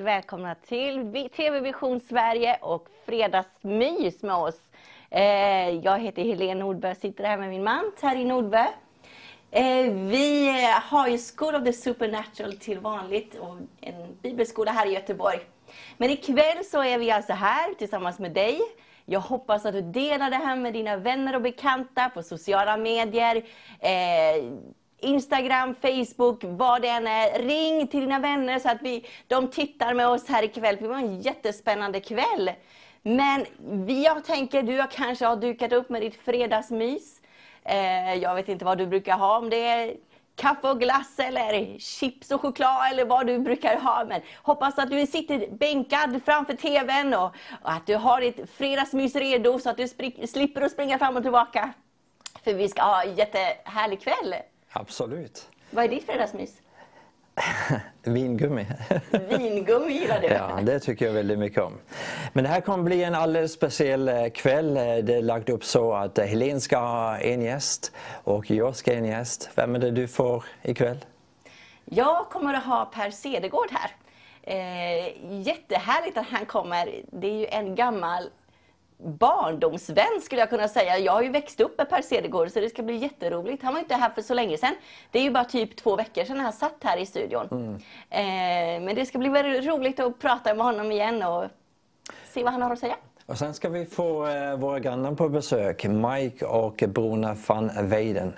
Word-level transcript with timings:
Hjärtligt 0.00 0.16
välkomna 0.16 0.54
till 0.54 1.28
TV 1.36 1.60
Vision 1.60 2.00
Sverige 2.00 2.58
och 2.62 2.88
Fredagsmys 3.06 4.22
med 4.22 4.34
oss. 4.34 4.70
Eh, 5.10 5.68
jag 5.68 5.98
heter 5.98 6.22
Helene 6.22 6.60
Nordberg 6.60 6.90
och 6.90 6.96
sitter 6.96 7.24
här 7.24 7.36
med 7.36 7.48
min 7.48 7.64
man 7.64 7.92
Terry 8.00 8.24
Nordberg. 8.24 8.68
Eh, 9.50 9.92
vi 9.92 10.48
eh, 10.48 10.80
har 10.82 11.08
ju 11.08 11.18
School 11.18 11.54
of 11.54 11.64
the 11.64 11.72
Supernatural 11.72 12.52
till 12.52 12.78
vanligt 12.78 13.34
och 13.34 13.56
en 13.80 14.16
bibelskola 14.22 14.72
här 14.72 14.86
i 14.86 14.94
Göteborg. 14.94 15.38
Men 15.96 16.10
ikväll 16.10 16.64
så 16.64 16.82
är 16.82 16.98
vi 16.98 17.10
alltså 17.10 17.32
här 17.32 17.74
tillsammans 17.74 18.18
med 18.18 18.32
dig. 18.32 18.60
Jag 19.04 19.20
hoppas 19.20 19.66
att 19.66 19.72
du 19.72 19.82
delar 19.82 20.30
det 20.30 20.36
här 20.36 20.56
med 20.56 20.72
dina 20.72 20.96
vänner 20.96 21.34
och 21.34 21.42
bekanta 21.42 22.10
på 22.10 22.22
sociala 22.22 22.76
medier. 22.76 23.42
Instagram, 25.02 25.74
Facebook, 25.74 26.44
vad 26.44 26.82
det 26.82 26.88
än 26.88 27.06
är. 27.06 27.42
Ring 27.42 27.86
till 27.86 28.00
dina 28.00 28.18
vänner 28.18 28.58
så 28.58 28.68
att 28.68 28.82
vi, 28.82 29.06
de 29.26 29.50
tittar 29.50 29.94
med 29.94 30.08
oss 30.08 30.28
här 30.28 30.42
ikväll. 30.42 30.76
Det 30.80 30.88
var 30.88 30.96
en 30.96 31.20
jättespännande 31.20 32.00
kväll. 32.00 32.50
Men 33.02 33.46
jag 34.02 34.24
tänker, 34.24 34.62
du 34.62 34.86
kanske 34.90 35.26
har 35.26 35.36
dukat 35.36 35.72
upp 35.72 35.88
med 35.88 36.02
ditt 36.02 36.16
fredagsmys. 36.24 37.20
Eh, 37.64 38.14
jag 38.14 38.34
vet 38.34 38.48
inte 38.48 38.64
vad 38.64 38.78
du 38.78 38.86
brukar 38.86 39.18
ha, 39.18 39.38
om 39.38 39.50
det 39.50 39.66
är 39.66 39.94
kaffe 40.36 40.68
och 40.68 40.80
glass 40.80 41.18
eller 41.18 41.78
chips 41.78 42.30
och 42.30 42.40
choklad 42.40 42.92
eller 42.92 43.04
vad 43.04 43.26
du 43.26 43.38
brukar 43.38 43.76
ha. 43.76 44.04
Men 44.08 44.20
hoppas 44.42 44.78
att 44.78 44.90
du 44.90 45.06
sitter 45.06 45.50
bänkad 45.50 46.20
framför 46.24 46.54
TVn 46.54 47.14
och, 47.14 47.34
och 47.62 47.72
att 47.72 47.86
du 47.86 47.96
har 47.96 48.20
ditt 48.20 48.50
fredagsmys 48.50 49.16
redo 49.16 49.58
så 49.58 49.70
att 49.70 49.76
du 49.76 49.88
slipper 50.26 50.62
att 50.62 50.72
springa 50.72 50.98
fram 50.98 51.16
och 51.16 51.22
tillbaka. 51.22 51.72
För 52.44 52.54
vi 52.54 52.68
ska 52.68 52.82
ha 52.82 53.02
en 53.02 53.14
jättehärlig 53.14 54.00
kväll. 54.02 54.34
Absolut. 54.72 55.48
Vad 55.70 55.84
är 55.84 55.88
ditt 55.88 56.06
fredagsmys? 56.06 56.60
Vingummi. 58.02 58.66
Vingummi 59.28 59.92
gillar 59.92 60.20
du? 60.20 60.26
Ja, 60.26 60.58
det 60.62 60.80
tycker 60.80 61.06
jag 61.06 61.12
väldigt 61.12 61.38
mycket 61.38 61.62
om. 61.62 61.78
Men 62.32 62.44
det 62.44 62.50
här 62.50 62.60
kommer 62.60 62.84
bli 62.84 63.04
en 63.04 63.14
alldeles 63.14 63.52
speciell 63.52 64.08
eh, 64.08 64.28
kväll. 64.28 64.76
Eh, 64.76 64.82
det 64.82 65.14
är 65.14 65.22
lagt 65.22 65.48
upp 65.48 65.64
så 65.64 65.92
att 65.92 66.18
eh, 66.18 66.24
Helene 66.24 66.60
ska 66.60 66.78
ha 66.78 67.18
en 67.18 67.42
gäst 67.42 67.92
och 68.24 68.50
jag 68.50 68.76
ska 68.76 68.90
ha 68.90 68.98
en 68.98 69.04
gäst. 69.04 69.50
Vem 69.54 69.74
är 69.74 69.78
det 69.78 69.90
du 69.90 70.08
får 70.08 70.44
ikväll? 70.62 70.98
Jag 71.84 72.28
kommer 72.28 72.54
att 72.54 72.64
ha 72.64 72.84
Per 72.84 73.10
Cedergård 73.10 73.68
här. 73.70 73.90
Eh, 74.42 75.12
jättehärligt 75.40 76.18
att 76.18 76.26
han 76.26 76.46
kommer. 76.46 77.02
Det 77.12 77.26
är 77.26 77.38
ju 77.38 77.46
en 77.46 77.74
gammal 77.74 78.30
barndomsvän 79.04 80.20
skulle 80.22 80.40
jag 80.40 80.50
kunna 80.50 80.68
säga. 80.68 80.98
Jag 80.98 81.12
har 81.12 81.22
ju 81.22 81.28
växt 81.28 81.60
upp 81.60 81.78
med 81.78 81.90
Per 81.90 82.02
Cedergård 82.02 82.50
så 82.50 82.60
det 82.60 82.70
ska 82.70 82.82
bli 82.82 82.96
jätteroligt. 82.96 83.62
Han 83.62 83.74
var 83.74 83.80
inte 83.80 83.94
här 83.94 84.10
för 84.10 84.22
så 84.22 84.34
länge 84.34 84.58
sedan. 84.58 84.74
Det 85.10 85.18
är 85.18 85.22
ju 85.22 85.30
bara 85.30 85.44
typ 85.44 85.76
två 85.76 85.96
veckor 85.96 86.24
sedan 86.24 86.40
han 86.40 86.52
satt 86.52 86.76
här 86.80 86.96
i 86.96 87.06
studion. 87.06 87.48
Mm. 87.50 87.74
Eh, 88.10 88.86
men 88.86 88.94
det 88.94 89.06
ska 89.06 89.18
bli 89.18 89.28
väldigt 89.28 89.66
roligt 89.66 90.00
att 90.00 90.18
prata 90.18 90.54
med 90.54 90.66
honom 90.66 90.92
igen 90.92 91.22
och 91.22 91.44
se 92.28 92.42
vad 92.42 92.52
han 92.52 92.62
har 92.62 92.72
att 92.72 92.78
säga. 92.78 92.96
Och 93.26 93.38
sen 93.38 93.54
ska 93.54 93.68
vi 93.68 93.86
få 93.86 94.26
eh, 94.26 94.56
våra 94.56 94.78
grannar 94.78 95.14
på 95.14 95.28
besök, 95.28 95.84
Mike 95.84 96.44
och 96.44 96.84
Bruna 96.88 97.36
van 97.46 97.70
Weiden. 97.82 98.32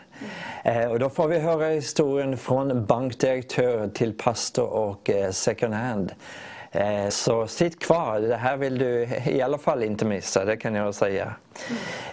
Mm. 0.65 0.83
Eh, 0.83 0.91
och 0.91 0.99
då 0.99 1.11
får 1.11 1.29
vi 1.29 1.39
höra 1.39 1.67
historien 1.67 2.39
från 2.39 2.87
bankdirektör 2.87 3.89
till 3.89 4.13
pastor 4.19 4.67
och 4.67 5.11
eh, 5.11 5.31
second 5.31 5.75
hand. 5.75 6.13
Eh, 6.75 7.09
så 7.09 7.47
sitt 7.47 7.79
kvar, 7.79 8.21
det 8.21 8.37
här 8.37 8.57
vill 8.57 8.79
du 8.79 9.09
i 9.27 9.43
alla 9.43 9.59
fall 9.59 9.83
inte 9.83 10.05
missa, 10.05 10.45
det 10.45 10.57
kan 10.57 10.75
jag 10.75 10.95
säga. 10.95 11.35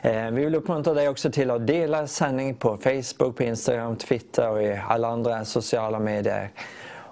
Eh, 0.01 0.31
vi 0.31 0.45
vill 0.45 0.55
uppmuntra 0.55 0.93
dig 0.93 1.09
också 1.09 1.31
till 1.31 1.51
att 1.51 1.67
dela 1.67 2.07
sändning 2.07 2.55
på 2.55 2.77
Facebook, 2.77 3.37
på 3.37 3.43
Instagram, 3.43 3.95
Twitter 3.95 4.49
och 4.49 4.63
i 4.63 4.81
alla 4.87 5.07
andra 5.07 5.45
sociala 5.45 5.99
medier. 5.99 6.49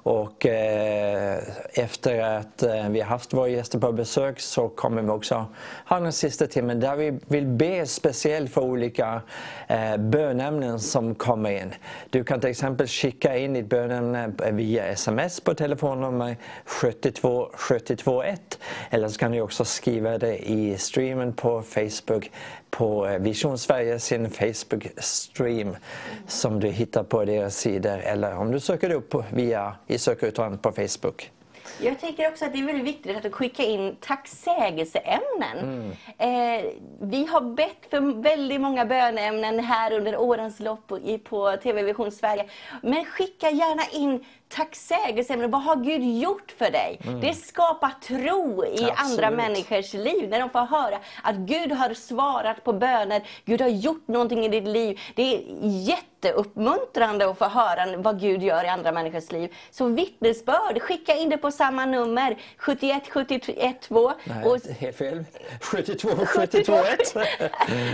Och 0.07 0.45
eh, 0.45 1.39
efter 1.73 2.19
att 2.19 2.63
eh, 2.63 2.89
vi 2.89 3.01
har 3.01 3.07
haft 3.07 3.33
våra 3.33 3.47
gäster 3.47 3.79
på 3.79 3.91
besök 3.91 4.39
så 4.39 4.69
kommer 4.69 5.01
vi 5.01 5.09
också 5.09 5.45
ha 5.85 5.99
den 5.99 6.13
sista 6.13 6.47
timmen 6.47 6.79
där 6.79 6.95
vi 6.95 7.19
vill 7.27 7.45
be 7.45 7.85
speciellt 7.85 8.53
för 8.53 8.61
olika 8.61 9.21
eh, 9.67 9.97
bönämnen 9.97 10.79
som 10.79 11.15
kommer 11.15 11.51
in. 11.51 11.73
Du 12.09 12.23
kan 12.23 12.39
till 12.39 12.49
exempel 12.49 12.87
skicka 12.87 13.37
in 13.37 13.53
ditt 13.53 13.69
bönämne 13.69 14.31
via 14.51 14.85
sms 14.85 15.39
på 15.39 15.53
telefonnummer 15.53 16.37
72 16.65 17.49
721 17.53 18.59
eller 18.89 19.07
så 19.07 19.19
kan 19.19 19.31
du 19.31 19.41
också 19.41 19.65
skriva 19.65 20.17
det 20.17 20.49
i 20.49 20.77
streamen 20.77 21.33
på 21.33 21.61
Facebook 21.61 22.31
på 22.69 23.07
eh, 23.07 23.19
Vision 23.19 23.57
Sverige 23.57 23.99
sin 23.99 24.29
Facebook-stream 24.29 25.75
som 26.27 26.59
du 26.59 26.67
hittar 26.67 27.03
på 27.03 27.25
deras 27.25 27.57
sidor 27.57 27.97
eller 27.97 28.37
om 28.37 28.51
du 28.51 28.59
söker 28.59 28.89
upp 28.89 29.15
via 29.33 29.75
i 29.87 29.97
sökrutan 29.97 30.57
på 30.57 30.71
Facebook. 30.71 31.31
Jag 31.81 31.99
tänker 31.99 32.27
också 32.27 32.45
att 32.45 32.53
det 32.53 32.59
är 32.59 32.63
väldigt 32.65 32.85
viktigt 32.85 33.25
att 33.25 33.33
skicka 33.33 33.63
in 33.63 33.95
tacksägelseämnen. 33.99 35.57
Mm. 35.57 35.91
Eh, 36.17 36.71
vi 37.01 37.25
har 37.25 37.41
bett 37.41 37.87
för 37.89 38.21
väldigt 38.21 38.61
många 38.61 38.85
bönämnen 38.85 39.59
här 39.59 39.91
under 39.91 40.17
årens 40.17 40.59
lopp 40.59 40.91
på 41.23 41.57
TV 41.63 41.83
Vision 41.83 42.11
Sverige. 42.11 42.45
Men 42.83 43.05
skicka 43.05 43.49
gärna 43.49 43.83
in 43.91 44.25
tacksägelseämnen. 44.49 45.51
Vad 45.51 45.63
har 45.63 45.75
Gud 45.75 46.19
gjort 46.21 46.53
för 46.57 46.71
dig? 46.71 46.99
Mm. 47.03 47.19
Det 47.19 47.33
skapar 47.33 47.91
tro 48.01 48.65
i 48.65 48.69
Absolut. 48.69 48.93
andra 48.97 49.31
människors 49.31 49.93
liv. 49.93 50.29
När 50.29 50.39
de 50.39 50.49
får 50.49 50.59
höra 50.59 50.99
att 51.23 51.35
Gud 51.35 51.71
har 51.71 51.93
svarat 51.93 52.63
på 52.63 52.73
böner. 52.73 53.21
Gud 53.45 53.61
har 53.61 53.69
gjort 53.69 54.07
någonting 54.07 54.45
i 54.45 54.49
ditt 54.49 54.67
liv. 54.67 54.99
Det 55.15 55.35
är 55.35 55.41
jätteuppmuntrande 55.61 57.29
att 57.29 57.37
få 57.37 57.45
höra 57.45 57.97
vad 57.97 58.19
Gud 58.19 58.43
gör 58.43 58.63
i 58.63 58.67
andra 58.67 58.91
människors 58.91 59.31
liv. 59.31 59.55
Så 59.71 59.87
vittnesbörd, 59.87 60.81
skicka 60.81 61.15
in 61.15 61.29
det 61.29 61.37
på 61.37 61.51
samma 61.51 61.85
nummer. 61.85 62.37
71 62.57 63.03
71 63.09 63.81
2. 63.81 64.11
Nej, 64.23 64.45
och, 64.45 64.59
helt 64.79 64.97
fel. 64.97 65.25
72 65.61 66.09
72 66.25 66.73
1. 66.73 67.13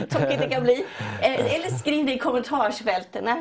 Tokigt 0.10 0.40
det 0.40 0.50
kan 0.50 0.64
bli. 0.64 0.86
Eh, 1.22 1.56
eller 1.56 1.70
skriv 1.78 2.06
det 2.06 2.14
i 2.14 2.20
kommentarsfälten. 2.20 3.28
Eh, 3.28 3.38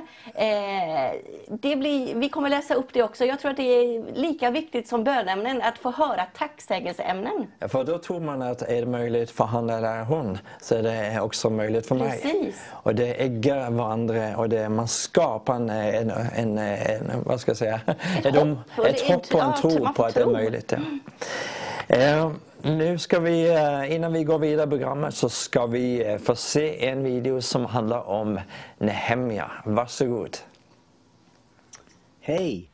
det 1.49 1.77
blir, 1.77 2.15
vi 2.15 2.29
kommer 2.29 2.49
läsa 2.49 2.75
upp 2.75 2.93
det 2.93 3.02
också. 3.03 3.25
Jag 3.25 3.41
tror 3.41 3.51
att 3.51 3.57
det 3.57 3.63
är 3.63 4.15
lika 4.15 4.51
viktigt 4.51 4.89
som 4.89 5.05
bönämnen 5.05 5.63
att 5.63 5.79
få 5.79 5.91
höra 5.91 6.27
tacksägelseämnen. 6.39 7.47
För 7.69 7.85
då 7.85 7.99
tror 7.99 8.21
man 8.21 8.43
att 8.43 8.63
är 8.63 8.81
det 8.81 8.87
möjligt 8.87 9.31
för 9.31 9.45
han 9.45 9.71
eller 9.71 10.05
hon 10.05 10.39
så 10.61 10.75
är 10.75 10.83
det 10.83 11.21
också 11.21 11.51
möjligt 11.51 11.87
för 11.87 11.99
Precis. 11.99 12.25
mig. 12.25 12.55
Och 12.71 12.95
det 12.95 13.23
äggar 13.23 13.71
varandra 13.71 14.37
och 14.37 14.49
det, 14.49 14.69
man 14.69 14.89
skapar 14.89 15.55
en, 15.55 15.71
en, 15.71 16.11
en, 16.11 16.59
en, 16.59 17.25
vad 17.25 17.41
ska 17.41 17.51
jag 17.51 17.59
säga, 17.59 17.81
ett, 17.87 18.27
ett 18.27 18.37
hopp, 18.37 18.87
ett 18.87 19.01
hopp 19.01 19.35
och 19.35 19.43
en 19.43 19.55
tro 19.55 19.93
på 19.95 20.05
att 20.05 20.15
det 20.15 20.21
är 20.21 20.27
möjligt. 20.27 20.73
Ja. 20.73 20.79
Mm. 21.97 22.41
Nu 22.65 22.99
ska 22.99 23.21
vi, 23.21 23.49
eh, 23.49 23.95
innan 23.95 24.13
vi 24.13 24.25
går 24.25 24.39
vidare 24.39 24.67
i 24.67 24.71
programmet 24.71 25.15
så 25.15 25.29
ska 25.29 25.67
vi 25.67 26.13
eh, 26.13 26.19
få 26.19 26.35
se 26.37 26.89
en 26.89 27.05
video 27.05 27.43
som 27.43 27.65
handlar 27.67 28.09
om 28.09 28.41
Nehemja. 28.79 29.51
Varsågod. 29.65 30.37
Hej! 32.21 32.72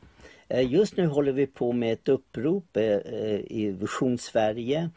Eh, 0.50 0.72
just 0.72 0.96
nu 0.96 1.06
håller 1.06 1.32
vi 1.32 1.46
på 1.46 1.72
med 1.72 1.92
ett 1.92 2.08
upprop 2.08 2.76
eh, 2.76 2.84
eh, 2.84 3.40
i 3.40 3.76
Vision 3.80 4.18
Sverige. 4.18 4.90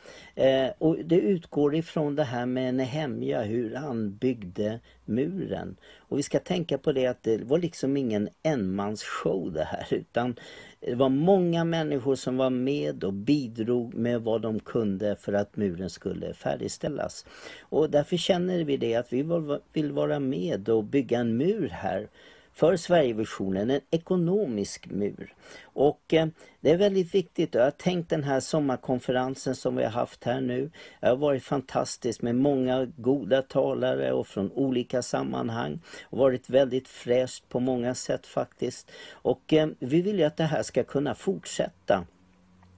Och 0.78 0.98
det 1.06 1.20
utgår 1.20 1.76
ifrån 1.76 2.16
det 2.16 2.24
här 2.24 2.46
med 2.46 2.76
Nehemja, 2.76 3.42
hur 3.42 3.76
han 3.76 4.16
byggde 4.16 4.80
muren. 5.06 5.76
Och 5.98 6.18
vi 6.18 6.24
ska 6.24 6.40
tänka 6.40 6.78
på 6.78 6.92
det 6.92 7.08
att 7.08 7.24
det 7.24 7.44
var 7.44 7.58
liksom 7.58 7.98
ingen 7.98 8.30
enmansshow 8.44 9.52
det 9.54 9.64
här 9.64 9.88
utan 9.90 10.36
det 10.80 10.96
var 10.96 11.10
många 11.10 11.64
människor 11.64 12.16
som 12.16 12.38
var 12.38 12.50
med 12.50 13.04
och 13.04 13.14
bidrog 13.14 13.94
med 13.94 14.22
vad 14.22 14.42
de 14.42 14.60
kunde 14.60 15.16
för 15.16 15.34
att 15.34 15.58
muren 15.58 15.90
skulle 15.90 16.34
färdigställas. 16.34 17.26
Och 17.62 17.90
därför 17.90 18.18
känner 18.18 18.64
vi 18.64 18.78
det 18.78 18.96
att 18.96 19.14
vi 19.14 19.26
vill 19.74 19.92
vara 19.92 20.20
med 20.20 20.70
och 20.70 20.84
bygga 20.84 21.20
en 21.20 21.38
mur 21.38 21.70
här 21.70 22.08
för 22.54 22.78
Sverigevisionen, 22.78 23.70
en 23.70 23.82
ekonomisk 23.92 24.88
mur. 24.88 25.34
Och 25.64 26.14
eh, 26.14 26.28
det 26.62 26.72
är 26.72 26.78
väldigt 26.78 27.16
viktigt. 27.16 27.54
Jag 27.54 27.64
har 27.64 27.72
tänkt 27.72 28.10
den 28.10 28.24
här 28.24 28.40
sommarkonferensen 28.40 29.56
som 29.56 29.76
vi 29.76 29.84
har 29.84 29.92
haft 29.92 30.24
här 30.24 30.42
nu. 30.42 30.72
Det 31.00 31.08
har 31.08 31.16
varit 31.16 31.44
fantastiskt 31.44 32.22
med 32.22 32.36
många 32.36 32.86
goda 32.98 33.42
talare 33.42 34.12
och 34.12 34.28
från 34.28 34.52
olika 34.52 35.02
sammanhang. 35.02 35.72
Det 36.10 36.18
har 36.18 36.24
varit 36.24 36.50
väldigt 36.50 36.88
fräscht 36.88 37.50
på 37.50 37.60
många 37.60 37.96
sätt 37.96 38.28
faktiskt. 38.28 38.92
Och 39.12 39.54
eh, 39.54 39.70
vi 39.80 40.02
vill 40.02 40.20
ju 40.20 40.26
att 40.26 40.38
det 40.38 40.44
här 40.44 40.64
ska 40.64 40.84
kunna 40.84 41.16
fortsätta. 41.16 42.06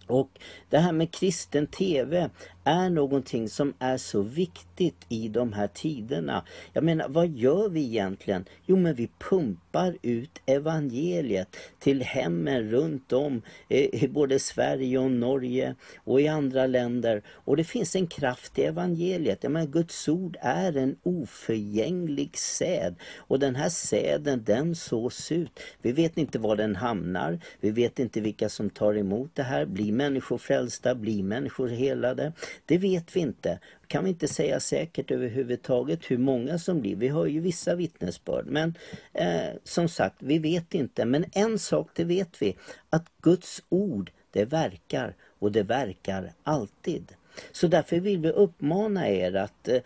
Och 0.08 0.30
det 0.70 0.78
här 0.78 0.92
med 0.92 1.12
kristen 1.12 1.68
TV 1.68 2.30
är 2.64 2.90
någonting 2.90 3.50
som 3.50 3.74
är 3.80 3.98
så 3.98 4.22
viktigt 4.22 5.06
i 5.10 5.28
de 5.28 5.54
här 5.54 5.68
tiderna. 5.68 6.46
Jag 6.74 6.84
menar, 6.84 7.08
vad 7.10 7.28
gör 7.28 7.70
vi 7.70 7.86
egentligen? 7.86 8.46
Jo, 8.66 8.78
men 8.78 8.96
vi 8.96 9.10
pumpar 9.30 9.98
ut 10.02 10.42
evangeliet 10.46 11.56
till 11.80 12.02
hemmen 12.02 12.70
runt 12.72 13.14
om 13.14 13.42
eh, 13.70 14.04
i 14.04 14.08
både 14.08 14.40
Sverige 14.40 14.98
och 14.98 15.12
Norge 15.12 15.76
och 15.96 16.22
i 16.22 16.28
andra 16.28 16.68
länder. 16.68 17.22
Och 17.28 17.58
det 17.58 17.64
finns 17.64 17.96
en 17.96 18.08
kraft 18.08 18.60
i 18.60 18.64
evangeliet. 18.64 19.40
Jag 19.42 19.52
menar, 19.52 19.68
Guds 19.68 20.08
ord 20.10 20.38
är 20.42 20.78
en 20.78 20.96
oförgänglig 21.04 22.38
säd 22.38 22.96
och 23.18 23.40
den 23.40 23.56
här 23.56 23.70
säden 23.70 24.44
den 24.44 24.76
sås 24.76 25.32
ut. 25.32 25.60
Vi 25.82 25.92
vet 25.92 26.18
inte 26.18 26.40
var 26.40 26.56
den 26.56 26.76
hamnar. 26.76 27.40
Vi 27.60 27.72
vet 27.72 28.00
inte 28.00 28.22
vilka 28.22 28.50
som 28.50 28.70
tar 28.70 28.98
emot 28.98 29.32
det 29.34 29.44
här. 29.44 29.66
Blir 29.66 29.92
människor 29.92 30.38
frälsta? 30.38 30.96
Blir 30.96 31.24
människor 31.24 31.68
helade? 31.68 32.34
Det 32.66 32.78
vet 32.78 33.16
vi 33.16 33.20
inte. 33.20 33.60
Kan 33.88 34.04
vi 34.04 34.10
inte 34.10 34.28
säga 34.28 34.60
säkert 34.60 35.12
överhuvudtaget 35.12 36.12
hur 36.12 36.18
många 36.18 36.60
som 36.60 36.82
blir. 36.82 36.96
Vi 36.96 37.08
har 37.08 37.26
ju 37.26 37.40
vissa 37.40 37.76
vittnesbörd. 37.76 38.46
Men 38.46 38.78
eh, 39.14 39.50
som 39.64 39.90
sagt, 39.90 40.16
vi 40.20 40.40
vet 40.40 40.74
inte. 40.74 41.06
Men 41.06 41.26
en 41.32 41.60
sak 41.60 41.90
det 41.96 42.04
vet 42.04 42.42
vi. 42.42 42.58
Att 42.90 43.06
Guds 43.22 43.64
ord 43.70 44.12
det 44.32 44.46
verkar 44.46 45.16
och 45.40 45.52
det 45.52 45.64
verkar 45.64 46.34
alltid. 46.44 47.14
Så 47.52 47.68
därför 47.68 48.00
vill 48.00 48.20
vi 48.20 48.30
uppmana 48.30 49.10
er 49.10 49.36
att, 49.36 49.68
eh, 49.68 49.82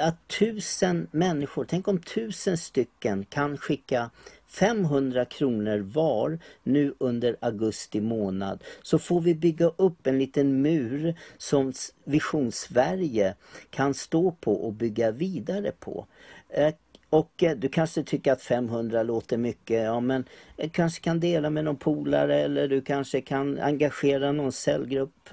att 0.00 0.28
tusen 0.28 1.08
människor, 1.10 1.64
tänk 1.68 1.88
om 1.88 1.98
tusen 1.98 2.58
stycken 2.58 3.24
kan 3.24 3.58
skicka 3.58 4.10
500 4.52 5.24
kronor 5.24 5.78
var 5.78 6.38
nu 6.62 6.94
under 6.98 7.36
augusti 7.40 8.00
månad. 8.00 8.64
Så 8.82 8.98
får 8.98 9.20
vi 9.20 9.34
bygga 9.34 9.66
upp 9.76 10.06
en 10.06 10.18
liten 10.18 10.62
mur 10.62 11.14
som 11.38 11.72
Vision 12.04 12.52
Sverige 12.52 13.34
kan 13.70 13.94
stå 13.94 14.32
på 14.32 14.54
och 14.54 14.72
bygga 14.72 15.10
vidare 15.10 15.72
på. 15.80 16.06
Eh, 16.48 16.74
och 17.10 17.42
eh, 17.42 17.56
du 17.56 17.68
kanske 17.68 18.02
tycker 18.02 18.32
att 18.32 18.42
500 18.42 19.02
låter 19.02 19.36
mycket, 19.36 19.84
ja 19.84 20.00
men 20.00 20.24
du 20.56 20.68
kanske 20.68 21.02
kan 21.02 21.20
dela 21.20 21.50
med 21.50 21.64
någon 21.64 21.76
polare 21.76 22.40
eller 22.40 22.68
du 22.68 22.80
kanske 22.80 23.20
kan 23.20 23.58
engagera 23.58 24.32
någon 24.32 24.52
cellgrupp 24.52 25.28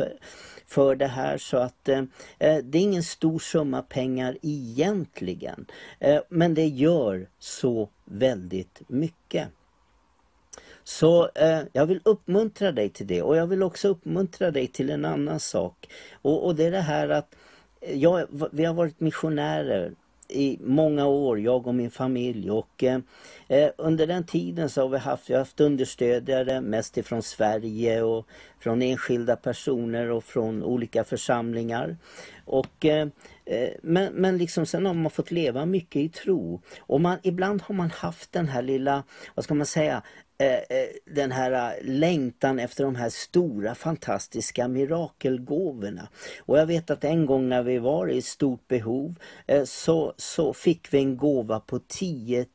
för 0.69 0.95
det 0.95 1.07
här 1.07 1.37
så 1.37 1.57
att 1.57 1.89
eh, 1.89 2.03
eh, 2.39 2.57
det 2.63 2.77
är 2.77 2.81
ingen 2.81 3.03
stor 3.03 3.39
summa 3.39 3.81
pengar 3.81 4.37
egentligen. 4.41 5.65
Eh, 5.99 6.21
men 6.29 6.53
det 6.53 6.67
gör 6.67 7.27
så 7.39 7.89
väldigt 8.05 8.81
mycket. 8.87 9.47
Så 10.83 11.29
eh, 11.35 11.61
jag 11.73 11.85
vill 11.85 12.01
uppmuntra 12.05 12.71
dig 12.71 12.89
till 12.89 13.07
det 13.07 13.21
och 13.21 13.37
jag 13.37 13.47
vill 13.47 13.63
också 13.63 13.87
uppmuntra 13.87 14.51
dig 14.51 14.67
till 14.67 14.89
en 14.89 15.05
annan 15.05 15.39
sak. 15.39 15.89
Och, 16.21 16.45
och 16.45 16.55
det 16.55 16.65
är 16.65 16.71
det 16.71 16.81
här 16.81 17.09
att 17.09 17.35
eh, 17.81 17.97
jag, 17.97 18.27
vi 18.51 18.65
har 18.65 18.73
varit 18.73 18.99
missionärer 18.99 19.93
i 20.29 20.57
många 20.61 21.07
år, 21.07 21.39
jag 21.39 21.67
och 21.67 21.75
min 21.75 21.91
familj. 21.91 22.51
Och 22.51 22.83
eh, 22.83 22.99
eh, 23.47 23.69
under 23.77 24.07
den 24.07 24.23
tiden 24.23 24.69
så 24.69 24.81
har 24.81 24.89
vi 24.89 24.97
haft, 24.97 25.29
vi 25.29 25.33
har 25.33 25.39
haft 25.39 25.59
understödjare, 25.59 26.61
mest 26.61 26.97
ifrån 26.97 27.23
Sverige 27.23 28.01
och 28.01 28.27
från 28.59 28.81
enskilda 28.81 29.35
personer 29.35 30.11
och 30.11 30.23
från 30.23 30.63
olika 30.63 31.03
församlingar. 31.03 31.97
Och, 32.45 32.85
eh, 32.85 33.07
eh 33.45 33.69
men, 33.81 34.13
men 34.13 34.37
liksom 34.37 34.65
sen 34.65 34.85
har 34.85 34.93
man 34.93 35.11
fått 35.11 35.31
leva 35.31 35.65
mycket 35.65 36.01
i 36.01 36.09
tro. 36.09 36.61
Och 36.79 37.01
man, 37.01 37.17
ibland 37.23 37.61
har 37.61 37.75
man 37.75 37.91
haft 37.91 38.31
den 38.31 38.47
här 38.47 38.61
lilla, 38.61 39.03
vad 39.35 39.45
ska 39.45 39.53
man 39.53 39.65
säga, 39.65 40.03
Eh, 40.41 40.77
eh, 40.77 40.89
den 41.05 41.31
här 41.31 41.51
eh, 41.51 41.85
längtan 41.85 42.59
efter 42.59 42.83
de 42.83 42.95
här 42.95 43.09
stora 43.09 43.75
fantastiska 43.75 44.67
mirakelgåvorna. 44.67 46.09
Och 46.39 46.57
jag 46.57 46.65
vet 46.65 46.89
att 46.89 47.03
en 47.03 47.25
gång 47.25 47.49
när 47.49 47.63
vi 47.63 47.77
var 47.77 48.07
i 48.07 48.21
stort 48.21 48.67
behov 48.67 49.15
så, 49.65 50.13
så 50.17 50.53
fick 50.53 50.93
vi 50.93 50.97
en 50.97 51.17
gåva 51.17 51.59
på 51.59 51.79
10 51.79 52.45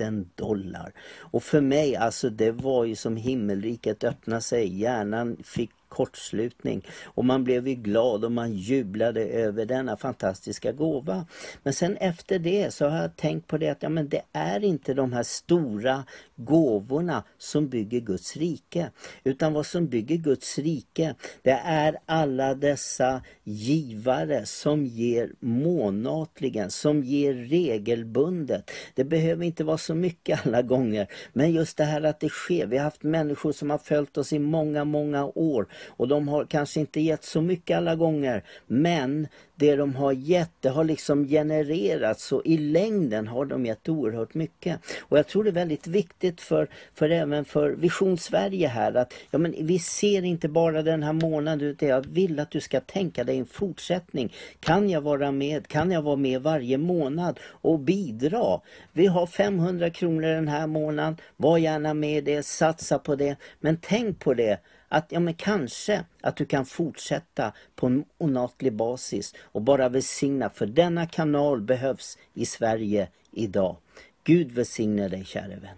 000 0.00 0.24
dollar. 0.34 0.92
Och 1.18 1.42
för 1.42 1.60
mig, 1.60 1.96
alltså 1.96 2.30
det 2.30 2.50
var 2.50 2.84
ju 2.84 2.96
som 2.96 3.16
himmelriket 3.16 4.04
öppnade 4.04 4.42
sig. 4.42 4.80
Hjärnan 4.80 5.36
fick 5.44 5.70
kortslutning. 5.92 6.86
Och 7.04 7.24
man 7.24 7.44
blev 7.44 7.68
ju 7.68 7.74
glad 7.74 8.24
och 8.24 8.32
man 8.32 8.52
jublade 8.52 9.24
över 9.24 9.66
denna 9.66 9.96
fantastiska 9.96 10.72
gåva. 10.72 11.26
Men 11.62 11.72
sen 11.72 11.96
efter 11.96 12.38
det 12.38 12.74
så 12.74 12.88
har 12.88 12.98
jag 12.98 13.16
tänkt 13.16 13.46
på 13.46 13.58
det 13.58 13.68
att 13.68 13.82
ja, 13.82 13.88
men 13.88 14.08
det 14.08 14.22
är 14.32 14.64
inte 14.64 14.94
de 14.94 15.12
här 15.12 15.22
stora 15.22 16.04
gåvorna 16.36 17.24
som 17.38 17.68
bygger 17.68 18.00
Guds 18.00 18.36
rike. 18.36 18.90
Utan 19.24 19.52
vad 19.52 19.66
som 19.66 19.86
bygger 19.86 20.16
Guds 20.16 20.58
rike 20.58 21.14
det 21.42 21.60
är 21.64 21.98
alla 22.06 22.54
dessa 22.54 23.22
givare 23.44 24.46
som 24.46 24.86
ger 24.86 25.32
månatligen, 25.40 26.70
som 26.70 27.02
ger 27.02 27.34
regelbundet. 27.34 28.70
Det 28.94 29.04
behöver 29.04 29.44
inte 29.44 29.64
vara 29.64 29.78
så 29.78 29.94
mycket 29.94 30.46
alla 30.46 30.62
gånger. 30.62 31.06
Men 31.32 31.52
just 31.52 31.76
det 31.76 31.84
här 31.84 32.02
att 32.02 32.20
det 32.20 32.28
sker. 32.28 32.66
Vi 32.66 32.76
har 32.76 32.84
haft 32.84 33.02
människor 33.02 33.52
som 33.52 33.70
har 33.70 33.78
följt 33.78 34.18
oss 34.18 34.32
i 34.32 34.38
många, 34.38 34.84
många 34.84 35.24
år 35.24 35.66
och 35.86 36.08
de 36.08 36.28
har 36.28 36.44
kanske 36.44 36.80
inte 36.80 37.00
gett 37.00 37.24
så 37.24 37.40
mycket 37.40 37.76
alla 37.76 37.96
gånger. 37.96 38.44
Men 38.66 39.28
det 39.62 39.76
de 39.76 39.94
har 39.94 40.12
gett, 40.12 40.50
det 40.60 40.68
har 40.68 40.84
liksom 40.84 41.28
genererats 41.28 42.32
och 42.32 42.42
i 42.44 42.58
längden 42.58 43.28
har 43.28 43.44
de 43.44 43.66
gett 43.66 43.88
oerhört 43.88 44.34
mycket. 44.34 44.80
Och 45.00 45.18
jag 45.18 45.26
tror 45.26 45.44
det 45.44 45.50
är 45.50 45.52
väldigt 45.52 45.86
viktigt 45.86 46.40
för, 46.40 46.68
för 46.94 47.10
även 47.10 47.44
för 47.44 47.70
Vision 47.70 48.18
Sverige 48.18 48.68
här 48.68 48.94
att 48.94 49.14
ja, 49.30 49.38
men 49.38 49.54
vi 49.58 49.78
ser 49.78 50.22
inte 50.24 50.48
bara 50.48 50.82
den 50.82 51.02
här 51.02 51.12
månaden 51.12 51.68
utan 51.68 51.88
jag 51.88 52.06
vill 52.06 52.40
att 52.40 52.50
du 52.50 52.60
ska 52.60 52.80
tänka 52.80 53.24
dig 53.24 53.38
en 53.38 53.46
fortsättning. 53.46 54.32
Kan 54.60 54.90
jag 54.90 55.00
vara 55.00 55.32
med? 55.32 55.68
Kan 55.68 55.90
jag 55.90 56.02
vara 56.02 56.16
med 56.16 56.42
varje 56.42 56.78
månad 56.78 57.40
och 57.44 57.78
bidra? 57.78 58.60
Vi 58.92 59.06
har 59.06 59.26
500 59.26 59.90
kronor 59.90 60.28
den 60.28 60.48
här 60.48 60.66
månaden. 60.66 61.16
Var 61.36 61.58
gärna 61.58 61.94
med 61.94 62.24
det, 62.24 62.46
satsa 62.46 62.98
på 62.98 63.16
det. 63.16 63.36
Men 63.60 63.76
tänk 63.80 64.18
på 64.18 64.34
det 64.34 64.58
att 64.92 65.12
ja, 65.12 65.20
men 65.20 65.34
kanske 65.34 66.04
att 66.20 66.36
du 66.36 66.44
kan 66.44 66.64
fortsätta 66.64 67.52
på 67.74 67.86
en 67.86 68.04
onatlig 68.18 68.72
basis 68.72 69.34
och 69.42 69.62
bara 69.62 69.88
välsigna 69.88 70.50
för 70.50 70.66
denna 70.66 71.06
kanal 71.06 71.60
behövs 71.60 72.18
i 72.34 72.46
Sverige 72.46 73.08
idag. 73.30 73.76
Gud 74.24 74.52
välsigne 74.52 75.08
dig 75.08 75.24
käre 75.24 75.58
vän. 75.62 75.76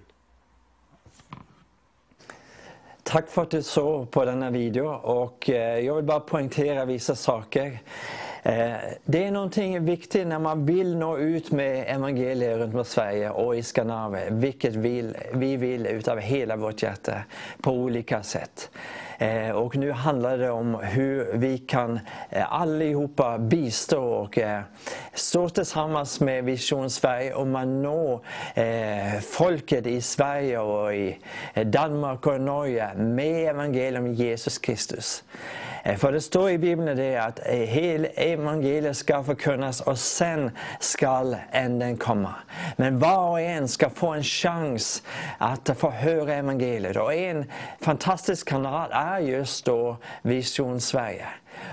Tack 3.02 3.28
för 3.28 3.42
att 3.42 3.50
du 3.50 3.62
såg 3.62 4.10
på 4.10 4.24
denna 4.24 4.50
video 4.50 4.86
och 4.88 5.50
eh, 5.50 5.78
jag 5.78 5.94
vill 5.94 6.04
bara 6.04 6.20
poängtera 6.20 6.84
vissa 6.84 7.14
saker. 7.14 7.78
Eh, 8.42 8.74
det 9.04 9.24
är 9.24 9.30
någonting 9.30 9.84
viktigt 9.84 10.26
när 10.26 10.38
man 10.38 10.66
vill 10.66 10.96
nå 10.96 11.18
ut 11.18 11.50
med 11.50 11.84
evangeliet 11.88 12.58
runt 12.58 12.74
om 12.74 12.84
Sverige 12.84 13.30
och 13.30 13.56
i 13.56 13.62
Skandinavien, 13.62 14.40
vilket 14.40 14.74
vi 14.74 15.56
vill 15.56 15.86
utav 15.86 16.18
hela 16.18 16.56
vårt 16.56 16.82
hjärta 16.82 17.24
på 17.62 17.72
olika 17.72 18.22
sätt. 18.22 18.70
Eh, 19.18 19.50
och 19.50 19.76
nu 19.76 19.92
handlar 19.92 20.38
det 20.38 20.50
om 20.50 20.74
hur 20.74 21.32
vi 21.34 21.58
kan 21.58 22.00
eh, 22.30 22.52
allihopa 22.52 23.38
bistå 23.38 24.02
och 24.02 24.38
eh, 24.38 24.60
stå 25.12 25.48
tillsammans 25.48 26.20
med 26.20 26.44
Vision 26.44 26.90
Sverige 26.90 27.34
och 27.34 27.46
man 27.46 27.82
når 27.82 28.20
folket 29.20 29.86
i 29.86 30.00
Sverige 30.00 30.58
och 30.58 30.94
i 30.94 31.18
Danmark 31.64 32.26
och 32.26 32.40
Norge 32.40 32.94
med 32.94 33.50
evangelium 33.50 34.04
om 34.04 34.14
Jesus 34.14 34.58
Kristus. 34.58 35.24
Eh, 35.86 35.96
för 35.96 36.12
det 36.12 36.20
står 36.20 36.50
i 36.50 36.58
Bibeln 36.58 36.96
det 36.96 37.16
att 37.16 37.38
eh, 37.46 37.54
hela 37.54 38.08
evangeliet 38.08 38.96
ska 38.96 39.24
förkunnas 39.24 39.80
och 39.80 39.98
sen 39.98 40.50
ska 40.80 41.34
änden 41.50 41.96
komma. 41.96 42.34
Men 42.76 42.98
var 42.98 43.30
och 43.30 43.40
en 43.40 43.68
ska 43.68 43.90
få 43.90 44.08
en 44.08 44.22
chans 44.22 45.02
att 45.38 45.70
få 45.78 45.90
höra 45.90 46.34
evangeliet. 46.34 46.96
Och 46.96 47.14
en 47.14 47.44
fantastisk 47.80 48.48
kanal 48.48 48.88
är 48.92 49.18
just 49.18 49.64
då 49.64 49.96
Vision 50.22 50.80
Sverige. 50.80 51.26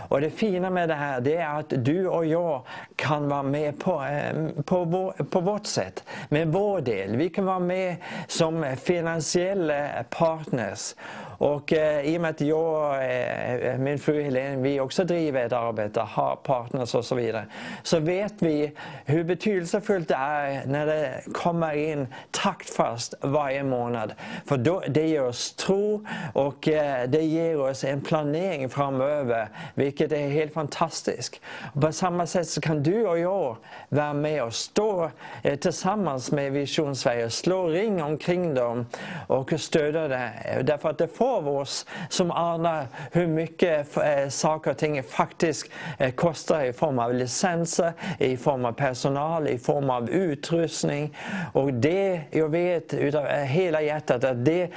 Och 0.09 0.21
det 0.21 0.29
fina 0.29 0.69
med 0.69 0.89
det 0.89 0.95
här 0.95 1.21
det 1.21 1.35
är 1.35 1.59
att 1.59 1.73
du 1.77 2.07
och 2.07 2.25
jag 2.25 2.61
kan 2.95 3.29
vara 3.29 3.43
med 3.43 3.79
på, 3.79 4.03
eh, 4.03 4.63
på, 4.65 4.83
vår, 4.83 5.11
på 5.11 5.39
vårt 5.39 5.65
sätt, 5.65 6.03
med 6.29 6.47
vår 6.47 6.81
del. 6.81 7.15
Vi 7.15 7.29
kan 7.29 7.45
vara 7.45 7.59
med 7.59 7.95
som 8.27 8.75
finansiella 8.83 9.89
partners. 10.09 10.95
Och 11.41 11.73
eh, 11.73 12.01
i 12.05 12.17
och 12.17 12.21
med 12.21 12.29
att 12.29 12.41
jag 12.41 12.89
och 12.89 12.95
eh, 12.95 13.77
min 13.77 13.99
fru 13.99 14.21
Helene, 14.21 14.61
vi 14.61 14.79
också 14.79 15.03
driver 15.03 15.45
ett 15.45 15.53
arbete, 15.53 15.99
har 15.99 16.35
partners 16.35 16.95
och 16.95 17.05
så 17.05 17.15
vidare. 17.15 17.45
Så 17.83 17.99
vet 17.99 18.33
vi 18.39 18.71
hur 19.05 19.23
betydelsefullt 19.23 20.07
det 20.07 20.15
är 20.15 20.65
när 20.65 20.85
det 20.85 21.21
kommer 21.33 21.73
in 21.73 22.07
taktfast 22.31 23.13
varje 23.21 23.63
månad. 23.63 24.13
För 24.45 24.57
då, 24.57 24.83
det 24.87 25.07
ger 25.07 25.23
oss 25.23 25.53
tro 25.53 26.05
och 26.33 26.67
eh, 26.67 27.09
det 27.09 27.21
ger 27.21 27.59
oss 27.59 27.83
en 27.83 28.01
planering 28.01 28.69
framöver 28.69 29.47
vilket 29.73 30.11
är 30.11 30.29
helt 30.29 30.53
fantastiskt. 30.53 31.41
På 31.81 31.91
samma 31.91 32.25
sätt 32.25 32.47
så 32.47 32.61
kan 32.61 32.83
du 32.83 33.07
och 33.07 33.19
jag 33.19 33.57
vara 33.89 34.13
med 34.13 34.43
och 34.43 34.53
stå 34.53 35.11
eh, 35.43 35.55
tillsammans 35.55 36.31
med 36.31 36.51
Vision 36.51 36.95
Sverige, 36.95 37.29
slå 37.29 37.67
ring 37.67 38.03
omkring 38.03 38.53
dem 38.53 38.85
och 39.27 39.53
stödja 39.57 40.07
det. 40.07 40.31
Därför 40.63 40.89
att 40.89 40.97
det 40.97 41.07
får 41.07 41.30
av 41.37 41.49
oss 41.49 41.85
som 42.09 42.31
anar 42.31 42.87
hur 43.11 43.27
mycket 43.27 43.97
eh, 43.97 44.29
saker 44.29 44.71
och 44.71 44.77
ting 44.77 45.03
faktiskt 45.03 45.71
eh, 45.97 46.11
kostar 46.11 46.63
i 46.63 46.73
form 46.73 46.99
av 46.99 47.13
licenser, 47.13 47.93
i 48.19 48.37
form 48.37 48.65
av 48.65 48.71
personal, 48.71 49.47
i 49.47 49.57
form 49.57 49.89
av 49.89 50.09
utrustning. 50.09 51.17
Och 51.53 51.73
det, 51.73 52.21
jag 52.31 52.49
vet 52.49 52.93
utav 52.93 53.25
eh, 53.25 53.43
hela 53.43 53.81
hjärtat 53.81 54.23
att 54.23 54.45
det 54.45 54.69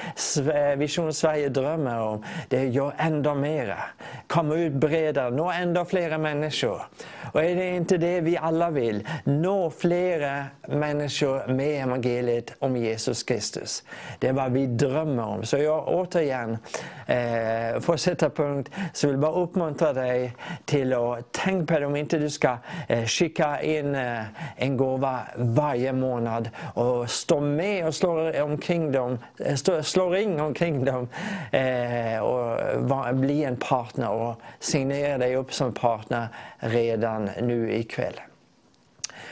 Vision 0.76 1.14
Sverige 1.14 1.48
drömmer 1.48 2.00
om, 2.00 2.24
det 2.48 2.58
är 2.58 2.66
att 2.66 2.74
göra 2.74 2.92
ändå 2.98 3.34
mera. 3.34 3.78
Komma 4.26 4.54
ut 4.54 4.72
bredare, 4.72 5.30
nå 5.30 5.50
ändå 5.50 5.84
flera 5.84 6.18
människor. 6.18 6.82
Och 7.32 7.44
är 7.44 7.56
det 7.56 7.68
inte 7.68 7.96
det 7.96 8.20
vi 8.20 8.36
alla 8.36 8.70
vill? 8.70 9.08
Nå 9.24 9.70
flera 9.70 10.44
människor 10.68 11.52
med 11.52 11.82
evangeliet 11.82 12.54
om 12.58 12.76
Jesus 12.76 13.22
Kristus. 13.22 13.82
Det 14.18 14.28
är 14.28 14.32
vad 14.32 14.52
vi 14.52 14.66
drömmer 14.66 15.24
om. 15.24 15.44
Så 15.44 15.56
jag 15.56 15.88
återigen, 15.88 16.43
eh, 17.06 17.80
få 17.80 17.96
sätta 17.98 18.30
punkt, 18.30 18.70
så 18.92 19.06
vill 19.06 19.14
jag 19.14 19.20
bara 19.20 19.42
uppmuntra 19.42 19.92
dig 19.92 20.36
till 20.64 20.92
att 20.92 21.32
tänka 21.32 21.74
på 21.74 21.86
om 21.86 21.96
inte 21.96 22.18
du 22.18 22.30
ska 22.30 22.56
eh, 22.88 23.04
skicka 23.04 23.62
in 23.62 23.94
eh, 23.94 24.22
en 24.56 24.76
gåva 24.76 25.20
varje 25.36 25.92
månad 25.92 26.50
och 26.74 27.10
stå 27.10 27.40
med 27.40 27.86
och 27.86 27.94
slå 27.94 28.42
omkring 28.42 28.92
dem, 28.92 29.18
eh, 29.38 29.54
stå, 29.54 29.82
slå 29.82 30.10
ring 30.10 30.40
omkring 30.40 30.84
dem 30.84 31.08
eh, 31.52 32.18
och 32.18 32.60
var, 32.76 33.12
bli 33.12 33.44
en 33.44 33.56
partner 33.56 34.10
och 34.10 34.40
signera 34.58 35.18
dig 35.18 35.36
upp 35.36 35.52
som 35.52 35.74
partner 35.74 36.28
redan 36.58 37.30
nu 37.40 37.74
ikväll. 37.74 38.20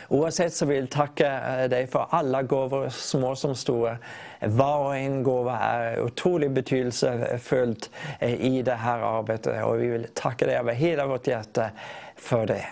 Oavsett 0.09 0.55
så 0.55 0.67
vill 0.67 0.81
jag 0.81 0.91
tacka 0.91 1.63
eh, 1.63 1.69
dig 1.69 1.87
för 1.87 2.07
alla 2.11 2.43
gåvor, 2.43 2.89
små 2.89 3.37
som 3.37 3.55
stora. 3.55 3.99
Var 4.47 4.79
och 4.79 4.97
en 4.97 5.23
gåva 5.23 5.59
är 5.59 6.01
otroligt 6.01 6.51
betydelsefullt 6.51 7.91
eh, 8.19 8.45
i 8.45 8.63
det 8.63 8.75
här 8.75 8.99
arbetet 8.99 9.65
och 9.65 9.83
vi 9.83 9.87
vill 9.87 10.07
tacka 10.15 10.47
dig 10.47 10.57
över 10.57 10.73
hela 10.73 11.07
vårt 11.07 11.27
hjärta 11.27 11.71
för 12.17 12.47
det. 12.47 12.67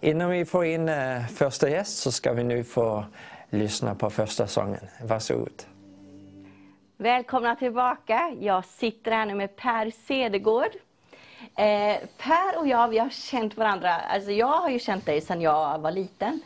Innan 0.00 0.30
vi 0.30 0.44
får 0.44 0.64
in 0.64 0.88
eh, 0.88 1.26
första 1.26 1.68
gäst 1.68 1.96
så 1.96 2.12
ska 2.12 2.32
vi 2.32 2.44
nu 2.44 2.64
få 2.64 3.04
lyssna 3.50 3.94
på 3.94 4.10
första 4.10 4.46
sången. 4.46 4.80
Varsågod. 5.02 5.62
Välkomna 6.96 7.56
tillbaka. 7.56 8.34
Jag 8.40 8.64
sitter 8.64 9.10
här 9.10 9.26
nu 9.26 9.34
med 9.34 9.56
Per 9.56 9.90
Cedergård. 10.06 10.70
Eh, 11.56 11.96
per 12.18 12.58
och 12.58 12.66
jag 12.66 12.88
vi 12.88 12.98
har 12.98 13.10
känt 13.10 13.56
varandra, 13.56 13.94
alltså 13.94 14.30
jag 14.30 14.46
har 14.46 14.70
ju 14.70 14.78
känt 14.78 15.06
dig 15.06 15.20
sedan 15.20 15.40
jag 15.40 15.78
var 15.78 15.90
liten. 15.90 16.40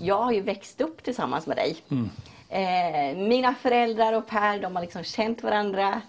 Jag 0.00 0.22
har 0.22 0.32
ju 0.32 0.40
växt 0.40 0.80
upp 0.80 1.02
tillsammans 1.02 1.46
med 1.46 1.56
dig. 1.56 1.76
Mm. 1.90 2.10
Eh, 2.48 3.16
mina 3.16 3.54
föräldrar 3.54 4.12
och 4.12 4.26
Per 4.26 4.58
de 4.58 4.76
har 4.76 4.82
liksom 4.82 5.04
känt 5.04 5.42
varandra 5.42 6.00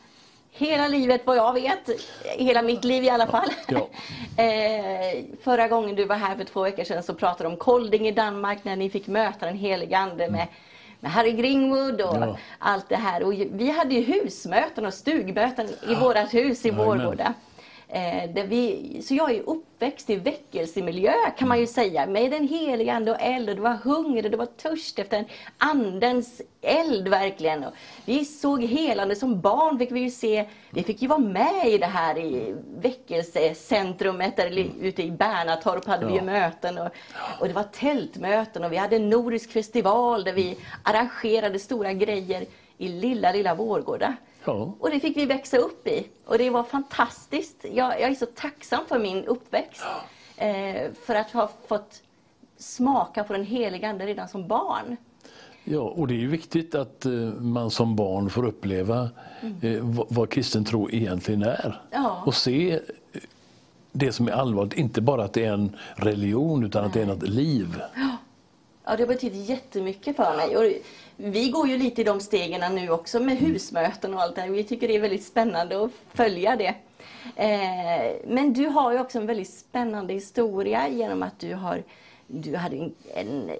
hela 0.51 0.87
livet 0.87 1.21
vad 1.25 1.37
jag 1.37 1.53
vet. 1.53 1.89
Hela 2.37 2.61
mitt 2.61 2.83
liv 2.83 3.03
i 3.03 3.09
alla 3.09 3.27
fall. 3.27 3.49
Ja. 3.67 3.89
eh, 4.43 5.23
förra 5.43 5.67
gången 5.67 5.95
du 5.95 6.05
var 6.05 6.15
här 6.15 6.35
för 6.35 6.43
två 6.43 6.63
veckor 6.63 6.83
sedan 6.83 7.03
så 7.03 7.13
pratade 7.13 7.43
du 7.43 7.53
om 7.53 7.57
Kolding 7.57 8.07
i 8.07 8.11
Danmark 8.11 8.63
när 8.63 8.75
ni 8.75 8.89
fick 8.89 9.07
möta 9.07 9.45
den 9.45 9.57
helige 9.57 9.97
Ande 9.97 10.29
med 10.29 10.41
mm. 10.41 10.47
med 10.99 11.11
Harry 11.11 11.31
Gringwood 11.31 12.01
och 12.01 12.17
ja. 12.17 12.37
allt 12.59 12.89
det 12.89 12.95
här. 12.95 13.23
Och 13.23 13.33
vi 13.33 13.71
hade 13.71 13.95
ju 13.95 14.01
husmöten 14.01 14.85
och 14.85 14.93
stugmöten 14.93 15.67
i 15.89 15.95
vårt 15.95 16.33
hus 16.33 16.65
i 16.65 16.71
Vårgårda. 16.71 17.33
Eh, 17.87 18.45
vi, 18.45 19.01
så 19.03 19.15
jag 19.15 19.31
är 19.31 19.49
uppväxt 19.49 20.09
i 20.09 20.15
väckelsemiljö 20.15 21.13
kan 21.37 21.47
man 21.47 21.59
ju 21.59 21.67
säga, 21.67 22.07
med 22.07 22.31
den 22.31 22.47
heliga 22.47 22.93
Ande 22.93 23.11
och 23.11 23.21
eld. 23.21 23.49
Och 23.49 23.55
det 23.55 23.61
var 23.61 23.73
hunger 23.73 24.25
och 24.25 24.31
det 24.31 24.37
var 24.37 24.45
törst 24.45 24.99
efter 24.99 25.17
en 25.17 25.25
Andens 25.57 26.41
eld 26.61 27.07
verkligen. 27.07 27.63
Och 27.63 27.73
vi 28.05 28.25
såg 28.25 28.63
helande 28.63 29.15
som 29.15 29.41
barn, 29.41 29.79
fick 29.79 29.91
vi 29.91 29.99
ju 29.99 30.09
se. 30.09 30.45
Vi 30.69 30.83
fick 30.83 31.01
ju 31.01 31.07
vara 31.07 31.19
med 31.19 31.67
i 31.67 31.77
det 31.77 31.85
här 31.85 32.17
i 32.17 32.55
väckelsecentrumet 32.77 34.37
där 34.37 34.47
mm. 34.47 34.71
ute 34.81 35.03
i 35.03 35.11
Bärnatorp 35.11 35.85
hade 35.85 36.05
ja. 36.05 36.13
vi 36.13 36.21
möten. 36.21 36.77
Och, 36.77 36.89
och 37.39 37.47
det 37.47 37.53
var 37.53 37.63
tältmöten 37.63 38.63
och 38.63 38.71
vi 38.71 38.77
hade 38.77 38.95
en 38.95 39.09
nordisk 39.09 39.51
festival 39.51 40.23
där 40.23 40.33
vi 40.33 40.57
arrangerade 40.83 41.59
stora 41.59 41.93
grejer 41.93 42.45
i 42.77 42.87
lilla, 42.87 43.31
lilla 43.31 43.55
Vårgårda. 43.55 44.15
Ja. 44.45 44.73
Och 44.79 44.89
det 44.89 44.99
fick 44.99 45.17
vi 45.17 45.25
växa 45.25 45.57
upp 45.57 45.87
i. 45.87 46.07
Och 46.25 46.37
det 46.37 46.49
var 46.49 46.63
fantastiskt. 46.63 47.65
Jag, 47.73 48.01
jag 48.01 48.09
är 48.09 48.15
så 48.15 48.25
tacksam 48.25 48.85
för 48.87 48.99
min 48.99 49.25
uppväxt. 49.25 49.83
Ja. 50.37 50.45
Eh, 50.45 50.91
för 51.05 51.15
att 51.15 51.31
ha 51.31 51.49
fått 51.67 52.01
smaka 52.57 53.23
på 53.23 53.33
den 53.33 53.45
heliga 53.45 53.89
Ande 53.89 54.05
redan 54.05 54.27
som 54.27 54.47
barn. 54.47 54.97
Ja, 55.63 55.79
och 55.79 56.07
det 56.07 56.13
är 56.13 56.17
ju 56.17 56.27
viktigt 56.27 56.75
att 56.75 57.05
eh, 57.05 57.11
man 57.39 57.71
som 57.71 57.95
barn 57.95 58.29
får 58.29 58.45
uppleva 58.45 59.09
mm. 59.41 59.75
eh, 59.75 60.05
vad 60.09 60.29
kristen 60.29 60.65
tro 60.65 60.89
egentligen 60.91 61.43
är. 61.43 61.81
Ja. 61.91 62.23
Och 62.25 62.35
se 62.35 62.71
eh, 62.71 62.79
det 63.91 64.11
som 64.11 64.27
är 64.27 64.31
allvarligt, 64.31 64.73
inte 64.73 65.01
bara 65.01 65.23
att 65.23 65.33
det 65.33 65.45
är 65.45 65.53
en 65.53 65.75
religion 65.95 66.63
utan 66.63 66.81
Nej. 66.81 66.87
att 66.87 66.93
det 66.93 67.01
är 67.01 67.15
ett 67.15 67.29
liv. 67.29 67.81
Ja. 68.85 68.95
det 68.95 69.05
betyder 69.05 69.37
jättemycket 69.37 70.15
för 70.15 70.37
mig. 70.37 70.57
Och 70.57 70.63
vi 71.17 71.49
går 71.49 71.67
ju 71.67 71.77
lite 71.77 72.01
i 72.01 72.03
de 72.03 72.19
stegen 72.19 72.75
nu 72.75 72.89
också 72.89 73.19
med 73.19 73.37
husmöten 73.37 74.13
och 74.13 74.21
allt 74.21 74.35
det 74.35 74.47
Vi 74.47 74.63
tycker 74.63 74.87
det 74.87 74.95
är 74.95 75.01
väldigt 75.01 75.23
spännande 75.23 75.83
att 75.83 75.91
följa 76.13 76.55
det. 76.55 76.75
Eh, 77.35 78.15
men 78.27 78.53
du 78.53 78.65
har 78.65 78.91
ju 78.91 78.99
också 78.99 79.19
en 79.19 79.25
väldigt 79.25 79.53
spännande 79.53 80.13
historia 80.13 80.87
genom 80.89 81.23
att 81.23 81.39
du 81.39 81.53
har 81.53 81.83
du 82.27 82.55
hade 82.55 82.77
en, 82.77 82.93
en 83.15 83.51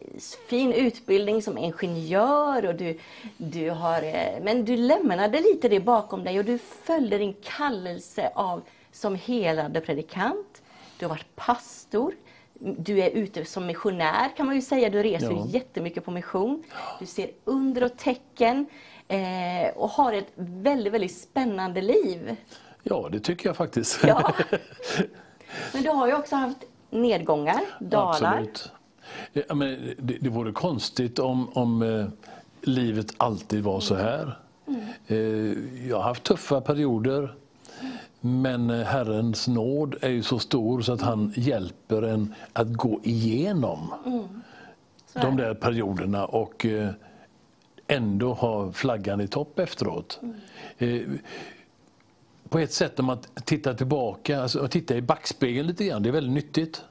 fin 0.49 0.73
utbildning 0.73 1.41
som 1.41 1.57
ingenjör 1.57 2.65
och 2.65 2.75
du, 2.75 2.99
du 3.37 3.69
har, 3.69 4.03
eh, 4.03 4.43
men 4.43 4.65
du 4.65 4.77
lämnade 4.77 5.39
lite 5.39 5.69
det 5.69 5.79
bakom 5.79 6.23
dig 6.23 6.39
och 6.39 6.45
du 6.45 6.57
följde 6.57 7.17
din 7.17 7.35
kallelse 7.43 8.31
av 8.35 8.61
som 8.91 9.15
helande 9.15 9.81
predikant. 9.81 10.61
Du 10.99 11.05
har 11.05 11.09
varit 11.09 11.35
pastor 11.35 12.13
du 12.59 12.99
är 12.99 13.09
ute 13.09 13.45
som 13.45 13.65
missionär 13.65 14.37
kan 14.37 14.45
man 14.45 14.55
ju 14.55 14.61
säga. 14.61 14.89
Du 14.89 15.03
reser 15.03 15.31
ja. 15.31 15.45
jättemycket 15.47 16.05
på 16.05 16.11
mission. 16.11 16.63
Du 16.99 17.05
ser 17.05 17.31
under 17.43 17.83
och 17.83 17.97
tecken 17.97 18.65
eh, 19.07 19.75
och 19.75 19.89
har 19.89 20.13
ett 20.13 20.31
väldigt, 20.35 20.93
väldigt 20.93 21.17
spännande 21.17 21.81
liv. 21.81 22.35
Ja, 22.83 23.09
det 23.11 23.19
tycker 23.19 23.49
jag 23.49 23.57
faktiskt. 23.57 23.99
Ja. 24.03 24.33
Men 25.73 25.83
du 25.83 25.89
har 25.89 26.07
ju 26.07 26.13
också 26.13 26.35
haft 26.35 26.57
nedgångar, 26.89 27.61
dalar. 27.79 28.37
Absolut. 28.37 28.71
Ja, 29.33 29.55
men 29.55 29.95
det, 29.97 30.17
det 30.21 30.29
vore 30.29 30.51
konstigt 30.51 31.19
om, 31.19 31.49
om 31.53 31.81
eh, 31.81 32.05
livet 32.61 33.13
alltid 33.17 33.63
var 33.63 33.79
så 33.79 33.95
här. 33.95 34.37
Mm. 34.67 34.81
Eh, 35.07 35.87
jag 35.89 35.95
har 35.95 36.03
haft 36.03 36.23
tuffa 36.23 36.61
perioder. 36.61 37.35
Men 38.25 38.69
eh, 38.69 38.85
Herrens 38.85 39.47
nåd 39.47 39.95
är 40.01 40.09
ju 40.09 40.23
så 40.23 40.39
stor 40.39 40.81
så 40.81 40.93
att 40.93 41.01
han 41.01 41.33
hjälper 41.35 42.01
en 42.01 42.33
att 42.53 42.73
gå 42.73 42.99
igenom 43.03 43.93
mm. 44.05 44.41
de 45.13 45.37
där 45.37 45.53
perioderna 45.53 46.25
och 46.25 46.65
eh, 46.65 46.89
ändå 47.87 48.33
ha 48.33 48.71
flaggan 48.71 49.21
i 49.21 49.27
topp 49.27 49.59
efteråt. 49.59 50.19
Mm. 50.21 50.35
Eh, 50.77 51.07
på 52.49 52.59
ett 52.59 52.73
sätt 52.73 52.99
om 52.99 53.05
man 53.05 53.17
tittar 53.45 53.73
tillbaka, 53.73 54.41
alltså 54.41 54.67
titta 54.67 54.95
i 54.95 55.01
backspegeln 55.01 55.67
lite 55.67 55.85
grann, 55.85 56.03
det 56.03 56.09
är 56.09 56.13
väldigt 56.13 56.33
nyttigt. 56.33 56.83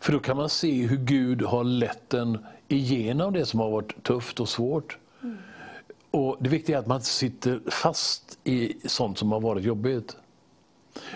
För 0.00 0.12
då 0.12 0.18
kan 0.18 0.36
man 0.36 0.48
se 0.48 0.86
hur 0.86 0.98
Gud 0.98 1.42
har 1.42 1.64
lett 1.64 2.14
en 2.14 2.38
igenom 2.68 3.32
det 3.32 3.46
som 3.46 3.60
har 3.60 3.70
varit 3.70 4.02
tufft 4.02 4.40
och 4.40 4.48
svårt. 4.48 4.98
Mm. 5.22 5.36
Och 6.10 6.36
Det 6.40 6.50
viktiga 6.50 6.76
är 6.76 6.80
att 6.80 6.86
man 6.86 6.96
inte 6.96 7.08
sitter 7.08 7.60
fast 7.70 8.38
i 8.44 8.76
sånt 8.84 9.18
som 9.18 9.32
har 9.32 9.40
varit 9.40 9.64
jobbigt. 9.64 10.16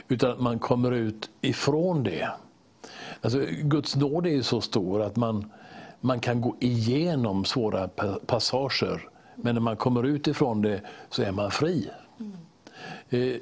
Utan 0.09 0.31
att 0.31 0.41
man 0.41 0.59
kommer 0.59 0.93
ut 0.93 1.31
ifrån 1.41 2.03
det. 2.03 2.31
Alltså, 3.21 3.39
Guds 3.63 3.97
nåd 3.97 4.27
är 4.27 4.43
så 4.43 4.61
stor 4.61 5.03
att 5.03 5.17
man, 5.17 5.53
man 6.01 6.21
kan 6.21 6.41
gå 6.41 6.57
igenom 6.61 7.45
svåra 7.45 7.89
passager. 8.27 9.09
Men 9.37 9.55
när 9.55 9.63
man 9.63 9.77
kommer 9.77 10.03
ut 10.03 10.27
ifrån 10.27 10.63
det 10.63 10.81
så 11.11 11.23
är 11.23 11.33
man 11.33 11.51
fri. 11.51 11.91
Mm. 12.21 12.33
Eh, 13.11 13.41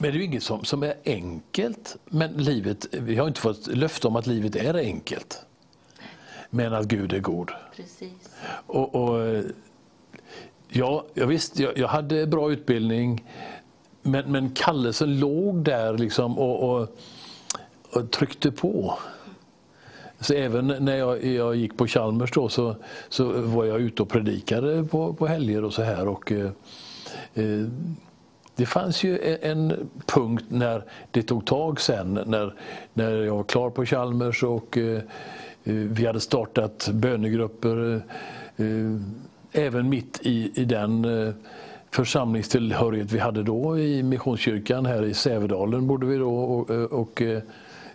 men 0.00 0.12
det 0.12 0.18
är 0.18 0.20
inget 0.20 0.42
som, 0.42 0.64
som 0.64 0.82
är 0.82 0.94
enkelt. 1.04 1.96
Men 2.04 2.32
livet, 2.32 2.86
vi 2.92 3.16
har 3.16 3.28
inte 3.28 3.40
fått 3.40 3.66
löfte 3.66 4.06
om 4.06 4.16
att 4.16 4.26
livet 4.26 4.56
är 4.56 4.74
enkelt. 4.74 5.42
Men 6.50 6.74
att 6.74 6.86
Gud 6.86 7.12
är 7.12 7.20
god. 7.20 7.50
Precis. 7.76 8.12
Och, 8.66 8.94
och 8.94 9.44
ja, 10.68 11.04
jag, 11.14 11.26
visst, 11.26 11.58
jag, 11.58 11.78
jag 11.78 11.88
hade 11.88 12.26
bra 12.26 12.52
utbildning. 12.52 13.24
Men, 14.02 14.32
men 14.32 14.50
kallelsen 14.50 15.20
låg 15.20 15.56
där 15.64 15.98
liksom 15.98 16.38
och, 16.38 16.70
och, 16.70 16.98
och 17.92 18.10
tryckte 18.10 18.50
på. 18.50 18.98
Så 20.20 20.34
även 20.34 20.66
när 20.66 20.96
jag, 20.96 21.24
jag 21.24 21.56
gick 21.56 21.76
på 21.76 21.86
Chalmers 21.86 22.30
då, 22.32 22.48
så, 22.48 22.76
så 23.08 23.24
var 23.40 23.64
jag 23.64 23.80
ute 23.80 24.02
och 24.02 24.08
predikade 24.08 24.84
på, 24.84 25.12
på 25.12 25.26
helger 25.26 25.64
och 25.64 25.74
så 25.74 25.82
här. 25.82 26.08
Och, 26.08 26.32
eh, 26.32 26.50
eh 27.34 27.66
det 28.56 28.66
fanns 28.66 29.04
ju 29.04 29.38
en 29.42 29.88
punkt 30.06 30.44
när 30.48 30.84
det 31.10 31.22
tog 31.22 31.46
tag 31.46 31.80
sen, 31.80 32.20
när, 32.26 32.54
när 32.94 33.10
jag 33.10 33.36
var 33.36 33.44
klar 33.44 33.70
på 33.70 33.84
Chalmers 33.84 34.42
och 34.42 34.78
eh, 34.78 34.96
eh 35.64 35.74
vi 35.74 36.06
hade 36.06 36.20
startat 36.20 36.88
bönegrupper. 36.92 38.02
Eh, 38.56 38.66
eh 38.66 39.00
även 39.52 39.88
mitt 39.88 40.20
i, 40.22 40.52
i 40.54 40.64
den 40.64 41.04
eh, 41.04 41.34
församlingstillhörighet 41.90 43.12
vi 43.12 43.18
hade 43.18 43.42
då 43.42 43.78
i 43.78 44.02
Missionskyrkan 44.02 44.86
här 44.86 45.04
i 45.04 45.14
Sävedalen 45.14 45.86
bodde 45.86 46.06
vi 46.06 46.16
då 46.16 46.38
och, 46.38 46.70
och, 46.70 47.22
eh, 47.22 47.42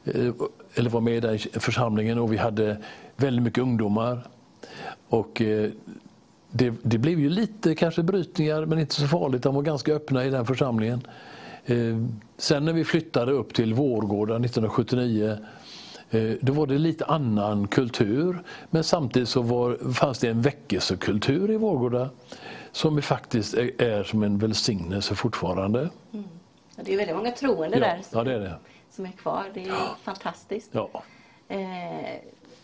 eh, 0.04 0.34
eller 0.76 0.90
var 0.90 1.02
med 1.02 1.16
i 1.16 1.20
den 1.20 1.40
församlingen 1.40 2.20
och 2.20 2.34
vi 2.34 2.38
hade 2.38 2.78
väldigt 3.16 3.44
mycket 3.44 3.62
ungdomar. 3.64 4.28
Och 5.10 5.42
eh, 5.42 5.70
det, 6.52 6.74
det, 6.84 6.98
blev 6.98 7.20
ju 7.20 7.30
lite 7.30 7.76
kanske 7.76 8.04
brytningar 8.04 8.66
men 8.66 8.80
inte 8.80 8.96
så 8.96 9.08
farligt, 9.08 9.44
de 9.44 9.56
var 9.56 9.62
ganska 9.62 9.94
öppna 9.94 10.26
i 10.26 10.30
den 10.30 10.46
församlingen. 10.46 11.02
Sen 12.38 12.66
när 12.66 12.74
vi 12.74 12.84
flyttade 12.84 13.32
upp 13.32 13.54
till 13.54 13.74
Vårgårda 13.74 14.34
1979 14.34 15.38
då 16.42 16.54
var 16.54 16.68
det 16.68 16.78
lite 16.78 17.06
annan 17.06 17.68
kultur 17.68 18.44
men 18.70 18.84
samtidigt 18.84 19.30
så 19.30 19.42
var, 19.42 19.94
fanns 19.94 20.20
det 20.20 20.30
en 20.30 20.42
väckelsekultur 20.42 21.52
i 21.52 21.58
Vårgårda 21.58 22.10
som 22.74 23.02
faktiskt 23.02 23.54
är, 23.54 23.82
är 23.82 24.04
som 24.04 24.24
en 24.24 24.38
välsignelse 24.38 25.16
fortfarande. 25.16 25.90
Mm. 26.14 26.26
Det 26.76 26.94
är 26.94 26.98
väldigt 26.98 27.16
många 27.16 27.32
troende 27.32 27.78
ja, 27.78 27.86
där 27.86 28.02
som, 28.02 28.18
ja, 28.18 28.24
det 28.24 28.34
är, 28.34 28.40
det. 28.40 28.56
som 28.92 29.06
är 29.06 29.12
kvar. 29.12 29.46
Det 29.54 29.64
är 29.64 29.68
ja. 29.68 29.96
fantastiskt. 30.04 30.70
Ja. 30.72 31.04
Eh, 31.48 31.58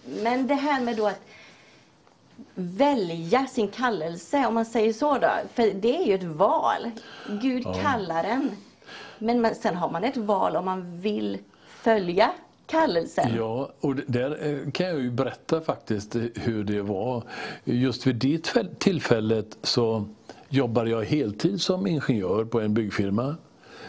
men 0.04 0.48
det 0.48 0.54
här 0.54 0.82
med 0.82 0.98
då 0.98 1.08
att 1.08 1.22
välja 2.56 3.46
sin 3.46 3.68
kallelse, 3.68 4.48
om 4.48 4.54
man 4.54 4.66
säger 4.66 4.94
så 4.94 5.18
då. 5.18 5.32
För 5.54 5.74
det 5.74 5.98
är 5.98 6.06
ju 6.06 6.14
ett 6.14 6.24
val. 6.24 6.92
Gud 7.28 7.64
kallar 7.82 8.24
en. 8.24 8.52
Men 9.18 9.42
man, 9.42 9.56
sen 9.56 9.76
har 9.76 9.90
man 9.90 10.04
ett 10.04 10.18
val 10.18 10.56
om 10.56 10.66
man 10.66 11.02
vill 11.02 11.38
följa 11.68 12.32
kallelsen. 12.70 13.36
Ja, 13.36 13.72
och 13.80 13.96
där 13.96 14.48
eh, 14.48 14.72
kan 14.72 14.88
jag 14.88 15.00
ju 15.00 15.12
berätta 15.12 15.62
faktiskt 15.62 16.16
eh, 16.16 16.22
hur 16.36 16.64
det 16.64 16.82
var. 16.82 17.24
Just 17.64 18.08
vid 18.08 18.16
det 18.16 18.54
tillfället 18.80 19.58
så 19.62 20.06
jobbade 20.50 20.90
jag 20.90 21.06
heltid 21.06 21.62
som 21.62 21.88
ingenjör 21.88 22.46
på 22.46 22.60
en 22.60 22.74
byggfirma. 22.74 23.36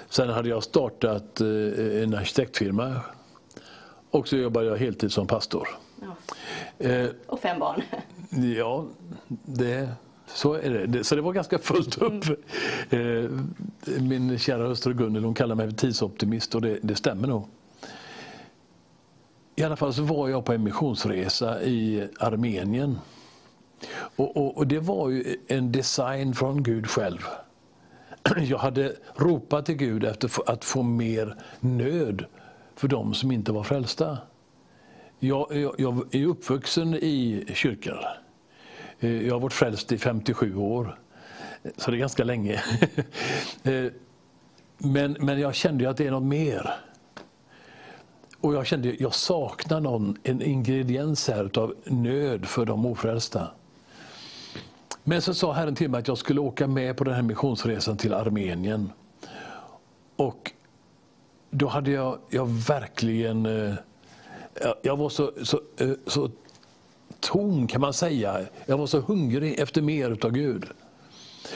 Sen 0.09 0.29
hade 0.29 0.49
jag 0.49 0.63
startat 0.63 1.41
eh, 1.41 2.03
en 2.03 2.15
arkitektfirma 2.15 3.01
och 4.11 4.29
så 4.29 4.37
jobbade 4.37 4.67
jag 4.67 4.77
heltid 4.77 5.13
som 5.13 5.27
pastor. 5.27 5.69
Ja. 6.01 6.17
Och 7.27 7.41
fem 7.41 7.59
barn. 7.59 7.83
Ja, 8.57 8.87
det, 9.45 9.89
så 10.27 10.55
är 10.55 10.71
det. 10.71 11.05
Så 11.05 11.15
det 11.15 11.23
var 11.23 11.33
ganska 11.33 11.59
fullt 11.59 12.03
upp. 12.03 12.25
Mm. 12.91 13.55
Min 13.99 14.39
kära 14.39 14.69
hustru 14.69 14.95
Gunnel 14.95 15.25
hon 15.25 15.35
kallar 15.35 15.55
mig 15.55 15.67
för 15.71 15.77
tidsoptimist 15.77 16.55
och 16.55 16.63
det, 16.63 16.79
det 16.83 16.95
stämmer 16.95 17.29
nog. 17.29 17.49
I 19.61 19.65
alla 19.65 19.77
fall 19.77 19.95
så 19.95 20.03
var 20.03 20.29
jag 20.29 20.45
på 20.45 20.53
en 20.53 20.65
missionsresa 20.65 21.63
i 21.63 22.09
Armenien. 22.19 22.99
Och, 23.93 24.37
och, 24.37 24.57
och, 24.57 24.67
det 24.67 24.79
var 24.79 25.09
ju 25.09 25.37
en 25.47 25.73
design 25.73 26.35
från 26.35 26.63
Gud 26.63 26.87
själv. 26.87 27.19
Jag 28.37 28.59
hade 28.59 28.97
ropat 29.17 29.67
till 29.67 29.75
Gud 29.75 30.05
efter 30.05 30.31
att 30.47 30.65
få 30.65 30.83
mer 30.83 31.37
nöd 31.61 32.25
för 32.77 32.89
de 32.89 33.15
som 33.15 33.33
inte 33.33 33.53
var 33.53 33.63
frälsta. 33.63 34.19
Jag, 35.19 35.47
jag, 35.57 35.75
jag 35.79 36.15
är 36.15 36.27
uppvuxen 36.27 36.95
i 36.95 37.45
kyrkan. 37.55 37.99
Eh, 39.01 39.27
jag 39.27 39.35
har 39.35 39.41
varit 39.41 39.53
frälst 39.53 39.93
i 39.93 39.99
57 39.99 40.57
år, 40.57 40.99
så 41.77 41.91
det 41.91 41.97
är 41.97 41.99
ganska 41.99 42.25
länge. 42.25 42.63
Eh, 43.63 43.93
men, 44.79 45.17
men 45.21 45.41
jag 45.41 45.55
kände 45.55 45.91
att 45.91 45.97
det 45.97 46.07
är 46.07 46.11
något 46.11 46.23
mer. 46.23 46.90
Och 48.41 48.55
jag 48.55 48.67
kände 48.67 48.89
att 48.89 49.01
jag 49.01 49.15
saknar 49.15 49.81
någon, 49.81 50.19
en 50.23 50.43
ingrediens 50.43 51.29
här 51.29 51.59
av 51.59 51.75
nöd 51.85 52.47
för 52.47 52.65
de 52.65 52.87
ofrälsta. 52.87 53.49
Men 55.05 55.23
så 55.23 55.35
sa 55.35 55.53
Herren 55.53 55.75
till 55.75 55.91
mig 55.91 55.99
att 55.99 56.09
jag 56.09 56.19
skulle 56.19 56.41
åka 56.41 56.67
med 56.67 56.97
på 56.97 57.05
den 57.05 57.15
här 57.15 57.23
missionsresan 57.23 57.97
till 57.97 58.15
Armenien. 58.15 58.93
Och 60.17 60.53
då 61.51 61.69
hade 61.69 61.91
jag, 61.91 62.19
jag 62.31 62.47
verkligen... 62.47 63.47
Eh, 63.47 63.75
jag 64.83 64.97
var 64.97 65.09
så, 65.09 65.33
så, 65.43 65.61
eh, 65.77 65.91
så 66.07 66.31
tom 67.21 67.67
kan 67.67 67.81
man 67.81 67.93
säga. 67.93 68.41
Jag 68.67 68.79
var 68.79 68.87
så 68.87 69.01
hungrig 69.01 69.61
efter 69.61 69.83
mer 69.83 70.19
av 70.25 70.31
Gud. 70.31 70.65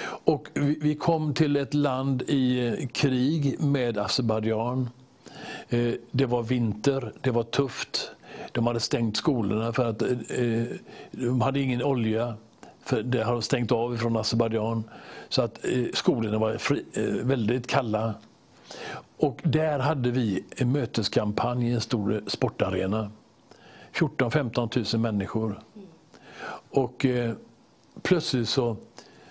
Och 0.07 0.49
vi 0.55 0.95
kom 0.95 1.35
till 1.35 1.57
ett 1.57 1.75
land 1.75 2.23
i 2.23 2.67
eh, 2.67 2.89
krig 2.89 3.61
med 3.61 3.99
Azerbajdzjan. 3.99 4.91
Eh, 5.69 5.95
det 6.11 6.27
var 6.27 6.43
vinter, 6.43 7.13
det 7.21 7.31
var 7.31 7.43
tufft. 7.43 8.11
De 8.53 8.67
hade 8.67 8.81
stängt 8.81 9.17
skolorna 9.17 9.73
för 9.73 9.87
att 9.87 10.03
eh, 10.03 10.09
de 11.11 11.41
hade 11.41 11.61
ingen 11.61 11.83
olja. 11.83 12.35
För 12.85 13.03
det 13.03 13.25
hade 13.25 13.43
stängt 13.43 13.73
av 13.73 13.97
från 13.97 14.17
Azerbajdzjan. 14.17 14.85
Så 15.29 15.43
att 15.43 15.65
eh, 15.65 15.85
skolorna 15.93 16.39
var 16.39 16.57
fri, 16.59 16.85
väldigt 17.23 17.67
kalla. 17.67 18.15
Och 19.17 19.41
där 19.43 19.79
hade 19.79 20.11
vi 20.11 20.45
en 20.57 20.73
möteskampanj 20.73 21.69
i 21.69 21.73
en 21.73 21.81
stor 21.81 22.23
sportarena. 22.27 23.11
14-15 23.93 24.95
000 24.97 25.01
människor. 25.03 25.61
Och 26.71 27.07
plötsligt 28.03 28.49
så 28.49 28.77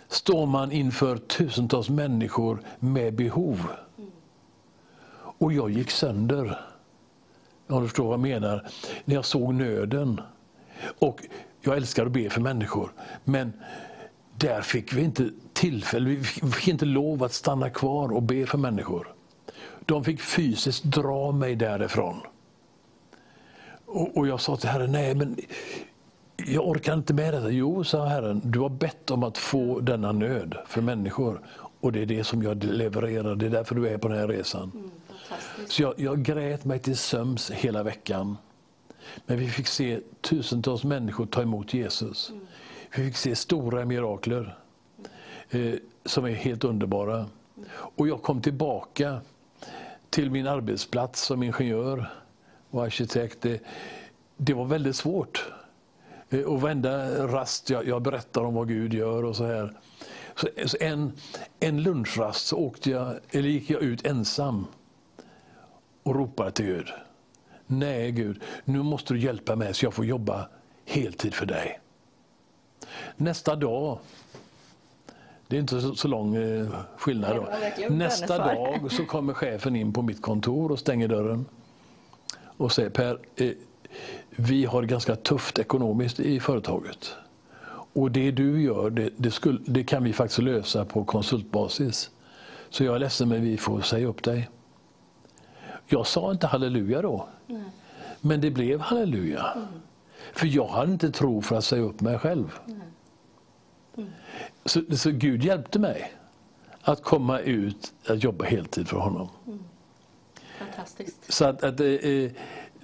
står 0.07 0.45
man 0.45 0.71
inför 0.71 1.17
tusentals 1.17 1.89
människor 1.89 2.61
med 2.79 3.13
behov. 3.13 3.67
Och 5.37 5.53
jag 5.53 5.69
gick 5.69 5.91
sönder. 5.91 6.59
Om 7.67 7.81
du 7.81 7.87
förstår 7.87 8.03
vad 8.03 8.13
jag 8.13 8.19
menar. 8.19 8.67
När 9.05 9.15
jag 9.15 9.25
såg 9.25 9.53
nöden. 9.53 10.21
Och 10.99 11.21
jag 11.61 11.77
älskar 11.77 12.05
att 12.05 12.11
be 12.11 12.29
för 12.29 12.41
människor. 12.41 12.91
Men 13.23 13.53
där 14.37 14.61
fick 14.61 14.93
vi 14.93 15.01
inte 15.01 15.29
tillfälle, 15.53 16.09
vi 16.09 16.23
fick 16.23 16.67
inte 16.67 16.85
lov 16.85 17.23
att 17.23 17.33
stanna 17.33 17.69
kvar 17.69 18.11
och 18.11 18.23
be 18.23 18.45
för 18.45 18.57
människor. 18.57 19.07
De 19.85 20.03
fick 20.03 20.21
fysiskt 20.21 20.83
dra 20.83 21.31
mig 21.31 21.55
därifrån. 21.55 22.19
Och, 23.85 24.17
och 24.17 24.27
jag 24.27 24.41
sa 24.41 24.57
till 24.57 24.69
Herren, 24.69 24.91
nej 24.91 25.15
men 25.15 25.37
jag 26.37 26.67
orkar 26.67 26.93
inte 26.93 27.13
med 27.13 27.33
detta. 27.33 27.49
Jo, 27.49 27.83
sa 27.83 28.05
Herren, 28.05 28.41
du 28.43 28.59
har 28.59 28.69
bett 28.69 29.11
om 29.11 29.23
att 29.23 29.37
få 29.37 29.79
denna 29.79 30.11
nöd 30.11 30.57
för 30.67 30.81
människor. 30.81 31.41
Och 31.79 31.91
det 31.91 32.01
är 32.01 32.05
det 32.05 32.23
som 32.23 32.43
jag 32.43 32.63
levererar, 32.63 33.35
det 33.35 33.45
är 33.45 33.49
därför 33.49 33.75
du 33.75 33.87
är 33.87 33.97
på 33.97 34.07
den 34.07 34.17
här 34.17 34.27
resan. 34.27 34.71
Mm. 34.75 34.91
Så 35.67 35.81
jag, 35.81 35.93
jag 35.97 36.23
grät 36.23 36.65
mig 36.65 36.79
till 36.79 36.97
söms 36.97 37.51
hela 37.51 37.83
veckan. 37.83 38.37
Men 39.25 39.39
vi 39.39 39.49
fick 39.49 39.67
se 39.67 39.99
tusentals 40.21 40.83
människor 40.83 41.25
ta 41.25 41.41
emot 41.41 41.73
Jesus. 41.73 42.29
Mm. 42.29 42.45
Vi 42.95 43.05
fick 43.05 43.17
se 43.17 43.35
stora 43.35 43.85
mirakler 43.85 44.57
eh, 45.49 45.73
som 46.05 46.25
är 46.25 46.31
helt 46.31 46.63
underbara. 46.63 47.15
Mm. 47.15 47.29
Och 47.73 48.07
jag 48.07 48.21
kom 48.21 48.41
tillbaka 48.41 49.21
till 50.09 50.31
min 50.31 50.47
arbetsplats 50.47 51.21
som 51.21 51.43
ingenjör 51.43 52.09
och 52.69 52.83
arkitekt. 52.83 53.41
Det, 53.41 53.61
det 54.37 54.53
var 54.53 54.65
väldigt 54.65 54.95
svårt. 54.95 55.51
Eh, 56.29 56.41
och 56.41 56.61
varenda 56.61 57.27
rast 57.27 57.69
jag, 57.69 57.87
jag 57.87 58.01
berättar 58.01 58.41
om 58.41 58.53
vad 58.53 58.67
Gud 58.67 58.93
gör 58.93 59.25
och 59.25 59.35
så 59.35 59.45
här. 59.45 59.73
Så, 60.35 60.47
så 60.65 60.77
en, 60.79 61.13
en 61.59 61.83
lunchrast 61.83 62.47
så 62.47 62.57
åkte 62.57 62.89
jag, 62.89 63.15
eller 63.29 63.49
gick 63.49 63.69
jag 63.69 63.81
ut 63.81 64.05
ensam 64.05 64.65
och 66.03 66.15
ropade 66.15 66.51
till 66.51 66.65
Gud. 66.65 66.87
Nej 67.67 68.11
Gud, 68.11 68.41
nu 68.65 68.83
måste 68.83 69.13
du 69.13 69.19
hjälpa 69.19 69.55
mig 69.55 69.73
så 69.73 69.85
jag 69.85 69.93
får 69.93 70.05
jobba 70.05 70.47
heltid 70.85 71.33
för 71.33 71.45
dig. 71.45 71.79
Nästa 73.15 73.55
dag, 73.55 73.99
det 75.47 75.55
är 75.55 75.59
inte 75.59 75.81
så, 75.81 75.95
så 75.95 76.07
lång 76.07 76.35
eh, 76.35 76.67
skillnad 76.97 77.35
då. 77.35 77.47
Nästa 77.89 78.37
dag 78.37 78.91
så 78.91 79.05
kommer 79.05 79.33
chefen 79.33 79.75
in 79.75 79.93
på 79.93 80.01
mitt 80.01 80.21
kontor 80.21 80.71
och 80.71 80.79
stänger 80.79 81.07
dörren 81.07 81.45
och 82.57 82.71
säger 82.71 82.89
Per, 82.89 83.19
eh, 83.35 83.51
vi 84.29 84.65
har 84.65 84.81
det 84.81 84.87
ganska 84.87 85.15
tufft 85.15 85.59
ekonomiskt 85.59 86.19
i 86.19 86.39
företaget. 86.39 87.15
Och 87.93 88.11
det 88.11 88.31
du 88.31 88.61
gör, 88.61 88.89
det, 88.89 89.09
det, 89.17 89.31
skulle, 89.31 89.59
det 89.65 89.83
kan 89.83 90.03
vi 90.03 90.13
faktiskt 90.13 90.39
lösa 90.39 90.85
på 90.85 91.05
konsultbasis. 91.05 92.11
Så 92.69 92.83
jag 92.83 92.95
är 92.95 92.99
ledsen 92.99 93.29
men 93.29 93.41
vi 93.41 93.57
får 93.57 93.81
säga 93.81 94.07
upp 94.07 94.23
dig. 94.23 94.49
Jag 95.87 96.07
sa 96.07 96.31
inte 96.31 96.47
halleluja 96.47 97.01
då. 97.01 97.27
Nej. 97.47 97.63
Men 98.21 98.41
det 98.41 98.51
blev 98.51 98.79
halleluja. 98.79 99.45
Mm. 99.55 99.67
För 100.33 100.47
jag 100.47 100.67
hade 100.67 100.91
inte 100.91 101.11
tro 101.11 101.41
för 101.41 101.55
att 101.55 101.65
säga 101.65 101.81
upp 101.81 102.01
mig 102.01 102.19
själv. 102.19 102.59
Mm. 102.67 104.07
Så, 104.65 104.81
så, 104.97 105.11
Gud 105.11 105.43
hjälpte 105.43 105.79
mig 105.79 106.13
att 106.81 107.03
komma 107.03 107.39
ut 107.39 107.93
att 108.07 108.23
jobba 108.23 108.45
heltid 108.45 108.87
för 108.87 108.97
honom. 108.97 109.29
Mm. 109.47 109.59
Fantastiskt. 110.59 111.33
Så 111.33 111.45
att, 111.45 111.63
att 111.63 111.79
eh, 111.79 112.31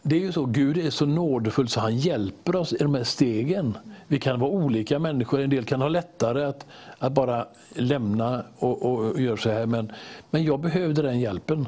det 0.02 0.16
är 0.16 0.20
ju 0.20 0.32
så, 0.32 0.46
Gud 0.46 0.78
är 0.78 0.90
så 0.90 1.06
nådefull 1.06 1.68
så 1.68 1.80
han 1.80 1.98
hjälper 1.98 2.56
oss 2.56 2.74
i 2.74 2.78
de 2.78 2.96
här 2.96 3.04
stegen. 3.04 3.78
Vi 4.08 4.20
kan 4.20 4.40
vara 4.40 4.52
olika 4.52 5.00
människor, 5.00 5.40
en 5.40 5.50
del 5.50 5.66
kan 5.66 5.82
ha 5.82 5.88
lättare 5.88 6.44
att, 6.44 6.66
att 6.98 7.12
bara 7.12 7.48
lämna 7.70 8.44
och, 8.58 8.82
och 8.92 9.22
göra 9.22 9.38
så 9.38 9.50
här. 9.50 9.66
Men, 9.66 9.92
men 10.30 10.44
jag 10.44 10.60
behövde 10.60 11.02
den 11.02 11.20
hjälpen 11.20 11.68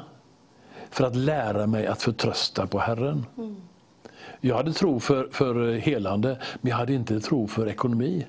för 0.92 1.04
att 1.04 1.16
lära 1.16 1.66
mig 1.66 1.86
att 1.86 2.02
förtrösta 2.02 2.66
på 2.66 2.78
Herren. 2.78 3.26
Mm. 3.38 3.56
Jag 4.40 4.56
hade 4.56 4.72
tro 4.72 5.00
för, 5.00 5.28
för 5.32 5.72
helande, 5.72 6.38
men 6.60 6.70
jag 6.70 6.76
hade 6.76 6.94
inte 6.94 7.20
tro 7.20 7.48
för 7.48 7.68
ekonomi. 7.68 8.26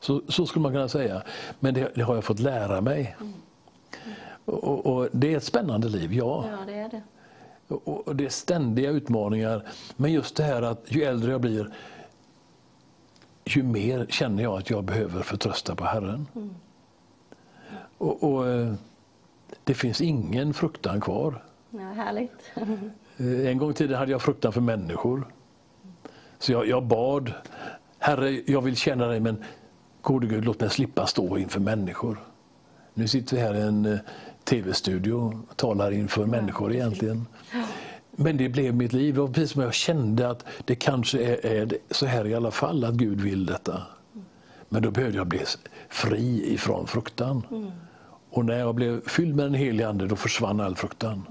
Så, 0.00 0.22
så 0.28 0.46
skulle 0.46 0.62
man 0.62 0.72
kunna 0.72 0.88
säga. 0.88 1.22
Men 1.60 1.74
det, 1.74 1.92
det 1.94 2.02
har 2.02 2.14
jag 2.14 2.24
fått 2.24 2.40
lära 2.40 2.80
mig. 2.80 3.16
Och, 4.44 4.64
och, 4.64 4.86
och 4.86 5.08
Det 5.12 5.32
är 5.32 5.36
ett 5.36 5.44
spännande 5.44 5.88
liv, 5.88 6.12
ja. 6.12 6.44
Ja, 6.50 6.58
det 6.66 6.74
är 6.74 6.88
det. 6.88 7.02
Och, 7.68 8.08
och 8.08 8.16
det 8.16 8.24
är 8.24 8.28
ständiga 8.28 8.90
utmaningar. 8.90 9.64
Men 9.96 10.12
just 10.12 10.36
det 10.36 10.42
här 10.42 10.62
att 10.62 10.84
ju 10.88 11.02
äldre 11.02 11.30
jag 11.30 11.40
blir, 11.40 11.70
ju 13.44 13.62
mer 13.62 14.06
känner 14.08 14.42
jag 14.42 14.58
att 14.58 14.70
jag 14.70 14.84
behöver 14.84 15.22
förtrösta 15.22 15.74
på 15.74 15.84
Herren. 15.84 16.26
Och, 17.98 18.22
och 18.22 18.48
eh, 18.48 18.74
Det 19.64 19.74
finns 19.74 20.00
ingen 20.00 20.54
fruktan 20.54 21.00
kvar. 21.00 21.42
Ja, 21.74 21.80
härligt. 21.80 22.50
Eh, 23.18 23.46
En 23.50 23.58
gång 23.58 23.70
i 23.70 23.74
tiden 23.74 23.98
hade 23.98 24.12
jag 24.12 24.22
fruktan 24.22 24.52
för 24.52 24.60
människor. 24.60 25.26
Så 26.38 26.52
jag, 26.52 26.66
jag 26.68 26.82
bad, 26.86 27.32
Herre, 27.98 28.40
jag 28.46 28.60
vill 28.62 28.76
känna 28.76 29.06
dig 29.06 29.20
men 29.20 29.44
gode 30.02 30.26
Gud, 30.26 30.44
låt 30.44 30.60
mig 30.60 30.70
slippa 30.70 31.06
stå 31.06 31.38
inför 31.38 31.60
människor. 31.60 32.18
Nu 32.94 33.08
sitter 33.08 33.36
vi 33.36 33.42
här 33.42 33.54
i 33.54 33.60
en 33.60 33.86
eh, 33.86 33.98
tv-studio 34.44 35.44
och 35.48 35.56
talar 35.56 35.90
inför 35.92 36.26
människor 36.26 36.72
egentligen. 36.72 37.26
Men 38.10 38.36
det 38.36 38.48
blev 38.48 38.74
mitt 38.74 38.92
liv. 38.92 39.16
Var 39.16 39.26
precis 39.28 39.50
som 39.50 39.62
jag 39.62 39.74
kände 39.74 40.30
att 40.30 40.44
det 40.64 40.74
kanske 40.74 41.22
är, 41.24 41.46
är 41.46 41.72
så 41.90 42.06
här 42.06 42.26
i 42.26 42.34
alla 42.34 42.50
fall, 42.50 42.84
att 42.84 42.94
Gud 42.94 43.20
vill 43.20 43.46
detta. 43.46 43.82
Men 44.68 44.82
då 44.82 44.90
behövde 44.90 45.18
jag 45.18 45.26
bli 45.26 45.40
fri 45.88 46.52
ifrån 46.54 46.86
fruktan. 46.86 47.42
Och 48.30 48.44
när 48.44 48.58
jag 48.58 48.74
blev 48.74 49.08
fylld 49.08 49.36
med 49.36 49.44
den 49.46 49.54
helige 49.54 49.88
Ande, 49.88 50.06
då 50.06 50.16
försvann 50.16 50.60
all 50.60 50.76
fruktan. 50.76 51.22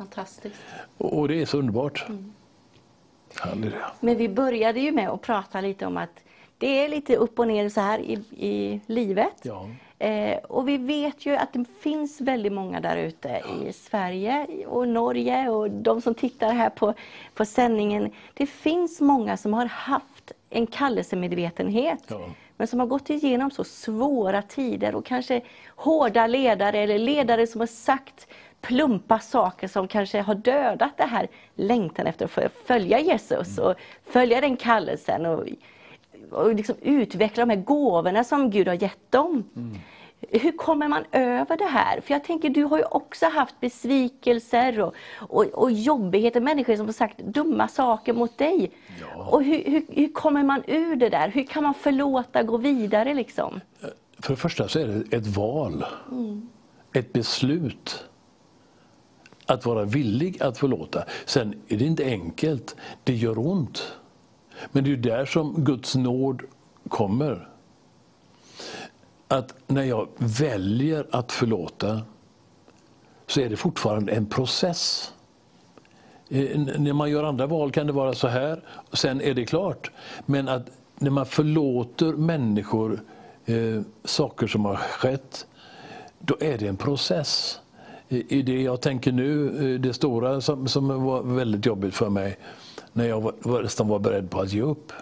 Fantastiskt. 0.00 0.56
Och 0.98 1.18
och 1.18 1.28
det 1.28 1.42
är 1.42 1.46
så 1.46 1.58
underbart. 1.58 2.06
Halleluja. 3.34 3.92
Men 4.00 4.16
vi 4.16 4.28
började 4.28 4.80
ju 4.80 4.92
med 4.92 5.08
att 5.08 5.22
prata 5.22 5.60
lite 5.60 5.86
om 5.86 5.96
att 5.96 6.24
det 6.58 6.84
är 6.84 6.88
lite 6.88 7.16
upp 7.16 7.38
och 7.38 7.48
ner 7.48 7.68
så 7.68 7.80
här 7.80 7.98
i, 7.98 8.12
i 8.36 8.80
livet. 8.86 9.34
Ja. 9.42 9.68
Eh, 9.98 10.38
och 10.38 10.68
vi 10.68 10.76
vet 10.76 11.26
ju 11.26 11.36
att 11.36 11.52
det 11.52 11.64
finns 11.80 12.20
väldigt 12.20 12.52
många 12.52 12.80
där 12.80 12.96
ute 12.96 13.42
i 13.62 13.72
Sverige 13.72 14.46
och 14.66 14.88
Norge 14.88 15.48
och 15.48 15.70
de 15.70 16.00
som 16.00 16.14
tittar 16.14 16.52
här 16.52 16.70
på, 16.70 16.94
på 17.34 17.44
sändningen. 17.44 18.12
Det 18.34 18.46
finns 18.46 19.00
många 19.00 19.36
som 19.36 19.54
har 19.54 19.66
haft 19.66 20.32
en 20.50 20.66
kallelsemedvetenhet. 20.66 22.04
Ja. 22.08 22.20
Men 22.56 22.66
som 22.66 22.80
har 22.80 22.86
gått 22.86 23.10
igenom 23.10 23.50
så 23.50 23.64
svåra 23.64 24.42
tider 24.42 24.94
och 24.94 25.04
kanske 25.04 25.40
hårda 25.76 26.26
ledare 26.26 26.78
eller 26.78 26.98
ledare 26.98 27.46
som 27.46 27.60
har 27.60 27.66
sagt 27.66 28.26
plumpa 28.60 29.18
saker 29.18 29.68
som 29.68 29.88
kanske 29.88 30.20
har 30.20 30.34
dödat 30.34 30.96
det 30.96 31.04
här 31.04 31.28
längtan 31.54 32.06
efter 32.06 32.24
att 32.46 32.52
följa 32.66 33.00
Jesus 33.00 33.58
och 33.58 33.74
följa 34.04 34.40
den 34.40 34.56
kallelsen 34.56 35.26
och, 35.26 35.44
och 36.30 36.54
liksom 36.54 36.74
utveckla 36.82 37.46
de 37.46 37.50
här 37.50 37.64
gåvorna 37.64 38.24
som 38.24 38.50
Gud 38.50 38.68
har 38.68 38.82
gett 38.82 39.10
dem. 39.12 39.44
Hur 40.28 40.52
kommer 40.52 40.88
man 40.88 41.04
över 41.12 41.56
det 41.56 41.64
här? 41.64 42.00
För 42.00 42.14
jag 42.14 42.24
tänker, 42.24 42.50
du 42.50 42.64
har 42.64 42.78
ju 42.78 42.84
också 42.84 43.26
haft 43.26 43.60
besvikelser 43.60 44.80
och, 44.80 44.94
och, 45.16 45.44
och 45.44 45.72
jobbigheter, 45.72 46.40
människor 46.40 46.76
som 46.76 46.86
har 46.86 46.92
sagt 46.92 47.18
dumma 47.18 47.68
saker 47.68 48.12
mot 48.12 48.38
dig. 48.38 48.70
Ja. 49.00 49.28
Och 49.30 49.44
hur, 49.44 49.64
hur, 49.64 49.82
hur 49.88 50.12
kommer 50.12 50.42
man 50.42 50.62
ur 50.66 50.96
det 50.96 51.08
där? 51.08 51.28
Hur 51.28 51.44
kan 51.44 51.62
man 51.62 51.74
förlåta, 51.74 52.42
gå 52.42 52.56
vidare 52.56 53.14
liksom? 53.14 53.60
För 54.18 54.32
det 54.32 54.36
första 54.36 54.68
så 54.68 54.78
är 54.78 54.86
det 54.86 55.16
ett 55.16 55.26
val. 55.26 55.84
Ett 56.92 57.12
beslut. 57.12 58.09
Att 59.50 59.66
vara 59.66 59.84
villig 59.84 60.42
att 60.42 60.58
förlåta. 60.58 61.04
Sen 61.24 61.54
är 61.68 61.76
det 61.76 61.84
inte 61.84 62.04
enkelt. 62.04 62.76
Det 63.04 63.14
gör 63.14 63.38
ont. 63.38 63.92
Men 64.72 64.84
det 64.84 64.92
är 64.92 64.96
där 64.96 65.24
som 65.24 65.64
Guds 65.64 65.94
nåd 65.94 66.42
kommer. 66.88 67.48
Att 69.28 69.54
när 69.66 69.84
jag 69.84 70.08
väljer 70.16 71.06
att 71.10 71.32
förlåta 71.32 72.00
så 73.26 73.40
är 73.40 73.48
det 73.48 73.56
fortfarande 73.56 74.12
en 74.12 74.26
process. 74.26 75.12
Eh, 76.28 76.58
när 76.58 76.92
man 76.92 77.10
gör 77.10 77.24
andra 77.24 77.46
val 77.46 77.72
kan 77.72 77.86
det 77.86 77.92
vara 77.92 78.12
så 78.12 78.28
här, 78.28 78.62
och 78.90 78.98
sen 78.98 79.20
är 79.20 79.34
det 79.34 79.44
klart. 79.44 79.90
Men 80.26 80.48
att 80.48 80.70
när 80.98 81.10
man 81.10 81.26
förlåter 81.26 82.12
människor 82.12 83.00
eh, 83.44 83.82
saker 84.04 84.46
som 84.46 84.64
har 84.64 84.76
skett, 84.76 85.46
då 86.18 86.36
är 86.40 86.58
det 86.58 86.66
en 86.66 86.76
process. 86.76 87.60
I, 88.12 88.42
det 88.42 88.62
jag 88.62 88.80
tänker 88.80 89.12
nu, 89.12 89.78
det 89.78 89.92
stora 89.92 90.40
som, 90.40 90.68
som 90.68 91.02
var 91.04 91.22
väldigt 91.22 91.66
jobbigt 91.66 91.94
för 91.94 92.08
mig, 92.10 92.36
när 92.92 93.04
jag 93.08 93.20
var, 93.20 93.62
nästan 93.62 93.88
var 93.88 93.98
beredd 93.98 94.30
på 94.30 94.40
att 94.40 94.52
ge 94.52 94.62
upp. 94.62 94.92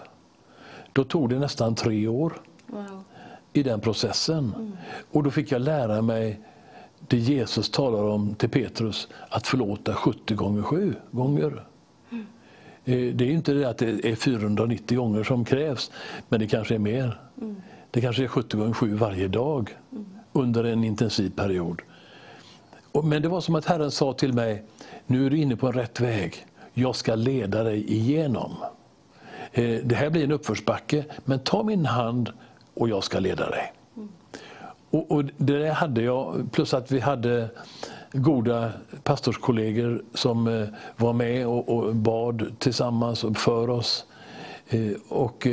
Då 0.93 1.05
tog 1.05 1.31
det 1.31 1.39
nästan 1.39 1.75
tre 1.75 2.09
år 2.09 2.33
Wow. 2.67 3.05
i 3.53 3.63
den 3.63 3.81
processen. 3.81 4.73
Och 5.13 5.23
då 5.23 5.31
fick 5.31 5.53
jag 5.53 5.61
lära 5.63 6.03
mig 6.03 6.41
det 7.09 7.17
Jesus 7.19 7.71
talar 7.71 8.03
om 8.03 8.35
till 8.35 8.49
Petrus, 8.49 9.09
att 9.29 9.47
förlåta 9.47 9.95
70 9.95 10.35
gånger 10.35 10.63
7 10.63 10.95
gånger. 11.11 11.65
Eh, 12.85 13.15
Det 13.15 13.25
är 13.25 13.31
inte 13.31 13.53
det 13.53 13.65
att 13.69 13.79
det 13.79 14.05
är 14.11 14.15
490 14.17 14.99
gånger 14.99 15.23
som 15.25 15.45
krävs, 15.45 15.91
men 16.29 16.41
det 16.41 16.47
kanske 16.47 16.75
är 16.75 16.79
mer. 16.79 17.21
Det 17.91 18.01
kanske 18.01 18.25
är 18.25 18.29
70 18.29 18.57
gånger 18.57 18.73
7 18.73 18.95
varje 18.95 19.29
dag 19.29 19.77
under 20.33 20.65
en 20.65 20.85
intensiv 20.85 21.31
period. 21.31 21.83
Men 23.03 23.23
det 23.23 23.29
var 23.29 23.41
som 23.41 23.55
att 23.55 23.65
Herren 23.65 23.91
sa 23.91 24.13
till 24.13 24.33
mig, 24.33 24.65
nu 25.07 25.27
är 25.27 25.31
du 25.31 25.39
inne 25.39 25.57
på 25.57 25.67
en 25.67 25.73
rätt 25.73 26.01
väg. 26.01 26.47
Jag 26.75 26.97
ska 26.97 27.15
leda 27.15 27.63
dig 27.63 27.93
igenom. 27.93 28.55
Eh, 29.53 29.81
det 29.85 29.95
här 29.95 30.11
blir 30.11 30.25
en 30.25 30.33
uppförsbacke, 30.33 31.05
men 31.25 31.39
ta 31.39 31.63
min 31.63 31.87
hand 31.87 32.33
och 32.75 32.89
jag 32.89 33.05
ska 33.05 33.19
leda 33.19 33.51
dig. 33.51 33.73
Och, 34.91 35.11
och 35.11 35.25
det 35.25 35.59
där 35.59 35.71
hade 35.71 36.03
jag, 36.03 36.49
plus 36.53 36.75
att 36.75 36.91
vi 36.91 37.01
hade 37.01 37.49
goda 38.13 38.73
pastorskollegor 39.03 40.03
som 40.15 40.47
eh, 40.47 40.69
var 40.97 41.13
med 41.13 41.47
och, 41.47 41.69
och 41.69 41.95
bad 41.95 42.53
tillsammans 42.59 43.25
och 43.25 43.37
för 43.37 43.71
oss. 43.71 44.05
Eh, 44.69 44.93
och, 45.09 45.47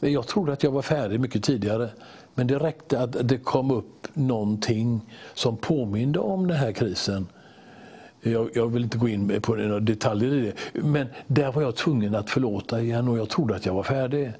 jag 0.00 0.26
trodde 0.26 0.52
att 0.52 0.62
jag 0.62 0.70
var 0.70 0.82
färdig 0.82 1.20
mycket 1.20 1.44
tidigare. 1.44 1.90
Men 2.36 2.46
det 2.46 2.58
räckte 2.58 3.00
att 3.00 3.28
det 3.28 3.38
kom 3.38 3.70
upp 3.70 4.08
någonting 4.14 5.00
som 5.34 5.56
påminde 5.56 6.18
om 6.18 6.46
den 6.46 6.56
här 6.56 6.72
krisen. 6.72 7.26
Jag, 8.20 8.50
jag 8.54 8.66
vill 8.68 8.82
inte 8.84 8.98
gå 8.98 9.08
in 9.08 9.40
på 9.42 9.54
några 9.54 9.80
detaljer 9.80 10.34
i 10.34 10.40
det. 10.40 10.82
Men 10.82 11.06
där 11.26 11.52
var 11.52 11.62
jag 11.62 11.76
tvungen 11.76 12.14
att 12.14 12.30
förlåta 12.30 12.80
igen 12.80 13.08
och 13.08 13.18
jag 13.18 13.28
trodde 13.28 13.56
att 13.56 13.66
jag 13.66 13.74
var 13.74 13.82
färdig. 13.82 14.32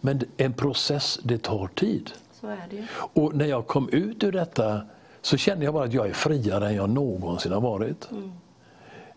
Men 0.00 0.20
en 0.36 0.52
process, 0.52 1.20
det 1.22 1.38
tar 1.42 1.66
tid. 1.66 2.10
Så 2.40 2.46
är 2.46 2.66
det. 2.70 2.86
Och 2.92 3.34
när 3.34 3.46
jag 3.46 3.66
kom 3.66 3.88
ut 3.88 4.24
ur 4.24 4.32
detta 4.32 4.80
så 5.22 5.36
kände 5.36 5.64
jag 5.64 5.74
bara 5.74 5.84
att 5.84 5.92
jag 5.92 6.08
är 6.08 6.12
friare 6.12 6.68
än 6.68 6.74
jag 6.74 6.90
någonsin 6.90 7.52
har 7.52 7.60
varit. 7.60 8.08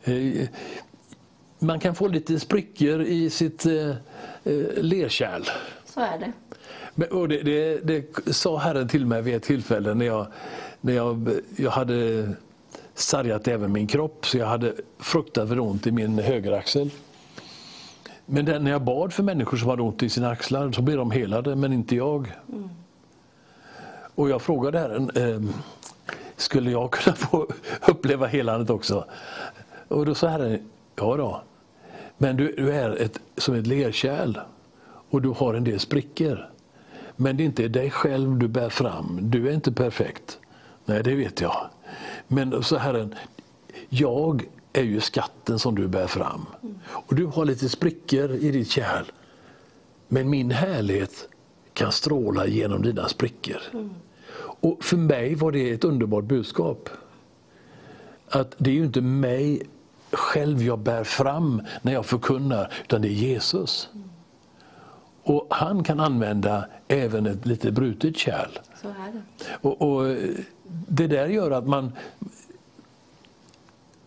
Eh, 0.04 0.48
Man 1.60 1.80
kan 1.80 1.96
få 1.96 2.08
lite 2.08 2.40
sprickor 2.40 3.02
i 3.02 3.30
sitt 3.30 3.66
eh, 3.66 3.90
eh, 4.44 4.82
lerkärl. 4.82 5.44
Så 5.86 6.00
är 6.00 6.20
det. 6.20 6.32
Och 7.12 7.28
det, 7.28 7.42
det, 7.42 7.80
det 7.84 8.34
sa 8.34 8.58
Herren 8.58 8.88
till 8.88 9.06
mig 9.06 9.22
vid 9.22 9.36
ett 9.36 9.44
tillfälle 9.44 9.94
när 9.94 10.06
jag, 10.06 10.28
när 10.82 10.94
jag, 10.94 11.30
jag 11.58 11.72
hade 11.72 12.30
sargat 12.94 13.48
även 13.48 13.72
min 13.72 13.88
kropp 13.88 14.26
så 14.26 14.38
jag 14.38 14.48
hade 14.48 14.74
fruktansvärt 15.00 15.60
ont 15.60 15.88
i 15.88 15.92
min 15.92 16.20
högeraxel. 16.20 16.90
Men 18.26 18.46
när 18.46 18.72
jag 18.72 18.82
bad 18.82 19.14
för 19.14 19.24
människor 19.24 19.58
som 19.58 19.70
hade 19.70 19.82
ont 19.82 20.04
i 20.04 20.10
sina 20.10 20.30
axlar 20.30 20.72
så 20.72 20.82
blev 20.82 20.98
de 20.98 21.12
helade, 21.12 21.56
men 21.56 21.74
inte 21.74 21.96
jag. 21.96 22.34
Och 24.16 24.30
jag 24.30 24.42
frågade 24.42 24.80
Herren, 24.80 25.10
ehm, 25.16 25.54
skulle 26.38 26.72
jag 26.72 26.92
kunna 26.92 27.16
få 27.32 27.48
uppleva 27.88 28.28
helandet 28.28 28.70
också? 28.70 29.06
Och 29.88 30.06
då 30.06 30.16
sa 30.16 30.28
Herren, 30.28 30.70
ja 30.96 31.18
då. 31.18 31.42
Men 32.18 32.38
du, 32.38 32.56
du 32.58 32.72
är 32.72 33.02
ett, 33.02 33.20
som 33.38 33.56
ett 33.56 33.68
lerkärl 33.68 34.40
och 35.10 35.22
du 35.22 35.30
har 35.30 35.54
en 35.54 35.64
del 35.64 35.80
sprickor. 35.80 36.50
Men 37.16 37.38
det 37.38 37.44
är 37.44 37.46
inte 37.46 37.68
dig 37.68 37.90
själv 37.92 38.38
du 38.38 38.48
bär 38.48 38.70
fram. 38.70 39.20
Du 39.22 39.50
är 39.50 39.54
inte 39.54 39.72
perfekt. 39.72 40.40
Nej, 40.86 41.04
det 41.04 41.16
vet 41.16 41.42
jag. 41.42 41.70
Men 42.28 42.64
så 42.64 42.78
Herren, 42.78 43.16
jag 43.90 44.46
är 44.74 44.84
ju 44.84 45.00
skatten 45.00 45.60
som 45.60 45.76
du 45.76 45.88
bär 45.88 46.08
fram. 46.08 46.46
Och 46.88 47.16
du 47.16 47.26
har 47.26 47.46
lite 47.46 47.70
sprickor 47.70 48.32
i 48.32 48.52
ditt 48.52 48.70
kärl. 48.72 49.06
Men 50.08 50.30
min 50.30 50.52
härlighet 50.52 51.30
kan 51.74 51.92
stråla 51.92 52.48
genom 52.48 52.82
dina 52.82 53.08
sprickor. 53.08 53.62
Och 54.36 54.84
för 54.84 54.98
mig 54.98 55.36
var 55.36 55.52
det 55.52 55.72
ett 55.72 55.84
underbart 55.84 56.24
budskap. 56.24 56.90
Att 58.30 58.56
det 58.58 58.70
är 58.70 58.76
ju 58.76 58.84
inte 58.84 59.02
mig 59.02 59.62
själv 60.12 60.64
jag 60.64 60.80
bär 60.80 61.04
fram 61.04 61.62
när 61.82 61.94
jag 61.94 62.06
förkunnar, 62.06 62.74
utan 62.84 63.02
det 63.02 63.08
är 63.08 63.12
Jesus. 63.12 63.90
Och 65.24 65.48
han 65.50 65.84
kan 65.84 66.00
använda 66.00 66.66
även 66.88 67.26
ett 67.26 67.46
lite 67.46 67.72
brutet 67.72 68.18
kärl. 68.18 68.60
Så 68.82 68.88
är 68.88 69.12
det. 69.14 69.22
Och, 69.62 69.82
och 69.82 70.16
Det 70.88 71.08
där 71.08 71.28
gör 71.28 71.52
att 71.52 71.68
man 71.68 71.92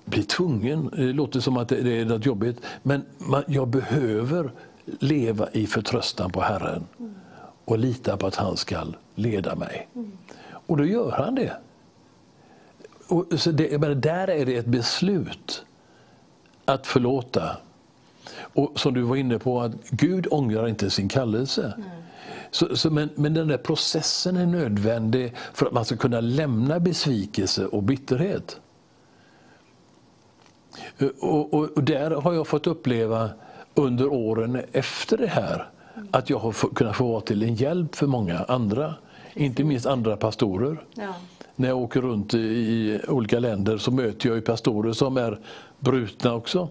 blir 0.05 0.23
tvungen, 0.23 0.91
det 0.97 1.13
låter 1.13 1.41
som 1.41 1.57
att 1.57 1.69
det 1.69 2.01
är 2.01 2.05
något 2.05 2.27
jobbigt, 2.27 2.61
men 2.83 3.05
man, 3.19 3.43
jag 3.47 3.69
behöver 3.69 4.51
leva 4.85 5.51
i 5.53 5.67
förtröstan 5.67 6.31
på 6.31 6.41
Herren. 6.41 6.87
och 7.65 7.79
lita 7.79 8.17
på 8.17 8.27
att 8.27 8.37
han 8.37 8.57
ska 8.57 8.87
leda 9.15 9.55
mig. 9.55 9.89
Och 10.67 10.77
då 10.77 10.85
gör 10.85 11.11
han 11.11 11.35
det. 11.35 11.57
Och 13.09 13.41
så 13.41 13.51
det 13.51 13.81
men 13.81 14.01
där 14.01 14.31
är 14.31 14.47
det 14.47 14.57
ett 14.57 14.67
beslut 14.67 15.65
att 16.65 16.87
förlåta. 16.87 17.57
Och 18.57 18.81
som 18.81 18.95
du 18.95 19.03
var 19.03 19.17
inne 19.17 19.39
på, 19.39 19.61
att 19.61 19.91
Gud 19.91 20.27
ångrar 20.31 20.69
inte 20.69 20.91
sin 20.91 21.09
kallelse. 21.09 21.73
Så, 22.51 22.77
så, 22.77 22.91
men, 22.91 23.09
men 23.15 23.35
den 23.35 23.49
där 23.49 23.59
processen 23.59 24.37
är 24.37 24.47
nödvändig 24.47 25.35
för 25.53 25.67
att 25.67 25.73
man 25.73 25.85
ska 25.85 25.97
kunna 25.97 26.21
lämna 26.21 26.81
besvikelse 26.81 27.67
och 27.67 27.83
bitterhet. 27.83 28.61
Och, 31.21 31.55
och, 31.55 31.71
och 31.77 31.83
där 31.83 32.11
har 32.11 32.33
jag 32.33 32.47
fått 32.47 32.67
uppleva 32.67 33.31
under 33.75 34.13
åren 34.13 34.61
efter 34.73 35.19
det 35.19 35.27
här 35.27 35.69
att 36.11 36.31
jag 36.31 36.39
har 36.39 36.53
kunnat 36.53 36.97
få 36.97 37.09
vara 37.09 37.21
till 37.21 37.43
en 37.43 37.55
hjälp 37.55 37.95
för 37.95 38.07
många 38.07 38.39
andra. 38.39 38.95
Inte 39.35 39.65
minst 39.65 39.87
andra 39.87 40.17
pastorer. 40.17 40.85
Ja. 40.95 41.15
När 41.57 41.69
jag 41.69 41.79
åker 41.79 42.01
runt 42.01 42.35
i 42.35 43.01
olika 43.09 43.39
länder 43.39 43.79
så 43.79 43.91
möter 43.91 44.29
jag 44.29 44.45
pastorer 44.45 44.93
som 44.93 45.17
är 45.17 45.39
brutna 45.79 46.35
också. 46.35 46.69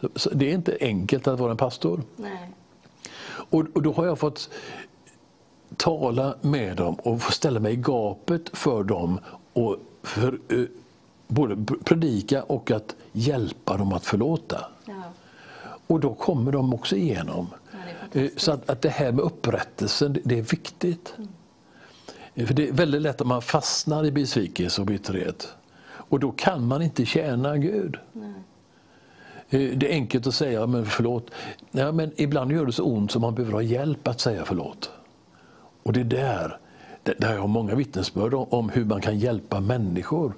Så, 0.00 0.08
så 0.14 0.30
det 0.30 0.50
är 0.50 0.54
inte 0.54 0.76
enkelt 0.80 1.26
att 1.26 1.40
vara 1.40 1.50
en 1.50 1.56
pastor. 1.56 2.02
Nej. 2.16 2.50
Och, 3.50 3.64
och 3.74 3.82
då 3.82 3.92
har 3.92 4.06
jag 4.06 4.18
fått 4.18 4.50
tala 5.76 6.34
med 6.40 6.76
dem 6.76 6.94
och 6.94 7.22
få 7.22 7.32
ställa 7.32 7.60
mig 7.60 7.72
i 7.72 7.76
gapet 7.76 8.50
för 8.52 8.82
dem 8.84 9.20
och 9.52 9.76
för, 10.02 10.38
eh, 10.48 10.64
både 11.28 11.56
predika 11.84 12.42
och 12.42 12.70
att 12.70 12.96
hjälpa 13.12 13.76
dem 13.76 13.92
att 13.92 14.04
förlåta. 14.06 14.64
Ja. 14.84 15.02
Och 15.86 16.00
då 16.00 16.14
kommer 16.14 16.52
de 16.52 16.74
också 16.74 16.96
igenom. 16.96 17.46
Ja, 17.72 17.78
Eh, 18.20 18.30
Så 18.36 18.52
att, 18.52 18.70
att 18.70 18.82
det 18.82 18.88
här 18.88 19.12
med 19.12 19.24
upprättelsen, 19.24 20.12
det- 20.12 20.20
det 20.24 20.38
är 20.38 20.42
viktigt. 20.42 21.14
Eh, 22.34 22.46
För 22.46 22.54
det 22.54 22.68
är 22.68 22.72
väldigt 22.72 23.02
lätt 23.02 23.20
att 23.20 23.26
man 23.26 23.42
fastnar 23.42 24.04
i 24.06 24.10
besvikelse 24.12 24.80
och 24.80 24.86
bitterhet. 24.86 25.48
Och 25.88 26.20
då 26.20 26.30
kan 26.32 26.66
man 26.66 26.82
inte 26.82 27.04
tjäna 27.06 27.56
Gud. 27.58 27.96
Eh, 28.14 28.20
Eh, 29.50 29.60
det 29.60 29.90
är 29.90 29.92
enkelt 29.92 30.26
att 30.26 30.34
säga 30.34 30.66
men 30.66 30.86
förlåt. 30.86 31.30
Ja, 31.70 31.92
men 31.92 32.10
ibland 32.16 32.52
gör 32.52 32.66
det 32.66 32.72
så 32.72 32.84
ont 32.84 33.10
så 33.10 33.20
man 33.20 33.34
behöver 33.34 33.52
ha 33.52 33.62
hjälp 33.62 34.08
att 34.08 34.20
säga 34.20 34.44
förlåt. 34.44 34.90
Och 35.82 35.92
det 35.92 36.00
är 36.00 36.04
där, 36.04 36.58
där 37.02 37.32
jag 37.32 37.40
har 37.40 37.48
många 37.48 37.74
vittnesbörd 37.74 38.34
om, 38.34 38.68
hur 38.68 38.84
man 38.84 39.00
kan 39.00 39.18
hjälpa 39.18 39.60
människor. 39.60 40.32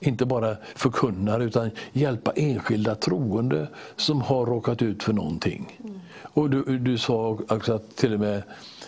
Inte 0.00 0.26
bara 0.26 0.56
förkunnare 0.74 1.44
utan 1.44 1.70
hjälpa 1.92 2.32
enskilda 2.32 2.94
troende 2.94 3.68
som 3.96 4.20
har 4.20 4.46
råkat 4.46 4.82
ut 4.82 5.02
för 5.02 5.12
någonting. 5.12 5.80
Och 6.22 6.50
du, 6.50 6.78
du 6.78 6.98
sa 6.98 7.38
också 7.48 7.74
att 7.74 7.96
till 7.96 8.14
och 8.14 8.20
med 8.20 8.42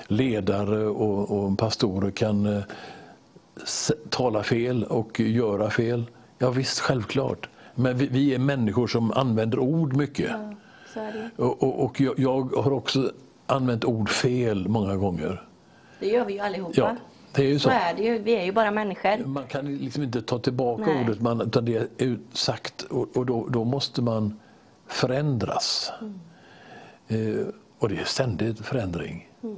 ledare 0.06 0.86
och, 0.86 1.30
och 1.30 1.58
pastorer 1.58 2.10
kan 2.10 2.46
eh, 2.46 2.62
tala 4.08 4.42
fel 4.42 4.84
och 4.84 5.20
göra 5.20 5.70
fel. 5.70 6.04
Ja 6.38 6.50
visst, 6.50 6.80
självklart. 6.80 7.48
Men 7.74 7.96
vi, 7.96 8.06
vi 8.06 8.34
är 8.34 8.38
människor 8.38 8.86
som 8.86 9.12
använder 9.12 9.58
ord 9.58 9.96
mycket. 9.96 10.30
Ja. 10.30 10.54
Och, 11.36 11.62
och, 11.62 11.84
och 11.84 12.00
jag, 12.00 12.18
jag 12.18 12.42
har 12.56 12.72
också 12.72 13.12
använt 13.46 13.84
ord 13.84 14.08
fel 14.08 14.68
många 14.68 14.96
gånger. 14.96 15.46
Det 16.00 16.06
gör 16.06 16.24
vi 16.24 16.32
ju 16.32 16.38
allihopa. 16.40 16.72
Ja, 16.76 16.96
det 17.34 17.42
är 17.42 17.46
ju 17.46 17.58
så. 17.58 17.68
så. 17.68 17.74
är 17.74 17.96
ju. 17.96 18.18
Vi 18.18 18.36
är 18.36 18.44
ju 18.44 18.52
bara 18.52 18.70
människor. 18.70 19.24
Man 19.24 19.46
kan 19.46 19.76
liksom 19.76 20.02
inte 20.02 20.22
ta 20.22 20.38
tillbaka 20.38 20.84
Nej. 20.86 21.04
ordet, 21.04 21.20
man, 21.20 21.40
utan 21.40 21.64
det 21.64 21.76
är 21.98 22.18
sagt 22.32 22.82
och, 22.82 23.16
och 23.16 23.26
då, 23.26 23.46
då 23.48 23.64
måste 23.64 24.02
man 24.02 24.38
förändras. 24.86 25.92
Eh, 27.08 27.46
och 27.78 27.88
det 27.88 27.96
är 28.00 28.04
ständigt 28.04 28.66
förändring. 28.66 29.28
Eh, 29.42 29.50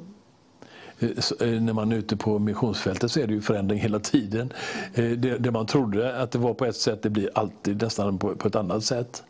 när 1.41 1.73
man 1.73 1.93
är 1.93 1.97
ute 1.97 2.17
på 2.17 2.38
missionsfältet 2.38 3.11
så 3.11 3.21
är 3.21 3.27
det 3.27 3.35
ju 3.35 3.41
förändring 3.41 3.79
hela 3.79 3.99
tiden. 3.99 4.53
Eh, 4.95 5.05
det, 5.05 5.38
det 5.38 5.51
man 5.51 5.67
trodde 5.67 6.23
att 6.23 6.31
det 6.31 6.38
var 6.38 6.55
på 6.55 6.65
ett 6.65 6.77
sätt, 6.77 7.03
det 7.03 7.11
blir 7.11 7.31
alltid 7.35 7.83
nästan 7.83 8.19
på, 8.19 8.37
på 8.37 8.49
ett 8.49 8.57
annat 8.57 8.85
sätt. 8.85 9.25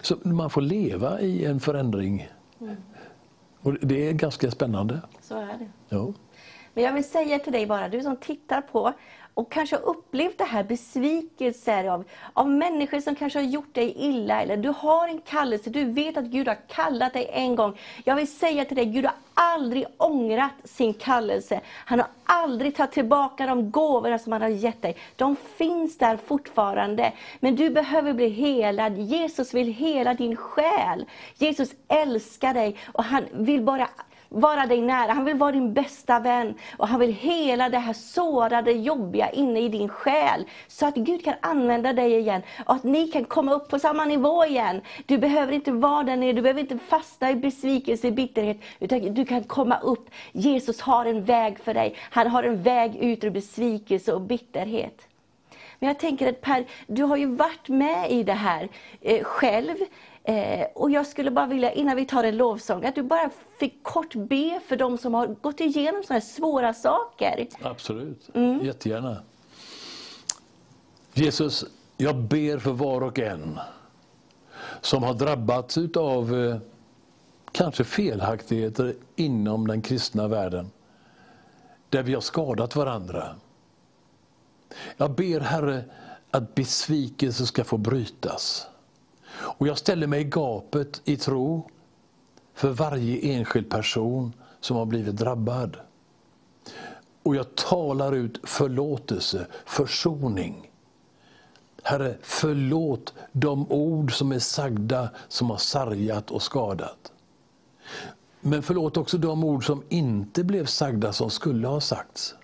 Så 0.00 0.16
man 0.22 0.50
får 0.50 0.60
leva 0.60 1.20
i 1.20 1.44
en 1.44 1.60
förändring. 1.60 2.28
Och 3.60 3.74
det 3.80 4.08
är 4.08 4.12
ganska 4.12 4.50
spännande. 4.50 5.00
Så 5.20 5.38
är 5.38 5.58
det. 5.58 5.68
Ja. 5.88 6.12
Men 6.74 6.84
jag 6.84 6.92
vill 6.92 7.04
säga 7.04 7.38
till 7.38 7.52
dig 7.52 7.66
bara, 7.66 7.88
du 7.88 8.02
som 8.02 8.16
tittar 8.16 8.60
på 8.60 8.92
och 9.34 9.52
kanske 9.52 9.76
upplevt 9.76 10.38
det 10.38 10.44
här 10.44 10.64
besvikelser 10.64 11.84
av, 11.84 12.04
av 12.32 12.50
människor 12.50 13.00
som 13.00 13.14
kanske 13.14 13.38
har 13.38 13.46
gjort 13.46 13.74
dig 13.74 13.94
illa. 13.96 14.42
Eller 14.42 14.56
du 14.56 14.68
har 14.68 15.08
en 15.08 15.20
kallelse, 15.20 15.70
du 15.70 15.84
vet 15.84 16.16
att 16.16 16.24
Gud 16.24 16.48
har 16.48 16.58
kallat 16.68 17.12
dig 17.12 17.30
en 17.32 17.56
gång. 17.56 17.78
Jag 18.04 18.16
vill 18.16 18.32
säga 18.32 18.64
till 18.64 18.76
dig, 18.76 18.84
Gud 18.86 19.04
har 19.04 19.14
aldrig 19.34 19.86
ångrat 19.96 20.52
sin 20.64 20.94
kallelse. 20.94 21.60
Han 21.66 21.98
har 21.98 22.08
aldrig 22.24 22.76
tagit 22.76 22.92
tillbaka 22.92 23.46
de 23.46 23.70
gåvorna 23.70 24.18
som 24.18 24.32
han 24.32 24.42
har 24.42 24.48
gett 24.48 24.82
dig. 24.82 24.96
De 25.16 25.36
finns 25.36 25.98
där 25.98 26.16
fortfarande. 26.16 27.12
Men 27.40 27.56
du 27.56 27.70
behöver 27.70 28.12
bli 28.12 28.28
helad. 28.28 28.98
Jesus 28.98 29.54
vill 29.54 29.72
hela 29.72 30.14
din 30.14 30.36
själ. 30.36 31.06
Jesus 31.34 31.70
älskar 31.88 32.54
dig 32.54 32.76
och 32.92 33.04
han 33.04 33.24
vill 33.32 33.62
bara 33.62 33.88
vara 34.32 34.66
dig 34.66 34.80
nära. 34.80 35.12
Han 35.12 35.24
vill 35.24 35.36
vara 35.36 35.52
din 35.52 35.74
bästa 35.74 36.20
vän. 36.20 36.54
Och 36.76 36.88
han 36.88 37.00
vill 37.00 37.12
hela 37.12 37.68
det 37.68 37.78
här 37.78 37.92
sårade, 37.92 38.72
jobbiga 38.72 39.30
inne 39.30 39.60
i 39.60 39.68
din 39.68 39.88
själ. 39.88 40.44
Så 40.68 40.86
att 40.86 40.94
Gud 40.94 41.24
kan 41.24 41.34
använda 41.40 41.92
dig 41.92 42.18
igen. 42.18 42.42
Och 42.66 42.74
att 42.74 42.84
ni 42.84 43.08
kan 43.08 43.24
komma 43.24 43.52
upp 43.52 43.68
på 43.68 43.78
samma 43.78 44.04
nivå 44.04 44.44
igen. 44.44 44.80
Du 45.06 45.18
behöver 45.18 45.52
inte 45.52 45.72
vara 45.72 46.02
där 46.02 46.16
nere, 46.16 46.32
du 46.32 46.42
behöver 46.42 46.60
inte 46.60 46.78
fastna 46.78 47.30
i 47.30 47.34
besvikelse, 47.34 48.08
i 48.08 48.12
bitterhet. 48.12 48.60
Utan 48.80 49.14
du 49.14 49.24
kan 49.24 49.44
komma 49.44 49.78
upp. 49.78 50.10
Jesus 50.32 50.80
har 50.80 51.06
en 51.06 51.24
väg 51.24 51.58
för 51.58 51.74
dig. 51.74 51.96
Han 52.10 52.26
har 52.26 52.42
en 52.42 52.62
väg 52.62 52.96
ut 52.96 53.24
ur 53.24 53.30
besvikelse 53.30 54.12
och 54.12 54.20
bitterhet. 54.20 55.08
Men 55.82 55.86
jag 55.86 55.98
tänker 55.98 56.28
att 56.28 56.40
Per, 56.40 56.64
du 56.86 57.02
har 57.02 57.16
ju 57.16 57.26
varit 57.26 57.68
med 57.68 58.10
i 58.10 58.22
det 58.22 58.32
här 58.32 58.68
eh, 59.00 59.24
själv. 59.24 59.76
Eh, 60.24 60.66
och 60.74 60.90
jag 60.90 61.06
skulle 61.06 61.30
bara 61.30 61.46
vilja, 61.46 61.72
innan 61.72 61.96
vi 61.96 62.06
tar 62.06 62.24
en 62.24 62.36
lovsång, 62.36 62.84
att 62.84 62.94
du 62.94 63.02
bara 63.02 63.30
fick 63.58 63.82
kort 63.82 64.14
be 64.14 64.60
för 64.66 64.76
de 64.76 64.98
som 64.98 65.14
har 65.14 65.26
gått 65.26 65.60
igenom 65.60 66.02
sådana 66.02 66.20
här 66.20 66.26
svåra 66.26 66.74
saker. 66.74 67.46
Absolut, 67.62 68.28
jättegärna. 68.62 69.22
Jesus, 71.14 71.64
jag 71.96 72.16
ber 72.16 72.58
för 72.58 72.72
var 72.72 73.02
och 73.02 73.18
en 73.18 73.58
som 74.80 75.02
har 75.02 75.14
drabbats 75.14 75.78
av 75.96 76.34
eh, 76.34 76.56
kanske 77.52 77.84
felaktigheter 77.84 78.94
inom 79.16 79.66
den 79.66 79.82
kristna 79.82 80.28
världen. 80.28 80.70
Där 81.88 82.02
vi 82.02 82.14
har 82.14 82.20
skadat 82.20 82.76
varandra. 82.76 83.34
Jag 84.96 85.10
ber 85.10 85.40
Herre 85.40 85.84
att 86.30 86.54
besvikelse 86.54 87.46
ska 87.46 87.64
få 87.64 87.76
brytas. 87.76 88.66
Och 89.42 89.68
jag 89.68 89.78
ställer 89.78 90.06
mig 90.06 90.20
i 90.20 90.24
gapet 90.24 91.02
i 91.04 91.16
tro 91.16 91.68
för 92.54 92.70
varje 92.70 93.34
enskild 93.34 93.70
person 93.70 94.32
som 94.60 94.76
har 94.76 94.86
blivit 94.86 95.16
drabbad. 95.16 95.76
Och 97.22 97.36
jag 97.36 97.54
talar 97.54 98.12
ut 98.12 98.40
förlåtelse, 98.44 99.46
försoning. 99.66 100.70
Herre, 101.82 102.16
förlåt 102.22 103.14
de 103.32 103.72
ord 103.72 104.18
som 104.18 104.32
är 104.32 104.38
sagda 104.38 105.10
som 105.28 105.50
har 105.50 105.56
sargat 105.56 106.30
och 106.30 106.42
skadat. 106.42 107.12
Men 108.40 108.62
förlåt 108.62 108.96
också 108.96 109.18
de 109.18 109.44
ord 109.44 109.66
som 109.66 109.82
inte 109.88 110.44
blev 110.44 110.66
sagda 110.66 111.12
som 111.12 111.30
skulle 111.30 111.68
ha 111.68 111.80
sagts. 111.80 112.34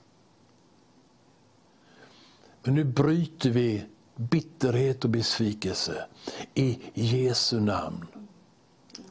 Men 2.62 2.74
nu 2.74 2.84
bryter 2.84 3.50
vi 3.50 3.84
bitterhet 4.18 5.04
och 5.04 5.10
besvikelse 5.10 6.04
i 6.54 6.78
Jesu 6.94 7.60
namn. 7.60 8.06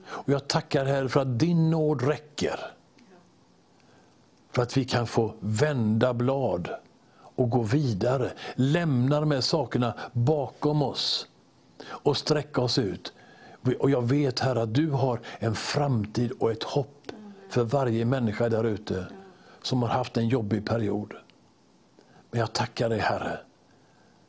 Och 0.06 0.30
jag 0.30 0.48
tackar 0.48 0.86
Herre 0.86 1.10
för 1.10 1.20
att 1.20 1.40
din 1.40 1.70
nåd 1.70 2.02
räcker. 2.02 2.60
För 4.52 4.62
att 4.62 4.78
vi 4.78 4.86
kan 4.86 5.08
få 5.08 5.34
vända 5.40 6.14
blad 6.14 6.70
och 7.36 7.50
gå 7.50 7.62
vidare. 7.62 8.32
Lämna 8.56 9.20
de 9.20 9.32
här 9.32 9.42
sakerna 9.42 9.94
bakom 10.14 10.82
oss 10.82 11.28
och 11.86 12.18
sträcka 12.18 12.62
oss 12.62 12.78
ut. 12.78 13.14
Och 13.80 13.90
jag 13.90 14.02
vet 14.08 14.40
Herre 14.40 14.62
att 14.62 14.74
du 14.74 14.92
har 14.92 15.20
en 15.40 15.56
framtid 15.56 16.32
och 16.32 16.52
ett 16.52 16.64
hopp 16.64 17.12
för 17.50 17.64
varje 17.64 18.06
människa 18.06 18.50
där 18.50 18.64
ute 18.64 19.06
som 19.62 19.82
har 19.82 19.90
haft 19.90 20.18
en 20.18 20.28
jobbig 20.28 20.66
period. 20.66 21.14
Men 22.32 22.40
jag 22.40 22.54
tackar 22.54 22.90
dig 22.90 23.00
Herre 23.00 23.40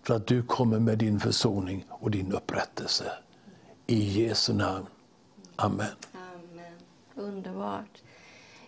för 0.09 0.14
att 0.14 0.27
du 0.27 0.42
kommer 0.42 0.79
med 0.79 0.99
din 0.99 1.21
försoning 1.21 1.85
och 1.88 2.11
din 2.11 2.33
upprättelse. 2.33 3.05
I 3.87 4.23
Jesu 4.23 4.55
namn. 4.55 4.87
Amen. 5.57 5.87
Amen. 6.12 6.73
Underbart. 7.14 8.03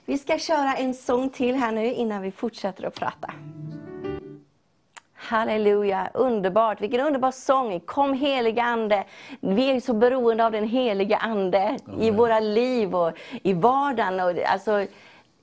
Vi 0.05 0.19
ska 0.19 0.39
köra 0.39 0.75
en 0.75 0.95
sång 0.95 1.31
till 1.31 1.55
här 1.55 1.73
nu 1.73 1.93
innan 1.95 2.23
vi 2.23 2.31
fortsätter 2.31 2.85
att 2.85 2.95
prata. 2.95 3.33
Halleluja, 5.15 6.11
underbart. 6.15 6.81
Vilken 6.81 7.01
underbar 7.01 7.31
sång. 7.31 7.81
Kom 7.81 8.15
heliga 8.15 8.63
Ande. 8.63 9.05
Vi 9.41 9.71
är 9.71 9.81
så 9.81 9.95
beroende 9.95 10.47
av 10.47 10.53
den 10.53 10.69
heliga 10.69 11.17
Ande 11.17 11.79
i 11.87 11.93
Amen. 11.93 12.17
våra 12.17 12.41
liv 12.41 12.95
och 12.95 13.13
i 13.43 13.53
vardagen. 13.53 14.21
Och, 14.21 14.43
alltså, 14.45 14.87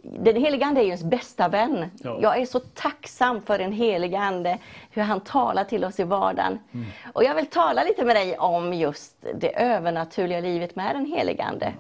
den 0.04 0.36
helige 0.36 0.66
Ande 0.66 0.82
är 0.82 0.84
ju 0.84 0.88
ens 0.90 1.04
bästa 1.04 1.48
vän. 1.48 1.92
Ja. 2.04 2.20
Jag 2.22 2.38
är 2.42 2.46
så 2.46 2.60
tacksam 2.60 3.42
för 3.42 3.58
den 3.58 3.72
helige 3.72 4.20
Ande, 4.20 4.58
hur 4.92 5.02
han 5.02 5.20
talar 5.20 5.64
till 5.64 5.86
oss 5.86 6.00
i 6.00 6.04
vardagen. 6.04 6.60
Mm. 6.74 6.86
Och 7.14 7.24
jag 7.24 7.36
vill 7.36 7.46
tala 7.46 7.84
lite 7.84 8.06
med 8.06 8.16
dig 8.16 8.38
om 8.38 8.74
just 8.74 9.26
det 9.36 9.60
övernaturliga 9.62 10.40
livet 10.40 10.76
med 10.76 10.96
den 10.96 11.06
helige 11.06 11.44
Ande. 11.44 11.74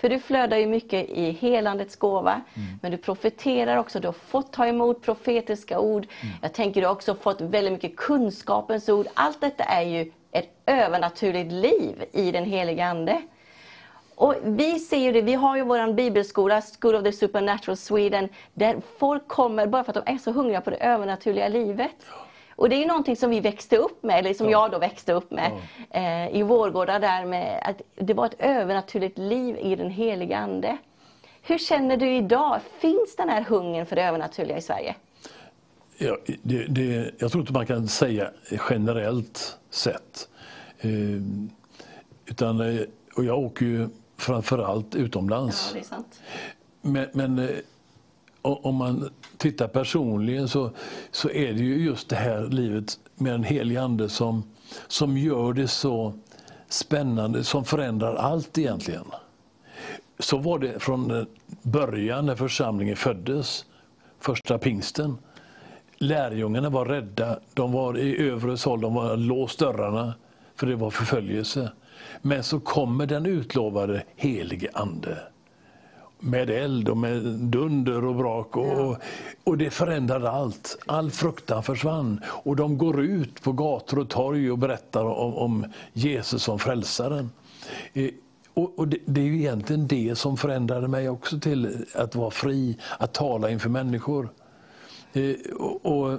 För 0.00 0.08
du 0.08 0.18
flödar 0.18 0.56
ju 0.56 0.66
mycket 0.66 1.08
i 1.10 1.30
helandets 1.30 1.96
gåva, 1.96 2.40
Mm. 2.54 2.68
men 2.82 2.90
du 2.90 2.96
profeterar 2.96 3.76
också, 3.76 4.00
du 4.00 4.08
har 4.08 4.12
fått 4.12 4.52
ta 4.52 4.66
emot 4.66 5.02
profetiska 5.02 5.78
ord. 5.80 6.06
Mm. 6.20 6.34
Jag 6.42 6.52
tänker 6.52 6.80
du 6.80 6.86
har 6.86 6.94
också 6.94 7.14
fått 7.14 7.40
väldigt 7.40 7.72
mycket 7.72 7.96
kunskapens 7.96 8.88
ord. 8.88 9.06
Allt 9.14 9.40
detta 9.40 9.64
är 9.64 9.82
ju 9.82 10.12
ett 10.32 10.48
övernaturligt 10.66 11.52
liv 11.52 12.04
i 12.12 12.30
den 12.30 12.44
helige 12.44 12.86
Ande. 12.86 13.22
Och 14.14 14.34
vi 14.44 14.78
ser 14.78 14.98
ju 14.98 15.12
det, 15.12 15.22
vi 15.22 15.34
har 15.34 15.56
ju 15.56 15.62
vår 15.62 15.92
bibelskola, 15.92 16.62
School 16.80 16.94
of 16.94 17.04
the 17.04 17.12
Supernatural 17.12 17.76
Sweden, 17.76 18.28
där 18.54 18.76
folk 18.98 19.28
kommer 19.28 19.66
bara 19.66 19.84
för 19.84 19.92
att 19.98 20.06
de 20.06 20.14
är 20.14 20.18
så 20.18 20.32
hungriga 20.32 20.60
på 20.60 20.70
det 20.70 20.76
övernaturliga 20.76 21.48
livet. 21.48 21.96
Och 22.56 22.68
det 22.68 22.76
är 22.76 22.78
ju 22.78 22.86
någonting 22.86 23.16
som 23.16 23.30
vi 23.30 23.40
växte 23.40 23.76
upp 23.76 24.02
med, 24.02 24.18
eller 24.18 24.34
som 24.34 24.50
jag 24.50 24.70
då 24.70 24.78
växte 24.78 25.12
upp 25.12 25.30
med 25.30 25.52
eh, 25.90 26.36
i 26.36 26.42
Vårgårda 26.42 26.98
där 26.98 27.24
med 27.24 27.62
att 27.62 27.82
det 27.94 28.14
var 28.14 28.26
ett 28.26 28.36
övernaturligt 28.38 29.18
liv 29.18 29.56
i 29.56 29.76
den 29.76 29.90
heliga 29.90 30.38
Ande. 30.38 30.76
Hur 31.42 31.58
känner 31.58 31.96
du 31.96 32.16
idag? 32.16 32.60
Finns 32.78 33.16
den 33.16 33.28
här 33.28 33.42
hungern 33.42 33.86
för 33.86 33.96
det 33.96 34.02
övernaturliga 34.02 34.58
i 34.58 34.62
Sverige? 34.62 34.94
Ja, 35.98 36.16
det, 36.42 36.66
det, 36.66 37.10
jag 37.18 37.30
tror 37.30 37.40
inte 37.40 37.52
man 37.52 37.66
kan 37.66 37.88
säga 37.88 38.30
generellt 38.70 39.58
sett. 39.70 40.28
Eh, 40.80 40.90
utan, 42.26 42.60
eh, 42.60 42.82
och 43.16 43.24
jag 43.24 43.38
åker 43.38 43.66
ju 43.66 43.88
framförallt 44.22 44.94
utomlands. 44.94 45.70
det 45.72 45.78
är 45.78 45.84
sant. 45.84 46.20
Men, 46.80 47.06
men 47.12 47.38
eh, 47.38 47.48
om 48.42 48.74
man 48.74 49.10
tittar 49.36 49.68
personligen 49.68 50.48
så, 50.48 50.70
så 51.10 51.30
är 51.30 51.52
det 51.52 51.60
ju 51.60 51.84
just 51.84 52.08
det 52.08 52.16
här 52.16 52.46
livet 52.46 52.98
med 53.14 53.34
en 53.34 53.44
helig 53.44 53.76
ande 53.76 54.08
som, 54.08 54.42
som 54.88 55.18
gör 55.18 55.52
det 55.52 55.68
så 55.68 56.12
spännande, 56.68 57.44
som 57.44 57.64
förändrar 57.64 58.14
allt 58.14 58.58
egentligen. 58.58 59.04
Så 60.18 60.38
var 60.38 60.58
det 60.58 60.78
från 60.78 61.10
eh, 61.10 61.24
början 61.62 62.26
när 62.26 62.36
församlingen 62.36 62.96
föddes, 62.96 63.64
första 64.20 64.58
pingsten. 64.58 65.18
Lärjungarna 65.98 66.70
var 66.70 66.86
rädda, 66.86 67.38
de 67.54 67.72
var 67.72 67.98
i 67.98 68.28
övre 68.28 68.58
sal, 68.58 68.80
de 68.80 68.94
var 68.94 69.16
låst 69.16 69.58
dörrarna 69.58 70.14
för 70.56 70.66
det 70.66 70.76
var 70.76 70.90
förföljelse. 70.90 71.70
Men 72.22 72.42
så 72.42 72.60
kommer 72.60 73.06
den 73.06 73.26
utlovade 73.26 74.02
helige 74.16 74.70
ande 74.72 75.18
med 76.18 76.50
eld 76.50 76.88
och 76.88 76.96
med 76.96 77.22
dunder 77.22 78.04
och 78.04 78.14
brak. 78.14 78.56
Och, 78.56 78.96
och 79.44 79.58
det 79.58 79.70
förändrade 79.70 80.30
allt. 80.30 80.78
All 80.86 81.10
fruktan 81.10 81.62
försvann. 81.62 82.20
Och 82.26 82.56
de 82.56 82.78
går 82.78 83.00
ut 83.02 83.42
på 83.42 83.52
gator 83.52 83.98
och 83.98 84.08
torg 84.08 84.50
och 84.50 84.58
berättar 84.58 85.04
om, 85.04 85.34
om 85.34 85.66
Jesus 85.92 86.42
som 86.42 86.58
frälsaren. 86.58 87.30
Eh, 87.92 88.10
Och, 88.54 88.78
och 88.78 88.88
det, 88.88 88.98
det 89.04 89.20
är 89.20 89.24
ju 89.24 89.38
egentligen 89.38 89.86
det 89.86 90.18
som 90.18 90.36
förändrade 90.36 90.88
mig 90.88 91.08
också 91.08 91.40
till 91.40 91.86
att 91.94 92.14
vara 92.14 92.30
fri, 92.30 92.76
att 92.98 93.12
tala 93.14 93.50
inför 93.50 93.68
människor. 93.70 94.28
Eh, 95.12 95.36
och, 95.56 95.86
och 95.86 96.18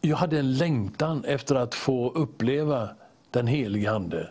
jag 0.00 0.16
hade 0.16 0.38
en 0.38 0.52
längtan 0.56 1.24
efter 1.24 1.54
att 1.54 1.74
få 1.74 2.10
uppleva 2.10 2.88
den 3.30 3.46
helige 3.46 3.90
Ande. 3.92 4.28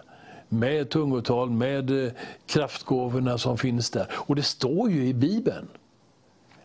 Med 0.50 0.90
tungotal, 0.90 1.50
med 1.50 2.06
eh, 2.06 2.12
kraftgåvorna 2.46 3.38
som 3.38 3.58
finns 3.58 3.90
där. 3.90 4.08
Och 4.12 4.36
det 4.36 4.44
står 4.44 4.92
ju 4.92 5.06
i 5.08 5.14
Bibeln. 5.14 5.68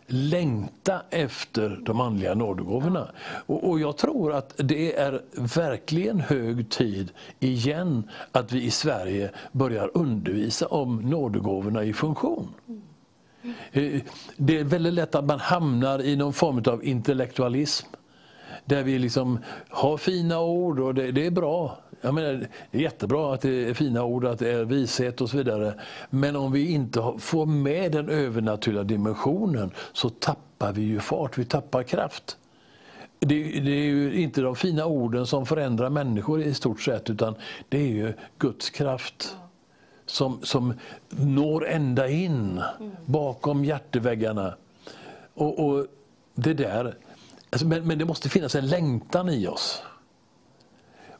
Längta 0.06 1.02
efter 1.10 1.80
de 1.82 2.00
andliga 2.00 2.34
nådegåvorna. 2.34 3.10
Och, 3.46 3.70
och 3.70 3.80
jag 3.80 3.96
tror 3.96 4.32
att 4.32 4.54
det 4.56 4.96
är 4.96 5.22
verkligen 5.56 6.20
hög 6.20 6.70
tid 6.70 7.10
igen 7.40 8.10
att 8.32 8.52
vi 8.52 8.62
i 8.62 8.70
Sverige 8.70 9.30
börjar 9.52 9.90
undervisa 9.94 10.66
om 10.66 10.96
nådegåvorna 10.96 11.84
i 11.84 11.92
funktion. 11.92 12.48
Eh, 13.72 14.00
det 14.36 14.58
är 14.58 14.64
väldigt 14.64 14.92
lätt 14.92 15.14
att 15.14 15.24
man 15.24 15.40
hamnar 15.40 16.02
i 16.02 16.16
någon 16.16 16.32
form 16.32 16.62
av 16.66 16.84
intellektualism. 16.84 17.86
Där 18.64 18.82
vi 18.82 18.98
liksom 18.98 19.38
har 19.68 19.96
fina 19.96 20.40
ord 20.40 20.80
och 20.80 20.94
det, 20.94 21.12
det 21.12 21.26
är 21.26 21.30
bra. 21.30 21.81
Jag 22.04 22.14
menar, 22.14 22.46
det 22.70 22.78
är 22.78 22.82
jättebra 22.82 23.34
att 23.34 23.40
det 23.40 23.68
är 23.68 23.74
fina 23.74 24.04
ord, 24.04 24.24
att 24.24 24.38
det 24.38 24.50
är 24.50 24.64
vishet 24.64 25.20
och 25.20 25.30
så 25.30 25.36
vidare. 25.36 25.74
Men 26.10 26.36
om 26.36 26.52
vi 26.52 26.72
inte 26.72 27.12
får 27.18 27.46
med 27.46 27.92
den 27.92 28.08
övernaturliga 28.08 28.84
dimensionen 28.84 29.70
så 29.92 30.08
tappar 30.08 30.72
vi 30.72 30.82
ju 30.82 31.00
fart, 31.00 31.38
vi 31.38 31.44
tappar 31.44 31.82
kraft. 31.82 32.36
Det, 33.18 33.42
det 33.60 33.70
är 33.70 33.84
ju 33.84 34.20
inte 34.20 34.40
de 34.40 34.56
fina 34.56 34.86
orden 34.86 35.26
som 35.26 35.46
förändrar 35.46 35.90
människor 35.90 36.42
i 36.42 36.54
stort 36.54 36.80
sett 36.80 37.10
utan 37.10 37.34
det 37.68 37.78
är 37.78 37.92
ju 37.92 38.12
Guds 38.38 38.70
kraft 38.70 39.36
som, 40.06 40.38
som 40.42 40.74
når 41.10 41.68
ända 41.68 42.08
in 42.08 42.62
bakom 43.04 43.64
hjärteväggarna. 43.64 44.54
Och, 45.34 45.66
och 45.66 45.86
det 46.34 46.54
där, 46.54 46.96
alltså, 47.50 47.66
men, 47.66 47.86
men 47.86 47.98
det 47.98 48.04
måste 48.04 48.28
finnas 48.28 48.54
en 48.54 48.66
längtan 48.66 49.28
i 49.28 49.46
oss. 49.46 49.82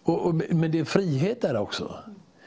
Och, 0.03 0.27
och, 0.27 0.35
men 0.35 0.71
det 0.71 0.79
är 0.79 0.85
frihet 0.85 1.41
där 1.41 1.57
också. 1.57 1.99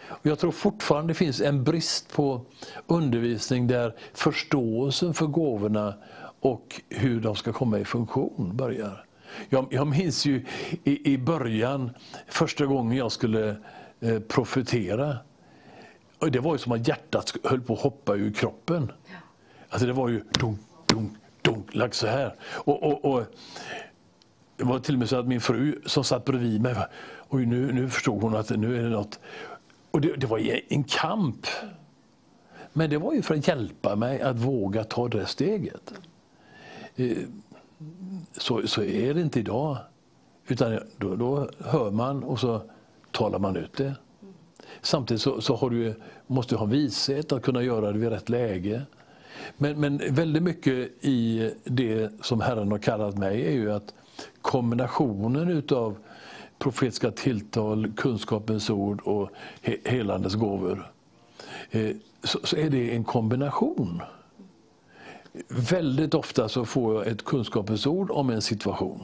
Och 0.08 0.26
jag 0.26 0.40
tror 0.40 0.52
fortfarande 0.52 1.10
det 1.10 1.18
finns 1.18 1.42
en 1.42 1.64
brist 1.64 2.14
på 2.14 2.42
undervisning 2.88 3.68
där 3.68 3.96
förståelsen 4.14 5.14
för 5.14 5.26
gåvorna 5.26 5.94
och 6.40 6.82
hur 6.90 7.20
de 7.22 7.36
ska 7.36 7.54
komma 7.54 7.80
i 7.80 7.86
funktion 7.86 8.52
börjar. 8.54 9.06
Jag, 9.50 9.68
jag 9.70 9.88
minns 9.88 10.26
ju 10.26 10.46
i, 10.84 11.14
i 11.14 11.18
början, 11.18 11.90
första 12.28 12.66
gången 12.66 12.98
jag 12.98 13.12
skulle 13.12 13.56
eh, 14.00 14.20
profetera. 14.20 15.18
Och 16.20 16.32
det 16.32 16.40
var 16.40 16.54
ju 16.54 16.58
som 16.58 16.72
att 16.72 16.88
hjärtat 16.88 17.36
höll 17.44 17.62
på 17.62 17.74
att 17.74 17.80
hoppa 17.80 18.16
ur 18.16 18.34
kroppen. 18.34 18.92
Alltså 19.70 19.88
det 19.88 19.94
var 19.94 20.10
ju 20.10 20.24
dunk, 20.40 20.60
dunk, 20.86 21.12
dunk, 21.42 21.76
lagt 21.76 21.96
så 21.96 22.08
här. 22.08 22.36
Och, 22.44 22.84
och, 22.84 23.06
och, 23.06 23.24
det 24.58 24.64
var 24.64 24.80
till 24.80 24.96
och 24.96 25.00
med 25.00 25.10
så 25.10 25.20
att 25.20 25.28
min 25.28 25.42
fru 25.42 25.82
som 25.86 26.04
satt 26.04 26.26
bredvid 26.26 26.62
mig, 26.62 26.76
och 27.36 27.42
nu, 27.42 27.72
nu 27.72 27.90
förstod 27.90 28.22
hon 28.22 28.36
att 28.36 28.50
nu 28.50 28.78
är 28.78 28.84
det 28.84 28.90
något. 28.90 29.20
Och 29.92 30.02
det, 30.02 30.16
det 30.16 30.28
var 30.28 30.62
en 30.70 30.84
kamp. 30.84 31.48
Men 32.74 32.90
det 32.90 32.98
var 32.98 33.14
ju 33.14 33.22
för 33.22 33.36
att 33.36 33.48
hjälpa 33.48 33.96
mig 33.96 34.22
att 34.22 34.40
våga 34.40 34.84
ta 34.84 35.08
det 35.08 35.26
steget. 35.26 35.94
Eh, 36.96 37.18
så, 38.32 38.68
så 38.68 38.84
är 38.84 39.14
det 39.14 39.22
inte 39.22 39.40
idag. 39.40 39.78
Utan 40.48 40.80
då, 40.98 41.16
då 41.16 41.50
hör 41.60 41.92
man 41.92 42.24
och 42.24 42.40
så 42.40 42.62
talar 43.12 43.40
man 43.40 43.56
ut 43.56 43.78
det. 43.78 43.96
Samtidigt 44.82 45.22
så, 45.22 45.42
så 45.42 45.56
har 45.56 45.70
du, 45.70 45.94
måste 46.28 46.56
du 46.56 46.60
ha 46.60 46.66
vishet 46.66 47.32
att 47.32 47.42
kunna 47.42 47.64
göra 47.64 47.92
det 47.92 48.00
vid 48.00 48.10
rätt 48.10 48.30
läge. 48.30 48.82
Men, 49.58 49.80
men 49.80 50.02
väldigt 50.10 50.44
mycket 50.44 50.92
i 51.02 51.52
det 51.64 52.12
som 52.22 52.42
Herren 52.42 52.72
har 52.72 52.78
kallat 52.78 53.18
mig 53.18 53.48
är 53.48 53.52
ju 53.52 53.72
att 53.72 53.94
kombinationen 54.42 55.50
utav 55.50 55.98
profetiska 56.60 57.12
tilltal, 57.12 57.92
kunskapens 57.96 58.70
ord 58.70 59.02
och 59.02 59.30
he, 59.62 59.78
helandets 59.86 60.36
gåvor. 60.36 60.92
Eh, 61.72 61.96
så, 62.24 62.40
så 62.44 62.58
är 62.58 62.70
det 62.70 62.96
en 62.96 63.04
kombination. 63.04 64.02
Väldigt 65.48 66.14
ofta 66.14 66.50
så 66.50 66.66
får 66.66 66.96
jag 66.96 67.08
ett 67.08 67.26
kunskapens 67.26 67.88
ord 67.88 68.12
om 68.12 68.30
en 68.30 68.42
situation. 68.42 69.02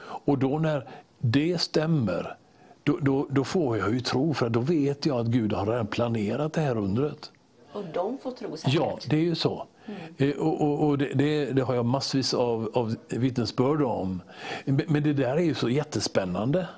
Och 0.00 0.38
då 0.38 0.58
när 0.58 0.88
det 1.18 1.60
stämmer, 1.60 2.36
då, 2.82 2.98
då, 3.00 3.26
då 3.30 3.44
får 3.44 3.78
jag 3.78 3.94
ju 3.94 4.00
tro 4.00 4.34
för 4.34 4.48
då 4.48 4.60
vet 4.60 5.06
jag 5.06 5.20
att 5.20 5.26
Gud 5.26 5.52
har 5.52 5.66
redan 5.66 5.86
planerat 5.86 6.52
det 6.52 6.60
här 6.60 6.78
undret. 6.78 7.32
Och 7.72 7.84
de 7.94 8.18
får 8.18 8.30
tro 8.30 8.56
säkert. 8.56 8.74
Ja, 8.74 8.98
det 9.10 9.16
är 9.16 9.20
ju 9.20 9.34
så. 9.34 9.66
Mm. 9.86 10.30
Eh, 10.30 10.36
och, 10.36 10.60
och, 10.60 10.88
och 10.88 10.98
det, 10.98 11.10
det, 11.14 11.52
det 11.52 11.62
har 11.62 11.74
jag 11.74 11.84
massvis 11.84 12.34
av, 12.34 12.70
av 12.74 12.96
vittnesbörd 13.08 13.82
om. 13.82 14.22
Men 14.64 15.02
det 15.02 15.12
där 15.12 15.36
är 15.36 15.40
ju 15.40 15.54
så 15.54 15.68
jättespännande. 15.68 16.68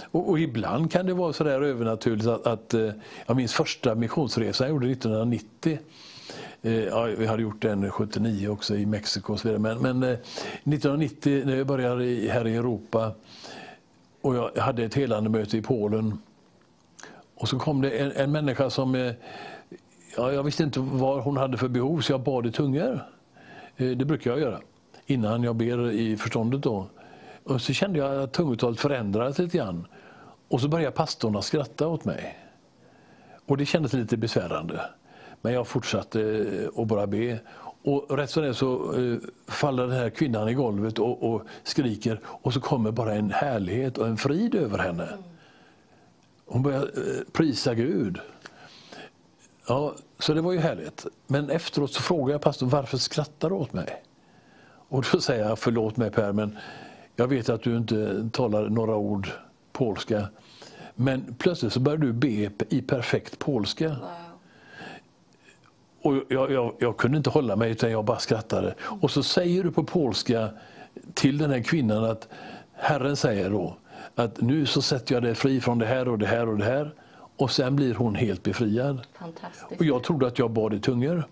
Och, 0.00 0.30
och 0.30 0.38
ibland 0.38 0.92
kan 0.92 1.06
det 1.06 1.14
vara 1.14 1.32
så 1.32 1.44
där 1.44 1.62
övernaturligt 1.62 2.26
att, 2.26 2.46
att 2.46 2.74
eh, 2.74 2.90
jag 3.26 3.36
minns 3.36 3.54
första 3.54 3.94
missionsresan 3.94 4.66
jag 4.66 4.74
gjorde 4.74 4.90
1990. 4.90 5.78
Eh, 6.62 6.84
ja, 6.84 7.02
vi 7.04 7.26
hade 7.26 7.42
gjort 7.42 7.62
den 7.62 7.90
79 7.90 8.48
också 8.48 8.76
i 8.76 8.86
Mexiko 8.86 9.32
och 9.32 9.40
så 9.40 9.48
vidare. 9.48 9.62
Men, 9.62 9.78
men 9.98 10.02
1990 10.02 11.42
när 11.46 11.56
jag 11.56 11.66
började 11.66 12.04
här 12.32 12.46
i 12.46 12.56
Europa 12.56 13.12
och 14.20 14.36
jag 14.36 14.56
hade 14.56 14.84
ett 14.84 14.94
helande 14.94 15.30
möte 15.30 15.56
i 15.56 15.62
Polen. 15.62 16.18
Och 17.34 17.48
så 17.48 17.58
kom 17.58 17.80
det 17.80 17.90
en, 17.90 18.12
en 18.12 18.32
människa 18.32 18.70
som 18.70 18.94
eh, 18.94 19.12
Ja, 20.16 20.32
jag 20.32 20.42
visste 20.42 20.62
inte 20.62 20.80
vad 20.80 21.22
hon 21.22 21.36
hade 21.36 21.58
för 21.58 21.68
behov 21.68 22.00
så 22.00 22.12
jag 22.12 22.20
bad 22.20 22.46
i 22.46 22.52
tungor. 22.52 23.04
Eh, 23.76 23.90
det 23.90 24.04
brukar 24.04 24.30
jag 24.30 24.40
göra 24.40 24.60
innan 25.06 25.42
jag 25.42 25.56
ber 25.56 25.90
i 25.90 26.16
förståndet. 26.16 26.62
Då. 26.62 26.86
Och 27.44 27.60
så 27.60 27.72
kände 27.72 27.98
jag 27.98 28.22
att 28.22 28.32
tungotalet 28.32 28.80
förändrades 28.80 29.38
lite 29.38 29.56
grann. 29.56 29.86
Och 30.48 30.60
så 30.60 30.68
började 30.68 30.96
pastorn 30.96 31.42
skratta 31.42 31.88
åt 31.88 32.04
mig. 32.04 32.38
Och 33.46 33.56
det 33.56 33.66
kändes 33.66 33.92
lite 33.92 34.16
besvärande. 34.16 34.80
Men 35.40 35.52
jag 35.52 35.66
fortsatte 35.66 36.20
eh, 36.20 36.82
att 36.82 36.88
bara 36.88 37.06
be. 37.06 37.38
Och 37.84 38.18
rätt 38.18 38.30
som 38.30 38.42
det 38.42 38.48
är 38.48 38.52
så 38.52 38.94
eh, 38.94 39.16
faller 39.48 39.86
den 39.86 39.96
här 39.96 40.10
kvinnan 40.10 40.48
i 40.48 40.54
golvet 40.54 40.98
och, 40.98 41.34
och 41.34 41.42
skriker 41.62 42.20
och 42.24 42.52
så 42.52 42.60
kommer 42.60 42.90
bara 42.90 43.14
en 43.14 43.30
härlighet 43.30 43.98
och 43.98 44.06
en 44.06 44.16
frid 44.16 44.54
över 44.54 44.78
henne. 44.78 45.08
Hon 46.46 46.62
börjar 46.62 46.88
prisa 47.32 47.74
Gud. 47.74 48.20
Ja, 49.66 49.94
så 50.18 50.34
det 50.34 50.40
var 50.40 50.52
ju 50.52 50.58
härligt. 50.58 51.06
Men 51.26 51.50
efteråt 51.50 51.92
så 51.92 52.02
frågar 52.02 52.34
jag 52.34 52.40
pastorn 52.40 52.68
varför 52.68 52.98
skrattar 52.98 53.50
du 53.50 53.54
åt 53.54 53.72
mig? 53.72 54.02
Och 54.88 55.04
då 55.12 55.20
säger 55.20 55.48
jag 55.48 55.58
förlåt 55.58 55.96
mig 55.96 56.10
Per, 56.10 56.32
men 56.32 56.58
jag 57.16 57.28
vet 57.28 57.48
att 57.48 57.62
du 57.62 57.76
inte 57.76 58.28
talar 58.32 58.68
några 58.68 58.96
ord 58.96 59.28
polska. 59.72 60.28
Men 60.94 61.34
plötsligt 61.38 61.72
så 61.72 61.80
börjar 61.80 61.98
du 61.98 62.12
be 62.12 62.50
i 62.68 62.82
perfekt 62.82 63.38
polska. 63.38 63.88
Wow. 63.88 63.96
Och 66.02 66.22
jag, 66.28 66.52
jag, 66.52 66.74
jag 66.78 66.96
kunde 66.96 67.16
inte 67.16 67.30
hålla 67.30 67.56
mig 67.56 67.70
utan 67.70 67.90
jag 67.90 68.04
bara 68.04 68.18
skrattade. 68.18 68.74
Och 68.80 69.10
så 69.10 69.22
säger 69.22 69.64
du 69.64 69.70
på 69.70 69.84
polska 69.84 70.48
till 71.14 71.38
den 71.38 71.50
här 71.50 71.62
kvinnan 71.62 72.04
att 72.04 72.28
Herren 72.72 73.16
säger 73.16 73.50
då 73.50 73.76
att 74.14 74.40
nu 74.40 74.66
så 74.66 74.82
sätter 74.82 75.14
jag 75.14 75.22
dig 75.22 75.34
fri 75.34 75.60
från 75.60 75.78
det 75.78 75.86
här 75.86 76.08
och 76.08 76.18
det 76.18 76.26
här 76.26 76.48
och 76.48 76.58
det 76.58 76.64
här. 76.64 76.94
Och 77.42 77.50
sen 77.50 77.76
blir 77.76 77.94
hon 77.94 78.14
helt 78.14 78.42
befriad. 78.42 79.00
Fantastiskt. 79.18 79.80
Och 79.80 79.84
jag 79.86 80.02
trodde 80.04 80.26
att 80.26 80.38
jag 80.38 80.50
bad 80.50 80.74
i 80.74 80.80
tungor. 80.80 81.24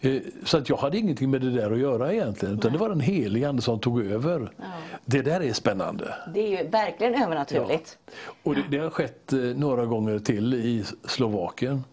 Eh, 0.00 0.20
Så 0.44 0.56
att 0.58 0.68
jag 0.68 0.76
hade 0.76 0.98
ingenting 0.98 1.30
med 1.30 1.40
det 1.40 1.50
där 1.50 1.70
att 1.72 1.78
göra 1.78 2.12
egentligen. 2.12 2.54
Utan 2.54 2.72
det 2.72 2.78
var 2.78 2.88
den 2.88 3.00
helige 3.00 3.48
Ande 3.48 3.62
som 3.62 3.78
tog 3.80 4.06
över. 4.06 4.50
Det 5.04 5.22
där 5.22 5.40
är 5.42 5.52
spännande. 5.52 6.14
Det 6.34 6.40
är 6.56 6.62
ju 6.62 6.68
verkligen 6.70 7.22
övernaturligt. 7.22 7.98
Och 8.42 8.54
det, 8.54 8.62
det 8.70 8.78
har 8.78 8.90
skett 8.90 9.32
eh, 9.32 9.38
några 9.38 9.86
gånger 9.86 10.18
till 10.18 10.54
i 10.54 10.84
Slovakien. 11.04 11.84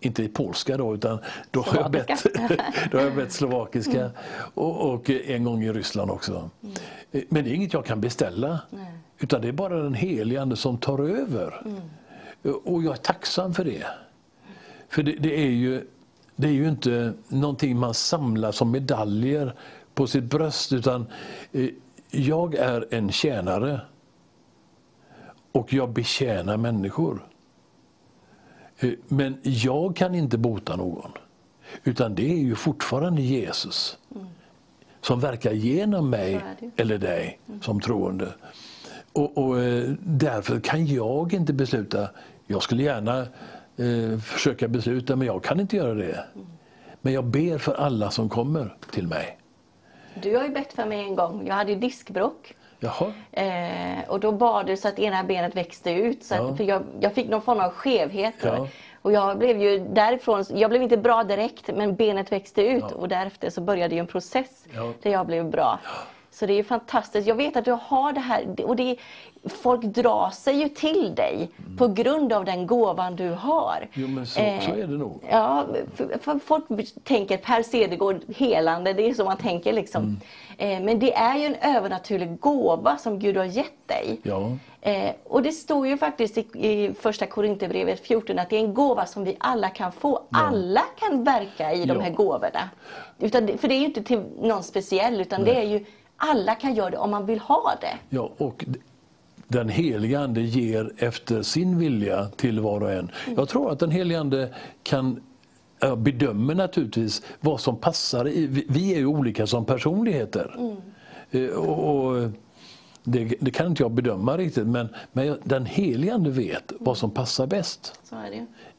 Inte 0.00 0.22
i 0.22 0.28
polska 0.28 0.76
då, 0.76 0.94
utan 0.94 1.18
då 1.50 1.60
har 1.62 1.76
jag 1.80 1.90
bett, 1.90 2.26
då 2.90 2.98
har 2.98 3.04
jag 3.04 3.14
bett 3.14 3.32
slovakiska. 3.40 4.10
Och, 4.54 4.90
och 4.92 5.10
en 5.10 5.44
gång 5.44 5.62
i 5.62 5.72
Ryssland 5.72 6.10
också. 6.10 6.50
Eh, 7.12 7.22
Men 7.28 7.44
det 7.44 7.50
är 7.50 7.54
inget 7.54 7.72
jag 7.72 7.84
kan 7.84 8.00
beställa. 8.00 8.60
Utan 9.18 9.40
det 9.40 9.48
är 9.48 9.52
bara 9.52 9.82
den 9.82 9.94
helige 9.94 10.42
Ande 10.42 10.56
som 10.56 10.78
tar 10.78 10.98
över. 10.98 11.62
Och 12.64 12.82
jag 12.82 12.92
är 12.92 12.96
tacksam 12.96 13.54
för 13.54 13.64
det. 13.64 13.86
För 14.88 15.02
det, 15.02 15.12
det, 15.12 15.40
är 15.40 15.50
ju, 15.50 15.86
det 16.36 16.48
är 16.48 16.52
ju 16.52 16.68
inte 16.68 17.12
någonting 17.28 17.76
man 17.78 17.94
samlar 17.94 18.52
som 18.52 18.70
medaljer 18.70 19.54
på 19.94 20.06
sitt 20.06 20.24
bröst. 20.24 20.72
Utan 20.72 21.06
eh, 21.52 21.68
jag 22.10 22.54
är 22.54 22.86
en 22.90 23.12
tjänare. 23.12 23.80
Och 25.52 25.72
jag 25.72 25.90
betjänar 25.90 26.56
människor. 26.56 27.26
Eh, 28.78 28.92
Men 29.08 29.38
jag 29.42 29.96
kan 29.96 30.14
inte 30.14 30.38
bota 30.38 30.76
någon. 30.76 31.10
Utan 31.84 32.14
det 32.14 32.32
är 32.32 32.38
ju 32.38 32.54
fortfarande 32.54 33.22
Jesus 33.22 33.98
som 35.00 35.20
verkar 35.20 35.52
genom 35.52 36.10
mig. 36.10 36.34
Mm. 36.34 36.70
eller 36.76 36.98
dig 36.98 37.38
som 37.60 37.80
troende. 37.80 38.34
Och, 39.12 39.38
och 39.38 39.60
eh, 39.60 39.92
Därför 40.00 40.60
kan 40.60 40.86
jag 40.86 41.32
inte 41.32 41.52
besluta. 41.52 42.08
Jag 42.46 42.62
skulle 42.62 42.82
gärna 42.82 43.18
eh, 43.76 44.18
försöka 44.18 44.68
besluta, 44.68 45.16
men 45.16 45.26
jag 45.26 45.44
kan 45.44 45.60
inte 45.60 45.76
göra 45.76 45.94
det. 45.94 46.24
Men 47.00 47.12
jag 47.12 47.24
ber 47.24 47.58
för 47.58 47.74
alla 47.74 48.10
som 48.10 48.28
kommer 48.28 48.76
till 48.90 49.06
mig. 49.08 49.38
Du 50.22 50.36
har 50.36 50.42
ju 50.44 50.50
bett 50.50 50.72
för 50.72 50.86
mig 50.86 51.00
en 51.00 51.14
gång. 51.14 51.46
Jag 51.46 51.54
hade 51.54 51.72
ju 51.72 51.78
diskbråck. 51.78 52.54
Eh, 53.32 54.08
och 54.08 54.20
då 54.20 54.32
bad 54.32 54.66
du 54.66 54.76
så 54.76 54.88
att 54.88 54.98
ena 54.98 55.24
benet 55.24 55.56
växte 55.56 55.90
ut. 55.90 56.24
Så 56.24 56.34
att, 56.34 56.40
Ja. 56.40 56.56
För 56.56 56.64
jag, 56.64 56.82
jag 57.00 57.12
fick 57.14 57.28
någon 57.28 57.42
form 57.42 57.60
av 57.60 57.70
skevhet. 57.70 58.34
Ja. 58.42 58.68
Och 59.02 59.12
jag 59.12 59.38
blev 59.38 59.60
ju 59.62 59.78
därifrån, 59.78 60.44
jag 60.54 60.70
blev 60.70 60.82
inte 60.82 60.96
bra 60.96 61.24
direkt 61.24 61.70
men 61.76 61.94
benet 61.96 62.32
växte 62.32 62.62
ut 62.62 62.84
Ja. 62.90 62.96
och 62.96 63.08
därefter 63.08 63.50
så 63.50 63.60
började 63.60 63.96
en 63.96 64.06
process 64.06 64.64
där 65.02 65.10
jag 65.10 65.26
blev 65.26 65.50
bra. 65.50 65.80
Så 66.38 66.46
det 66.46 66.58
är 66.58 66.62
fantastiskt. 66.62 67.28
Jag 67.28 67.34
vet 67.34 67.56
att 67.56 67.64
du 67.64 67.78
har 67.82 68.12
det 68.12 68.20
här 68.20 68.46
och 68.64 68.76
det, 68.76 68.96
folk 69.44 69.82
drar 69.82 70.30
sig 70.30 70.56
ju 70.56 70.68
till 70.68 71.14
dig 71.14 71.50
på 71.78 71.88
grund 71.88 72.32
av 72.32 72.44
den 72.44 72.66
gåvan 72.66 73.16
du 73.16 73.30
har. 73.30 73.76
Mm. 73.76 73.88
jo, 73.94 74.08
men 74.08 74.26
så, 74.26 74.40
Eh, 74.40 74.60
så 74.60 74.70
är 74.70 74.86
det 74.86 74.98
nog. 74.98 75.20
Ja, 75.30 75.66
för, 75.94 76.18
för 76.20 76.38
folk 76.38 76.64
tänker 77.04 77.36
Per 77.36 77.62
Cedergård 77.62 78.20
helande, 78.36 78.92
det 78.92 79.08
är 79.08 79.14
så 79.14 79.24
man 79.24 79.36
tänker 79.36 79.72
liksom. 79.72 80.02
Mm. 80.58 80.80
Eh, 80.80 80.84
men 80.84 80.98
det 80.98 81.14
är 81.14 81.36
ju 81.38 81.46
en 81.46 81.76
övernaturlig 81.76 82.40
gåva 82.40 82.96
som 82.96 83.18
Gud 83.18 83.36
har 83.36 83.44
gett 83.44 83.88
dig. 83.88 84.20
Ja. 84.22 84.50
Eh, 84.80 85.10
och 85.24 85.42
det 85.42 85.52
står 85.52 85.86
ju 85.86 85.98
faktiskt 85.98 86.38
i, 86.38 86.40
i 86.54 86.94
första 87.00 87.26
Korinthierbrevet 87.26 88.00
14 88.06 88.38
att 88.38 88.50
det 88.50 88.56
är 88.56 88.60
en 88.60 88.74
gåva 88.74 89.06
som 89.06 89.24
vi 89.24 89.36
alla 89.40 89.68
kan 89.68 89.92
få. 89.92 90.22
Alla 90.30 90.82
kan 90.98 91.24
verka 91.24 91.72
i 91.72 91.84
de 91.84 91.96
Ja. 91.96 92.02
här 92.02 92.10
gåvorna. 92.10 92.70
Utan, 93.18 93.58
för 93.58 93.68
det 93.68 93.74
är 93.74 93.78
ju 93.78 93.84
inte 93.86 94.02
till 94.02 94.22
någon 94.40 94.62
speciell 94.62 95.20
utan 95.20 95.44
det 95.44 95.54
är 95.58 95.64
ju 95.64 95.84
alla 96.16 96.54
kan 96.54 96.74
göra 96.74 96.90
det 96.90 96.96
om 96.98 97.10
man 97.10 97.26
vill 97.26 97.38
ha 97.38 97.74
det. 97.80 97.98
Ja, 98.16 98.30
och 98.38 98.64
den 99.48 99.68
helige 99.68 100.20
Ande 100.20 100.40
ger 100.40 100.92
efter 100.98 101.42
sin 101.42 101.78
vilja 101.78 102.24
till 102.28 102.60
var 102.60 102.80
och 102.82 102.92
en. 102.92 103.10
Jag 103.36 103.48
tror 103.48 103.72
att 103.72 103.78
den 103.78 103.90
helige 103.90 104.20
Ande 104.20 104.54
kan 104.82 105.20
bedömer 105.96 106.54
naturligtvis 106.54 107.22
vad 107.40 107.60
som 107.60 107.76
passar. 107.76 108.24
vi- 108.24 108.94
är 108.94 108.98
ju 108.98 109.06
olika 109.06 109.46
som 109.46 109.64
personligheter. 109.64 110.56
Eh, 111.30 111.48
Och, 111.48 112.30
det, 113.04 113.24
det 113.40 113.50
kan 113.50 113.66
inte 113.66 113.82
jag 113.82 113.90
bedöma 113.92 114.36
riktigt, 114.38 114.66
men, 114.66 114.88
men 115.12 115.38
den 115.44 115.66
helige 115.66 116.14
Ande 116.14 116.30
vet 116.30 116.72
vad 116.80 116.96
som 116.98 117.10
passar 117.10 117.46
bäst 117.46 118.00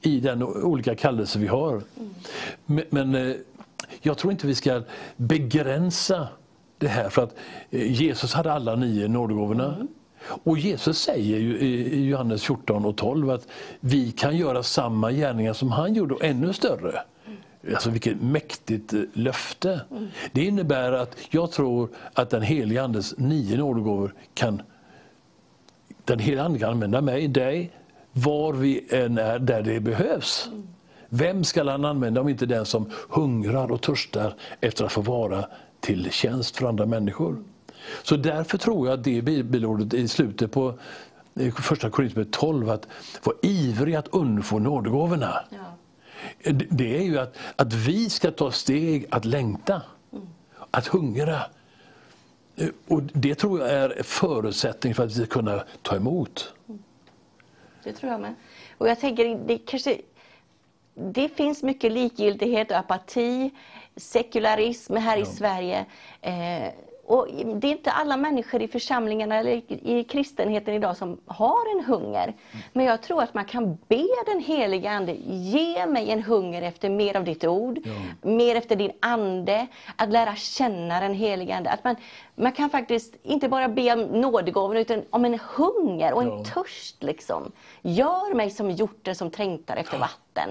i 0.01 0.19
den 0.19 0.43
olika 0.43 0.95
kallelse 0.95 1.39
vi 1.39 1.47
har. 1.47 1.81
Men, 2.65 2.83
men 2.89 3.15
eh, 3.15 3.35
jag 4.01 4.17
tror 4.17 4.31
inte 4.31 4.47
vi 4.47 4.55
ska 4.55 4.81
begränsa 5.15 6.27
det 6.77 6.87
här 6.87 7.09
för 7.09 7.23
att 7.23 7.35
eh, 7.69 7.91
Jesus 7.91 8.33
hade 8.33 8.53
alla 8.53 8.75
nio 8.75 9.07
nådegåvorna. 9.07 9.87
Och 10.43 10.57
Jesus 10.57 10.99
säger 11.01 11.39
ju 11.39 11.59
i 11.59 12.05
Johannes 12.05 12.43
14 12.43 12.85
och 12.85 12.97
12 12.97 13.29
att 13.29 13.47
vi 13.79 14.11
kan 14.11 14.37
göra 14.37 14.63
samma 14.63 15.11
gärningar 15.11 15.53
som 15.53 15.71
han 15.71 15.93
gjorde 15.93 16.13
och 16.13 16.23
ännu 16.23 16.53
större. 16.53 17.01
Alltså 17.73 17.89
vilket 17.89 18.21
mäktigt 18.21 18.93
löfte. 18.93 19.07
löfte. 19.13 19.81
Det 20.31 20.45
innebär 20.45 20.91
att 20.91 21.17
jag 21.29 21.51
tror 21.51 21.89
att 22.13 22.29
den 22.29 22.41
helige 22.41 22.83
Andes 22.83 23.17
nio 23.17 23.57
nådegåvor 23.57 24.13
kan 24.33 24.61
den 26.05 26.19
helige 26.19 26.43
Ande 26.43 26.59
kan 26.59 26.69
använda 26.69 27.01
mig, 27.01 27.27
dig, 27.27 27.71
var 28.11 28.53
vi 28.53 28.87
än 28.89 29.17
är 29.17 29.39
där 29.39 29.61
det 29.61 29.79
behövs. 29.79 30.49
Vem 31.09 31.43
ska 31.43 31.69
han 31.69 31.85
använda 31.85 32.21
om 32.21 32.29
inte 32.29 32.45
den 32.45 32.65
som 32.65 32.89
hungrar 33.09 33.71
och 33.71 33.81
törstar 33.81 34.33
efter 34.61 34.85
att 34.85 34.91
få 34.91 35.01
vara 35.01 35.45
till 35.79 36.11
tjänst 36.11 36.57
för 36.57 36.67
andra 36.67 36.85
människor? 36.85 37.43
Så 38.03 38.15
därför 38.17 38.57
tror 38.57 38.87
jag 38.87 38.93
att 38.99 39.03
det 39.03 39.21
bibelordet 39.21 39.93
i 39.93 40.07
slutet 40.07 40.51
på 40.51 40.79
eh, 41.35 41.53
första 41.53 41.89
Korinthierbrevet 41.89 42.31
12, 42.33 42.69
att 42.69 42.87
vara 43.23 43.35
ivrig 43.41 43.95
att 43.95 44.07
undfå 44.07 44.59
nådegåvorna. 44.59 45.39
Ja. 45.49 45.57
Det- 46.51 46.67
Det 46.69 46.97
är 46.97 47.01
ju 47.03 47.19
att, 47.19 47.37
att 47.55 47.73
vi 47.73 48.09
ska 48.09 48.31
ta 48.31 48.51
steg 48.51 49.05
att 49.09 49.25
längta, 49.25 49.81
att 50.71 50.87
hungra. 50.87 51.39
Eh, 52.55 52.67
Och 52.87 53.01
Det 53.03 53.35
tror 53.35 53.59
jag 53.59 53.69
är 53.69 54.03
förutsättning 54.03 54.95
för 54.95 55.03
att 55.03 55.09
vi 55.11 55.13
ska 55.15 55.25
kunna 55.25 55.63
ta 55.81 55.95
emot. 55.95 56.53
Det 57.83 57.93
tror 57.93 58.11
jag 58.11 58.21
med. 58.21 58.33
Och 58.77 58.87
jag 58.89 58.99
tänker, 58.99 59.39
det 59.47 59.57
kanske... 59.57 59.97
Det 61.13 61.29
finns 61.29 61.63
mycket 61.63 61.91
likgiltighet 61.91 62.71
och 62.71 62.77
apati, 62.77 63.49
sekularism 63.97 64.95
här 64.95 65.17
i 65.17 65.25
Sverige. 65.25 65.85
Eh, 66.21 66.69
och 67.05 67.27
det 67.55 67.67
är 67.67 67.71
inte 67.71 67.91
alla 67.91 68.17
människor 68.17 68.61
i 68.61 68.67
församlingarna 68.67 69.35
eller 69.35 69.61
i 69.87 70.03
kristenheten 70.03 70.73
idag 70.73 70.97
som 70.97 71.19
har 71.25 71.77
en 71.77 71.85
hunger. 71.85 72.33
Men 72.73 72.85
jag 72.85 73.01
tror 73.01 73.23
att 73.23 73.33
man 73.33 73.45
kan 73.45 73.77
be 73.87 74.05
den 74.25 74.39
heliga 74.39 74.91
Ande, 74.91 75.13
ge 75.27 75.85
mig 75.85 76.11
en 76.11 76.23
hunger 76.23 76.61
efter 76.61 76.89
mer 76.89 77.17
av 77.17 77.23
ditt 77.23 77.43
ord, 77.43 77.79
mer 78.21 78.55
efter 78.55 78.75
din 78.75 78.91
ande, 78.99 79.67
att 79.95 80.09
lära 80.09 80.35
känna 80.35 80.99
den 80.99 81.13
heliga 81.13 81.55
Ande. 81.57 81.69
Att 81.69 81.83
man, 81.83 81.95
man 82.35 82.51
kan 82.51 82.69
faktiskt 82.69 83.15
inte 83.23 83.49
bara 83.49 83.67
be 83.67 83.93
om 83.93 84.01
nådegåvor 84.01 84.77
utan 84.77 85.03
om 85.09 85.25
en 85.25 85.39
hunger 85.55 86.13
och 86.13 86.21
en 86.21 86.27
Ja. 86.27 86.43
törst. 86.43 87.03
Liksom. 87.03 87.51
Gör 87.81 88.33
mig 88.33 88.49
som 88.49 88.71
hjorten 88.71 89.15
som 89.15 89.31
trängtar 89.31 89.75
efter 89.77 89.97
vatten. 89.97 90.49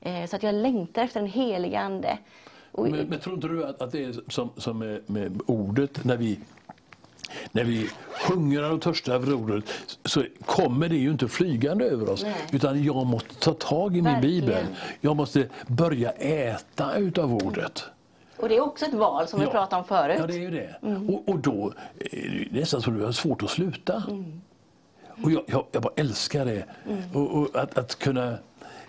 Eh, 0.00 0.26
så 0.26 0.36
att 0.36 0.42
jag 0.42 0.54
längtar 0.54 1.02
efter 1.02 1.20
den 1.20 1.28
heliga 1.30 1.80
Ande. 1.80 2.18
Och, 2.76 2.88
Men, 2.90 3.06
men 3.06 3.20
tror 3.20 3.34
inte 3.34 3.48
du 3.48 3.64
att, 3.64 3.82
att 3.82 3.92
det 3.92 4.04
är 4.04 4.14
som, 4.28 4.50
som 4.56 4.78
med, 4.78 5.00
med 5.06 5.40
ordet, 5.46 6.04
när 6.04 6.16
vi, 6.16 6.38
när 7.52 7.64
vi 7.64 7.88
hungrar 8.30 8.70
och 8.70 8.82
törstar 8.82 9.14
över 9.14 9.34
ordet, 9.34 9.64
så 10.04 10.24
kommer 10.46 10.88
det 10.88 10.96
ju 10.96 11.10
inte 11.10 11.28
flygande 11.28 11.84
över 11.84 12.10
oss. 12.10 12.22
Nej. 12.22 12.34
Utan 12.52 12.84
jag 12.84 13.06
måste 13.06 13.34
ta 13.34 13.52
tag 13.52 13.92
i 13.92 14.02
min 14.02 14.04
Verkligen. 14.04 14.40
bibel. 14.46 14.66
Jag 15.00 15.16
måste 15.16 15.48
börja 15.66 16.10
äta 16.10 16.96
utav 16.96 17.34
ordet. 17.34 17.84
och 18.36 18.48
det 18.48 18.56
är 18.56 18.60
också 18.60 18.84
ett 18.84 18.94
val 18.94 19.28
som 19.28 19.40
vi 19.40 19.44
Ja. 19.46 19.50
pratade 19.52 19.82
om 19.82 19.88
förut. 19.88 20.16
Ja, 20.20 20.26
det 20.26 20.34
är 20.34 20.38
ju 20.38 20.50
det. 20.50 20.76
Och, 21.12 21.28
och 21.28 21.38
då 21.38 21.72
är 22.00 22.48
det 22.52 22.60
nästan 22.60 22.82
så 22.82 22.90
att 22.90 22.96
du 22.98 23.04
har 23.04 23.12
svårt 23.12 23.42
att 23.42 23.50
sluta. 23.50 24.02
Och 25.24 25.30
jag, 25.30 25.42
jag, 25.46 25.64
jag 25.72 25.82
bara 25.82 25.92
älskar 25.96 26.44
det. 26.44 26.64
Och, 27.12 27.36
och 27.36 27.48
att, 27.56 27.78
att 27.78 27.98
kunna 27.98 28.38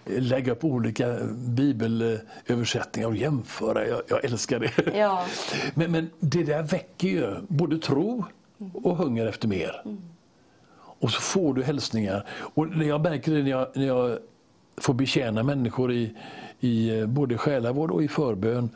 lägga 0.10 0.52
upp 0.52 0.64
olika 0.64 1.18
bibelöversättningar 1.34 3.08
och 3.08 3.16
jämföra. 3.16 3.88
Jag, 3.88 4.02
jag 4.08 4.26
älskar 4.26 4.60
det. 4.60 4.98
Ja. 4.98 5.26
Men, 5.74 5.92
men 5.92 6.10
det 6.20 6.44
där 6.44 6.64
väcker 6.64 7.08
ju 7.08 7.36
både 7.48 7.78
tro 7.78 8.26
och 8.74 8.98
hunger 8.98 9.26
efter 9.26 9.48
mer. 9.48 9.84
Och 11.00 11.12
så 11.12 11.22
får 11.22 11.54
du 11.54 11.64
hälsningar. 11.64 12.26
Och 12.30 12.68
jag 12.84 13.02
märker 13.02 13.32
det 13.32 13.44
när 13.44 13.52
jag, 13.52 13.68
när 13.74 13.88
jag 13.88 14.18
får 14.78 14.94
betjäna 14.94 15.44
människor 15.44 15.92
i, 15.92 16.14
i 16.60 17.06
både 17.06 17.38
själavård 17.38 17.92
och 17.92 18.04
i 18.04 18.08
förbön, 18.08 18.70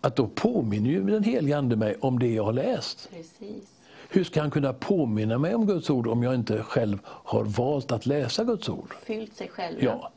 att 0.00 0.16
då 0.16 0.26
påminner 0.26 0.90
ju 0.90 1.04
den 1.06 1.24
helige 1.24 1.58
Ande 1.58 1.76
mig 1.76 1.96
om 2.00 2.18
det 2.18 2.28
jag 2.28 2.44
har 2.44 2.52
läst. 2.52 3.10
Precis. 3.10 3.64
Hur 4.12 4.24
ska 4.24 4.40
han 4.40 4.50
kunna 4.50 4.72
påminna 4.72 5.38
mig 5.38 5.54
om 5.54 5.66
Guds 5.66 5.90
ord 5.90 6.06
om 6.06 6.22
jag 6.22 6.34
inte 6.34 6.62
själv 6.62 6.98
har 7.04 7.44
valt 7.44 7.92
att 7.92 8.06
läsa 8.06 8.44
Guds 8.44 8.68
ord? 8.68 8.94
Fyllt 9.02 9.36
sig 9.36 9.48
själv. 9.48 9.84
Ja, 9.84 10.10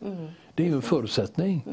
det 0.56 0.64
är 0.64 0.68
ju 0.68 0.74
en 0.74 0.82
förutsättning. 0.82 1.64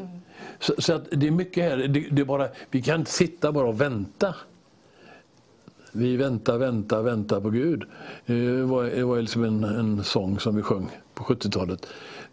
Så, 0.59 0.73
så 0.79 0.93
att 0.93 1.07
det 1.11 1.27
är 1.27 1.31
mycket 1.31 1.63
här, 1.63 1.77
det, 1.77 1.99
det 2.11 2.21
är 2.21 2.25
bara, 2.25 2.47
vi 2.71 2.81
kan 2.81 2.99
inte 2.99 3.11
sitta 3.11 3.51
bara 3.51 3.67
och 3.67 3.81
vänta. 3.81 4.35
Vi 5.91 6.17
väntar, 6.17 6.57
väntar, 6.57 7.01
väntar 7.01 7.41
på 7.41 7.49
Gud. 7.49 7.83
Eh, 8.25 8.35
Det 8.35 8.63
var, 8.63 8.83
det 8.83 9.03
var 9.03 9.21
liksom 9.21 9.43
en, 9.43 9.63
en 9.63 10.03
sång 10.03 10.39
som 10.39 10.55
vi 10.55 10.61
sjöng 10.61 10.89
på 11.13 11.23
70-talet. 11.23 11.87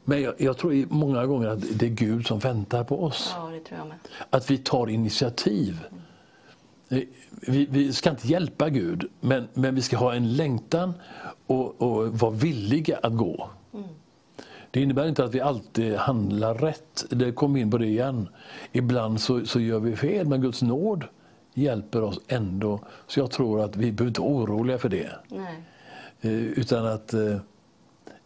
Men 0.04 0.22
jag, 0.22 0.34
jag 0.38 0.56
tror 0.56 0.84
många 0.88 1.26
gånger 1.26 1.48
att 1.48 1.60
det 1.78 1.86
är 1.86 1.90
Gud 1.90 2.26
som 2.26 2.38
väntar 2.38 2.84
på 2.84 3.04
oss. 3.04 3.34
Ja. 3.34 3.86
Att 4.30 4.50
vi 4.50 4.58
tar 4.58 4.86
initiativ. 4.90 5.84
Eh, 6.88 7.02
Vi, 7.30 7.66
vi 7.70 7.92
ska 7.92 8.10
inte 8.10 8.28
hjälpa 8.28 8.68
Gud, 8.68 9.04
men, 9.20 9.48
men 9.54 9.74
vi 9.74 9.82
ska 9.82 9.96
ha 9.96 10.14
en 10.14 10.36
längtan 10.36 10.92
och, 11.46 11.82
och 11.82 12.18
vara 12.18 12.30
villiga 12.30 12.98
att 13.02 13.16
gå. 13.16 13.50
Det 14.70 14.80
innebär 14.80 15.08
inte 15.08 15.24
att 15.24 15.34
vi 15.34 15.40
alltid 15.40 15.94
handlar 15.96 16.54
rätt. 16.54 17.04
Det 17.10 17.32
kom 17.32 17.56
in 17.56 17.70
på 17.70 17.78
det 17.78 17.86
igen. 17.86 18.28
Ibland 18.72 19.20
så, 19.20 19.46
så 19.46 19.60
gör 19.60 19.80
vi 19.80 19.96
fel, 19.96 20.26
men 20.26 20.40
Guds 20.40 20.62
nåd 20.62 21.04
hjälper 21.54 22.02
oss 22.02 22.20
ändå. 22.28 22.80
Så 23.06 23.20
jag 23.20 23.30
tror 23.30 23.64
att 23.64 23.76
vi 23.76 23.92
behöver 23.92 24.08
inte 24.08 24.20
vara 24.20 24.32
oroliga 24.32 24.78
för 24.78 24.88
det. 24.88 25.10
Nej. 25.28 25.62
Eh, 26.20 26.32
Utan 26.32 26.86
att 26.86 27.14
eh, 27.14 27.36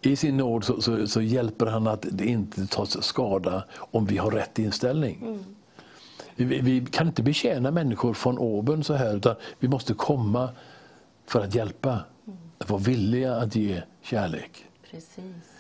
i 0.03 0.17
sin 0.17 0.37
nåd 0.37 0.65
så, 0.65 0.81
så, 0.81 1.07
så 1.07 1.23
hjälper 1.23 1.67
han 1.67 1.87
att 1.87 2.07
det 2.13 2.27
inte 2.27 2.67
tas 2.67 3.05
skada 3.05 3.65
om 3.75 4.07
vi 4.07 4.19
har 4.19 4.31
rätt 4.31 4.59
inställning. 4.59 5.45
Vi, 6.35 6.45
vi 6.61 6.87
kan 6.91 7.07
inte 7.07 7.23
betjäna 7.23 7.71
människor 7.71 8.15
från 8.15 8.39
oben 8.39 8.85
så 8.85 8.95
här 8.95 9.17
utan 9.17 9.35
vi 9.59 9.69
måste 9.69 9.95
komma 9.95 10.49
för 11.27 11.41
att 11.41 11.55
hjälpa. 11.55 11.99
Att 12.59 12.71
vara 12.71 12.81
villiga 12.81 13.37
att 13.37 13.57
ge 13.57 13.83
kärlek. 14.03 14.65
Precis. 14.91 15.52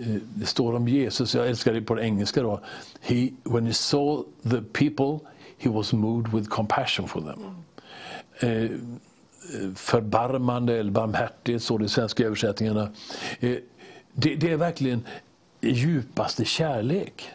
Eh, 0.00 0.16
Det 0.34 0.46
står 0.46 0.74
om 0.74 0.88
Jesus, 0.88 1.34
jag 1.34 1.48
älskar 1.48 1.72
det 1.72 1.82
på 1.82 1.94
det 1.94 2.02
engelska 2.02 2.42
då. 2.42 2.60
He, 3.00 3.28
when 3.44 3.66
he 3.66 3.72
saw 3.72 4.24
the 4.42 4.62
people 4.62 5.28
he 5.58 5.70
was 5.70 5.92
moved 5.92 6.32
with 6.34 6.48
compassion 6.48 7.08
for 7.08 7.20
them. 7.20 7.40
Eh, 8.40 8.62
eh, 8.62 8.70
förbarmande 9.74 10.78
eller 10.78 10.90
barmhärtighet, 10.90 11.62
står 11.62 11.78
det 11.78 11.84
i 11.84 11.88
svenska 11.88 12.24
översättningarna. 12.24 12.82
Eh, 13.40 13.56
det, 14.12 14.34
det 14.34 14.50
är 14.52 14.56
verkligen 14.56 15.06
djupaste 15.60 16.44
kärlek. 16.44 17.28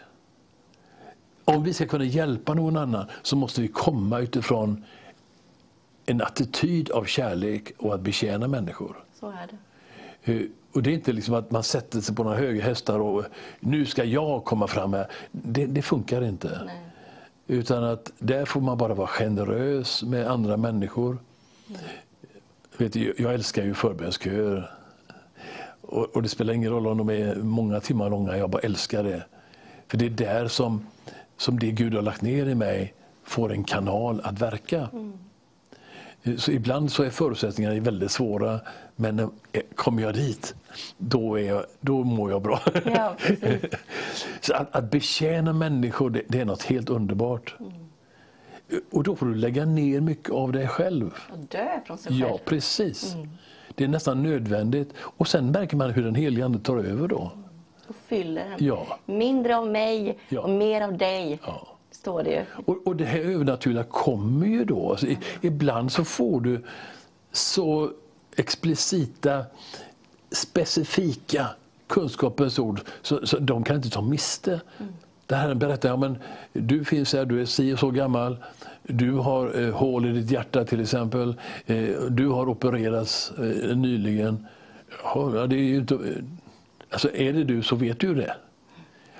Om 1.45 1.64
vi 1.64 1.74
ska 1.74 1.86
kunna 1.88 2.03
hjälpa 2.05 2.53
någon 2.53 2.78
annan 2.78 3.05
så 3.24 3.36
måste 3.36 3.62
vi 3.62 3.68
komma 3.68 4.20
utifrån 4.20 4.84
en 6.05 6.22
attityd 6.22 6.91
av 6.91 7.05
kärlek 7.05 7.72
och 7.78 7.93
att 7.93 8.01
betjäna 8.01 8.47
människor. 8.47 8.97
Så 9.20 9.30
är 9.30 9.47
det. 9.49 10.34
Eh, 10.34 10.41
Och 10.78 10.84
det 10.84 10.89
är 10.89 10.93
inte 10.93 11.13
liksom 11.13 11.34
att 11.34 11.51
man 11.51 11.63
sätter 11.63 12.01
sig 12.01 12.15
på 12.15 12.23
några 12.23 12.38
höga 12.38 12.63
hästar 12.63 12.99
och 12.99 13.25
nu 13.59 13.86
ska 13.86 14.03
jag 14.03 14.45
komma 14.45 14.67
fram 14.67 14.93
här. 14.93 15.07
Det, 15.32 15.65
det 15.65 15.82
funkar 15.82 16.23
inte. 16.23 16.61
Nej. 16.65 16.75
Utan 17.47 17.84
att 17.84 18.11
där 18.19 18.45
får 18.45 18.61
man 18.61 18.78
bara 18.78 18.93
vara 18.93 19.07
generös 19.07 20.03
med 20.03 20.28
andra 20.28 20.57
människor. 20.57 21.17
Vet 22.78 22.93
du, 22.93 23.13
jag 23.17 23.34
älskar 23.34 23.63
ju 23.63 23.73
förbönsköer. 23.73 24.71
Och, 25.82 26.15
och 26.15 26.21
det 26.21 26.30
spelar 26.30 26.53
ingen 26.53 26.71
roll 26.71 26.88
om 26.88 26.97
de 26.97 27.09
är 27.09 27.36
många 27.36 27.80
timmar 27.80 28.09
långa, 28.09 28.38
jag 28.38 28.49
bara 28.49 28.61
älskar 28.61 29.03
det. 29.03 29.23
För 29.88 29.97
det 29.97 30.05
är 30.05 30.09
där 30.09 30.47
som, 30.47 30.88
som 31.38 31.59
det 31.59 31.71
Gud 31.71 31.93
har 31.93 32.01
lagt 32.01 32.21
ner 32.21 32.45
i 32.45 32.55
mig 32.55 32.93
får 33.23 33.51
en 33.51 33.63
kanal 33.63 34.21
att 34.23 34.41
verka. 34.41 34.89
Så 36.38 36.51
ibland 36.51 36.91
så 36.91 37.03
är 37.03 37.09
förutsättningarna 37.09 37.80
väldigt 37.80 38.11
svåra, 38.11 38.59
men 38.95 39.19
eh, 39.19 39.28
kommer 39.75 40.01
jag 40.03 40.13
dit, 40.13 40.55
då, 40.97 41.39
är 41.39 41.43
jag, 41.43 41.65
då 41.80 42.03
mår 42.03 42.32
jag 42.32 42.41
bra. 42.41 42.59
Ja, 42.86 43.15
så 44.41 44.53
att, 44.53 44.75
att 44.75 44.91
betjäna 44.91 45.53
människor, 45.53 46.09
det, 46.09 46.21
det 46.28 46.39
är 46.39 46.45
något 46.45 46.63
helt 46.63 46.89
underbart. 46.89 47.55
Och 48.91 49.03
då 49.03 49.15
får 49.15 49.25
du 49.25 49.36
lägga 49.36 49.65
ner 49.65 50.01
mycket 50.01 50.32
av 50.32 50.51
dig 50.51 50.67
själv. 50.67 51.13
Och 51.32 51.38
dö 51.39 51.67
från 51.86 51.97
sig 51.97 52.11
själv. 52.11 52.21
Ja, 52.32 52.39
precis. 52.45 53.15
Det 53.75 53.84
är 53.84 53.88
nästan 53.88 54.23
nödvändigt. 54.23 54.93
Och 54.99 55.28
sen 55.28 55.51
märker 55.51 55.78
man 55.78 55.89
hur 55.91 56.03
den 56.03 56.15
helige 56.15 56.45
Ande 56.45 56.59
tar 56.59 56.78
över 56.78 57.07
då. 57.07 57.32
Och 57.88 57.95
fyller 58.07 58.49
den. 58.49 58.65
Ja. 58.67 58.97
Mindre 59.05 59.57
av 59.57 59.67
mig 59.67 60.17
Ja. 60.30 60.41
och 60.41 60.49
mer 60.49 60.82
av 60.82 60.97
dig, 60.97 61.39
Ja 61.45 61.67
står 61.99 62.23
det 62.23 62.29
ju. 62.29 62.45
Och, 62.65 62.87
och 62.87 62.95
det 62.95 63.05
här 63.05 63.19
övernaturliga 63.19 63.83
kommer 63.83 64.47
ju 64.47 64.65
då. 64.65 64.89
Alltså, 64.89 65.07
i, 65.07 65.17
ibland 65.41 65.91
så 65.91 66.05
får 66.05 66.41
du 66.41 66.63
så 67.31 67.91
explicita, 68.35 69.45
specifika 70.31 71.47
kunskapens 71.87 72.59
ord 72.59 72.81
så, 73.01 73.25
så 73.25 73.39
de 73.39 73.63
kan 73.63 73.75
inte 73.75 73.89
ta 73.89 74.01
miste. 74.01 74.61
Det 75.25 75.35
här 75.35 75.53
berättar 75.55 75.89
ja, 75.89 75.97
men 75.97 76.17
du 76.53 76.85
finns 76.85 77.13
här, 77.13 77.25
du 77.25 77.41
är 77.41 77.45
si 77.45 77.73
och 77.73 77.79
så 77.79 77.91
gammal. 77.91 78.37
Du 78.83 79.11
har 79.11 79.61
eh, 79.61 79.73
hål 79.73 80.05
i 80.05 80.11
ditt 80.11 80.31
hjärta 80.31 80.65
till 80.65 80.81
exempel. 80.81 81.35
Eh, 81.65 82.01
du 82.09 82.27
har 82.27 82.49
opererats 82.49 83.31
eh, 83.37 83.77
nyligen. 83.77 84.47
Ja, 85.03 85.47
det 85.49 85.55
är 85.55 85.59
ju 85.59 85.75
inte, 85.75 85.95
eh, 85.95 85.99
alltså 86.89 87.15
är 87.15 87.33
det 87.33 87.43
du 87.43 87.63
så 87.63 87.75
vet 87.75 87.99
du 87.99 88.07
ju 88.07 88.13
det. 88.15 88.35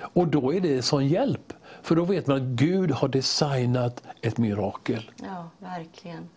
Och 0.00 0.28
då 0.28 0.54
är 0.54 0.60
det 0.60 0.76
en 0.76 0.82
sån 0.82 1.08
hjälp. 1.08 1.52
För 1.82 1.96
då 1.96 2.04
vet 2.04 2.26
man 2.26 2.36
att 2.36 2.42
Gud 2.42 2.90
har 2.90 3.08
designat 3.08 4.02
ett 4.20 4.38
mirakel. 4.38 5.10
Ja, 5.22 5.50
verkligen. 5.58 6.28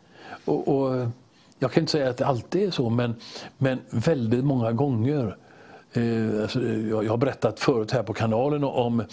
Och, 0.45 0.67
och 0.67 1.07
jag 1.59 1.71
kan 1.71 1.81
inte 1.81 1.91
säga 1.91 2.09
att 2.09 2.17
det 2.17 2.25
alltid 2.25 2.67
är 2.67 2.71
så, 2.71 2.89
men, 2.89 3.15
men 3.57 3.79
väldigt 3.89 4.45
många 4.45 4.71
gånger. 4.71 5.37
Eh, 5.93 6.41
alltså, 6.41 6.63
jag, 6.63 7.03
jag 7.03 7.09
har 7.09 7.17
berättat 7.17 7.59
förut 7.59 7.91
här 7.91 8.03
på 8.03 8.13
kanalen 8.13 8.63
om, 8.63 9.03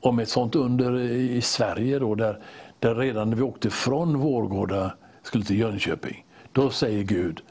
om 0.00 0.18
ett 0.18 0.28
sånt 0.28 0.54
under 0.54 0.98
i 1.10 1.40
Sverige 1.40 1.98
då, 1.98 2.14
där, 2.14 2.38
där 2.78 2.94
redan 2.94 3.30
när 3.30 3.36
vi 3.36 3.42
åkte 3.42 3.70
från 3.70 4.18
Vårgårda 4.18 4.94
skulle 5.22 5.44
till 5.44 5.58
Jönköping, 5.58 6.24
då 6.52 6.70
säger 6.70 7.02
Gud, 7.02 7.42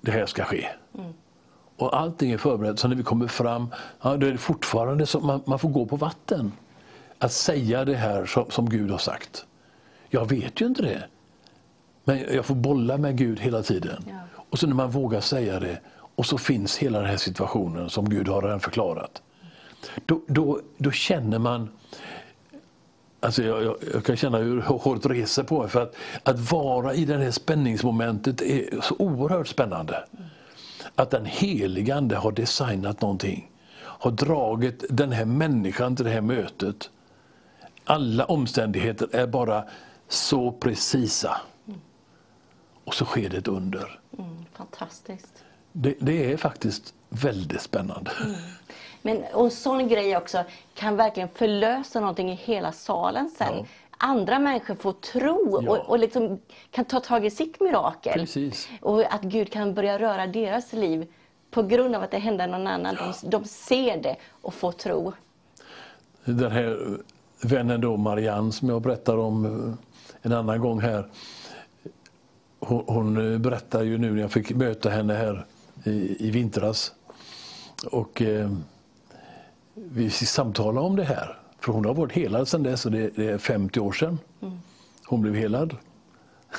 det 0.00 0.10
här 0.10 0.26
ska 0.26 0.44
ske. 0.44 0.68
Och 1.76 2.00
allting 2.00 2.30
är 2.30 2.38
förberett, 2.38 2.78
så 2.78 2.88
när 2.88 2.96
vi 2.96 3.02
kommer 3.02 3.26
fram, 3.26 3.68
ja, 4.02 4.16
då 4.16 4.26
är 4.26 4.32
det 4.32 4.38
fortfarande 4.38 5.06
så 5.06 5.20
man, 5.20 5.42
man 5.46 5.58
får 5.58 5.68
gå 5.68 5.86
på 5.86 5.96
vatten. 5.96 6.52
Att 7.18 7.32
säga 7.32 7.84
det 7.84 7.96
här 7.96 8.26
som, 8.26 8.50
som 8.50 8.70
Gud 8.70 8.90
har 8.90 8.98
sagt. 8.98 9.46
Jag 10.08 10.28
vet 10.28 10.60
ju 10.60 10.66
inte 10.66 10.82
det. 10.82 11.04
Men 12.04 12.18
jag 12.34 12.44
får 12.44 12.54
bolla 12.54 12.98
med 12.98 13.16
Gud 13.18 13.40
hela 13.40 13.62
tiden. 13.62 14.04
Ja. 14.08 14.14
Och 14.50 14.58
så 14.58 14.66
när 14.66 14.74
man 14.74 14.90
vågar 14.90 15.20
säga 15.20 15.60
det 15.60 15.80
och 16.16 16.26
så 16.26 16.38
finns 16.38 16.76
hela 16.76 16.98
den 16.98 17.08
här 17.08 17.16
situationen 17.16 17.90
som 17.90 18.08
Gud 18.08 18.28
har 18.28 18.42
redan 18.42 18.60
förklarat. 18.60 19.22
Då, 20.06 20.20
då, 20.26 20.60
då 20.78 20.90
känner 20.90 21.38
man 21.38 21.68
Alltså 23.20 23.42
jag, 23.42 23.64
jag, 23.64 23.76
jag 23.92 24.04
kan 24.04 24.16
känna 24.16 24.38
hur 24.38 24.60
håret 24.60 25.06
reser 25.06 25.42
på 25.42 25.60
mig. 25.60 25.68
För 25.68 25.82
att, 25.82 25.94
att 26.22 26.52
vara 26.52 26.94
i 26.94 27.04
det 27.04 27.16
här 27.16 27.30
spänningsmomentet 27.30 28.42
är 28.42 28.80
så 28.80 28.94
oerhört 28.98 29.48
spännande. 29.48 30.04
Att 30.94 31.10
den 31.10 31.24
helige 31.24 31.94
Ande 31.94 32.16
har 32.16 32.32
designat 32.32 33.00
någonting. 33.00 33.50
Har 33.76 34.10
dragit 34.10 34.84
den 34.90 35.12
här 35.12 35.24
människan 35.24 35.96
till 35.96 36.04
det 36.04 36.10
här 36.10 36.20
mötet. 36.20 36.90
Alla 37.86 38.24
omständigheter 38.24 39.08
är 39.12 39.26
bara 39.26 39.64
så 40.08 40.52
precisa. 40.52 41.40
Och 42.84 42.94
så 42.94 43.04
sker 43.04 43.28
det 43.28 43.36
ett 43.36 43.48
under. 43.48 44.00
Mm, 44.18 44.44
fantastiskt. 44.52 45.44
Det, 45.72 45.94
det 46.00 46.32
är 46.32 46.36
faktiskt 46.36 46.94
väldigt 47.08 47.60
spännande. 47.62 48.10
Men 49.02 49.24
och 49.32 49.44
en 49.44 49.50
sån 49.50 49.88
grej 49.88 50.16
också 50.16 50.44
kan 50.74 50.96
verkligen 50.96 51.28
förlösa 51.28 52.00
någonting 52.00 52.30
i 52.30 52.34
hela 52.34 52.72
salen 52.72 53.30
sen. 53.38 53.54
Ja. 53.56 53.66
Andra 53.98 54.38
människor 54.38 54.74
får 54.74 54.92
tro 54.92 55.60
Ja. 55.62 55.70
och, 55.70 55.88
och 55.88 55.98
liksom 55.98 56.40
kan 56.70 56.84
ta 56.84 57.00
tag 57.00 57.26
i 57.26 57.30
sitt 57.30 57.60
mirakel. 57.60 58.12
Precis. 58.12 58.68
Och 58.80 59.14
att 59.14 59.22
Gud 59.22 59.52
kan 59.52 59.74
börja 59.74 59.98
röra 59.98 60.26
deras 60.26 60.72
liv 60.72 61.06
på 61.50 61.62
grund 61.62 61.94
av 61.94 62.02
att 62.02 62.10
det 62.10 62.18
händer 62.18 62.46
någon 62.46 62.66
annan. 62.66 62.94
De, 62.94 63.30
de 63.30 63.44
ser 63.44 64.02
det 64.02 64.16
och 64.30 64.54
får 64.54 64.72
tro. 64.72 65.12
Den 66.24 66.52
här 66.52 66.98
vännen 67.46 67.80
då, 67.80 67.96
Marianne, 67.96 68.52
som 68.52 68.68
jag 68.68 68.82
berättar 68.82 69.16
om 69.16 69.44
eh, 69.44 69.74
en 70.22 70.32
annan 70.32 70.60
gång 70.60 70.80
här. 70.80 71.06
Hon, 72.60 72.84
hon 72.86 73.32
eh, 73.32 73.38
berättar 73.38 73.82
ju 73.82 73.98
nu 73.98 74.12
när 74.12 74.20
jag 74.20 74.32
fick 74.32 74.50
möta 74.50 74.90
henne 74.90 75.14
här 75.14 75.44
i, 75.84 76.26
i 76.28 76.30
vintras. 76.30 76.92
Och 77.90 78.22
eh, 78.22 78.50
vi 79.74 80.10
samtalar 80.10 80.82
om 80.82 80.96
det 80.96 81.04
här. 81.04 81.38
För 81.60 81.72
hon 81.72 81.84
har 81.84 81.94
varit 81.94 82.12
helad 82.12 82.48
sedan 82.48 82.62
dess 82.62 82.86
och 82.86 82.92
det, 82.92 83.10
det 83.16 83.30
är 83.30 83.38
50 83.38 83.80
år 83.80 83.92
sedan 83.92 84.18
hon 85.06 85.20
blev 85.20 85.34
helad. 85.34 85.76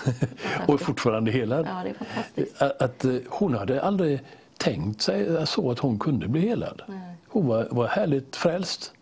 och 0.68 0.74
är 0.74 0.78
fortfarande 0.78 1.32
helad. 1.32 1.68
Ja, 1.70 1.84
det 1.84 1.90
är 1.90 1.94
fantastiskt. 1.94 2.62
Att, 2.62 2.82
att 2.82 3.06
eh, 3.06 3.16
hon 3.30 3.54
hade 3.54 3.82
aldrig 3.82 4.20
tänkt 4.58 5.02
sig 5.02 5.48
så 5.48 5.72
att 5.72 5.80
hon 5.80 6.00
kunde 6.00 6.28
bli 6.28 6.42
helad. 6.42 6.82
Hon 7.28 7.48
var, 7.48 7.68
var 7.72 7.88
härligt 7.88 8.36
frälst. 8.36 8.94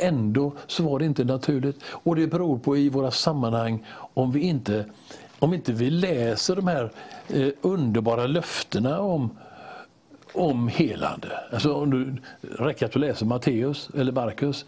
Ändå 0.00 0.52
så 0.66 0.82
var 0.82 0.98
det 0.98 1.04
inte 1.04 1.24
naturligt. 1.24 1.76
Och 1.86 2.16
det 2.16 2.26
beror 2.26 2.58
på 2.58 2.76
i 2.76 2.88
våra 2.88 3.10
sammanhang 3.10 3.86
om 4.14 4.32
vi 4.32 4.40
inte, 4.40 4.84
om 5.38 5.54
inte 5.54 5.72
vi 5.72 5.90
läser 5.90 6.56
de 6.56 6.66
här 6.68 6.90
eh, 7.28 7.48
underbara 7.62 8.26
löftena 8.26 9.00
om, 9.00 9.30
om 10.32 10.68
helande. 10.68 11.28
Alltså 11.52 11.74
om 11.74 11.90
du 11.90 12.16
räcker 12.64 12.86
att 12.86 12.92
du 12.92 12.98
läser 12.98 13.26
Matteus 13.26 13.90
eller 13.96 14.12
Markus. 14.12 14.64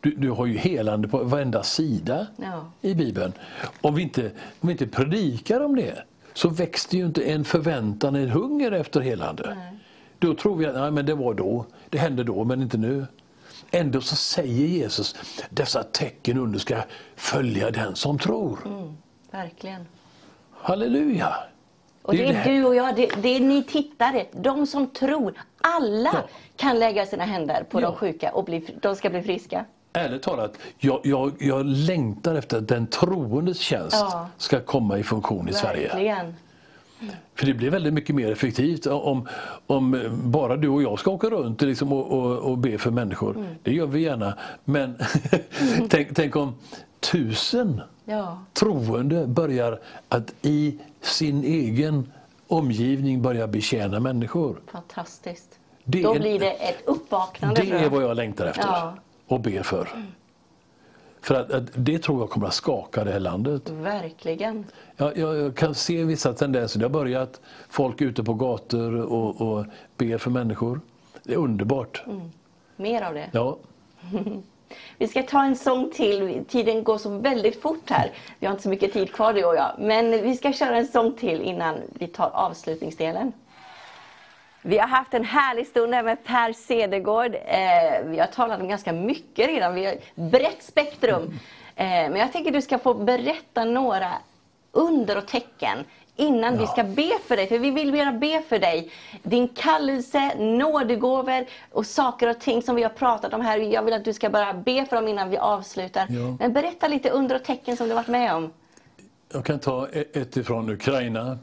Du, 0.00 0.10
du 0.10 0.30
har 0.30 0.46
ju 0.46 0.58
helande 0.58 1.08
på 1.08 1.18
varenda 1.24 1.62
sida 1.62 2.26
Ja. 2.36 2.64
i 2.80 2.94
Bibeln. 2.94 3.32
Om 3.80 3.94
vi, 3.94 4.02
inte, 4.02 4.30
om 4.60 4.66
vi 4.68 4.72
inte 4.72 4.86
predikar 4.86 5.60
om 5.60 5.76
det 5.76 6.02
så 6.34 6.48
det 6.90 6.96
ju 6.96 7.06
inte 7.06 7.22
en 7.22 7.44
förväntan, 7.44 8.14
en 8.16 8.28
hunger 8.28 8.72
efter 8.72 9.00
helande. 9.00 9.56
Då 10.18 10.34
tror 10.34 10.56
vi 10.56 10.66
att 10.66 10.74
nej, 10.74 10.90
men 10.90 11.06
det 11.06 11.14
var 11.14 11.34
då, 11.34 11.66
det 11.90 11.98
hände 11.98 12.24
då 12.24 12.44
men 12.44 12.62
inte 12.62 12.78
nu. 12.78 13.06
Ändå 13.70 14.00
så 14.00 14.16
säger 14.16 14.66
Jesus 14.66 15.14
dessa 15.50 15.82
tecken 15.82 16.38
under 16.38 16.58
ska 16.58 16.76
följa 17.16 17.70
den 17.70 17.96
som 17.96 18.18
tror. 18.18 18.58
Verkligen. 19.30 19.86
Halleluja! 20.52 21.34
Och 22.02 22.12
det 22.12 22.18
ju 22.18 22.24
är 22.24 22.32
här- 22.32 22.52
du 22.52 22.64
och 22.64 22.74
jag, 22.74 22.96
det, 22.96 23.10
det 23.22 23.28
är 23.36 23.40
ni 23.40 23.62
tittare, 23.62 24.26
de 24.32 24.66
som 24.66 24.86
tror. 24.86 25.34
Alla 25.60 26.10
Ja. 26.12 26.28
kan 26.56 26.78
lägga 26.78 27.06
sina 27.06 27.24
händer 27.24 27.64
på 27.70 27.80
Ja. 27.80 27.86
de 27.90 27.96
sjuka 27.96 28.32
och 28.32 28.44
bli, 28.44 28.66
de 28.82 28.96
ska 28.96 29.10
bli 29.10 29.22
friska. 29.22 29.64
Ärligt 29.92 30.22
talat, 30.22 30.58
jag, 30.78 31.00
jag, 31.04 31.32
jag 31.40 31.66
längtar 31.66 32.34
efter 32.34 32.58
att 32.58 32.68
den 32.68 32.86
troendes 32.86 33.58
tjänst 33.58 33.96
Ja. 34.00 34.28
ska 34.38 34.60
komma 34.60 34.98
i 34.98 35.02
funktion 35.02 35.48
i 35.48 35.52
Sverige. 35.52 35.88
För 37.34 37.46
det 37.46 37.54
blir 37.54 37.70
väldigt 37.70 37.94
mycket 37.94 38.14
mer 38.16 38.32
effektivt 38.32 38.86
om, 38.86 39.28
om 39.66 40.10
bara 40.24 40.56
du 40.56 40.68
och 40.68 40.82
jag 40.82 40.98
ska 40.98 41.10
åka 41.10 41.26
runt 41.30 41.62
liksom 41.62 41.92
och, 41.92 42.12
och, 42.12 42.38
och 42.38 42.58
be 42.58 42.78
för 42.78 42.90
människor. 42.90 43.56
Det 43.62 43.72
gör 43.72 43.86
vi 43.86 44.00
gärna. 44.00 44.38
Men 44.64 44.98
tänk, 45.88 46.14
tänk 46.14 46.36
om 46.36 46.54
tusen 47.00 47.80
Ja. 48.04 48.38
troende 48.52 49.26
börjar 49.26 49.80
att 50.08 50.34
i 50.42 50.78
sin 51.00 51.44
egen 51.44 52.12
omgivning 52.48 53.22
börja 53.22 53.46
betjäna 53.46 54.00
människor. 54.00 54.60
Fantastiskt. 54.66 55.58
Det 55.84 56.02
Då 56.02 56.14
blir 56.14 56.40
det 56.40 56.50
ett 56.50 56.82
uppvaknande. 56.86 57.62
Det 57.62 57.70
är 57.70 57.90
vad 57.90 58.02
jag 58.02 58.16
längtar 58.16 58.46
efter 58.46 58.62
Ja. 58.62 58.94
och 59.26 59.40
ber 59.40 59.62
för. 59.62 59.88
För 61.24 61.34
att, 61.34 61.52
att 61.52 61.64
det 61.74 61.98
tror 61.98 62.20
jag 62.20 62.30
kommer 62.30 62.46
att 62.46 62.54
skaka 62.54 63.04
det 63.04 63.12
här 63.12 63.20
landet. 63.20 63.70
Verkligen. 63.70 64.64
Jag, 64.96 65.18
jag, 65.18 65.36
jag 65.36 65.56
kan 65.56 65.74
se 65.74 66.04
vissa 66.04 66.32
tendenser. 66.32 66.78
Det 66.78 66.84
har 66.84 66.90
börjat 66.90 67.40
folk 67.68 68.00
ute 68.00 68.24
på 68.24 68.34
gator 68.34 69.00
och, 69.00 69.40
och 69.40 69.64
ber 69.96 70.18
för 70.18 70.30
människor. 70.30 70.80
Det 71.22 71.32
är 71.32 71.36
underbart. 71.36 72.04
Mer 72.76 73.02
av 73.02 73.14
det. 73.14 73.30
Ja. 73.32 73.58
Vi 74.98 75.08
ska 75.08 75.22
ta 75.22 75.44
en 75.44 75.56
sång 75.56 75.90
till. 75.90 76.44
Tiden 76.48 76.84
går 76.84 76.98
så 76.98 77.18
väldigt 77.18 77.62
fort 77.62 77.90
här. 77.90 78.12
Vi 78.38 78.46
har 78.46 78.52
inte 78.52 78.62
så 78.62 78.68
mycket 78.68 78.92
tid 78.92 79.12
kvar 79.12 79.32
du 79.32 79.44
och 79.44 79.56
jag. 79.56 79.72
Men 79.78 80.10
vi 80.10 80.36
ska 80.36 80.52
köra 80.52 80.76
en 80.76 80.86
sång 80.86 81.12
till 81.12 81.42
innan 81.42 81.76
vi 81.92 82.06
tar 82.06 82.30
avslutningsdelen. 82.34 83.32
Vi 84.66 84.78
har 84.78 84.86
haft 84.88 85.14
en 85.14 85.24
härlig 85.24 85.66
stund 85.66 85.94
här 85.94 86.02
med 86.02 86.24
Per 86.24 86.52
Cedergård. 86.52 87.34
Eh, 87.34 88.04
vi 88.04 88.18
har 88.18 88.26
talat 88.26 88.60
om 88.60 88.68
ganska 88.68 88.92
mycket 88.92 89.46
redan. 89.48 89.74
Vi 89.74 89.84
har 89.84 89.92
ett 89.92 90.16
brett 90.16 90.62
spektrum. 90.62 91.22
Eh, 91.76 91.86
men 91.86 92.16
jag 92.16 92.32
tänker 92.32 92.50
du 92.50 92.62
ska 92.62 92.78
få 92.78 92.94
berätta 92.94 93.64
några 93.64 94.12
under 94.72 95.18
och 95.18 95.26
tecken 95.26 95.78
innan 96.16 96.52
vi 96.56 96.60
Ja. 96.64 96.66
ska 96.66 96.84
be 96.84 97.10
för 97.26 97.36
dig. 97.36 97.46
För 97.46 97.58
vi 97.58 97.70
vill 97.70 97.94
gärna 97.94 98.12
be 98.12 98.42
för 98.48 98.58
dig. 98.58 98.90
Din 99.22 99.48
kallelse, 99.48 100.34
nådegåvor 100.38 101.46
och 101.72 101.86
saker 101.86 102.28
och 102.30 102.40
ting 102.40 102.62
som 102.62 102.76
vi 102.76 102.82
har 102.82 102.90
pratat 102.90 103.34
om 103.34 103.40
här. 103.40 103.58
Jag 103.58 103.82
vill 103.82 103.94
att 103.94 104.04
du 104.04 104.12
ska 104.12 104.30
bara 104.30 104.54
be 104.54 104.84
för 104.86 104.96
dem 104.96 105.08
innan 105.08 105.30
vi 105.30 105.36
avslutar. 105.38 106.06
Ja. 106.08 106.36
Men 106.38 106.52
berätta 106.52 106.88
lite 106.88 107.10
under 107.10 107.36
och 107.36 107.44
tecken 107.44 107.76
som 107.76 107.88
du 107.88 107.94
varit 107.94 108.08
med 108.08 108.34
om. 108.34 108.52
Jag 109.32 109.44
kan 109.44 109.58
ta 109.58 109.88
e- 109.92 110.04
ett 110.12 110.36
ifrån 110.36 110.70
Ukraina. 110.70 111.38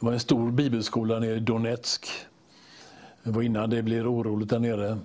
Det 0.00 0.06
var 0.06 0.12
en 0.12 0.20
stor 0.20 0.50
bibelskola 0.50 1.18
nere 1.18 1.36
i 1.36 1.40
Donetsk. 1.40 2.06
Det 3.22 3.30
var 3.30 3.42
innan 3.42 3.70
det 3.70 3.82
blev 3.82 4.08
oroligt 4.08 4.50
där 4.50 4.58
nere. 4.58 4.98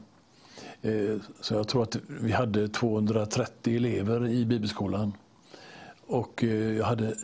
Eh, 0.82 1.18
så 1.42 1.54
jag 1.54 1.68
tror 1.68 1.84
att 1.84 1.98
vi 2.08 2.32
hade 2.32 2.68
230 2.68 3.76
elever 3.76 4.28
i 4.28 4.46
bibelskolan. 4.46 5.14
Och 6.08 6.44
eh, 6.44 6.78
jag 6.78 6.86
hade 6.86 7.16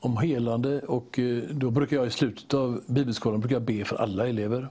om 0.00 0.16
helande 0.16 0.80
och 0.80 1.18
eh, 1.18 1.42
då 1.50 1.70
brukar 1.70 1.96
jag 1.96 2.06
i 2.06 2.10
slutet 2.10 2.54
av 2.54 2.82
bibelskolan 2.86 3.40
brukar 3.40 3.56
jag 3.56 3.62
be 3.62 3.84
för 3.84 3.96
alla 3.96 4.28
elever. 4.28 4.68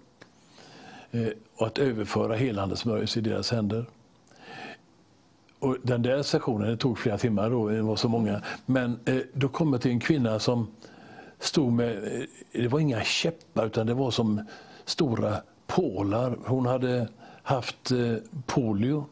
Och 1.56 1.68
att 1.68 1.78
överföra 1.78 2.36
helande 2.36 2.76
smörjelse 2.76 3.20
i 3.20 3.22
deras 3.22 3.52
händer. 3.52 3.86
Och 5.60 5.78
den 5.84 6.02
där 6.02 6.24
sessionen 6.24 6.70
det 6.70 6.78
tog 6.78 6.98
flera 6.98 7.18
timmar, 7.18 7.50
då, 7.50 7.70
det 7.70 7.82
var 7.82 7.96
så 7.96 8.10
många. 8.10 8.42
Men 8.66 9.00
då 9.34 9.48
kom 9.48 9.74
jag 9.74 9.82
till 9.82 9.92
en 9.92 10.00
kvinna 10.00 10.40
som 10.40 10.68
stod 11.40 11.74
med, 11.74 11.98
eh, 12.04 12.62
det 12.62 12.68
var 12.68 12.80
inga 12.80 13.04
käppar 13.04 13.66
utan 13.66 13.88
det 13.88 13.94
var 13.94 14.12
som 14.12 14.42
stora 14.86 15.42
pålar. 15.68 16.38
Hon 16.46 16.66
hade 16.66 17.08
haft 17.44 17.92
eh, 17.92 18.16
polio 18.46 19.06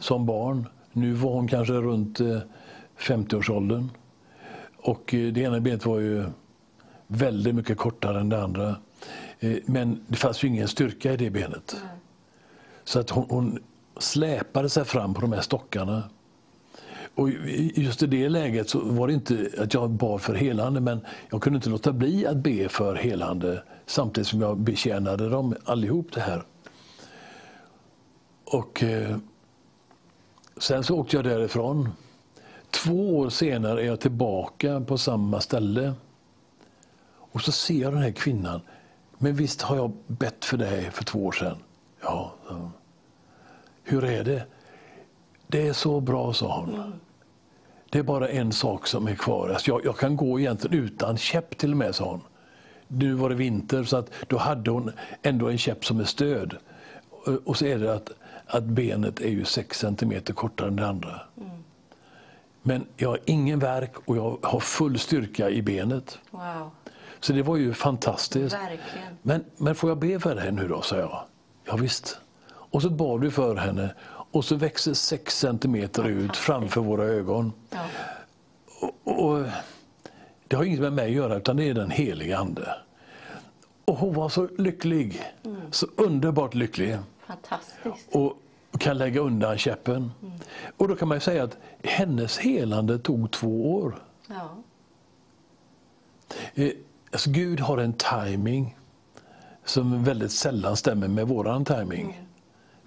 som 0.00 0.26
barn. 0.26 0.68
Nu 0.92 1.12
var 1.12 1.32
hon 1.32 1.48
kanske 1.48 1.72
runt 1.74 2.20
eh, 2.20 2.38
50-årsåldern. 2.98 3.90
Och 4.76 5.14
eh, 5.14 5.32
det 5.32 5.40
ena 5.40 5.60
benet 5.60 5.86
var 5.86 5.98
ju 5.98 6.24
väldigt 7.06 7.54
mycket 7.54 7.78
kortare 7.78 8.20
än 8.20 8.28
det 8.28 8.42
andra. 8.42 8.76
Eh, 9.40 9.56
Men 9.66 10.04
det 10.06 10.16
fanns 10.16 10.44
ju 10.44 10.48
ingen 10.48 10.68
styrka 10.68 11.12
i 11.12 11.16
det 11.16 11.30
benet. 11.30 11.76
Så 12.84 13.00
att 13.00 13.10
hon, 13.10 13.26
hon 13.28 13.58
släpade 13.98 14.68
sig 14.68 14.84
fram 14.84 15.14
på 15.14 15.20
de 15.20 15.32
här 15.32 15.40
stockarna. 15.40 16.02
Och 17.16 17.30
just 17.74 18.02
i 18.02 18.06
det 18.06 18.28
läget 18.28 18.68
så 18.68 18.80
var 18.80 19.08
det 19.08 19.14
inte 19.14 19.50
att 19.58 19.74
jag 19.74 19.90
bad 19.90 20.20
för 20.20 20.34
helande 20.34 20.80
men 20.80 21.00
jag 21.30 21.42
kunde 21.42 21.56
inte 21.56 21.70
låta 21.70 21.92
bli 21.92 22.26
att 22.26 22.36
be 22.36 22.68
för 22.68 22.94
helande 22.94 23.62
samtidigt 23.86 24.28
som 24.28 24.40
jag 24.40 24.58
betjänade 24.58 25.28
dem 25.28 25.54
allihop 25.64 26.12
det 26.12 26.20
här. 26.20 26.42
Och 28.44 28.82
eh, 28.82 29.16
sen 30.56 30.84
så 30.84 30.98
åkte 30.98 31.16
jag 31.16 31.24
därifrån. 31.24 31.88
Två 32.70 33.18
år 33.18 33.28
senare 33.28 33.82
är 33.82 33.86
jag 33.86 34.00
tillbaka 34.00 34.80
på 34.80 34.98
samma 34.98 35.40
ställe. 35.40 35.94
Och 37.32 37.40
så 37.40 37.52
ser 37.52 37.82
jag 37.82 37.92
den 37.92 38.02
här 38.02 38.12
kvinnan. 38.12 38.60
Men 39.18 39.34
visst 39.34 39.62
har 39.62 39.76
jag 39.76 39.92
bett 40.06 40.44
för 40.44 40.56
dig 40.56 40.90
för 40.90 41.04
två 41.04 41.26
år 41.26 41.32
sedan? 41.32 41.56
Ja, 42.02 42.34
sa 42.48 42.54
hon. 42.54 42.70
Hur 43.82 44.04
är 44.04 44.24
det? 44.24 44.46
Det 45.46 45.68
är 45.68 45.72
så 45.72 46.00
bra, 46.00 46.32
sa 46.32 46.60
hon. 46.60 47.00
Det 47.96 48.00
är 48.00 48.04
bara 48.04 48.28
en 48.28 48.52
sak 48.52 48.86
som 48.86 49.06
är 49.08 49.14
kvar. 49.14 49.48
Alltså 49.48 49.70
jag, 49.70 49.84
jag 49.84 49.96
kan 49.98 50.16
gå 50.16 50.40
egentligen 50.40 50.84
utan 50.84 51.16
käpp 51.16 51.58
till 51.58 51.70
och 51.70 51.76
med, 51.76 51.94
sa 51.94 52.04
hon. 52.10 52.20
Nu 52.88 53.12
var 53.14 53.28
det 53.28 53.34
vinter, 53.34 53.84
så 53.84 53.96
att 53.96 54.10
då 54.26 54.36
hade 54.38 54.70
hon 54.70 54.92
ändå 55.22 55.48
en 55.48 55.58
käpp 55.58 55.84
som 55.84 56.00
är 56.00 56.04
stöd. 56.04 56.56
Och- 57.44 57.56
så 57.56 57.64
är 57.66 57.78
det 57.78 57.94
att, 57.94 58.10
att 58.46 58.64
benet 58.64 59.20
är 59.20 59.28
ju 59.28 59.44
sex 59.44 59.78
centimeter 59.78 60.32
kortare 60.32 60.68
än 60.68 60.76
det 60.76 60.86
andra. 60.86 61.20
Men 62.62 62.86
jag 62.96 63.08
har 63.08 63.18
ingen 63.24 63.58
värk 63.58 63.92
och 64.04 64.16
jag 64.16 64.38
har 64.42 64.60
full 64.60 64.98
styrka 64.98 65.50
i 65.50 65.62
benet. 65.62 66.18
Wow. 66.30 66.70
Så 67.20 67.32
det 67.32 67.42
var 67.42 67.56
ju 67.56 67.74
fantastiskt. 67.74 68.54
Verkligen. 68.54 69.16
Men, 69.22 69.44
men 69.56 69.74
får 69.74 69.90
jag 69.90 69.98
be 69.98 70.20
för 70.20 70.34
dig 70.34 70.52
nu 70.52 70.68
då, 70.68 70.82
sa 70.82 70.96
jag. 70.96 71.20
Ja, 71.64 71.76
visst. 71.76 72.18
Och 72.48 72.82
så 72.82 72.90
bad 72.90 73.20
vi 73.20 73.30
för 73.30 73.56
henne 73.56 73.94
och 74.36 74.44
så 74.44 74.56
växer 74.56 74.94
sex 74.94 75.38
centimeter 75.38 76.08
ut 76.08 76.36
framför 76.36 76.80
våra 76.80 77.04
ögon. 77.04 77.52
Ja. 77.70 77.86
Och, 79.04 79.24
och, 79.24 79.46
det 80.48 80.56
har 80.56 80.64
inget 80.64 80.80
med 80.80 80.92
mig 80.92 81.04
att 81.06 81.12
göra 81.12 81.36
utan 81.36 81.56
det 81.56 81.64
är 81.64 81.74
den 81.74 81.90
heliga 81.90 82.38
Ande. 82.38 82.78
Och 83.84 83.96
hon 83.96 84.14
var 84.14 84.28
så 84.28 84.48
lycklig. 84.58 85.22
Så 85.70 85.86
underbart 85.96 86.54
lycklig. 86.54 86.98
Fantastiskt. 87.26 88.14
Och 88.14 88.32
kan 88.78 88.98
lägga 88.98 89.20
undan 89.20 89.58
käppen. 89.58 90.12
Och 90.76 90.88
då 90.88 90.96
kan 90.96 91.08
man 91.08 91.20
säga 91.20 91.44
att 91.44 91.56
hennes 91.82 92.38
helande 92.38 92.98
tog 92.98 93.30
två 93.30 93.74
år. 93.74 94.02
Ja. 94.28 94.50
Eh, 96.54 96.70
Alltså 97.12 97.30
Gud 97.30 97.60
har 97.60 97.78
en 97.78 97.92
timing 97.92 98.78
som 99.64 100.04
väldigt 100.04 100.32
sällan 100.32 100.76
stämmer 100.76 101.08
med 101.08 101.28
våran 101.28 101.64
timing. 101.64 102.25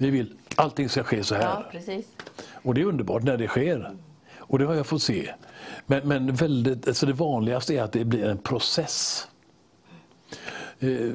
Vi 0.02 0.10
vill 0.10 0.36
att 0.50 0.60
allting 0.60 0.90
ska 0.90 1.04
ske 1.04 1.24
så 1.24 1.36
här. 1.36 1.42
ja, 1.42 1.66
precis. 1.72 2.08
Och 2.64 2.74
det 2.74 2.82
är 2.82 2.86
underbart 2.86 3.24
när 3.24 3.38
det 3.38 3.48
sker. 3.48 3.92
Och 4.38 4.60
det 4.60 4.66
har 4.66 4.74
jag 4.76 4.86
fått 4.88 5.02
se. 5.02 5.34
Men, 5.86 6.08
men 6.08 6.34
väldigt, 6.34 6.88
alltså 6.88 7.06
det 7.06 7.14
vanligaste 7.14 7.74
är 7.76 7.84
att 7.84 7.92
det 7.92 8.06
blir 8.06 8.26
en 8.26 8.38
process. 8.38 9.28
Eh, 10.80 11.12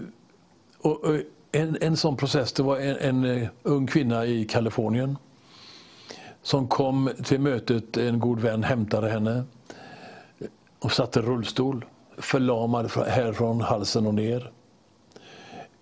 och, 0.78 1.05
och 1.05 1.16
en, 1.53 1.76
en 1.80 1.97
sån 1.97 2.16
process, 2.16 2.53
det 2.53 2.62
var 2.62 2.78
en, 2.78 2.97
en 3.24 3.43
eh, 3.43 3.49
ung 3.62 3.87
kvinna 3.87 4.26
i 4.26 4.45
Kalifornien 4.45 5.16
som 6.43 6.68
kom 6.68 7.11
till 7.24 7.41
mötet, 7.41 7.97
en 7.97 8.18
god 8.20 8.41
vän 8.41 8.62
hämtade 8.62 9.09
henne 9.11 9.45
och 10.78 10.93
satte 10.93 11.20
rullstol, 11.20 11.85
förlamad 12.18 12.91
från- 12.91 13.07
härifrån 13.07 13.61
halsen 13.61 14.07
och 14.07 14.14
ner. 14.14 14.51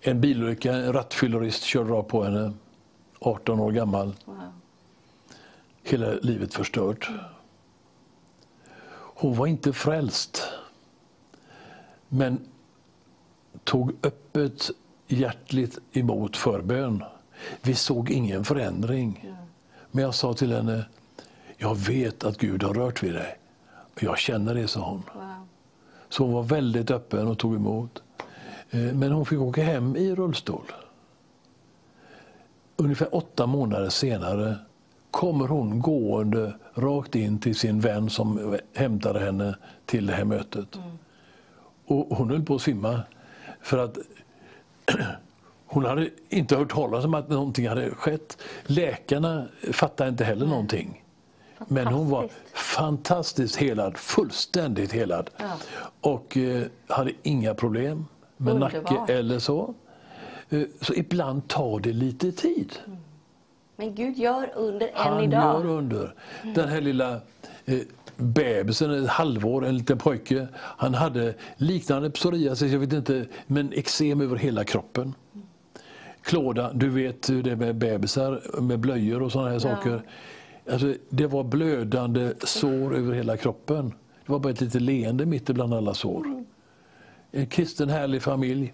En 0.01 0.21
bilolycka, 0.21 0.73
en 0.73 0.93
rattfyllerist 0.93 1.63
körde 1.63 1.89
rakt 1.89 2.09
på 2.09 2.23
henne, 2.23 2.53
18 3.23 3.59
år 3.59 3.71
gammal. 3.71 4.15
Wow. 4.25 4.37
Hela 5.83 6.13
livet 6.13 6.53
förstört. 6.53 7.09
Hon 9.15 9.35
var 9.35 9.47
inte 9.47 9.73
frälst, 9.73 10.43
men 12.07 12.39
tog 13.63 13.91
öppet 14.03 14.69
hjärtligt 15.07 15.77
emot 15.91 16.37
förbön. 16.37 17.03
Vi 17.61 17.75
såg 17.75 18.09
ingen 18.09 18.43
förändring. 18.45 19.33
Men 19.91 20.03
jag 20.03 20.15
sa 20.15 20.33
till 20.33 20.53
henne, 20.53 20.85
jag 21.57 21.75
vet 21.75 22.23
att 22.23 22.37
Gud 22.37 22.63
har 22.63 22.73
rört 22.73 23.03
vid 23.03 23.13
dig. 23.13 23.37
Jag 23.99 24.17
känner 24.17 24.55
det, 24.55 24.67
sa 24.67 24.89
hon. 24.89 25.03
Wow. 25.13 25.47
Så 26.09 26.23
hon 26.23 26.33
var 26.33 26.43
väldigt 26.43 26.91
öppen 26.91 27.27
och 27.27 27.37
tog 27.37 27.55
emot. 27.55 28.03
Eh, 28.69 28.79
Men 28.79 29.11
hon 29.11 29.25
fick 29.25 29.39
åka 29.39 29.63
hem 29.63 29.95
i 29.95 30.15
rullstol. 30.15 30.71
Ungefär 32.75 33.15
åtta 33.15 33.45
månader 33.47 33.89
senare 33.89 34.55
kommer 35.11 35.47
hon 35.47 35.79
gående 35.79 36.53
rakt 36.73 37.15
in 37.15 37.39
till 37.39 37.55
sin 37.55 37.79
vän 37.79 38.09
som 38.09 38.57
hämtade 38.73 39.19
henne 39.19 39.55
till 39.85 40.05
det 40.07 40.13
här 40.13 40.25
mötet. 40.25 40.79
Och 41.85 42.17
hon 42.17 42.29
höll 42.29 42.43
på 42.45 42.55
att 42.55 42.61
svimma. 42.61 43.01
För 43.61 43.77
att 43.77 43.97
hon 45.65 45.85
hade 45.85 46.09
inte 46.29 46.55
hört 46.55 46.71
talas 46.71 47.05
om 47.05 47.13
att 47.13 47.29
någonting 47.29 47.67
hade 47.67 47.89
skett. 47.91 48.37
Läkarna 48.63 49.47
fattade 49.71 50.09
inte 50.09 50.23
heller 50.23 50.45
någonting. 50.45 51.03
Men 51.67 51.87
hon 51.87 52.09
var 52.09 52.29
Fantastiskt. 52.53 53.55
helad, 53.55 53.97
fullständigt 53.97 54.91
helad. 54.91 55.29
Ja. 55.37 55.51
Och 56.01 56.37
eh, 56.37 56.63
hade 56.87 57.11
inga 57.23 57.53
problem 57.53 58.05
med 58.37 58.53
Underbart. 58.53 58.91
nacke 58.91 59.13
eller 59.13 59.39
så. 59.39 59.73
Eh, 60.53 60.61
så 60.81 60.93
ibland 60.93 61.47
tar 61.47 61.79
det 61.79 61.93
lite 61.93 62.31
tid. 62.31 62.73
Men 63.75 63.95
Gud 63.95 64.17
gör 64.17 64.51
under 64.55 64.87
än 64.87 64.93
Han 64.95 65.23
idag. 65.23 65.41
gör 65.41 65.65
under. 65.65 66.13
Den 66.55 66.69
här 66.69 66.81
lilla 66.81 67.13
eh, 67.65 67.79
bebisen, 68.17 68.91
ett 69.03 69.09
halvår, 69.09 69.65
en 69.65 69.77
liten 69.77 69.97
pojke, 69.97 70.47
han 70.55 70.93
hade 70.93 71.33
liknande 71.57 72.09
psoriasis, 72.09 72.71
jag 72.71 72.79
vet 72.79 72.93
inte, 72.93 73.25
men 73.47 73.73
eksem 73.73 74.21
över 74.21 74.35
hela 74.35 74.63
kroppen. 74.63 75.13
Klåda, 76.21 76.73
du 76.73 76.89
vet 76.89 77.29
hur 77.29 77.43
det 77.43 77.51
är 77.51 77.55
med 77.55 77.75
bebisar, 77.75 78.61
med 78.61 78.79
blöjor 78.79 79.21
och 79.21 79.31
sådana 79.31 79.49
här 79.49 79.59
saker. 79.59 80.01
Alltså, 80.71 80.93
det 81.09 81.27
var 81.27 81.43
blödande 81.43 82.33
sår 82.43 82.95
över 82.95 83.13
hela 83.13 83.37
kroppen. 83.37 83.93
Det 84.25 84.31
var 84.31 84.39
bara 84.39 84.53
ett 84.53 84.61
litet 84.61 84.81
leende 84.81 85.25
mitt 85.25 85.49
ibland 85.49 85.73
alla 85.73 85.93
sår. 85.93 86.43
En 87.31 87.47
kristen 87.47 87.89
härlig 87.89 88.21
familj. 88.21 88.73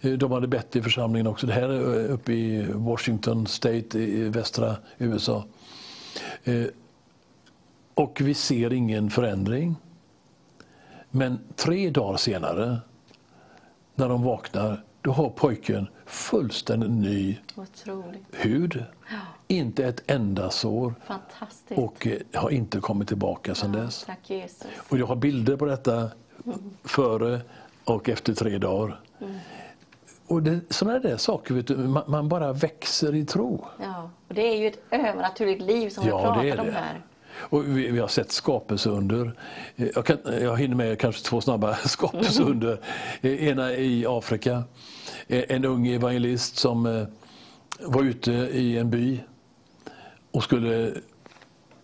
Eh, 0.00 0.12
De 0.12 0.32
hade 0.32 0.46
bett 0.46 0.76
i 0.76 0.82
församlingen 0.82 1.26
också. 1.26 1.46
Det 1.46 1.52
här 1.52 1.68
är 1.68 2.04
eh, 2.04 2.12
uppe 2.14 2.32
i 2.32 2.66
Washington 2.72 3.46
State 3.46 3.98
i 3.98 4.28
västra 4.28 4.76
USA. 4.98 5.44
Eh, 6.44 6.64
Och 7.94 8.20
vi 8.20 8.34
ser 8.34 8.72
ingen 8.72 9.10
förändring. 9.10 9.76
Men 11.10 11.38
tre 11.56 11.90
dagar 11.90 12.16
senare, 12.16 12.78
när 13.94 14.08
de 14.08 14.22
vaknar, 14.22 14.82
då 15.02 15.12
har 15.12 15.30
pojken 15.30 15.86
fullständigt 16.06 16.90
ny 16.90 17.38
Otroligt. 17.56 18.24
hud. 18.32 18.84
Inte 19.48 19.84
ett 19.86 20.02
enda 20.10 20.50
sår. 20.50 20.94
Och 21.68 22.06
har 22.34 22.50
inte 22.50 22.80
kommit 22.80 23.08
tillbaka 23.08 23.54
sedan 23.54 23.72
dess. 23.72 24.04
Tack 24.06 24.30
Jesus. 24.30 24.66
Och 24.88 24.98
jag 24.98 25.06
har 25.06 25.16
bilder 25.16 25.56
på 25.56 25.64
detta 25.64 26.10
före 26.84 27.40
och 27.84 28.08
efter 28.08 28.34
tre 28.34 28.58
dagar. 28.58 29.00
Och 30.26 30.42
det, 30.42 30.60
sådana 30.70 30.98
där 30.98 31.16
saker, 31.16 31.54
vet 31.54 31.66
du, 31.66 31.76
man, 31.76 32.02
man 32.06 32.28
bara 32.28 32.52
växer 32.52 33.14
i 33.14 33.24
tro. 33.24 33.64
Ja. 33.80 34.10
Och 34.28 34.34
det 34.34 34.42
är 34.42 34.56
ju 34.56 34.66
ett 34.68 34.78
övernaturligt 34.90 35.62
liv 35.62 35.90
som 35.90 36.04
vi 36.04 36.10
Ja, 36.10 36.20
pratar 36.22 36.42
det 36.42 36.50
är 36.50 36.60
om 36.60 36.66
det. 36.66 36.72
här. 36.72 37.02
Och 37.38 37.64
vi, 37.78 37.90
vi 37.90 37.98
har 37.98 38.08
sett 38.08 38.32
skapelseunder. 38.32 39.32
Eh, 39.76 39.88
Jag, 39.94 40.04
kan, 40.06 40.18
jag 40.40 40.56
hinner 40.60 40.74
med 40.76 40.98
kanske 40.98 41.22
två 41.22 41.40
snabba 41.40 41.74
skapelseunder. 41.84 42.78
Eh, 43.20 43.48
Ena 43.48 43.72
i 43.72 44.06
Afrika. 44.08 44.64
Eh, 45.26 45.44
En 45.48 45.64
ung 45.64 45.86
evangelist 45.86 46.56
som 46.56 47.06
var 47.80 48.02
ute 48.02 48.32
i 48.32 48.78
en 48.78 48.90
by 48.90 49.20
och 50.30 50.42
skulle 50.44 50.92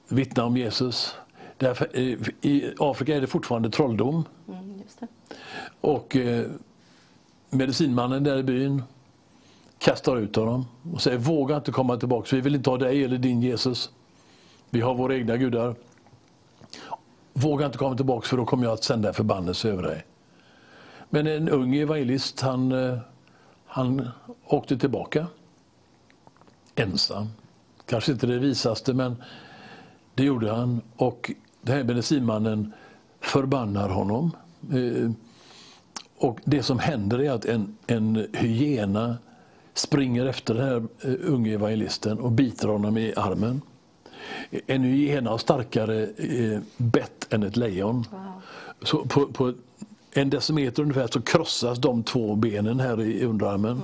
vittna 0.09 0.45
om 0.45 0.57
Jesus. 0.57 1.17
Därför, 1.59 1.97
I 2.47 2.75
Afrika 2.79 3.17
är 3.17 3.21
det 3.21 3.27
fortfarande 3.27 3.71
trolldom. 3.71 4.25
Mm, 4.49 4.79
just 4.83 5.01
det. 5.01 5.07
Och 5.81 6.17
medicinmannen 7.53 8.25
där 8.25 8.37
i 8.37 8.43
byn 8.43 8.83
kastar 9.79 10.17
ut 10.17 10.37
honom 10.37 10.67
och 10.93 11.03
säger 11.03 11.19
våga 11.19 11.57
inte 11.57 11.73
komma 11.73 11.97
tillbaka, 11.97 12.37
vi 12.37 12.43
vill 12.43 12.55
inte 12.55 12.71
ha 12.71 12.77
dig 12.77 13.05
eller 13.05 13.19
din 13.19 13.43
Jesus. 13.43 13.91
Vi 14.71 14.81
har 14.81 14.95
våra 14.95 15.17
egna 15.17 15.37
gudar. 15.37 15.75
Våga 17.33 17.67
inte 17.67 17.79
komma 17.79 17.97
tillbaka 17.97 18.29
för 18.29 18.37
då 18.37 18.45
kommer 18.45 18.65
jag 18.65 18.73
att 18.73 18.85
sända 18.85 19.09
en 19.09 19.15
förbannelse 19.15 19.69
över 19.69 19.83
dig. 19.83 20.05
Men 21.11 21.27
en 21.27 21.49
ung 21.49 21.75
evangelist 21.75 22.41
han, 22.41 22.73
eh, 22.73 22.99
han 23.67 24.09
åkte 24.47 24.79
tillbaka. 24.79 25.27
Ensam. 26.75 27.29
Kanske 27.87 28.13
inte 28.13 28.27
det 28.27 28.39
visaste 28.39 28.95
men 28.95 29.17
det 30.15 30.25
gjorde 30.25 30.53
han. 30.53 30.81
Och 30.97 31.31
den 31.63 31.77
här 31.77 31.85
medicinmannen 31.85 32.73
förbannar 33.21 33.89
honom. 33.89 34.31
Eh, 34.73 35.11
och 36.23 36.41
det 36.45 36.63
som 36.63 36.79
händer 36.79 37.21
är 37.21 37.31
att 37.31 37.45
en, 37.45 37.77
en 37.87 38.27
hyena 38.33 39.17
springer 39.75 40.27
efter 40.27 40.55
den 40.55 40.65
här 40.65 40.77
eh, 41.01 41.33
unge 41.33 41.55
evangelisten 41.55 42.19
och 42.19 42.33
biter 42.33 42.69
honom 42.69 42.99
i 42.99 43.15
armen. 43.17 43.63
En 44.67 44.83
hyena 44.83 45.31
har 45.31 45.39
starkare 45.39 46.03
eh, 46.07 46.61
bett 46.77 47.33
än 47.33 47.43
ett 47.43 47.57
lejon. 47.57 48.05
Så 48.83 49.05
på, 49.05 49.27
på 49.27 49.55
en 50.13 50.31
decimeter 50.31 50.83
ungefär 50.83 51.07
så 51.07 51.23
krossas 51.23 51.79
de 51.79 52.03
två 52.03 52.35
benen 52.35 52.81
här 52.81 53.01
i 53.01 53.25
underarmen 53.25 53.83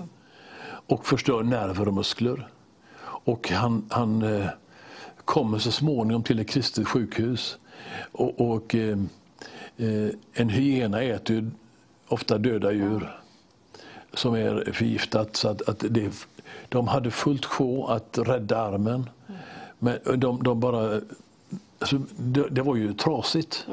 och 0.87 1.07
förstör 1.07 1.43
nerver 1.43 1.89
och 1.89 1.95
muskler. 1.95 2.49
Och 3.01 3.49
han, 3.49 3.85
han 3.89 4.23
eh, 4.23 4.47
kommer 5.25 5.59
så 5.59 5.73
småningom 5.73 6.23
till 6.23 6.39
ett 6.39 6.49
kristet 6.49 6.89
sjukhus. 6.89 7.59
Och, 8.13 8.51
och 8.51 8.75
eh, 8.75 8.99
en 10.33 10.49
hyena 10.49 11.03
äter 11.03 11.51
ofta 12.09 12.39
döda 12.39 12.73
djur 12.73 13.17
som 14.15 14.35
är 14.35 14.73
förgiftat. 14.73 15.37
Så 15.37 15.49
att, 15.49 15.69
att 15.69 15.85
det, 15.91 16.27
de 16.69 16.89
hade 16.89 17.11
fullt 17.11 17.45
sjå 17.45 17.87
att 17.87 18.19
rädda 18.19 18.59
armen. 18.59 19.11
Men 19.79 19.99
de, 20.17 20.43
de 20.43 20.61
bara... 20.61 21.01
Alltså, 21.79 22.01
det, 22.17 22.49
det 22.51 22.63
var 22.63 22.77
ju 22.77 22.95
trasigt. 22.95 23.67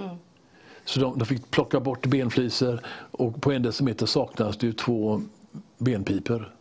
Så 0.85 0.99
de, 0.99 1.19
de 1.19 1.25
fick 1.25 1.51
plocka 1.51 1.79
bort 1.79 2.05
benflisor 2.05 2.79
och 3.11 3.41
på 3.41 3.51
en 3.51 3.61
decimeter 3.61 4.05
saknas 4.05 4.57
det 4.57 4.77
två 4.77 5.21
benpipor. 5.77 6.51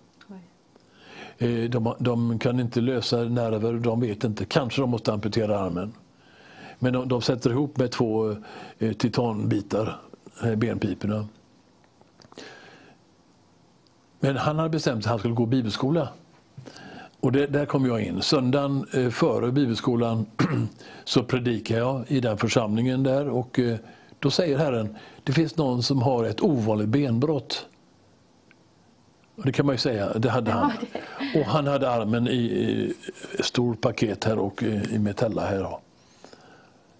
Eh, 1.38 1.70
De, 1.70 1.94
de 1.98 2.38
kan 2.38 2.60
inte 2.60 2.80
lösa 2.80 3.16
nerver, 3.16 3.72
de 3.72 4.00
vet 4.00 4.24
inte. 4.24 4.44
Kanske 4.44 4.80
de 4.80 4.90
måste 4.90 5.12
amputera 5.12 5.58
armen. 5.58 5.92
Men 6.78 6.92
de, 6.92 7.08
de 7.08 7.22
sätter 7.22 7.50
ihop 7.50 7.76
med 7.76 7.90
två 7.90 8.36
eh, 8.78 8.92
titanbitar, 8.92 10.00
eh, 10.44 10.54
benpiporna. 10.54 11.28
Men 14.24 14.36
han 14.36 14.58
hade 14.58 14.70
bestämt 14.70 15.02
sig 15.02 15.08
att 15.08 15.10
han 15.10 15.18
skulle 15.18 15.34
gå 15.34 15.46
bibelskola. 15.46 16.08
Och 17.20 17.32
det, 17.32 17.46
där 17.46 17.66
kom 17.66 17.86
jag 17.86 18.02
in. 18.02 18.22
Söndagen 18.22 18.86
eh, 18.94 19.10
före 19.10 19.52
bibelskolan 19.52 20.26
så 21.04 21.22
predikar 21.22 21.78
jag 21.78 22.04
i 22.08 22.20
den 22.20 22.38
församlingen 22.38 23.02
där 23.02 23.28
och 23.28 23.58
eh, 23.58 23.76
då 24.18 24.30
säger 24.30 24.58
Herren, 24.58 24.96
det 25.24 25.32
finns 25.32 25.56
någon 25.56 25.82
som 25.82 26.02
har 26.02 26.24
ett 26.24 26.40
ovanligt 26.40 26.88
benbrott. 26.88 27.66
Och 29.36 29.44
det 29.44 29.52
kan 29.52 29.66
man 29.66 29.74
ju 29.74 29.78
säga, 29.78 30.18
det 30.18 30.30
hade 30.30 30.50
han. 30.50 30.72
Och 31.34 31.44
han 31.44 31.66
hade 31.66 31.90
armen 31.90 32.28
i, 32.28 32.32
i 32.32 32.94
stor 33.42 33.74
paket 33.74 34.24
här 34.24 34.38
och 34.38 34.62
i, 34.62 34.82
i 34.92 34.98
metella 34.98 35.46
här. 35.46 35.58
Då. 35.58 35.80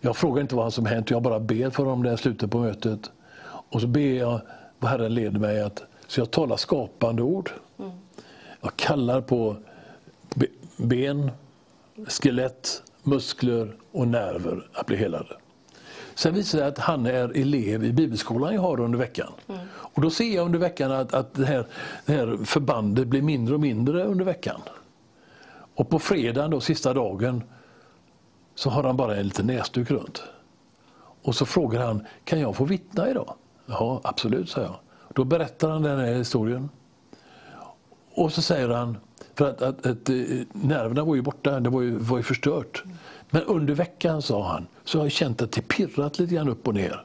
Jag 0.01 0.17
frågar 0.17 0.43
inte 0.43 0.55
vad 0.55 0.75
som 0.75 0.87
hänt, 0.87 1.11
jag 1.11 1.23
bara 1.23 1.41
ber 1.41 1.71
för 1.71 1.85
dem 1.85 2.03
där 2.03 2.15
i 2.15 2.17
slutet 2.17 2.51
på 2.51 2.59
mötet. 2.59 3.11
Och 3.47 3.81
så 3.81 3.87
ber 3.87 4.15
jag 4.19 4.41
vad 4.79 4.91
Herren 4.91 5.15
leder 5.15 5.39
mig 5.39 5.63
att, 5.63 5.83
så 6.07 6.21
jag 6.21 6.31
talar 6.31 6.57
skapande 6.57 7.23
ord. 7.23 7.51
Jag 8.61 8.77
kallar 8.77 9.21
på 9.21 9.57
ben, 10.77 11.31
skelett, 12.09 12.83
muskler 13.03 13.77
och 13.93 14.09
nerver 14.09 14.67
att 14.73 14.87
bli 14.87 14.97
helade. 14.97 15.37
Sen 16.15 16.35
visar 16.35 16.59
det 16.59 16.67
att 16.67 16.79
han 16.79 17.07
är 17.07 17.37
elev 17.37 17.85
i 17.85 17.93
bibelskolan 17.93 18.55
jag 18.55 18.61
har 18.61 18.81
under 18.81 18.99
veckan. 18.99 19.33
Och 19.67 20.03
då 20.03 20.11
ser 20.11 20.35
jag 20.35 20.47
under 20.47 20.59
veckan 20.59 20.93
att, 20.93 21.15
att 21.15 21.35
det, 21.35 21.47
här, 21.47 21.67
det 22.07 22.13
här 22.13 22.45
förbandet 22.45 23.07
blir 23.07 23.23
mindre 23.23 23.55
och 23.55 23.61
mindre 23.61 24.05
under 24.05 24.25
veckan. 24.25 24.61
Och 25.75 25.89
på 25.89 25.99
fredagen, 25.99 26.51
då, 26.51 26.61
sista 26.61 26.95
dagen, 26.95 27.43
så 28.55 28.71
har 28.71 28.83
han 28.83 28.97
bara 28.97 29.17
en 29.17 29.25
liten 29.25 29.47
näsduk 29.47 29.91
runt. 29.91 30.23
Och 31.23 31.35
så 31.35 31.47
frågar 31.47 31.87
han, 31.87 32.07
kan 32.25 32.41
jag 32.41 32.57
få 32.57 32.65
vittna 32.65 33.11
idag? 33.11 33.35
Ja, 33.67 34.01
absolut, 34.05 34.51
sa 34.51 34.61
jag. 34.61 34.75
Då 35.15 35.25
berättar 35.25 35.71
han 35.71 35.83
den 35.83 35.99
här 35.99 36.15
historien. 36.15 36.69
Och 38.15 38.33
så 38.33 38.43
säger 38.43 38.69
han, 38.69 38.97
för 39.35 39.51
att, 39.51 39.63
att, 39.63 39.87
att 39.87 40.09
eh, 40.09 40.15
nerverna 40.53 41.05
var 41.05 41.15
ju 41.15 41.23
borta, 41.23 41.61
det 41.61 41.71
var 41.71 41.83
ju, 41.83 41.91
var 41.97 42.17
ju 42.17 42.23
förstört. 42.23 42.83
Men 43.31 43.43
under 43.43 43.75
veckan, 43.75 44.23
sa 44.23 44.49
han, 44.49 44.67
så 44.85 44.99
har 44.99 45.05
jag 45.05 45.13
känt 45.13 45.43
att 45.43 45.53
det 45.53 45.63
pirrat 45.63 46.19
lite 46.19 46.35
grann 46.35 46.49
upp 46.49 46.69
och 46.69 46.75
ner. 46.75 47.05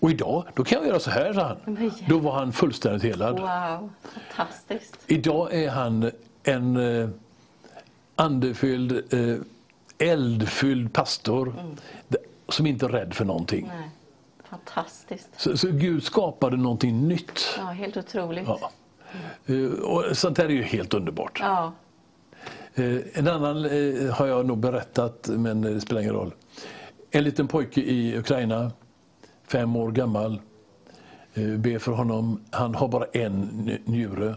Och 0.00 0.10
idag, 0.10 0.44
då 0.54 0.64
kan 0.64 0.78
jag 0.78 0.86
göra 0.88 1.00
så 1.00 1.10
här, 1.10 1.32
sa 1.32 1.42
han. 1.42 1.56
Men 1.74 1.92
Då 2.08 2.18
var 2.18 2.32
han 2.32 2.52
fullständigt 2.52 3.02
helad. 3.02 3.40
Wow, 3.40 3.90
fantastiskt. 4.36 4.98
Idag 5.06 5.54
är 5.54 5.70
han 5.70 6.10
en 6.42 6.76
eh, 6.76 7.08
andefylld, 8.16 9.14
eh, 9.14 9.36
eldfylld 9.98 10.92
pastor 10.92 11.54
d- 12.08 12.18
som 12.48 12.66
inte 12.66 12.86
är 12.86 12.90
rädd 12.90 13.14
för 13.14 13.24
någonting. 13.24 13.66
Nej, 13.76 13.88
fantastiskt. 14.58 15.28
Så, 15.36 15.56
så 15.56 15.68
Gud 15.70 16.02
skapade 16.02 16.56
någonting 16.56 17.08
nytt. 17.08 17.40
Ja, 17.58 17.64
helt 17.64 17.96
otroligt. 17.96 18.48
Ja. 18.48 18.70
Eh, 19.46 19.70
Och 19.82 20.16
sånt 20.16 20.38
här 20.38 20.44
är 20.44 20.48
ju 20.50 20.62
helt 20.62 20.94
underbart. 20.94 21.38
Ja. 21.40 21.72
Eh, 22.74 22.96
En 23.14 23.28
annan 23.28 23.64
eh, 23.64 24.10
har 24.14 24.26
jag 24.26 24.46
nog 24.46 24.58
berättat, 24.58 25.28
men 25.28 25.60
det 25.60 25.80
spelar 25.80 26.00
ingen 26.00 26.14
roll. 26.14 26.34
En 27.10 27.24
liten 27.24 27.48
pojke 27.48 27.80
i 27.80 28.18
Ukraina, 28.18 28.70
fem 29.48 29.76
år 29.76 29.90
gammal. 29.90 30.40
Ber 31.58 31.78
för 31.78 31.92
honom. 31.92 32.40
Han 32.50 32.74
har 32.74 32.88
bara 32.88 33.04
en 33.12 33.38
njure. 33.84 34.34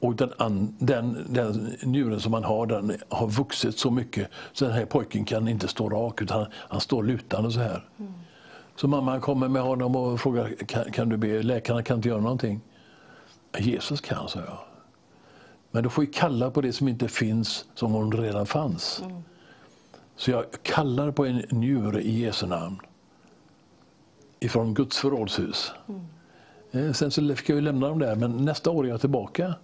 Och 0.00 0.14
den, 0.16 0.32
den, 0.78 1.26
den 1.28 1.76
njuren 1.82 2.20
som 2.20 2.32
han 2.32 2.44
har, 2.44 2.66
den 2.66 2.96
har 3.08 3.28
vuxit 3.28 3.78
så 3.78 3.90
mycket 3.90 4.28
så 4.52 4.64
den 4.64 4.74
här 4.74 4.84
pojken 4.84 5.24
kan 5.24 5.48
inte 5.48 5.68
stå 5.68 5.88
rak 5.88 6.22
utan 6.22 6.38
han, 6.38 6.46
han 6.54 6.80
står 6.80 7.02
lutande 7.02 7.50
så 7.50 7.60
här. 7.60 7.84
Så 8.76 8.88
mamman 8.88 9.20
kommer 9.20 9.48
med 9.48 9.62
honom 9.62 9.96
och 9.96 10.20
frågar, 10.20 10.54
kan, 10.66 10.92
kan 10.92 11.08
du 11.08 11.16
be? 11.16 11.42
Läkarna 11.42 11.82
kan 11.82 11.96
inte 11.96 12.08
göra 12.08 12.20
någonting. 12.20 12.60
Jesus 13.58 14.00
kan, 14.00 14.28
sa 14.28 14.38
jag. 14.40 14.58
Men 15.70 15.82
du 15.82 15.88
får 15.90 16.04
ju 16.04 16.10
kalla 16.10 16.50
på 16.50 16.60
det 16.60 16.72
som 16.72 16.88
inte 16.88 17.08
finns 17.08 17.64
som 17.74 17.94
om 17.94 18.10
det 18.10 18.16
redan 18.16 18.46
fanns. 18.46 19.02
Så 20.16 20.30
jag 20.30 20.44
kallar 20.62 21.10
på 21.10 21.24
en 21.26 21.42
njure 21.50 22.02
i 22.02 22.20
Jesu 22.20 22.46
namn. 22.46 22.78
Ifrån 24.40 24.74
Guds 24.74 24.98
förrådshus. 24.98 25.72
Eh, 26.72 26.92
Sen 26.92 27.10
så 27.10 27.34
fick 27.36 27.48
jag 27.48 27.56
ju 27.56 27.60
lämna 27.62 27.88
dem 27.88 27.98
där, 27.98 28.16
men 28.16 28.36
nästa 28.44 28.70
år 28.70 28.84
är 28.84 28.88
jag 28.88 29.00
tillbaka. 29.00 29.54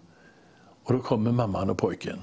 Och 0.84 0.92
då 0.92 0.98
kommer 1.00 1.32
mamman 1.32 1.70
och 1.70 1.78
pojken. 1.78 2.18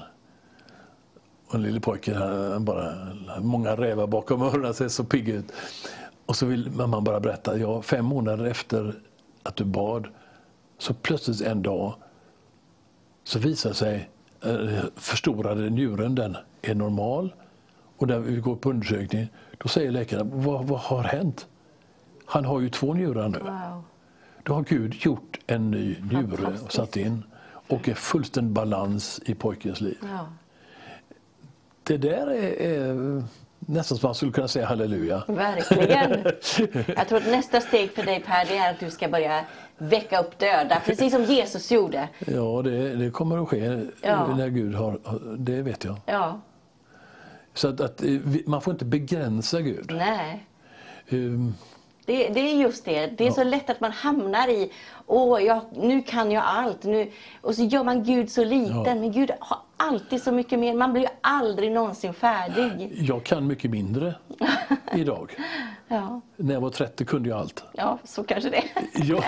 Och 1.48 1.54
den 1.54 1.64
lille 1.64 1.80
pojken, 1.80 2.16
han 2.16 2.66
bara, 2.66 2.94
många 3.42 3.76
rävar 3.76 4.08
bakom 4.08 4.42
öronen, 4.42 4.74
ser 4.74 4.88
så 4.88 5.04
pigg 5.04 5.30
ut. 5.30 5.52
Och 6.28 6.36
så 6.36 6.46
vill 6.46 6.72
mamman 6.72 7.04
bara 7.04 7.20
berätta, 7.20 7.58
ja, 7.58 7.82
fem 7.82 8.06
månader 8.06 8.46
efter 8.46 8.96
att 9.44 9.56
du 9.56 9.66
bad, 9.66 10.08
så 10.78 10.94
plötsligt 10.94 11.42
en 11.42 11.62
dag 11.62 11.96
så 13.24 13.40
visar 13.40 13.74
sig 13.74 14.10
eh, 14.44 14.84
förstorade 14.96 15.70
njuren, 15.70 16.16
den 16.16 16.38
är 16.62 16.76
normal. 16.76 17.34
Och 17.98 18.08
när 18.08 18.20
vi 18.20 18.36
går 18.36 18.56
på 18.56 18.70
undersökning, 18.70 19.28
då 19.58 19.70
säger 19.70 19.92
läkaren, 19.92 20.42
vad, 20.42 20.66
vad 20.66 20.80
har 20.80 21.04
hänt? 21.04 21.48
Han 22.26 22.46
har 22.46 22.60
ju 22.60 22.70
två 22.70 22.94
njurar 22.94 23.30
nu. 23.30 23.40
Wow. 23.40 23.84
Då 24.44 24.54
har 24.54 24.64
Gud 24.64 24.96
gjort 24.96 25.40
en 25.48 25.72
ny 25.72 25.96
njure 26.02 26.58
och 26.64 26.72
satt 26.74 26.98
in 26.98 27.24
och 27.68 27.90
är 27.90 27.94
fullständig 27.94 28.54
balans 28.54 29.22
i 29.26 29.36
pojkens 29.36 29.82
liv. 29.82 29.98
Ja. 30.02 30.28
Det 31.84 31.98
där 31.98 32.28
är, 32.28 32.62
är 32.62 33.24
nästan 33.68 33.98
som 33.98 34.08
man 34.08 34.16
skulle 34.16 34.32
kunna 34.32 34.48
säga 34.48 34.66
halleluja. 34.66 35.24
Verkligen. 35.28 36.12
Jag 36.98 37.08
tror 37.08 37.18
att 37.18 37.28
nästa 37.28 37.62
steg 37.62 37.92
för 37.92 38.04
dig 38.04 38.20
Per, 38.26 38.46
det 38.46 38.58
är 38.58 38.72
att 38.74 38.80
du 38.80 38.92
ska 38.92 39.08
börja 39.08 39.46
väcka 39.78 40.20
upp 40.20 40.40
döda, 40.40 40.82
precis 40.86 41.14
som 41.14 41.24
Jesus 41.24 41.72
gjorde. 41.72 42.10
Ja, 42.28 42.62
det, 42.64 42.96
det 42.96 43.12
kommer 43.12 43.44
att 43.44 43.50
ske 43.50 43.86
Ja. 44.02 44.36
när 44.36 44.48
Gud 44.48 44.76
har, 44.76 45.00
det 45.38 45.62
vet 45.62 45.84
jag. 45.84 45.96
Ja, 46.06 46.42
Så 47.54 47.68
att, 47.68 47.82
att 47.82 48.04
eh, 48.04 48.10
man 48.46 48.62
får 48.62 48.72
inte 48.74 48.86
begränsa 48.86 49.62
Gud. 49.62 49.92
nej. 49.92 50.44
Um, 51.10 51.56
Det, 52.08 52.28
det 52.30 52.40
är 52.40 52.56
just 52.56 52.86
det. 52.86 53.08
Det 53.18 53.28
är 53.28 53.32
så 53.32 53.44
lätt 53.44 53.70
att 53.70 53.80
man 53.80 53.92
hamnar 53.92 54.48
i, 54.48 54.72
åh, 55.08 55.44
jag, 55.44 55.62
nu 55.76 56.02
kan 56.02 56.32
jag 56.32 56.44
allt. 56.48 56.84
Nu, 56.84 57.12
och 57.42 57.56
så 57.56 57.64
gör 57.64 57.84
man 57.84 58.04
Gud 58.04 58.30
så 58.32 58.44
liten. 58.44 58.84
Ja. 58.86 58.96
Men 58.96 59.12
Gud 59.12 59.32
har 59.40 59.58
alltid 59.78 60.24
så 60.24 60.32
mycket 60.32 60.60
mer. 60.60 60.74
Man 60.74 60.94
blir 60.94 61.08
aldrig 61.22 61.72
någonsin 61.72 62.14
färdig. 62.14 62.90
Jag 63.02 63.24
kan 63.24 63.48
mycket 63.48 63.72
mindre 63.72 64.16
idag. 64.94 65.32
Ja, 65.88 66.22
När 66.36 66.54
jag 66.54 66.62
var 66.62 66.70
30 66.70 67.06
kunde 67.06 67.30
jag 67.30 67.40
allt. 67.40 67.64
ja 67.74 68.00
så 68.04 68.24
kanske 68.24 68.50
det 68.50 68.64
Ja. 68.94 69.24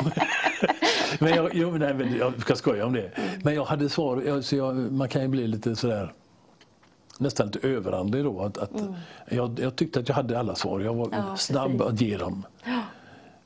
Men 1.20 1.34
jag, 1.36 1.56
jag, 1.56 1.80
nej, 1.80 1.94
men 1.94 2.18
jag 2.18 2.42
ska 2.42 2.56
skoja 2.56 2.86
om 2.86 2.94
det. 2.94 3.12
Men 3.44 3.56
jag 3.56 3.66
hade 3.66 3.90
svar, 3.90 4.22
jag, 4.26 4.44
så 4.44 4.56
jag, 4.56 4.76
man 4.76 5.10
kan 5.10 5.22
ju 5.22 5.28
bli 5.28 5.48
lite 5.48 5.76
sådär 5.76 6.14
nästan 7.20 7.48
lite 7.48 7.68
överandlig 7.68 8.24
då. 8.24 8.42
Att, 8.42 8.58
att 8.58 8.72
jag, 9.30 9.60
jag 9.60 9.76
tyckte 9.76 10.00
att 10.00 10.08
jag 10.10 10.16
hade 10.16 10.40
alla 10.40 10.56
svar. 10.56 10.80
Jag 10.80 10.94
var 10.94 11.06
Mm. 11.08 11.20
Ja, 11.28 11.36
snabb 11.36 11.72
precis. 11.72 11.94
att 11.94 12.02
ge 12.02 12.18
dem. 12.18 12.46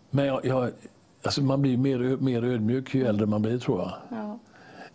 Men 0.10 0.26
jag, 0.26 0.46
jag, 0.46 0.70
alltså 1.24 1.42
man 1.44 1.62
blir 1.62 1.78
mer, 1.78 2.00
mer 2.18 2.44
ödmjuk 2.44 2.96
ju 2.96 3.06
äldre 3.08 3.26
man 3.26 3.42
blir 3.42 3.60
tror 3.60 3.80
jag. 3.82 3.92
Ja. 4.10 4.40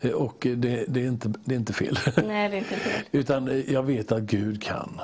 Eh, 0.00 0.10
Och 0.12 0.36
det, 0.56 0.84
det, 0.88 1.00
är 1.04 1.08
inte, 1.08 1.32
det 1.44 1.54
är 1.54 1.58
inte 1.58 1.72
fel. 1.72 1.98
Nej, 2.26 2.48
det 2.48 2.56
är 2.56 2.58
inte 2.58 2.74
fel. 2.74 3.02
Utan 3.20 3.48
eh, 3.48 3.72
jag 3.72 3.82
vet 3.82 4.12
att 4.12 4.22
Gud 4.22 4.62
kan. 4.62 5.00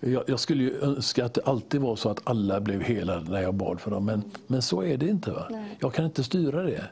Jag, 0.00 0.22
jag 0.26 0.40
skulle 0.40 0.62
ju 0.64 0.80
önska 0.82 1.24
att 1.24 1.34
det 1.34 1.40
alltid 1.44 1.80
var 1.80 1.96
så 1.96 2.08
att 2.10 2.20
alla 2.24 2.60
blev 2.60 2.82
helade 2.82 3.30
när 3.30 3.40
jag 3.42 3.54
bad 3.54 3.80
för 3.80 3.90
dem. 3.90 4.04
Men, 4.04 4.22
men 4.46 4.62
så 4.62 4.82
är 4.82 4.96
det 4.96 5.08
inte. 5.08 5.30
Va? 5.30 5.48
Jag 5.80 5.94
kan 5.94 6.04
inte 6.04 6.24
styra 6.24 6.62
det. 6.62 6.84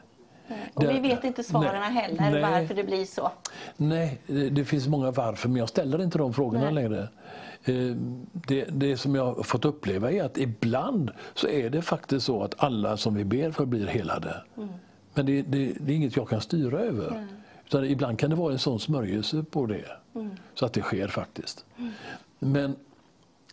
Och 0.73 0.83
vi 0.83 0.87
Det- 0.87 0.99
vet 0.99 1.23
inte 1.23 1.43
svaren 1.43 1.81
nej, 1.81 1.91
heller, 1.91 2.31
nej. 2.31 2.41
varför 2.41 2.73
det 2.75 2.83
blir 2.83 3.05
så. 3.05 3.31
Nej, 3.77 4.17
det, 4.27 4.49
det 4.49 4.65
finns 4.65 4.87
många 4.87 5.11
varför, 5.11 5.49
men 5.49 5.57
jag 5.57 5.69
ställer 5.69 6.01
inte 6.03 6.17
de 6.17 6.33
frågorna 6.33 6.63
Nej. 6.63 6.73
längre. 6.73 7.07
Eh, 7.63 7.95
Det, 8.47 8.65
det 8.65 8.97
som 8.97 9.15
jag 9.15 9.25
har 9.33 9.43
fått 9.43 9.65
uppleva 9.65 10.11
är 10.11 10.23
att 10.23 10.37
ibland 10.37 11.11
så 11.33 11.47
är 11.47 11.69
det 11.69 11.81
faktiskt 11.81 12.25
så 12.25 12.43
att 12.43 12.55
alla 12.57 12.97
som 12.97 13.15
vi 13.15 13.23
ber 13.25 13.51
för 13.51 13.65
blir 13.65 13.87
helade. 13.87 14.43
Men 15.13 15.25
det, 15.25 15.41
det, 15.41 15.73
det 15.79 15.91
är 15.91 15.95
inget 15.95 16.15
jag 16.15 16.29
kan 16.29 16.41
styra 16.41 16.79
över. 16.79 17.27
Utan 17.65 17.85
ibland 17.85 18.19
kan 18.19 18.29
det 18.29 18.35
vara 18.35 18.53
en 18.53 18.59
sån 18.59 18.79
smörjelse 18.79 19.43
på 19.51 19.65
det. 19.65 19.85
Så 20.53 20.65
att 20.65 20.73
det 20.73 20.81
sker 20.81 21.07
faktiskt. 21.07 21.65
Men 22.39 22.75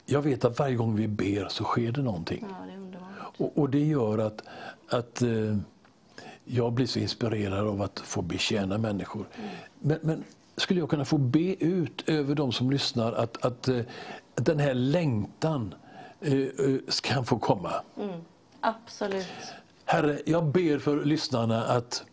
jag 0.07 0.23
vet 0.23 0.45
att 0.45 0.59
varje 0.59 0.75
gång 0.77 0.97
vi 0.97 1.09
ber 1.09 1.47
så 1.49 1.65
sker 1.65 1.93
det 1.93 2.03
någonting. 2.03 2.47
Ja, 2.51 2.67
det. 2.67 2.99
Och, 3.45 3.59
och 3.59 3.71
det 3.71 3.85
gör 3.85 4.19
att, 4.19 4.43
att 4.89 5.23
eh, 5.23 5.29
jag 6.45 6.73
blir 6.73 6.87
så 6.87 6.99
inspirerad 6.99 7.67
av 7.67 7.83
att 7.83 8.01
få 8.01 8.23
betjäna 8.23 8.79
människor. 8.79 9.27
Men, 9.81 9.99
men 10.03 10.25
skulle 10.57 10.81
jag 10.81 10.91
kunna 10.91 11.05
få 11.05 11.19
be 11.19 11.65
ut 11.65 12.09
över 12.09 12.35
de 12.35 12.53
som 12.53 12.71
lyssnar 12.71 13.13
att, 13.13 13.45
att 13.45 13.69
eh, 13.69 13.81
den 14.35 14.59
här 14.59 14.75
längtan 14.75 15.75
eh, 16.21 16.33
eh, 16.33 16.49
kan 17.03 17.25
få 17.25 17.39
komma? 17.39 17.73
Absolut. 18.61 19.27
Herre, 19.85 20.19
jag 20.27 20.45
ber 20.45 20.79
för 20.79 21.05
lyssnarna 21.05 21.65
att 21.65 22.05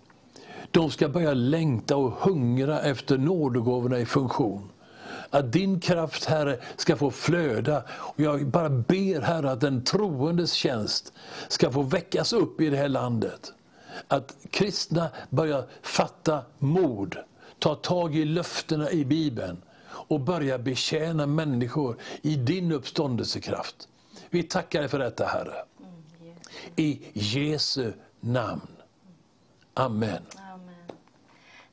de 0.72 0.92
ska 0.92 1.10
börja 1.10 1.34
längta 1.34 1.96
och 1.96 2.12
hungra 2.12 2.82
efter 2.82 3.18
nådegåvorna 3.18 4.00
i 4.00 4.06
funktion. 4.06 4.70
Att 5.30 5.52
din 5.52 5.80
kraft, 5.80 6.26
Herre, 6.26 6.60
ska 6.76 6.96
få 6.96 7.12
flöda. 7.12 7.84
Och 7.90 8.20
jag 8.20 8.48
bara 8.48 8.70
ber, 8.70 9.22
Herre, 9.22 9.52
att 9.52 9.62
den 9.62 9.84
troendes 9.84 10.54
tjänst 10.54 11.14
ska 11.48 11.72
få 11.72 11.82
väckas 11.82 12.34
upp 12.34 12.62
i 12.62 12.70
det 12.70 12.78
här 12.78 12.90
landet. 12.90 13.54
Att 14.08 14.36
kristna 14.52 15.10
börjar 15.30 15.66
fatta 15.82 16.42
mod, 16.60 17.18
ta 17.60 17.76
tag 17.76 18.16
i 18.16 18.26
löftena 18.26 18.92
i 18.92 19.06
Bibeln 19.06 19.62
och 19.90 20.20
börja 20.20 20.58
betjäna 20.58 21.26
människor 21.26 21.98
i 22.22 22.36
din 22.36 22.72
uppståndelsekraft. 22.72 23.88
Vi 24.30 24.44
tackar 24.44 24.80
dig 24.80 24.90
för 24.90 25.00
detta, 25.00 25.26
Herre. 25.26 25.56
I 26.76 27.02
Jesu 27.14 27.94
namn. 28.20 28.68
Amen. 29.74 30.24
Amen. 30.54 30.76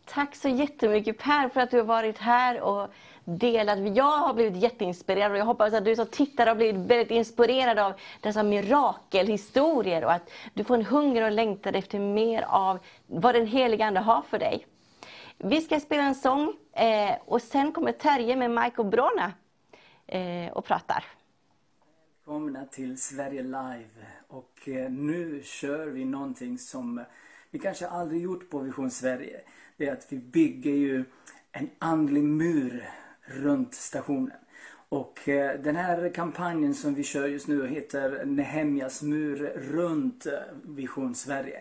Tack 0.04 0.36
så 0.36 0.48
jättemycket 0.48 1.18
Per 1.18 1.48
för 1.48 1.60
att 1.60 1.70
du 1.70 1.76
har 1.76 1.84
varit 1.84 2.18
här 2.18 2.60
och 2.60 2.90
delat. 3.28 3.96
Jag 3.96 4.18
har 4.18 4.34
blivit 4.34 4.62
jätteinspirerad 4.62 5.32
och 5.32 5.38
jag 5.38 5.44
hoppas 5.44 5.74
att 5.74 5.84
du 5.84 5.96
som 5.96 6.06
tittare 6.06 6.50
har 6.50 6.54
blivit 6.54 6.90
väldigt 6.90 7.10
inspirerad 7.10 7.78
av 7.78 7.92
dessa 8.20 8.42
mirakelhistorier 8.42 10.04
och 10.04 10.12
att 10.12 10.30
du 10.54 10.64
får 10.64 10.74
en 10.74 10.84
hunger 10.84 11.22
och 11.22 11.32
längtan 11.32 11.74
efter 11.74 11.98
mer 11.98 12.42
av 12.42 12.78
vad 13.06 13.34
den 13.34 13.46
heliga 13.46 13.86
Ande 13.86 14.00
har 14.00 14.22
för 14.22 14.38
dig. 14.38 14.66
Vi 15.38 15.60
ska 15.60 15.80
spela 15.80 16.02
en 16.02 16.14
sång 16.14 16.54
eh, 16.72 17.14
och 17.24 17.42
sen 17.42 17.72
kommer 17.72 17.92
Terje 17.92 18.36
med 18.36 18.50
Mike 18.50 18.80
och 18.80 18.86
Brona 18.86 19.32
eh, 20.06 20.52
och 20.52 20.64
pratar. 20.64 21.04
välkomna 22.24 22.64
till 22.64 23.02
Sverige 23.02 23.42
Live. 23.42 24.06
Och 24.28 24.68
eh, 24.68 24.90
nu 24.90 25.42
kör 25.44 25.86
vi 25.86 26.04
någonting 26.04 26.58
som 26.58 27.04
vi 27.50 27.58
kanske 27.58 27.88
aldrig 27.88 28.22
gjort 28.22 28.50
på 28.50 28.58
Vision 28.58 28.90
Sverige. 28.90 29.40
Det 29.76 29.88
är 29.88 29.92
att 29.92 30.06
vi 30.08 30.18
bygger 30.18 30.70
ju 30.70 31.04
en 31.52 31.70
andlig 31.78 32.22
mur 32.22 32.88
runt 33.28 33.74
stationen. 33.74 34.36
Och 34.88 35.28
eh, 35.28 35.60
den 35.60 35.76
här 35.76 36.14
kampanjen 36.14 36.74
som 36.74 36.94
vi 36.94 37.02
kör 37.02 37.28
just 37.28 37.48
nu 37.48 37.66
heter 37.66 38.24
Nehemjas 38.24 39.02
mur 39.02 39.52
runt 39.56 40.26
eh, 40.26 40.32
Vision 40.64 41.14
Sverige. 41.14 41.60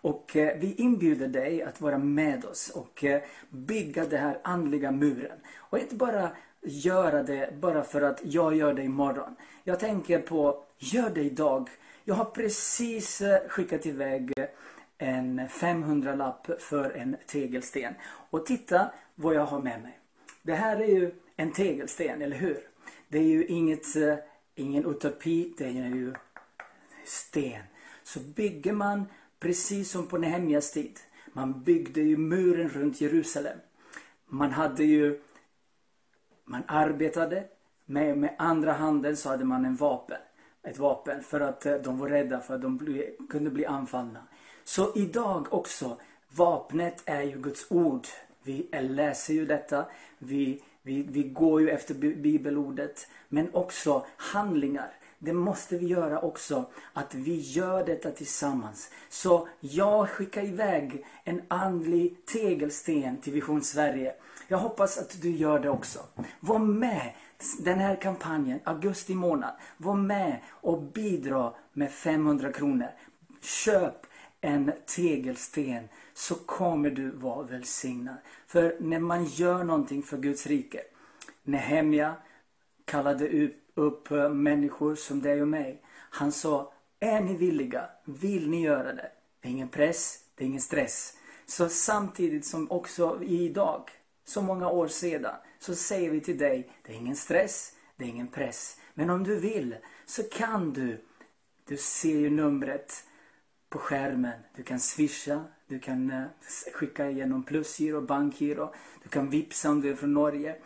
Och 0.00 0.36
eh, 0.36 0.58
vi 0.58 0.74
inbjuder 0.74 1.28
dig 1.28 1.62
att 1.62 1.80
vara 1.80 1.98
med 1.98 2.44
oss 2.44 2.70
och 2.70 3.04
eh, 3.04 3.22
bygga 3.50 4.04
den 4.04 4.20
här 4.20 4.40
andliga 4.44 4.90
muren. 4.90 5.38
Och 5.58 5.78
inte 5.78 5.94
bara 5.94 6.30
göra 6.62 7.22
det 7.22 7.60
bara 7.60 7.82
för 7.82 8.02
att 8.02 8.20
jag 8.24 8.56
gör 8.56 8.74
det 8.74 8.82
imorgon. 8.82 9.36
Jag 9.64 9.80
tänker 9.80 10.18
på, 10.18 10.64
gör 10.78 11.10
det 11.10 11.22
idag. 11.22 11.68
Jag 12.04 12.14
har 12.14 12.24
precis 12.24 13.22
skickat 13.48 13.86
iväg 13.86 14.32
en 14.98 15.40
500-lapp 15.40 16.50
för 16.60 16.90
en 16.90 17.16
tegelsten. 17.26 17.94
Och 18.30 18.46
titta 18.46 18.90
vad 19.14 19.34
jag 19.34 19.46
har 19.46 19.60
med 19.62 19.82
mig. 19.82 19.97
Det 20.48 20.54
här 20.54 20.76
är 20.76 20.86
ju 20.86 21.10
en 21.36 21.52
tegelsten, 21.52 22.22
eller 22.22 22.36
hur? 22.36 22.68
Det 23.08 23.18
är 23.18 23.22
ju 23.22 23.46
inget, 23.46 23.96
eh, 23.96 24.14
ingen 24.54 24.86
utopi, 24.86 25.54
det 25.58 25.64
är 25.64 25.88
ju 25.88 26.14
sten. 27.04 27.62
Så 28.02 28.20
bygger 28.20 28.72
man 28.72 29.04
precis 29.40 29.90
som 29.90 30.06
på 30.06 30.18
Nehemjas 30.18 30.72
tid. 30.72 30.98
Man 31.32 31.62
byggde 31.62 32.00
ju 32.00 32.16
muren 32.16 32.68
runt 32.68 33.00
Jerusalem. 33.00 33.58
Man 34.26 34.50
hade 34.50 34.84
ju 34.84 35.20
man 36.44 36.62
arbetade. 36.66 37.44
Med, 37.86 38.18
med 38.18 38.34
andra 38.38 38.72
handen 38.72 39.16
så 39.16 39.28
hade 39.28 39.44
man 39.44 39.64
en 39.64 39.76
vapen. 39.76 40.20
Ett 40.62 40.78
vapen 40.78 41.22
för 41.22 41.40
att 41.40 41.66
eh, 41.66 41.74
de 41.74 41.98
var 41.98 42.08
rädda 42.08 42.40
för 42.40 42.54
att 42.54 42.62
de 42.62 42.76
bli, 42.76 43.16
kunde 43.28 43.50
bli 43.50 43.66
anfallna. 43.66 44.26
Så 44.64 44.92
idag 44.94 45.46
också, 45.50 46.00
vapnet 46.28 47.02
är 47.04 47.22
ju 47.22 47.38
Guds 47.38 47.66
ord. 47.70 48.06
Vi 48.48 48.68
läser 48.72 49.34
ju 49.34 49.46
detta. 49.46 49.86
Vi, 50.18 50.62
vi, 50.82 51.02
vi 51.02 51.22
går 51.22 51.60
ju 51.60 51.70
efter 51.70 51.94
bibelordet. 51.94 53.08
Men 53.28 53.54
också 53.54 54.06
handlingar. 54.16 54.92
Det 55.18 55.32
måste 55.32 55.78
vi 55.78 55.86
göra 55.86 56.20
också. 56.20 56.64
Att 56.92 57.14
vi 57.14 57.40
gör 57.40 57.86
detta 57.86 58.10
tillsammans. 58.10 58.90
Så 59.08 59.48
jag 59.60 60.08
skickar 60.08 60.44
iväg 60.44 61.04
en 61.24 61.42
andlig 61.48 62.26
tegelsten 62.26 63.16
till 63.16 63.32
Vision 63.32 63.62
Sverige. 63.62 64.14
Jag 64.48 64.58
hoppas 64.58 64.98
att 64.98 65.22
du 65.22 65.30
gör 65.30 65.58
det 65.58 65.70
också. 65.70 65.98
Var 66.40 66.58
med 66.58 67.12
den 67.58 67.78
här 67.78 67.96
kampanjen, 67.96 68.60
augusti 68.64 69.14
månad. 69.14 69.54
Var 69.76 69.94
med 69.94 70.40
och 70.46 70.82
bidra 70.82 71.54
med 71.72 71.90
500 71.90 72.52
kronor. 72.52 72.88
Köp 73.42 74.06
en 74.40 74.72
tegelsten 74.86 75.88
så 76.14 76.34
kommer 76.34 76.90
du 76.90 77.10
vara 77.10 77.46
välsignad. 77.46 78.16
För 78.46 78.76
när 78.80 78.98
man 78.98 79.24
gör 79.24 79.64
någonting 79.64 80.02
för 80.02 80.18
Guds 80.18 80.46
rike. 80.46 80.80
Nehemja 81.42 82.14
kallade 82.84 83.48
upp 83.74 84.10
eh, 84.10 84.30
människor 84.30 84.94
som 84.94 85.22
dig 85.22 85.42
och 85.42 85.48
mig. 85.48 85.82
Han 85.90 86.32
sa, 86.32 86.72
är 87.00 87.20
ni 87.20 87.36
villiga? 87.36 87.88
Vill 88.04 88.50
ni 88.50 88.62
göra 88.62 88.92
det? 88.92 89.10
Det 89.40 89.48
är 89.48 89.52
ingen 89.52 89.68
press, 89.68 90.18
det 90.34 90.44
är 90.44 90.48
ingen 90.48 90.60
stress. 90.60 91.16
Så 91.46 91.68
samtidigt 91.68 92.46
som 92.46 92.70
också 92.70 93.22
idag 93.22 93.90
så 94.24 94.42
många 94.42 94.68
år 94.68 94.88
sedan 94.88 95.34
så 95.58 95.74
säger 95.74 96.10
vi 96.10 96.20
till 96.20 96.38
dig, 96.38 96.70
det 96.82 96.92
är 96.92 96.96
ingen 96.96 97.16
stress, 97.16 97.72
det 97.96 98.04
är 98.04 98.08
ingen 98.08 98.28
press. 98.28 98.80
Men 98.94 99.10
om 99.10 99.24
du 99.24 99.40
vill 99.40 99.76
så 100.06 100.22
kan 100.22 100.72
du. 100.72 101.04
Du 101.64 101.76
ser 101.76 102.18
ju 102.18 102.30
numret 102.30 103.04
på 103.68 103.78
skärmen. 103.78 104.40
Du 104.56 104.62
kan 104.62 104.80
swisha, 104.80 105.44
du 105.66 105.78
kan 105.78 106.10
eh, 106.10 106.24
skicka 106.74 107.10
igenom 107.10 107.42
plusgiro, 107.42 108.00
bankgiro. 108.00 108.74
Du 109.02 109.08
kan 109.08 109.30
vipsa 109.30 109.70
om 109.70 109.80
du 109.80 109.90
är 109.90 109.94
från 109.94 110.14
Norge. 110.14 110.56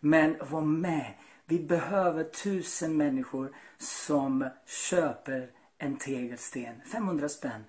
Men 0.00 0.36
var 0.50 0.60
med. 0.60 1.14
Vi 1.46 1.58
behöver 1.58 2.24
tusen 2.24 2.96
människor 2.96 3.54
som 3.78 4.48
köper 4.66 5.50
en 5.78 5.96
tegelsten. 5.96 6.80
500 6.92 7.28
spänn. 7.28 7.64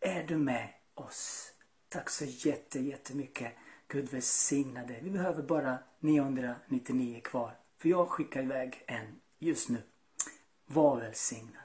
Är 0.00 0.26
du 0.26 0.36
med 0.36 0.68
oss? 0.94 1.52
Tack 1.88 2.10
så 2.10 2.24
jätte, 2.24 2.80
jättemycket. 2.80 3.52
Gud 3.88 4.08
välsigna 4.08 4.86
dig. 4.86 5.00
Vi 5.02 5.10
behöver 5.10 5.42
bara 5.42 5.78
999 6.00 7.20
kvar. 7.24 7.56
För 7.78 7.88
jag 7.88 8.08
skickar 8.08 8.42
iväg 8.42 8.84
en 8.86 9.20
just 9.38 9.68
nu. 9.68 9.82
Var 10.66 11.00
välsignad. 11.00 11.59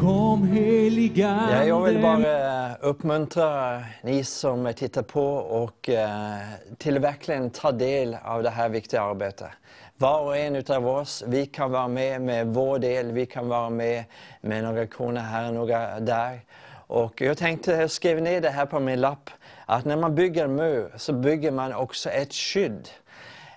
Kom 0.00 0.48
heliga 0.48 1.48
ja, 1.52 1.64
Jag 1.64 1.82
vill 1.82 2.02
bara 2.02 2.74
uppmuntra 2.76 3.82
ni 4.02 4.24
som 4.24 4.72
tittar 4.76 5.02
på 5.02 5.24
och 5.34 5.88
eh, 5.88 6.36
till 6.78 6.98
verkligen 6.98 7.50
ta 7.50 7.72
del 7.72 8.16
av 8.24 8.42
det 8.42 8.50
här 8.50 8.68
viktiga 8.68 9.02
arbetet. 9.02 9.48
Var 9.96 10.20
och 10.20 10.36
en 10.36 10.56
utav 10.56 10.88
oss, 10.88 11.24
vi 11.26 11.46
kan 11.46 11.70
vara 11.70 11.88
med 11.88 12.20
med 12.20 12.46
vår 12.46 12.78
del, 12.78 13.12
vi 13.12 13.26
kan 13.26 13.48
vara 13.48 13.70
med 13.70 14.04
med 14.40 14.64
några 14.64 14.86
kronor 14.86 15.20
här, 15.20 15.52
några 15.52 16.00
där. 16.00 16.40
Och 16.86 17.20
jag 17.20 17.38
tänkte, 17.38 17.72
jag 17.72 17.90
skrev 17.90 18.22
ner 18.22 18.40
det 18.40 18.50
här 18.50 18.66
på 18.66 18.80
min 18.80 19.00
lapp, 19.00 19.30
att 19.66 19.84
när 19.84 19.96
man 19.96 20.14
bygger 20.14 20.44
en 20.44 20.54
mur 20.54 20.92
så 20.96 21.12
bygger 21.12 21.50
man 21.50 21.74
också 21.74 22.10
ett 22.10 22.34
skydd. 22.34 22.88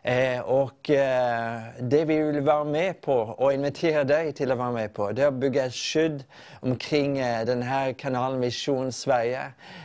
Eh, 0.05 0.39
och 0.39 0.89
eh, 0.89 1.59
det 1.79 2.05
vi 2.05 2.19
vill 2.19 2.41
vara 2.41 2.63
med 2.63 3.01
på 3.01 3.13
och 3.13 3.53
invitera 3.53 4.03
dig 4.03 4.33
till 4.33 4.51
att 4.51 4.57
vara 4.57 4.71
med 4.71 4.93
på, 4.93 5.11
det 5.11 5.23
är 5.23 5.27
att 5.27 5.33
bygga 5.33 5.65
ett 5.65 5.73
skydd 5.73 6.23
omkring 6.59 7.17
eh, 7.17 7.45
den 7.45 7.61
här 7.61 7.93
kanalen 7.93 8.41
Vision 8.41 8.91
Sverige. 8.91 9.41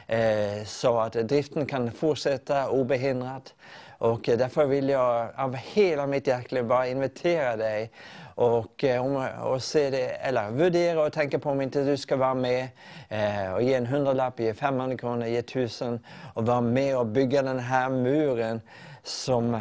Eh, 0.07 0.65
så 0.65 0.99
att 0.99 1.13
driften 1.13 1.67
kan 1.67 1.93
fortsätta 1.93 2.69
obehindrat. 2.69 3.55
Och 3.99 4.29
eh, 4.29 4.39
därför 4.39 4.67
vill 4.67 4.89
jag 4.89 5.29
av 5.37 5.55
hela 5.55 6.07
mitt 6.07 6.27
hjärta 6.27 6.63
bara 6.63 6.87
invitera 6.87 7.57
dig 7.57 7.91
och, 8.35 8.85
eh, 8.85 9.43
och 9.43 9.63
se 9.63 9.91
det, 9.91 10.09
eller 10.09 10.51
värdera 10.51 11.03
och 11.03 11.13
tänka 11.13 11.39
på 11.39 11.51
om 11.51 11.61
inte 11.61 11.85
du 11.85 11.97
ska 11.97 12.17
vara 12.17 12.35
med 12.35 12.69
eh, 13.09 13.53
och 13.55 13.63
ge 13.63 13.75
en 13.75 13.87
hundralapp, 13.87 14.41
ge 14.41 14.55
500 14.55 14.97
kronor, 14.97 15.27
ge 15.27 15.43
tusen 15.43 16.01
och 16.35 16.47
vara 16.47 16.61
med 16.61 16.99
och 16.99 17.07
bygga 17.07 17.43
den 17.43 17.59
här 17.59 17.89
muren 17.89 18.61
som 19.03 19.61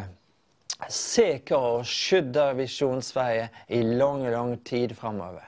säker 0.90 1.58
och 1.58 1.88
skyddar 1.88 2.54
Vision 2.54 3.02
Sverige 3.02 3.50
i 3.68 3.84
lång, 3.84 4.32
lång 4.32 4.58
tid 4.58 4.98
framöver. 4.98 5.44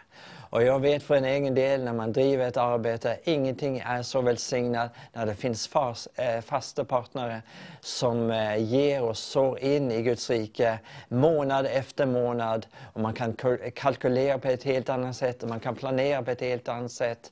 Och 0.51 0.63
jag 0.63 0.79
vet 0.79 1.03
för 1.03 1.15
en 1.15 1.25
egen 1.25 1.55
del 1.55 1.83
när 1.83 1.93
man 1.93 2.13
driver 2.13 2.47
ett 2.47 2.57
arbete, 2.57 3.19
ingenting 3.23 3.79
är 3.85 4.03
så 4.03 4.21
välsignat 4.21 4.91
när 5.13 5.25
det 5.25 5.35
finns 5.35 5.67
fast, 5.67 6.07
eh, 6.15 6.41
fasta 6.41 6.83
partner 6.83 7.41
som 7.81 8.31
eh, 8.31 8.57
ger 8.57 9.03
och 9.03 9.17
sår 9.17 9.59
in 9.59 9.91
i 9.91 10.01
Guds 10.01 10.29
rike 10.29 10.79
månad 11.07 11.65
efter 11.65 12.05
månad. 12.05 12.65
Och 12.93 13.01
man 13.01 13.13
kan 13.13 13.33
kalkylera 13.75 14.37
på 14.37 14.47
ett 14.47 14.63
helt 14.63 14.89
annat 14.89 15.15
sätt 15.15 15.43
och 15.43 15.49
man 15.49 15.59
kan 15.59 15.75
planera 15.75 16.23
på 16.23 16.31
ett 16.31 16.41
helt 16.41 16.69
annat 16.69 16.91
sätt. 16.91 17.31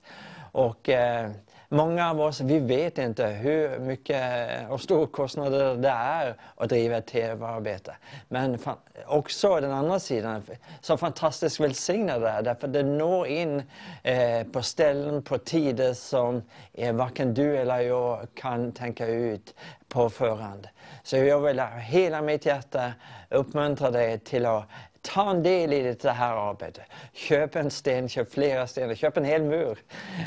Och, 0.51 0.89
eh, 0.89 1.31
Många 1.69 2.09
av 2.09 2.21
oss 2.21 2.41
vi 2.41 2.59
vet 2.59 2.97
inte 2.97 3.27
hur 3.27 3.79
mycket 3.79 4.23
och 4.69 4.81
stora 4.81 5.07
kostnader 5.07 5.75
det 5.75 5.89
är 5.89 6.35
att 6.55 6.69
driva 6.69 6.97
ett 6.97 7.05
tv-arbete. 7.05 7.95
Men 8.27 8.57
också 9.05 9.59
den 9.59 9.71
andra 9.71 9.99
sidan, 9.99 10.43
så 10.81 10.97
fantastiskt 10.97 11.59
välsignad 11.59 12.21
det 12.21 12.29
är 12.29 12.41
därför 12.41 12.67
det 12.67 12.83
når 12.83 13.27
in 13.27 13.63
eh, 14.03 14.43
på 14.43 14.61
ställen, 14.61 15.21
på 15.23 15.37
tider 15.37 15.93
som 15.93 16.41
eh, 16.73 16.95
varken 16.95 17.33
du 17.33 17.57
eller 17.57 17.79
jag 17.79 18.27
kan 18.33 18.71
tänka 18.71 19.07
ut 19.07 19.55
på 19.87 20.09
förhand. 20.09 20.67
Så 21.03 21.17
jag 21.17 21.39
vill 21.39 21.61
hela 21.81 22.21
mitt 22.21 22.45
hjärta 22.45 22.93
uppmuntra 23.29 23.91
dig 23.91 24.19
till 24.19 24.45
att 24.45 24.63
Ta 25.07 25.29
en 25.29 25.43
del 25.43 25.73
i 25.73 25.93
det 25.93 26.09
här 26.09 26.49
arbetet. 26.49 26.83
Köp 27.13 27.55
en 27.55 27.71
sten, 27.71 28.09
köp 28.09 28.31
flera 28.31 28.67
stenar, 28.67 28.95
köp 28.95 29.17
en 29.17 29.25
hel 29.25 29.43
mur 29.43 29.77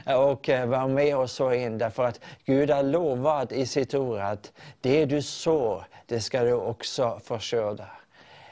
och 0.07 0.49
eh, 0.49 0.67
var 0.67 0.89
med 0.89 1.17
och 1.17 1.31
så 1.31 1.53
in 1.53 1.79
därför 1.79 2.05
att 2.05 2.21
Gud 2.45 2.71
har 2.71 2.83
lovat 2.83 3.53
i 3.53 3.67
sitt 3.67 3.95
ord 3.95 4.19
att 4.19 4.53
det 4.81 5.05
du 5.05 5.23
sår, 5.23 5.85
det 6.07 6.21
ska 6.21 6.43
du 6.43 6.53
också 6.53 7.21
få 7.25 7.39
skörda. 7.39 7.87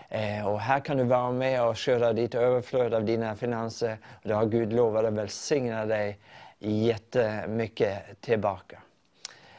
Eh, 0.09 0.47
och 0.49 0.61
här 0.61 0.81
kan 0.81 0.97
du 0.97 1.05
vara 1.05 1.33
med 1.33 1.65
och 1.65 1.79
skörda 1.79 2.13
ditt 2.13 2.35
överflöd 2.35 2.95
av 2.95 3.05
dina 3.05 3.37
finanser. 3.37 3.99
Och 4.25 4.31
har 4.31 4.47
Gud 4.47 4.73
lovat 4.73 5.05
att 5.05 5.13
välsigna 5.13 5.87
dig 5.87 6.19
jättemycket 6.59 8.21
tillbaka. 8.21 8.79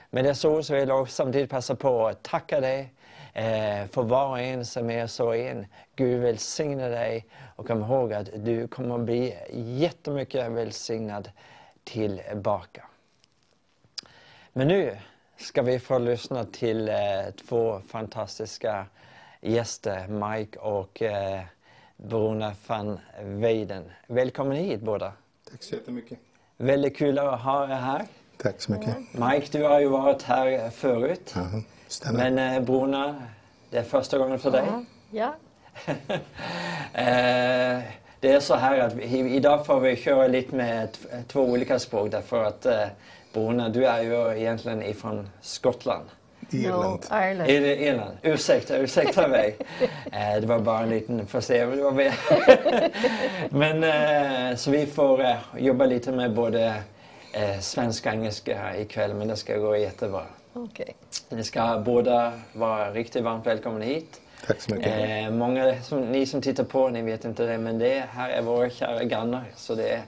Med 0.09 0.26
dessa 0.26 0.49
ord 0.49 0.63
så 0.63 0.74
vill 0.74 0.89
jag 0.89 1.09
samtidigt 1.09 1.49
passa 1.49 1.76
på 1.76 2.07
att 2.07 2.24
tacka 2.24 2.59
dig 2.59 2.93
för 3.91 4.03
var 4.03 4.27
och 4.27 4.39
en 4.39 4.65
som 4.65 4.89
är 4.89 5.07
så 5.07 5.34
in. 5.34 5.67
Gud 5.95 6.21
välsigne 6.21 6.89
dig 6.89 7.25
och 7.55 7.67
kom 7.67 7.84
ihåg 7.84 8.13
att 8.13 8.30
du 8.36 8.67
kommer 8.67 8.97
bli 8.97 9.38
jättemycket 9.53 10.51
välsignad 10.51 11.32
tillbaka. 11.84 12.86
Men 14.53 14.67
nu 14.67 14.97
ska 15.38 15.61
vi 15.61 15.80
få 15.80 15.99
lyssna 15.99 16.45
till 16.45 16.89
eh, 16.89 16.95
två 17.47 17.82
fantastiska 17.88 18.86
gäster, 19.41 20.07
Mike 20.07 20.59
och 20.59 21.01
eh, 21.01 21.41
Bruna 21.97 22.53
van 22.67 22.99
Weiden. 23.21 23.91
Välkommen 24.07 24.57
hit 24.57 24.82
båda. 24.82 25.13
Tack 25.51 25.63
så 25.63 25.75
jättemycket. 25.75 26.19
Väldigt 26.57 26.97
kul 26.97 27.19
att 27.19 27.41
ha 27.41 27.63
er 27.63 27.67
här. 27.67 28.05
Tack 28.38 28.61
så 28.61 28.71
mycket. 28.71 28.97
Mike, 29.13 29.57
du 29.57 29.63
har 29.63 29.80
ju 29.80 29.88
varit 29.88 30.23
här 30.23 30.69
förut. 30.69 31.34
Jaha, 31.36 31.63
stämmer. 31.89 32.31
Men 32.31 32.55
eh, 32.55 32.61
Bruna, 32.61 33.15
det 33.69 33.77
är 33.77 33.83
första 33.83 34.17
gången 34.17 34.39
för 34.39 34.51
dig. 34.51 34.63
Ja. 35.11 35.35
Eh, 36.93 37.79
det 38.19 38.31
är 38.31 38.39
så 38.39 38.55
här 38.55 38.79
att 38.79 38.93
vi, 38.93 39.35
idag 39.35 39.65
får 39.65 39.79
vi 39.79 39.95
köra 39.95 40.27
lite 40.27 40.55
med 40.55 40.97
två 41.27 41.41
olika 41.41 41.79
språk 41.79 42.11
därför 42.11 42.43
att 42.43 42.65
eh, 42.65 42.85
Bruna, 43.33 43.69
du 43.69 43.85
är 43.85 44.01
ju 44.01 44.39
egentligen 44.39 44.83
ifrån 44.83 45.29
Skottland. 45.41 46.05
Irland. 46.51 47.05
No, 47.09 47.17
Ireland. 47.17 47.47
Det 47.47 47.81
Irland? 47.81 48.17
Ursäkta, 48.21 48.77
ursäkta 48.77 49.27
mig. 49.27 49.55
Eh, 50.11 50.41
det 50.41 50.47
var 50.47 50.59
bara 50.59 50.79
en 50.79 50.89
liten 50.89 51.27
förseelse. 51.27 52.13
Men 53.49 53.83
eh, 53.83 54.55
så 54.55 54.71
vi 54.71 54.85
får 54.85 55.21
eh, 55.21 55.35
jobba 55.57 55.85
lite 55.85 56.11
med 56.11 56.33
både 56.33 56.65
eh, 57.33 57.59
svenska 57.59 58.09
och 58.09 58.15
engelska 58.15 58.77
ikväll 58.77 59.13
men 59.13 59.27
det 59.27 59.35
ska 59.35 59.57
gå 59.57 59.77
jättebra. 59.77 60.23
Okej. 60.64 60.95
Ni 61.30 61.43
ska 61.43 61.82
båda 61.86 62.39
vara 62.53 62.91
riktigt 62.91 63.24
varmt 63.24 63.47
välkomna 63.47 63.86
hit. 63.86 64.22
Tack 64.47 64.62
så 64.62 64.76
mycket. 64.76 65.28
Eh, 65.28 65.32
många 65.32 65.82
som, 65.82 66.01
ni 66.01 66.26
som 66.26 66.41
tittar 66.41 66.64
på, 66.64 66.89
ni 66.89 67.01
vet 67.01 67.26
inte 67.26 67.45
det, 67.45 67.57
men 67.57 67.80
det 67.80 67.99
här 68.12 68.30
är 68.30 68.41
våra 68.41 68.70
kära 68.70 69.03
grannar. 69.03 69.45
Så 69.55 69.76
det 69.76 69.89
är 69.89 70.01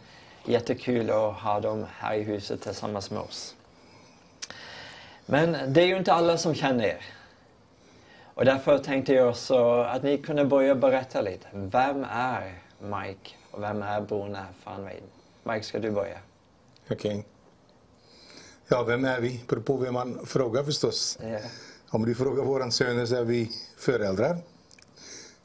jättekul 0.45 1.10
att 1.10 1.34
ha 1.34 1.60
dem 1.60 1.86
här 1.97 2.16
i 2.16 2.24
huset 2.24 2.62
tillsammans 2.62 3.12
med 3.12 3.22
oss. 3.22 3.56
Men 5.26 5.74
det 5.74 5.82
är 5.82 5.86
ju 5.86 5.97
inte 5.97 6.14
alla 6.14 6.38
som 6.38 6.56
känner 6.56 6.86
er. 6.86 7.02
Och 8.34 8.45
därför 8.45 8.78
tänkte 8.78 9.14
jag 9.14 9.30
också 9.30 9.82
att 9.82 10.04
ni 10.04 10.18
kunde 10.18 10.45
börja 10.45 10.76
berätta 10.76 11.22
lite. 11.22 11.47
Vem 11.52 12.06
är 12.12 12.54
Mike 12.80 13.36
och 13.52 13.64
vem 13.64 13.82
är 13.82 14.02
Bruna 14.02 14.45
van 14.64 14.84
Weiden? 14.84 15.10
Mike, 15.43 15.64
ska 15.64 15.80
du 15.80 15.91
börja? 15.91 16.18
Okej. 16.89 17.26
Ja, 18.74 18.84
vem 18.84 19.05
är 19.05 19.22
vi? 19.22 19.41
Beror 19.47 19.61
på 19.61 19.78
vem 19.78 19.93
man 19.93 20.26
frågar 20.26 20.63
förstås. 20.63 21.17
Ja. 21.22 21.39
Om 21.89 22.05
du 22.05 22.15
frågar 22.15 22.43
våran 22.43 22.72
söner 22.72 23.05
så 23.05 23.15
är 23.15 23.24
vi 23.24 23.51
föräldrar. 23.78 24.38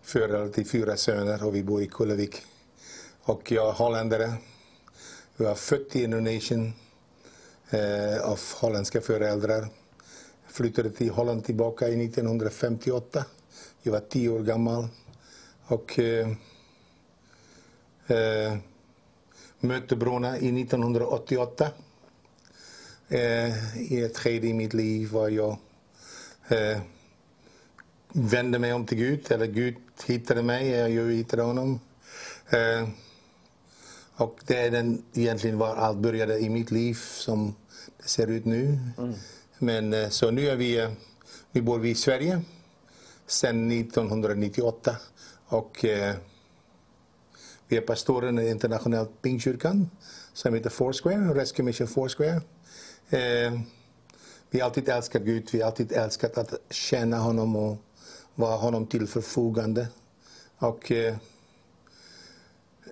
Föräldrar 0.03 0.49
till 0.49 0.67
fyra 0.67 0.97
söner 0.97 1.45
och 1.45 1.55
vi 1.55 1.63
bor 1.63 1.83
i 1.83 1.87
Kullavik. 1.87 2.43
Och 3.23 3.53
jag 3.53 3.69
är 3.69 3.73
holländare. 3.73 4.35
Jag 5.37 5.51
är 5.51 5.55
född 5.55 5.87
i 5.93 6.05
Indonesien 6.05 6.73
eh, 7.71 8.31
av 8.31 8.41
holländska 8.61 9.01
föräldrar. 9.01 9.69
Flyttade 10.47 10.91
till 10.91 11.11
Holland 11.11 11.45
tillbaka 11.45 11.89
i 11.89 12.05
1958. 12.05 13.25
Jag 13.83 13.93
var 13.93 14.01
tio 14.01 14.29
år 14.29 14.41
gammal. 14.41 14.89
Och 15.67 15.99
eh, 15.99 16.29
eh, 18.07 18.57
mötte 19.61 19.97
Bruna 19.97 20.39
i 20.39 20.63
1988. 20.63 21.71
Eh, 23.09 23.83
I 23.93 24.03
ett 24.03 24.19
skede 24.19 24.47
i 24.47 24.53
mitt 24.53 24.75
liv 24.75 25.11
var 25.11 25.29
jag 25.29 25.59
eh, 26.49 26.79
vände 28.13 28.59
mig 28.59 28.73
om 28.73 28.87
till 28.87 28.99
Gud, 28.99 29.33
eller 29.33 29.47
Gud 29.47 29.77
hittade 30.07 30.43
mig, 30.43 30.69
jag 30.71 31.13
hittade 31.13 31.43
honom. 31.43 31.81
Eh, 32.51 32.89
och 34.17 34.39
det 34.47 34.57
är 34.57 34.71
den 34.71 35.03
egentligen 35.15 35.59
var 35.59 35.77
allt 35.77 35.99
började 35.99 36.39
i 36.39 36.49
mitt 36.49 36.71
liv 36.71 36.95
som 36.95 37.55
det 37.99 38.09
ser 38.09 38.27
ut 38.27 38.45
nu. 38.45 38.79
Men 39.59 39.93
eh, 39.93 40.09
så 40.09 40.31
nu 40.31 40.49
är 40.49 40.57
vi, 40.57 40.89
nu 41.53 41.63
bor 41.63 41.79
vi 41.79 41.91
i 41.91 41.95
Sverige 41.95 42.41
sedan 43.27 43.71
1998 43.71 44.97
och 45.47 45.85
eh, 45.85 46.15
vi 47.69 47.77
är 47.77 47.81
pastoren 47.81 48.39
i 48.39 48.51
internationellt 48.51 49.23
Pingstkyrkan 49.23 49.91
som 50.33 50.55
heter 50.55 50.71
Foursquare, 50.71 51.35
Rescue 51.35 51.65
Mission 51.65 51.89
Foursquare. 51.89 52.41
Eh, 53.11 53.61
vi 54.51 54.61
har 54.61 54.67
alltid 54.67 54.89
älskat 54.89 55.23
Gud, 55.23 55.49
vi 55.53 55.61
har 55.61 55.67
alltid 55.67 55.93
älskat 55.93 56.39
att 56.39 56.55
känna 56.71 57.19
honom 57.19 57.57
och 57.57 57.77
vara 58.35 58.57
honom 58.57 58.87
till 58.87 59.07
förfogande. 59.07 59.89
Och 60.59 60.93
eh, 60.93 61.17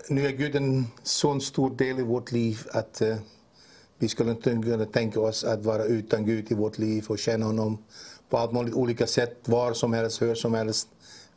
nu 0.09 0.27
är 0.27 0.31
Gud 0.31 0.57
en 0.57 0.87
så 1.03 1.41
stor 1.41 1.71
del 1.71 1.99
i 1.99 2.03
vårt 2.03 2.33
liv 2.33 2.61
att 2.71 3.01
eh, 3.01 3.17
vi 3.99 4.09
skulle 4.09 4.31
inte 4.31 4.51
kunna 4.51 4.85
tänka 4.85 5.21
oss 5.21 5.45
att 5.45 5.65
vara 5.65 5.85
utan 5.85 6.27
Gud 6.27 6.53
i 6.53 6.55
vårt 6.55 6.79
liv 6.79 7.05
och 7.09 7.19
känna 7.19 7.47
honom 7.47 7.79
på 8.29 8.39
allt 8.39 8.53
möjligt 8.53 8.75
olika 8.75 9.07
sätt, 9.07 9.39
var 9.45 9.73
som 9.73 9.93
helst, 9.93 10.23
hur 10.23 10.35
som 10.35 10.55
helst. 10.55 10.89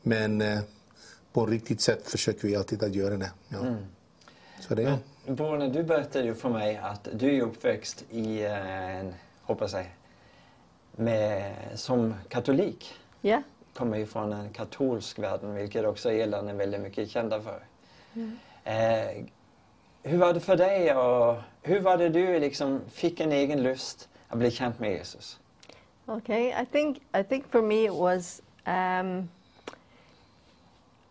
Men 0.02 0.42
eh, 0.42 0.60
på 1.34 1.44
ett 1.44 1.50
riktigt 1.50 1.82
sätt 1.82 2.10
försöker 2.10 2.48
vi 2.48 2.56
alltid 2.56 2.84
att 2.84 2.96
göra 2.96 3.18
det. 3.18 3.32
Ja. 3.50 3.76
Så 4.68 4.76
det 4.76 4.98
Bruna, 5.28 5.68
du 5.68 5.84
berättade 5.84 6.26
ju 6.26 6.36
för 6.36 6.50
mig 6.50 6.78
att 6.78 7.08
du 7.14 7.38
är 7.38 7.42
uppväxt 7.42 8.06
i 8.10 8.44
eh, 8.44 8.98
en, 9.00 9.16
hoppas 9.42 9.74
jag, 9.74 9.86
med, 10.92 11.54
som 11.76 12.14
katolik. 12.30 12.94
Ja. 13.22 13.42
Kommer 13.74 13.98
ju 13.98 14.06
från 14.06 14.34
en 14.34 14.50
katolsk 14.50 15.20
värld, 15.20 15.40
vilket 15.44 15.86
också 15.86 16.12
Irland 16.12 16.50
är 16.50 16.54
väldigt 16.54 16.82
mycket 16.82 17.10
kända 17.10 17.42
för. 17.42 17.60
Eh, 18.64 19.26
hur 20.04 20.18
var 20.18 20.34
det 20.34 20.40
för 20.40 20.56
dig 20.56 20.96
och 20.96 21.36
hur 21.62 21.80
var 21.80 21.98
det 21.98 22.10
du 22.10 22.40
liksom 22.40 22.82
fick 22.90 23.20
en 23.20 23.32
egen 23.32 23.64
lust 23.64 24.10
att 24.28 24.38
bli 24.38 24.52
känd 24.52 24.74
med 24.78 24.92
Jesus? 24.92 25.40
Okay, 26.06 26.48
I 26.62 26.66
think 26.72 26.98
I 27.20 27.24
think 27.24 27.52
for 27.52 27.62
me 27.62 27.86
it 27.86 27.94
was. 27.94 28.42
Um, 28.66 29.30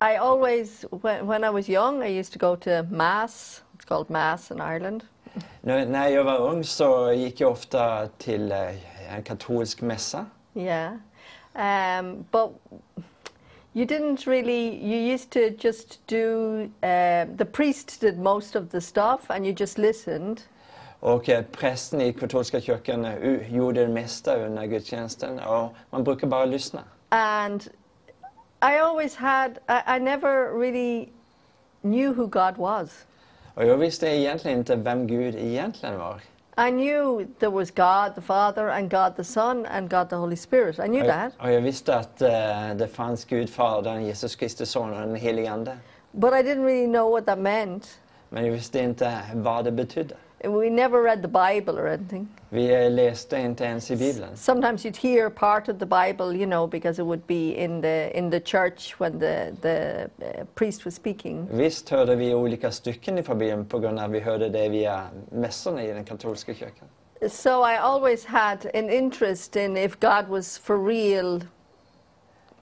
I 0.00 0.16
always, 0.16 0.84
when, 0.90 1.26
when 1.26 1.44
I 1.44 1.50
was 1.50 1.68
young, 1.68 2.02
I 2.02 2.08
used 2.20 2.32
to 2.32 2.38
go 2.38 2.56
to 2.56 2.82
mass. 2.82 3.62
It's 3.76 3.84
called 3.84 4.10
mass 4.10 4.50
in 4.50 4.60
Ireland. 4.60 5.04
När, 5.60 5.86
när 5.86 6.08
jag 6.08 6.24
var 6.24 6.38
ung 6.38 6.64
så 6.64 7.12
gick 7.12 7.40
jag 7.40 7.52
ofta 7.52 8.08
till 8.18 8.52
eh, 8.52 9.14
en 9.16 9.22
katolsk 9.22 9.80
mässa. 9.82 10.26
Yeah, 10.54 10.92
um, 11.54 12.24
but 12.30 12.50
you 13.74 13.84
didn't 13.86 14.26
really. 14.26 14.68
You 14.92 15.14
used 15.14 15.30
to 15.30 15.66
just 15.66 16.06
do. 16.06 16.60
Uh, 16.82 17.26
the 17.36 17.44
priest 17.52 18.00
did 18.00 18.18
most 18.18 18.56
of 18.56 18.70
the 18.70 18.80
stuff, 18.80 19.30
and 19.30 19.46
you 19.46 19.54
just 19.58 19.78
listened. 19.78 20.40
Och 21.00 21.28
eh, 21.28 21.44
prästen 21.52 22.00
i 22.00 22.12
katolska 22.12 22.60
kyrkan 22.60 23.04
eh, 23.04 23.14
u- 23.16 23.44
gjorde 23.48 23.80
det 23.86 23.92
mesta 23.92 24.36
under 24.36 24.66
gudstjänsten 24.66 25.38
och 25.40 25.74
man 25.90 26.04
brukar 26.04 26.26
bara 26.26 26.44
lyssna. 26.44 26.84
And 27.08 27.62
I 28.62 28.78
always 28.80 29.16
had. 29.16 29.58
I, 29.68 29.96
I 29.96 29.98
never 29.98 30.58
really 30.60 31.08
knew 31.82 32.12
who 32.14 32.26
God 32.26 32.56
was. 32.56 33.06
Och 33.56 33.66
jag 33.66 33.76
visste 33.76 34.06
egentligen 34.08 34.58
inte 34.58 34.76
vem 34.76 35.06
Gud 35.06 35.34
egentligen 35.34 35.98
var. 35.98 36.20
I 36.68 36.70
knew 36.70 37.26
there 37.38 37.50
was 37.50 37.70
God 37.70 38.14
the 38.14 38.20
Father 38.20 38.68
and 38.68 38.90
God 38.90 39.16
the 39.16 39.24
Son 39.24 39.66
and 39.66 39.90
God 39.90 40.08
the 40.10 40.16
Holy 40.16 40.36
Spirit. 40.36 40.78
I 40.78 40.82
knew 40.88 41.02
Och 41.02 41.08
that. 41.08 41.32
och 41.38 41.52
jag 41.52 41.60
visste 41.60 41.96
att 41.96 42.22
eh, 42.22 42.28
det 42.76 42.88
fanns 42.92 43.24
Gud 43.24 43.50
Fadern, 43.50 44.04
Jesus 44.04 44.36
Kristus 44.36 44.70
son 44.70 44.92
och 44.92 45.00
den 45.00 45.16
helige 45.16 45.50
Ande. 45.50 45.76
But 46.12 46.32
I 46.32 46.36
didn't 46.36 46.64
really 46.64 46.86
know 46.86 47.10
what 47.10 47.26
that 47.26 47.38
meant. 47.38 47.98
Men 48.28 48.44
jag 48.46 48.52
visste 48.52 48.78
inte 48.78 49.18
vad 49.34 49.64
det 49.64 49.72
betydde. 49.72 50.14
We 50.44 50.70
never 50.70 51.02
read 51.02 51.22
the 51.22 51.28
Bible 51.28 51.82
or 51.82 51.88
anything. 51.88 52.28
Vi 52.56 52.90
läste 52.90 53.36
inte 53.36 53.64
ens 53.64 53.90
i 53.90 53.96
Bibeln. 53.96 54.36
Sometimes 54.36 54.84
you'd 54.84 54.96
hear 54.96 55.30
part 55.30 55.68
of 55.68 55.78
the 55.78 55.86
Bible, 55.86 56.36
you 56.36 56.46
know, 56.46 56.66
because 56.66 57.02
it 57.02 57.04
would 57.04 57.26
be 57.26 57.64
in 57.64 57.82
the 57.82 58.18
in 58.18 58.30
the 58.30 58.40
church 58.40 58.94
when 58.98 59.18
the 59.18 59.52
the 59.62 60.08
uh, 60.20 60.44
priest 60.54 60.84
was 60.84 60.94
speaking. 60.94 61.48
Visst 61.50 61.90
hörde 61.90 62.16
vi 62.16 62.34
olika 62.34 62.70
stycken 62.70 63.18
ifrån 63.18 63.38
Bibeln 63.38 63.66
på 63.66 63.78
grund 63.78 63.98
av 63.98 64.04
att 64.04 64.10
vi 64.10 64.20
hörde 64.20 64.48
det 64.48 64.68
via 64.68 65.06
mässorna 65.30 65.82
i 65.82 65.92
den 65.92 66.04
katolska 66.04 66.54
kyrkan. 66.54 66.88
So 67.30 67.50
I 67.50 67.76
always 67.76 68.26
had 68.26 68.66
an 68.74 68.90
interest 68.90 69.56
in 69.56 69.76
if 69.76 70.00
God 70.00 70.28
was 70.28 70.58
for 70.58 70.86
real. 70.86 71.42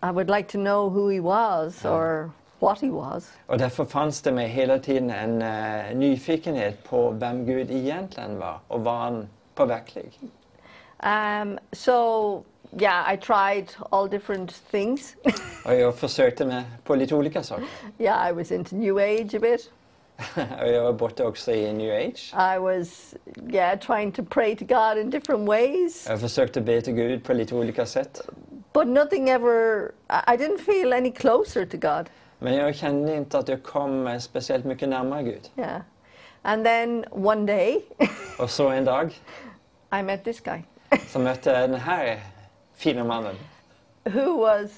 I 0.03 0.11
would 0.13 0.31
like 0.31 0.49
to 0.49 0.59
know 0.59 0.91
who 0.91 1.09
He 1.09 1.21
was 1.21 1.85
or 1.85 2.31
what 2.59 2.81
He 2.81 2.91
was. 2.91 3.33
Och 3.47 3.59
därför 3.59 3.85
fanns 3.85 4.23
det 4.23 4.33
mig 4.33 4.49
hela 4.49 4.79
tiden 4.79 5.11
en 5.11 5.43
eh, 5.43 5.97
nyfikenhet 5.97 6.85
på 6.85 7.11
vem 7.11 7.47
Gud 7.47 7.71
egentligen 7.71 8.39
var 8.39 8.59
och 8.69 8.81
var 8.85 8.99
han 8.99 9.29
påverklig. 9.55 10.19
Um, 11.03 11.59
so 11.73 12.43
yeah, 12.81 13.13
I 13.15 13.17
tried 13.17 13.67
all 13.91 14.09
different 14.11 14.53
things. 14.71 15.17
Och 15.67 15.75
jag 15.75 15.97
försökte 15.99 16.45
med 16.47 16.63
på 16.85 16.95
lite 16.95 17.15
olika 17.15 17.43
saker. 17.43 17.65
yeah, 17.99 18.31
I 18.31 18.33
was 18.33 18.53
into 18.53 18.77
New 18.77 18.97
Age 18.99 19.35
a 19.35 19.39
bit. 19.41 19.71
och 20.63 20.69
jag 20.69 20.83
var 20.83 20.93
borta 20.93 21.27
också 21.27 21.53
i 21.53 21.73
new 21.73 21.95
age. 21.95 22.35
I 22.55 22.59
was 22.59 23.15
yeah 23.53 23.79
trying 23.79 24.13
to 24.13 24.23
pray 24.31 24.57
to 24.57 24.65
God 24.65 24.99
in 24.99 25.11
different 25.11 25.49
ways, 25.49 26.07
Jag 26.09 26.21
försökte 26.21 26.61
be 26.61 26.81
till 26.81 26.95
Gud 26.95 27.25
på 27.25 27.33
lite 27.33 27.55
olika 27.55 27.87
sätt. 27.87 28.21
but 28.73 28.87
nothing 28.87 29.29
ever. 29.29 29.91
I 30.11 30.35
I 30.35 30.37
didn't 30.37 30.59
feel 30.59 30.93
any 30.93 31.11
closer 31.13 31.67
to 31.67 31.77
God. 31.77 32.11
Men 32.39 32.55
jag 32.55 32.75
kände 32.75 33.15
inte 33.15 33.39
att 33.39 33.49
jag 33.49 33.63
kom 33.63 34.07
eh, 34.07 34.19
speciellt 34.19 34.65
mycket 34.65 34.89
närmare 34.89 35.23
Gud. 35.23 35.51
Yeah, 35.57 35.81
and 36.43 36.65
then 36.65 37.05
one 37.11 37.47
day 37.47 37.85
Och 38.39 38.51
så 38.51 38.69
en 38.69 38.85
dag 38.85 39.15
I 40.01 40.03
met 40.03 40.25
this 40.25 40.41
guy, 40.41 40.63
så 41.09 41.19
mötte 41.19 41.51
jag 41.51 41.71
den 41.71 41.81
här 41.81 42.21
fina 42.75 43.05
mannen. 43.05 43.35
who 44.05 44.37
was. 44.41 44.71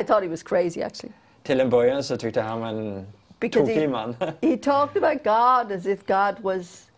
I 0.00 0.02
thought 0.04 0.22
he 0.22 0.28
was 0.28 0.42
crazy 0.42 0.82
actually. 0.82 1.12
Till 1.42 1.60
en 1.60 1.70
början 1.70 2.04
så 2.04 2.16
tyckte 2.16 2.40
han 2.40 2.60
var 2.60 2.68
en 2.68 3.06
Because 3.40 3.66
tokig 3.66 3.80
he, 3.80 3.88
man. 3.88 4.16
he 4.42 4.56
talked 4.56 4.96
about 5.02 5.24
God 5.24 5.72
as 5.72 5.86
if 5.86 6.06
God 6.06 6.40
was 6.42 6.90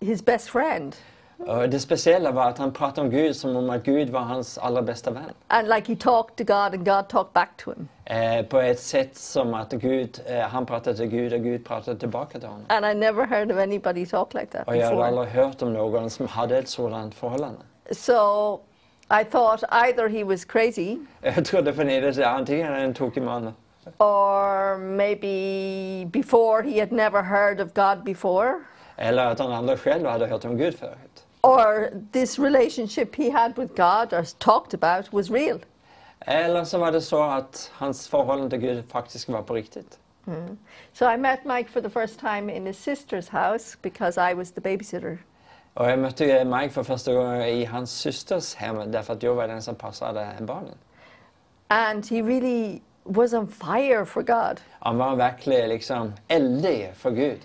his 0.00 0.24
best 0.24 0.50
friend. 0.50 0.96
Och 1.38 1.68
det 1.68 1.80
speciella 1.80 2.30
var 2.32 2.48
att 2.48 2.58
han 2.58 2.72
pratade 2.72 3.00
om 3.00 3.10
Gud 3.10 3.36
som 3.36 3.56
om 3.56 3.70
att 3.70 3.82
Gud 3.82 4.10
var 4.10 4.20
hans 4.20 4.58
allra 4.58 4.82
bästa 4.82 5.10
vän. 5.10 5.22
And 5.46 5.68
like 5.68 5.92
he 5.92 5.96
talked 5.96 6.36
to 6.36 6.44
God 6.54 6.74
and 6.74 6.84
God 6.84 7.08
talked 7.08 7.32
back 7.32 7.48
to 7.56 7.70
him. 7.70 7.88
Eh, 8.04 8.46
på 8.46 8.58
ett 8.58 8.80
sätt 8.80 9.16
som 9.16 9.54
att 9.54 9.72
Gud, 9.72 10.20
eh, 10.26 10.40
han 10.40 10.66
pratade 10.66 10.96
till 10.96 11.06
Gud 11.06 11.32
och 11.32 11.40
Gud 11.40 11.64
pratade 11.64 11.98
tillbaka 11.98 12.38
till 12.38 12.48
honom. 12.48 12.64
And 12.68 12.86
I 12.86 12.94
never 12.94 13.26
heard 13.26 13.52
of 13.52 13.58
anybody 13.58 14.06
talk 14.06 14.34
like 14.34 14.46
that 14.46 14.68
Och 14.68 14.76
jag 14.76 14.90
before. 14.90 15.06
aldrig 15.06 15.28
hört 15.28 15.62
om 15.62 15.72
någon 15.72 16.10
som 16.10 16.26
hade 16.26 16.58
ett 16.58 16.68
sådant 16.68 17.14
förhållande. 17.14 17.60
So 17.90 18.60
I 19.20 19.24
thought 19.24 19.62
either 19.70 20.08
he 20.08 20.24
was 20.24 20.44
crazy 20.44 20.98
Jag 21.20 21.44
trodde 21.44 21.72
för 21.72 21.84
det 21.84 22.08
att 22.08 22.38
antingen 22.38 22.72
är 22.72 22.84
en 22.84 22.94
tokig 22.94 23.22
man 23.22 23.54
or 23.98 24.78
maybe 24.78 26.06
before 26.06 26.62
he 26.62 26.80
had 26.80 26.92
never 26.92 27.22
heard 27.22 27.60
of 27.60 27.72
God 27.74 28.04
before 28.04 28.54
eller 28.96 29.26
att 29.26 29.38
han 29.38 29.52
aldrig 29.52 29.78
själv 29.78 30.06
hade 30.06 30.26
hört 30.26 30.44
om 30.44 30.56
Gud 30.56 30.78
förut. 30.78 31.11
Or 31.42 31.90
this 32.12 32.38
relationship 32.38 33.14
he 33.16 33.30
had 33.30 33.56
with 33.56 33.74
God 33.74 34.12
or 34.12 34.24
talked 34.38 34.74
about 34.74 35.12
was 35.12 35.30
real. 35.30 35.58
Eller 36.26 36.64
så 36.64 36.78
var 36.78 36.92
det 36.92 37.00
så 37.00 37.22
att 37.22 37.70
hans 37.74 38.08
förhållande 38.08 38.50
till 38.50 38.58
Gud 38.58 38.84
faktiskt 38.90 39.28
var 39.28 39.42
på 39.42 39.54
riktigt. 39.54 39.98
Hmm. 40.24 40.58
So 40.92 41.10
I 41.10 41.16
met 41.16 41.44
Mike 41.44 41.70
for 41.70 41.80
the 41.80 41.90
first 41.90 42.20
time 42.20 42.56
in 42.56 42.66
his 42.66 42.86
sister's 42.86 43.28
house 43.28 43.76
because 43.82 44.30
I 44.30 44.34
was 44.34 44.52
the 44.52 44.60
babysitter. 44.60 45.18
Och 45.74 45.90
jag 45.90 45.98
mötte 45.98 46.44
Mike 46.44 46.70
för 46.70 46.82
första 46.82 47.12
gången 47.12 47.42
i 47.42 47.64
hans 47.64 47.90
systers 47.90 48.54
hem 48.54 48.92
därför 48.92 49.12
att 49.12 49.22
jag 49.22 49.34
var 49.34 49.48
den 49.48 49.62
som 49.62 49.74
passade 49.74 50.28
barnen. 50.40 50.74
And 51.68 52.06
he 52.06 52.22
really 52.22 52.80
was 53.04 53.32
on 53.32 53.48
fire 53.48 54.06
for 54.06 54.22
God. 54.22 54.60
Han 54.80 54.98
var 54.98 55.16
verkligen 55.16 55.68
liksom 55.68 56.12
eldig 56.28 56.92
för 56.96 57.10
Gud. 57.10 57.40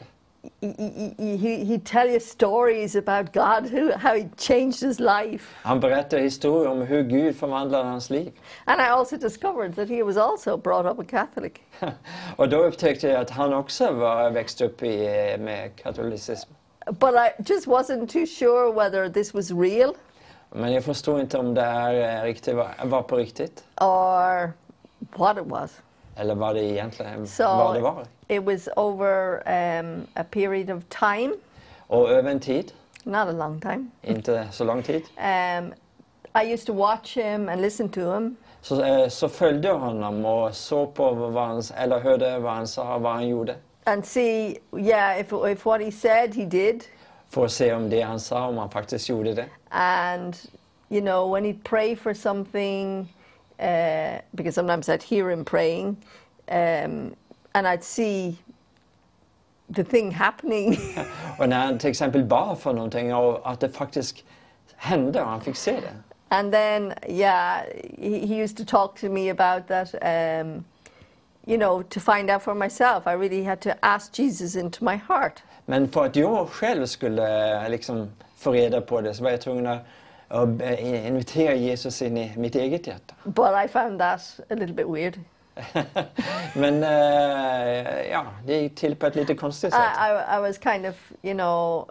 He, 0.62 1.14
he, 1.18 1.38
he, 1.38 1.66
he'd 1.66 1.86
tell 1.86 2.10
you 2.10 2.20
stories 2.20 2.96
about 2.96 3.34
God, 3.34 3.70
who, 3.70 3.92
how 3.98 4.16
he 4.16 4.30
changed 4.38 4.82
his 4.82 5.00
life. 5.00 5.46
Han 5.64 5.80
berättade 5.80 6.22
historier 6.22 6.72
om 6.72 6.82
hur 6.82 7.04
Gud 7.04 7.36
förvandlade 7.36 7.84
hans 7.84 8.10
liv. 8.10 8.32
And 8.66 8.82
I 8.82 8.86
also 8.90 9.18
discovered 9.18 9.76
that 9.76 9.90
he 9.90 10.04
was 10.04 10.18
also 10.18 10.58
brought 10.58 10.86
up 10.86 11.00
a 11.00 11.04
Catholic. 11.10 11.54
Och 12.36 12.50
då 12.50 12.58
upptäckte 12.64 13.08
jag 13.08 13.22
att 13.22 13.30
han 13.30 13.54
också 13.54 13.92
var 13.92 14.30
växt 14.30 14.62
upp 14.62 14.84
i, 14.84 14.98
med 15.40 15.76
katolicism. 15.76 16.50
But 16.86 17.14
I 17.16 17.44
just 17.46 17.68
wasn't 17.68 18.08
too 18.08 18.26
sure 18.26 18.72
whether 18.72 19.10
this 19.10 19.34
was 19.34 19.52
real 19.52 19.94
Men 20.52 20.74
jag 20.74 20.84
förstod 20.84 21.20
inte 21.20 21.38
om 21.38 21.54
det 21.54 21.62
här 21.62 22.20
eh, 22.20 22.24
riktigt 22.24 22.56
var, 22.56 22.70
var 22.84 23.02
på 23.02 23.16
riktigt. 23.18 23.64
or 23.82 24.52
what 25.18 25.38
it 25.38 25.46
was. 25.46 25.72
Eller 26.20 26.36
det 26.54 26.64
egentligen 26.64 27.28
So 27.28 27.44
vad 27.44 27.76
det 27.76 27.82
var. 27.82 28.06
it 28.28 28.44
was 28.44 28.70
over 28.76 29.34
um, 29.80 30.08
a 30.14 30.24
period 30.32 30.70
of 30.70 30.84
time, 30.90 31.34
Och 31.88 32.12
över 32.12 32.32
en 32.32 32.40
tid, 32.40 32.72
not 33.04 33.28
a 33.28 33.32
long 33.32 33.62
time. 33.62 33.86
inte 34.02 34.48
så 34.52 34.64
lång 34.64 34.84
tid, 34.84 35.04
Um, 35.18 35.74
I 36.44 36.54
used 36.54 36.66
to 36.68 36.74
watch 36.74 37.18
him 37.18 37.50
and 37.50 37.62
listen 37.62 37.90
to 37.90 38.00
him. 38.14 38.36
så, 38.62 38.84
eh, 38.84 39.10
så 39.10 39.30
följde 39.30 39.68
jag 39.68 39.80
honom 39.80 40.26
och 40.26 40.56
såg 40.56 40.94
på 40.94 41.12
vad 41.12 41.48
han, 41.48 41.64
eller 41.78 42.00
hörde 42.00 42.40
vad 42.40 42.54
han 42.54 42.68
sa, 42.68 42.98
vad 42.98 43.12
han 43.14 43.28
gjorde. 43.28 43.56
and 43.84 44.06
see, 44.06 44.58
yeah, 44.78 45.20
if, 45.20 45.34
if 45.52 45.66
what 45.66 45.82
he 45.82 45.92
said 45.92 46.36
he 46.36 46.46
did, 46.46 46.84
För 47.30 47.46
att 47.46 47.52
se 47.52 47.74
om 47.74 47.90
det 47.90 48.02
han 48.02 48.20
sa, 48.20 48.48
om 48.48 48.58
han 48.58 48.70
faktiskt 48.70 49.10
gjorde 49.10 49.34
det. 49.34 49.46
and 49.70 50.36
you 50.90 51.02
know 51.02 51.34
when 51.34 51.46
he'd 51.46 51.64
pray 51.64 51.96
for 51.96 52.14
something, 52.14 53.14
uh, 53.60 54.20
because 54.32 54.56
sometimes 54.56 54.90
I'd 54.90 55.04
hear 55.04 55.32
him 55.32 55.46
praying, 55.46 55.98
um, 56.48 57.16
and 57.54 57.68
I'd 57.68 57.84
see 57.84 58.38
the 59.76 59.84
thing 59.84 60.12
happening. 60.12 60.78
Och 61.40 61.50
när 61.50 61.66
han 61.66 61.80
till 61.80 61.90
exempel 61.90 62.24
bad 62.24 62.60
för 62.60 62.74
någonting 62.74 63.16
och 63.16 63.52
att 63.52 63.60
det 63.60 63.70
faktiskt 63.70 64.24
hände 64.76 65.22
och 65.22 65.30
han 65.30 65.42
fick 65.42 65.56
se 65.56 65.72
det. 65.72 65.94
and 66.30 66.52
then, 66.52 66.94
yeah, 67.08 67.64
he, 67.98 68.20
he 68.20 68.36
used 68.36 68.58
to 68.58 68.66
talk 68.66 68.98
to 68.98 69.10
me 69.10 69.30
about 69.30 69.68
that. 69.68 69.94
Um, 70.04 70.66
you 71.46 71.58
know, 71.58 71.82
to 71.84 72.00
find 72.00 72.30
out 72.30 72.44
for 72.44 72.54
myself, 72.54 73.08
I 73.08 73.14
really 73.14 73.44
had 73.44 73.62
to 73.62 73.86
ask 73.86 74.12
Jesus 74.12 74.56
into 74.56 74.84
my 74.84 74.98
heart. 74.98 75.42
Men 75.66 75.88
för 75.88 76.06
att 76.06 76.16
jag 76.16 76.50
själv 76.50 76.86
skulle 76.86 77.64
eh, 77.64 77.70
liksom 77.70 78.12
få 78.36 78.52
reda 78.52 78.82
på 78.82 79.02
det 79.02 79.14
så 79.14 79.24
var 79.24 79.32
jag 79.32 79.42
tvungen 79.42 79.68
att 79.68 79.86
eh, 80.30 81.58
Jesus 81.58 82.02
i 82.02 82.10
mitt 82.38 82.56
eget. 82.56 83.14
But 83.26 83.54
I 83.54 83.68
found 83.68 84.00
that 84.00 84.40
a 84.50 84.56
little 84.56 84.76
bit 84.76 84.88
weird. 84.88 85.20
Men 86.56 86.84
eh, 86.84 88.10
ja, 88.10 88.26
det 88.46 88.62
gick 88.62 88.76
till 88.76 88.96
på 88.96 89.06
ett 89.06 89.16
lite 89.16 89.36
konstigt 89.36 89.74
sätt. 89.74 89.82
I, 89.82 90.12
I, 90.12 90.38
I 90.38 90.40
was 90.40 90.58
kind 90.58 90.86
of, 90.86 90.96
you 91.22 91.34
know, 91.34 91.88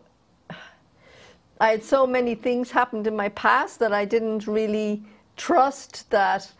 I 1.61 1.71
had 1.71 1.83
so 1.83 2.07
many 2.07 2.37
things 2.37 2.71
happened 2.71 3.07
in 3.07 3.17
my 3.17 3.29
past 3.29 3.79
that 3.79 3.93
I 3.93 4.05
didn't 4.07 4.47
really 4.47 5.03
trust 5.37 6.11
that 6.11 6.53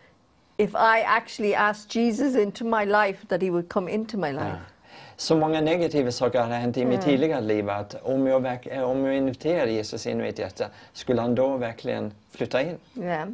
if 0.57 0.75
I 0.75 1.01
actually 1.01 1.55
asked 1.55 1.89
Jesus 1.89 2.35
into 2.35 2.65
my 2.65 2.83
life, 2.85 3.25
that 3.27 3.41
he 3.41 3.51
would 3.51 3.69
come 3.69 3.87
into 3.87 4.17
my 4.17 4.31
life. 4.31 4.59
Så 5.19 5.35
många 5.37 5.61
negativa 5.61 6.11
saker 6.11 6.39
hade 6.39 6.55
hänt 6.55 6.77
i 6.77 6.85
mitt 6.85 7.01
tidigare 7.01 7.41
liv 7.41 7.69
att 7.69 7.95
om 8.03 8.27
jag, 8.27 8.39
verk- 8.41 8.67
eh, 8.67 8.83
om 8.83 9.05
jag 9.05 9.15
inviterade 9.15 9.71
Jesus 9.71 10.07
in 10.07 10.19
i 10.19 10.23
mitt 10.23 10.39
hjärta 10.39 10.65
skulle 10.93 11.21
han 11.21 11.35
då 11.35 11.57
verkligen 11.57 12.11
flytta 12.31 12.61
in. 12.61 12.77
Yeah. 12.95 13.27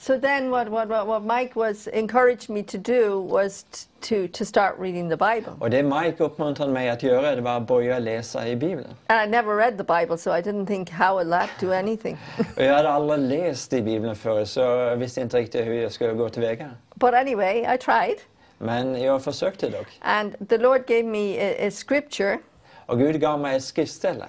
So 0.00 0.20
then, 0.20 0.50
what, 0.50 0.68
what, 0.68 0.88
what, 1.06 1.22
Mike 1.22 1.52
was 1.54 1.88
encouraged 1.88 2.48
me 2.50 2.62
to 2.62 2.78
do 2.78 3.20
was 3.28 3.64
to, 4.00 4.14
to 4.32 4.44
start 4.44 4.74
reading 4.78 5.10
the 5.10 5.16
Bible. 5.16 5.52
Och 5.58 5.70
det 5.70 5.82
Mike 5.82 6.24
uppmuntrade 6.24 6.72
mig 6.72 6.90
att 6.90 7.02
göra 7.02 7.34
det 7.34 7.40
var 7.40 7.56
att 7.56 7.66
börja 7.66 7.98
läsa 7.98 8.48
i 8.48 8.56
Bibeln. 8.56 8.88
And 9.06 9.28
I 9.28 9.30
never 9.36 9.56
read 9.56 9.78
the 9.78 9.84
Bible, 10.00 10.18
so 10.18 10.30
I 10.36 10.40
didn't 10.42 10.66
think, 10.66 10.90
how 10.90 11.18
will 11.18 11.30
that 11.30 11.48
do 11.60 11.72
anything? 11.72 12.16
Jag 12.56 12.74
hade 12.74 12.88
aldrig 12.88 13.20
läst 13.20 13.72
i 13.72 13.82
Bibeln 13.82 14.16
förr 14.16 14.44
så 14.44 14.60
jag 14.60 14.96
visste 14.96 15.20
inte 15.20 15.36
riktigt 15.38 15.66
hur 15.66 15.74
jag 15.82 15.92
skulle 15.92 16.12
gå 16.12 16.28
tillväga. 16.28 16.70
but 16.94 17.14
anyway, 17.14 17.74
I 17.74 17.78
tried. 17.78 18.16
Men 18.64 19.02
jag 19.02 19.24
försökte 19.24 19.68
dock. 19.70 19.86
And 20.00 20.48
the 20.48 20.58
Lord 20.58 20.86
gave 20.86 21.02
me 21.02 21.36
a, 21.38 21.66
a 21.66 21.70
scripture 21.70 22.38
Och 22.86 22.98
Gud 22.98 23.20
gav 23.20 23.40
mig 23.40 23.56
ett 23.56 23.64
skriftställe. 23.64 24.24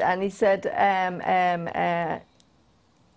and 0.00 0.22
he 0.22 0.30
said, 0.30 0.66
um, 0.66 1.14
um, 1.20 1.68
uh, 1.74 2.18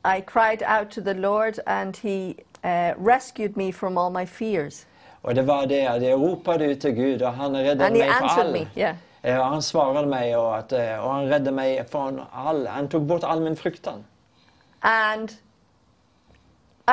I 0.03 0.21
cried 0.21 0.63
out 0.63 0.89
to 0.91 1.01
the 1.01 1.13
Lord, 1.13 1.59
and 1.67 1.95
he 1.97 2.35
uh, 2.63 2.93
rescued 2.97 3.55
me 3.55 3.71
from 3.71 3.97
all 3.97 4.09
my 4.09 4.25
fears. 4.25 4.85
Och 5.21 5.35
det 5.35 5.41
var 5.41 5.65
det 5.65 5.87
att 5.87 6.03
jag 6.03 6.21
ropade 6.21 6.65
ut 6.65 6.81
till 6.81 6.91
Gud 6.91 7.21
och 7.21 7.33
han 7.33 7.55
räddade 7.55 7.85
And 7.85 7.97
mig 7.97 8.09
från 8.11 8.23
answered 8.23 8.47
all. 8.47 8.53
me, 8.53 8.67
yeah. 8.75 8.95
Eh, 9.21 9.39
och 9.39 9.45
han 9.45 9.61
svarade 9.61 10.07
mig 10.07 10.37
och, 10.37 10.57
att, 10.57 10.71
eh, 10.71 10.97
och 11.05 11.11
han 11.13 11.25
räddade 11.25 11.51
mig 11.51 11.85
från 11.91 12.21
all. 12.33 12.67
Han 12.67 12.87
tog 12.89 13.01
bort 13.01 13.23
all 13.23 13.41
min 13.41 13.55
fruktan. 13.55 14.03
And 14.79 15.31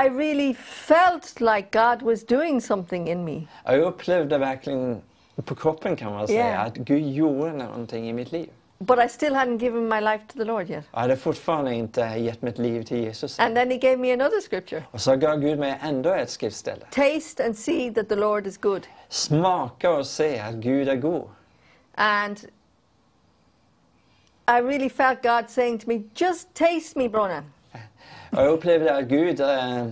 I 0.05 0.09
really 0.09 0.55
felt 0.55 1.41
like 1.41 1.71
God 1.73 2.03
was 2.03 2.27
doing 2.27 2.61
something 2.61 3.09
in 3.09 3.25
me. 3.25 3.43
Jag 3.65 3.81
upplevde 3.81 4.39
verkligen 4.39 5.03
på 5.45 5.55
kroppen 5.55 5.97
kan 5.97 6.13
man 6.13 6.27
säga 6.27 6.47
Yeah. 6.47 6.65
att 6.67 6.75
Gud 6.77 7.09
gjorde 7.09 7.53
någonting 7.53 8.09
i 8.09 8.13
mitt 8.13 8.33
liv. 8.33 8.51
But 8.81 8.99
I 8.99 9.09
still 9.09 9.35
hadn't 9.35 9.59
given 9.59 9.89
my 9.89 10.01
life 10.01 10.25
to 10.33 10.39
the 10.39 10.45
Lord 10.45 10.71
yet. 10.71 10.85
Jag 10.93 11.01
hade 11.01 11.17
fortfarande 11.17 11.75
inte 11.75 12.01
gett 12.01 12.43
mitt 12.43 12.59
liv 12.59 12.83
till 12.83 12.97
Jesus. 12.97 13.39
And 13.39 13.57
then 13.57 13.71
he 13.71 13.77
gave 13.77 13.97
me 13.97 14.13
another 14.13 14.41
scripture 14.41 14.83
Och 14.91 15.01
så 15.01 15.17
gav 15.17 15.41
Gud 15.41 15.59
mig 15.59 15.79
ändå 15.83 16.11
ett 16.11 16.31
skriftställe. 16.31 16.87
Taste 16.91 17.45
and 17.45 17.57
see 17.57 17.95
that 17.95 18.09
the 18.09 18.17
Lord 18.17 18.47
is 18.47 18.59
good. 18.59 18.87
Smaka 19.09 19.91
och 19.91 20.07
se 20.07 20.39
att 20.41 20.55
Gud 20.55 20.89
är 20.89 20.97
god. 20.97 21.29
And 21.95 22.39
I 24.49 24.61
really 24.61 24.89
felt 24.89 25.23
God 25.23 25.51
saying 25.51 25.79
to 25.79 25.89
me, 25.89 26.03
Just 26.15 26.55
taste 26.55 26.99
me, 26.99 27.09
Brona. 27.09 27.45
Och 28.31 28.43
jag 28.43 28.49
upplevde 28.49 28.97
att 28.97 29.05
Gud 29.05 29.41
eh, 29.41 29.87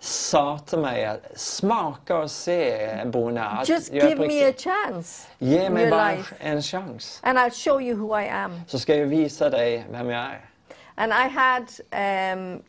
sa 0.00 0.58
till 0.58 0.78
mig 0.78 1.04
att 1.04 1.20
smaka 1.34 2.16
och 2.18 2.30
se 2.30 2.88
Bona. 3.06 3.62
Just 3.66 3.92
give 3.92 4.10
på 4.16 4.22
me 4.22 4.42
a 4.44 4.46
riktigt- 4.46 4.64
chance 4.64 5.28
Ge 5.38 5.70
mig 5.70 5.90
bara 5.90 6.10
life, 6.12 6.34
en 6.40 6.62
chans. 6.62 7.20
and 7.22 7.38
I'll 7.38 7.50
show 7.64 7.82
you 7.82 7.94
who 7.96 8.20
I 8.20 8.28
am. 8.28 8.60
Så 8.66 8.78
ska 8.78 8.96
jag 8.96 9.06
visa 9.06 9.50
dig 9.50 9.86
vem 9.90 10.10
jag 10.10 10.20
är. 10.24 10.40
And 10.94 11.12
I 11.12 11.28
had 11.28 11.66
um, 12.36 12.62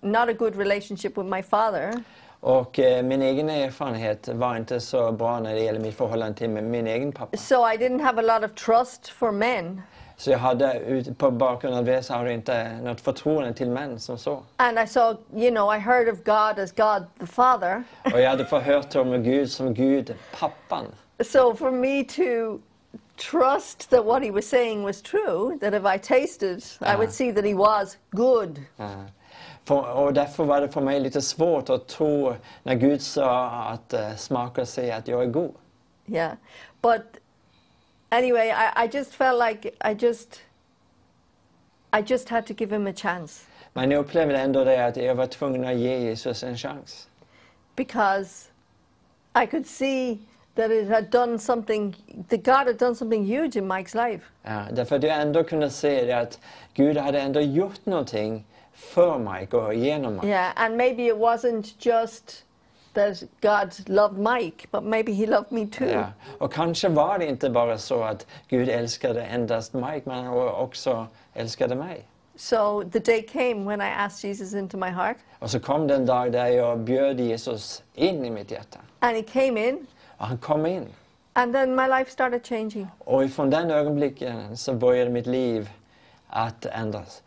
not 0.00 0.28
a 0.28 0.32
good 0.32 0.56
relationship 0.56 1.18
with 1.18 1.26
my 1.28 1.42
father. 1.42 1.92
Och 2.40 2.78
eh, 2.78 3.02
min 3.02 3.22
egen 3.22 3.50
erfarenhet 3.50 4.28
var 4.28 4.56
inte 4.56 4.80
så 4.80 5.12
bra 5.12 5.40
när 5.40 5.54
det 5.54 5.60
gäller 5.60 5.80
mitt 5.80 5.96
förhållande 5.96 6.38
till 6.38 6.50
min, 6.50 6.70
min 6.70 6.86
egen 6.86 7.12
pappa. 7.12 7.36
So 7.36 7.54
I 7.72 7.76
didn't 7.76 8.02
have 8.02 8.18
a 8.30 8.38
lot 8.38 8.50
of 8.50 8.56
trust 8.64 9.08
for 9.08 9.32
men. 9.32 9.82
Så 10.22 10.30
jag 10.30 10.38
hade 10.38 10.78
ut, 10.78 11.18
på 11.18 11.30
bakgrund 11.30 11.76
av 11.76 11.84
det 11.84 12.02
så 12.02 12.12
hade 12.14 12.24
jag 12.24 12.34
inte 12.34 12.76
något 12.82 13.00
förtroende 13.00 13.54
till 13.54 13.70
män 13.70 14.00
som 14.00 14.18
så. 14.18 14.42
And 14.56 14.78
I 14.78 14.86
saw, 14.86 15.20
you 15.34 15.50
know, 15.50 15.74
I 15.74 15.78
heard 15.78 16.08
of 16.08 16.18
God 16.24 16.58
as 16.64 16.72
God 16.72 17.04
the 17.20 17.26
Father. 17.26 17.82
Och 18.04 18.20
jag 18.20 18.30
hade 18.30 18.44
förhört 18.44 18.96
om 18.96 19.22
Gud 19.22 19.50
som 19.50 19.74
Gud, 19.74 20.14
pappan. 20.40 20.84
So 21.24 21.54
for 21.54 21.70
me 21.70 22.04
to 22.04 22.58
trust 23.30 23.90
that 23.90 24.04
what 24.04 24.22
he 24.22 24.30
was 24.30 24.48
saying 24.48 24.82
was 24.82 25.02
true, 25.02 25.58
that 25.60 25.74
if 25.74 25.82
I 25.84 25.98
tasted, 25.98 26.58
I 26.58 26.94
Ah. 26.94 26.96
would 26.96 27.12
see 27.12 27.32
that 27.32 27.44
he 27.44 27.54
was 27.54 27.98
good. 28.10 28.60
Ja. 28.76 28.90
För, 29.64 29.92
och 29.92 30.12
därför 30.12 30.44
var 30.44 30.60
det 30.60 30.68
för 30.68 30.80
mig 30.80 31.00
lite 31.00 31.22
svårt 31.22 31.70
att 31.70 31.88
tro 31.88 32.34
när 32.62 32.74
Gud 32.74 33.02
sa 33.02 33.46
att 33.48 33.94
uh, 33.94 34.16
smaka 34.16 34.60
och 34.60 34.68
se 34.68 34.92
att 34.92 35.08
jag 35.08 35.22
är 35.22 35.26
god. 35.26 35.54
Yeah. 36.06 36.32
But 36.82 37.21
anyway, 38.12 38.50
I, 38.50 38.84
I 38.84 38.88
just 38.88 39.14
felt 39.14 39.38
like 39.48 39.74
I 39.80 39.94
just 39.94 40.40
I 41.92 42.02
just 42.02 42.28
had 42.28 42.46
to 42.46 42.54
give 42.54 42.74
him 42.76 42.86
a 42.86 42.92
chance 42.92 43.44
Men 43.74 43.90
jag 43.90 44.00
upplevde 44.00 44.38
ändå 44.38 44.64
det 44.64 44.86
att 44.86 44.96
jag 44.96 45.14
var 45.14 45.26
tvungen 45.26 45.64
att 45.64 45.76
ge 45.76 45.98
Jesus 45.98 46.42
en 46.44 46.56
chans. 46.56 47.08
because 47.76 48.48
I 49.34 49.46
could 49.46 49.66
see 49.66 50.18
that 50.54 50.70
it 50.70 50.88
had 50.88 51.10
done 51.10 51.38
something 51.38 51.94
that 52.28 52.42
God 52.44 52.66
had 52.66 52.78
done 52.78 52.94
something 52.94 53.24
huge 53.24 53.56
in 53.56 53.66
Mike's 53.68 53.94
life. 53.94 54.24
Ja, 54.42 54.64
därför 54.72 54.96
att 54.96 55.02
jag 55.02 55.20
ändå 55.22 55.44
kunde 55.44 55.70
se 55.70 56.04
det 56.04 56.12
att 56.12 56.38
Gud 56.74 56.96
hade 56.96 57.20
ändå 57.20 57.40
gjort 57.40 57.86
någonting 57.86 58.44
för 58.72 59.18
Mike 59.18 59.56
och 59.56 59.74
genom 59.74 60.14
Mike. 60.14 60.26
Yeah, 60.26 60.52
and 60.56 60.76
maybe 60.76 61.02
it 61.06 61.16
wasn't 61.16 61.74
just 61.78 62.44
that 62.94 63.22
God 63.40 63.88
loved 63.88 64.18
Mike, 64.18 64.66
but 64.70 64.84
maybe 64.84 65.12
he 65.12 65.26
loved 65.26 65.52
me 65.52 65.66
too. 65.66 65.84
Ja. 65.90 66.04
Och 66.38 66.52
kanske 66.52 66.88
var 66.88 67.18
det 67.18 67.26
inte 67.26 67.50
bara 67.50 67.78
så 67.78 68.02
att 68.02 68.26
Gud 68.48 68.68
älskade 68.68 69.22
endast 69.22 69.72
Mike, 69.72 70.02
men 70.04 70.24
han 70.24 70.38
också 70.48 71.06
älskade 71.34 71.74
mig. 71.74 72.06
So 72.36 72.82
the 72.92 72.98
day 72.98 73.22
came 73.22 73.54
when 73.68 73.80
I 73.80 73.90
asked 73.98 74.28
Jesus 74.30 74.54
into 74.54 74.76
my 74.76 74.88
heart, 74.90 75.16
Och 75.38 75.50
så 75.50 75.60
kom 75.60 75.86
den 75.86 76.06
dag 76.06 76.32
där 76.32 76.46
jag 76.46 76.78
bjöd 76.78 77.20
Jesus 77.20 77.82
in 77.94 78.24
i 78.24 78.30
mitt 78.30 78.50
hjärta. 78.50 78.78
and 78.98 79.16
he 79.16 79.22
came 79.22 79.68
in, 79.68 79.86
Och 80.18 80.26
han 80.26 80.38
kom 80.38 80.66
in. 80.66 80.86
and 81.32 81.54
then 81.54 81.74
my 81.76 81.86
life 81.86 82.10
started 82.10 82.46
changing. 82.46 82.86
Och 82.98 83.30
från 83.30 83.50
den 83.50 83.70
ögonblicken 83.70 84.56
så 84.56 84.72
började 84.74 85.10
mitt 85.10 85.26
liv 85.26 85.70
att 86.28 86.66
ändras. 86.66 87.22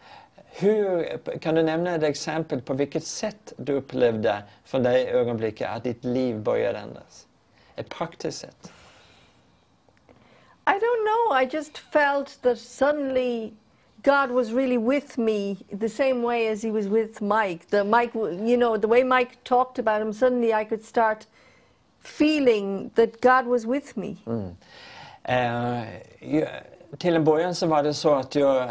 Hur, 0.57 1.17
kan 1.39 1.55
du 1.55 1.63
nämna 1.63 1.95
ett 1.95 2.03
exempel 2.03 2.61
på 2.61 2.73
vilket 2.73 3.03
sätt 3.03 3.53
du 3.57 3.73
upplevde 3.73 4.43
från 4.63 4.83
det 4.83 5.07
ögonblicket 5.09 5.69
att 5.69 5.83
ditt 5.83 6.03
liv 6.03 6.39
började 6.39 6.79
ändras? 6.79 7.27
Ett 7.75 7.89
praktiskt 7.89 8.39
sätt. 8.39 8.71
I 10.67 10.71
don't 10.71 11.03
know. 11.05 11.41
I 11.41 11.49
just 11.57 11.77
felt 11.77 12.41
that 12.41 12.57
suddenly 12.59 13.51
God 14.03 14.31
was 14.31 14.51
really 14.51 14.77
with 14.77 15.17
me 15.19 15.55
the 15.79 15.89
same 15.89 16.21
way 16.23 16.47
as 16.47 16.63
he 16.63 16.71
was 16.71 16.85
with 16.85 17.21
Mike. 17.21 17.65
The 17.69 17.83
Mike, 17.83 18.15
you 18.15 18.57
know, 18.57 18.77
the 18.77 18.87
way 18.87 19.03
Mike 19.03 19.37
talked 19.43 19.79
about 19.79 20.01
him, 20.01 20.13
suddenly 20.13 20.53
I 20.53 20.63
could 20.65 20.83
start 20.85 21.27
feeling 21.99 22.91
that 22.95 23.21
God 23.21 23.45
was 23.45 23.65
with 23.65 23.97
me. 23.97 24.17
Eh, 25.23 25.83
ju- 26.21 26.47
till 26.97 27.15
en 27.15 27.23
början 27.23 27.55
så 27.55 27.67
var 27.67 27.83
det 27.83 27.93
så 27.93 28.13
att 28.13 28.35
jag 28.35 28.69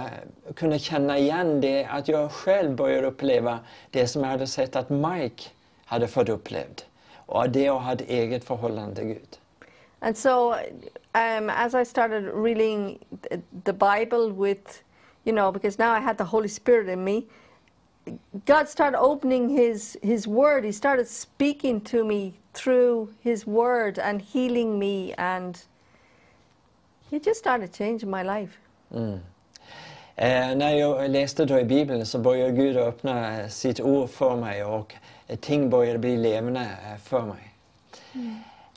kunde 0.54 0.78
känna 0.78 1.18
igen 1.18 1.60
det, 1.60 1.84
att 1.84 2.08
jag 2.08 2.32
själv 2.32 2.76
började 2.76 3.06
uppleva 3.06 3.58
det 3.90 4.06
som 4.06 4.22
jag 4.22 4.28
hade 4.28 4.46
sett 4.46 4.76
att 4.76 4.90
Mike 4.90 5.44
hade 5.84 6.08
fått 6.08 6.28
upplevt. 6.28 6.86
Och 7.26 7.50
det 7.50 7.62
jag 7.62 7.78
hade 7.78 8.04
eget 8.04 8.44
förhållande 8.44 8.94
till 8.94 9.04
Gud. 9.04 9.38
And 10.00 10.16
so, 10.16 10.52
um, 11.14 11.50
as 11.50 11.74
I 11.74 11.84
started 11.84 12.24
reading 12.34 12.98
the 13.64 13.72
Bible 13.72 14.30
with, 14.32 14.82
you 15.24 15.32
know, 15.32 15.50
because 15.50 15.78
now 15.78 15.92
I 15.92 16.00
had 16.00 16.18
the 16.18 16.24
Holy 16.24 16.48
Spirit 16.48 16.88
in 16.88 17.04
me, 17.04 17.22
God 18.44 18.68
started 18.68 18.98
opening 18.98 19.48
His 19.48 19.96
His 20.02 20.26
Word. 20.26 20.64
He 20.64 20.72
started 20.72 21.08
speaking 21.08 21.80
to 21.80 22.04
me 22.04 22.34
through 22.52 23.14
His 23.22 23.46
Word 23.46 23.98
and 23.98 24.20
healing 24.20 24.78
me, 24.78 25.14
and 25.14 25.58
He 27.14 27.20
just 27.20 27.40
started 27.40 27.72
changing 27.72 28.10
my 28.10 28.22
life. 28.22 28.58
Eh, 30.16 30.56
när 30.56 30.70
jag 30.70 31.10
läste 31.10 31.44
då 31.44 31.58
i 31.58 31.64
Bibeln 31.64 32.06
så 32.06 32.18
började 32.18 32.52
Gud 32.52 32.76
öppna 32.76 33.40
eh, 33.40 33.48
sitt 33.48 33.80
ord 33.80 34.10
för 34.10 34.36
mig 34.36 34.64
och 34.64 34.94
eh, 35.26 35.36
ting 35.36 35.70
började 35.70 35.98
bli 35.98 36.16
levande 36.16 36.60
eh, 36.60 36.98
för 37.02 37.22
mig. 37.22 37.54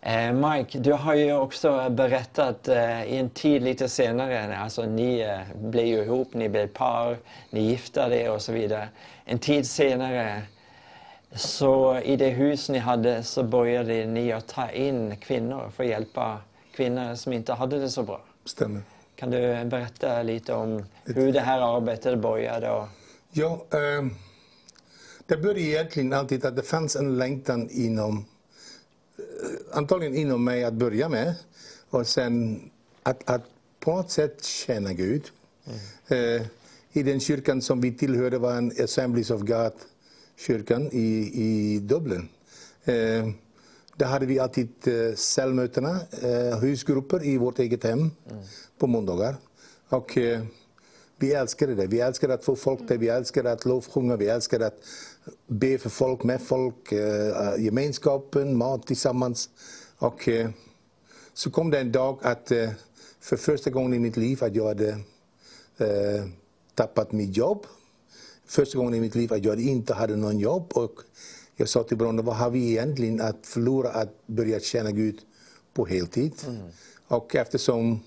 Eh, 0.02 0.34
Mike, 0.34 0.80
du 0.80 0.94
har 0.94 1.14
ju 1.14 1.34
också 1.34 1.90
berättat 1.90 2.68
eh, 2.68 3.04
i 3.04 3.18
en 3.18 3.30
tid 3.30 3.64
lite 3.64 3.90
senare, 3.90 4.58
alltså 4.58 4.86
ni 4.86 5.20
eh, 5.20 5.56
blev 5.56 5.86
ju 5.86 6.04
ihop, 6.04 6.34
ni 6.34 6.50
blev 6.50 6.68
par, 6.68 7.18
ni 7.50 7.62
gifte 7.62 8.00
er 8.00 8.32
och 8.32 8.42
så 8.42 8.52
vidare. 8.52 8.90
En 9.26 9.40
tid 9.40 9.68
senare, 9.68 10.42
så 11.32 12.00
i 12.00 12.16
det 12.16 12.30
hus 12.30 12.70
ni 12.70 12.78
hade 12.78 13.24
så 13.24 13.44
började 13.44 14.06
ni 14.06 14.32
att 14.32 14.48
ta 14.48 14.70
in 14.70 15.16
kvinnor 15.16 15.72
för 15.76 15.84
att 15.84 15.90
hjälpa 15.90 16.38
kvinnor 16.78 17.16
som 17.16 17.34
inte 17.34 17.54
hade 17.54 17.80
det 17.80 17.90
så 17.90 18.04
bra. 18.04 18.22
Stämmer. 18.48 18.82
Kan 19.16 19.32
du 19.32 19.66
berätta 19.66 20.24
lite 20.24 20.54
om 20.54 20.84
hur 21.06 21.34
det 21.34 21.40
här 21.40 21.78
arbetet 21.78 22.20
började? 22.20 22.72
Och... 22.72 22.88
Ja, 23.32 23.66
eh, 23.72 24.06
det 25.26 25.38
började 25.38 25.62
egentligen 25.62 26.14
alltid 26.14 26.46
att 26.46 26.56
det 26.56 26.64
fanns 26.64 26.96
en 26.96 27.18
längtan 27.18 27.70
inom, 27.72 28.26
eh, 29.18 29.78
antagligen 29.78 30.16
inom 30.16 30.44
mig 30.44 30.64
att 30.64 30.74
börja 30.74 31.10
med. 31.10 31.36
Och 31.90 32.08
sen 32.08 32.62
att, 33.04 33.30
att 33.30 33.44
på 33.80 33.96
något 33.96 34.12
sätt 34.12 34.44
känna 34.44 34.94
Gud. 34.94 35.24
Eh, 36.08 36.42
I 36.92 37.04
den 37.04 37.20
kyrkan 37.20 37.62
som 37.62 37.82
vi 37.82 37.94
tillhörde 37.94 38.38
var 38.38 38.56
en 38.56 38.72
Assemblies 38.84 39.32
of 39.32 39.42
God 39.42 39.72
kyrkan 40.38 40.90
i, 40.92 41.32
i 41.34 41.80
Dublin. 41.80 42.30
Eh, 42.86 43.28
där 43.98 44.06
hade 44.06 44.26
vi 44.26 44.40
alltid 44.40 44.70
eh, 44.88 45.16
cellmötena, 45.16 46.00
eh, 46.22 46.60
husgrupper 46.60 47.26
i 47.26 47.38
vårt 47.38 47.60
eget 47.60 47.84
hem 47.84 48.12
på 48.78 48.88
måndagar. 48.88 49.36
Och 49.90 50.18
eh, 50.18 50.42
vi 51.20 51.34
älskade 51.34 51.76
det. 51.76 51.88
Vi 51.88 52.00
älskade 52.00 52.34
att 52.34 52.46
få 52.46 52.56
folk 52.56 52.88
där, 52.88 52.98
vi 52.98 53.08
älskade 53.08 53.52
att 53.52 53.66
lovsjunga, 53.66 54.16
vi 54.16 54.28
älskade 54.28 54.68
att 54.68 54.80
be 55.48 55.78
för 55.78 55.90
folk, 55.90 56.24
med 56.24 56.42
folk, 56.42 56.92
gemenskapen, 57.58 58.58
mat 58.58 58.88
tillsammans. 58.88 59.50
Och 59.98 60.30
så 61.34 61.52
kom 61.52 61.70
det 61.70 61.80
en 61.80 61.92
dag 61.92 62.20
att 62.22 62.52
för 63.20 63.38
första 63.38 63.70
gången 63.70 63.94
i 63.94 64.00
mitt 64.00 64.18
liv 64.18 64.44
att 64.44 64.56
jag 64.56 64.68
hade 64.68 64.98
tappat 66.76 67.12
mitt 67.12 67.38
jobb. 67.38 67.66
Första 68.46 68.78
gången 68.78 68.94
i 68.94 69.00
mitt 69.00 69.16
liv 69.16 69.34
att 69.34 69.46
jag 69.46 69.62
inte 69.62 69.94
hade 69.94 70.16
någon 70.16 70.40
jobb. 70.40 70.72
Och 70.74 71.02
jag 71.58 71.70
sa 71.70 71.84
till 71.84 71.98
bröderna, 71.98 72.22
vad 72.22 72.36
har 72.36 72.50
vi 72.50 72.70
egentligen 72.72 73.22
att 73.22 73.38
förlora 73.48 73.90
att 73.90 74.28
börja 74.28 74.60
tjäna 74.60 74.92
Gud 74.92 75.20
på 75.74 75.86
heltid? 75.86 76.34
Och 77.08 77.36
eftersom 77.36 78.00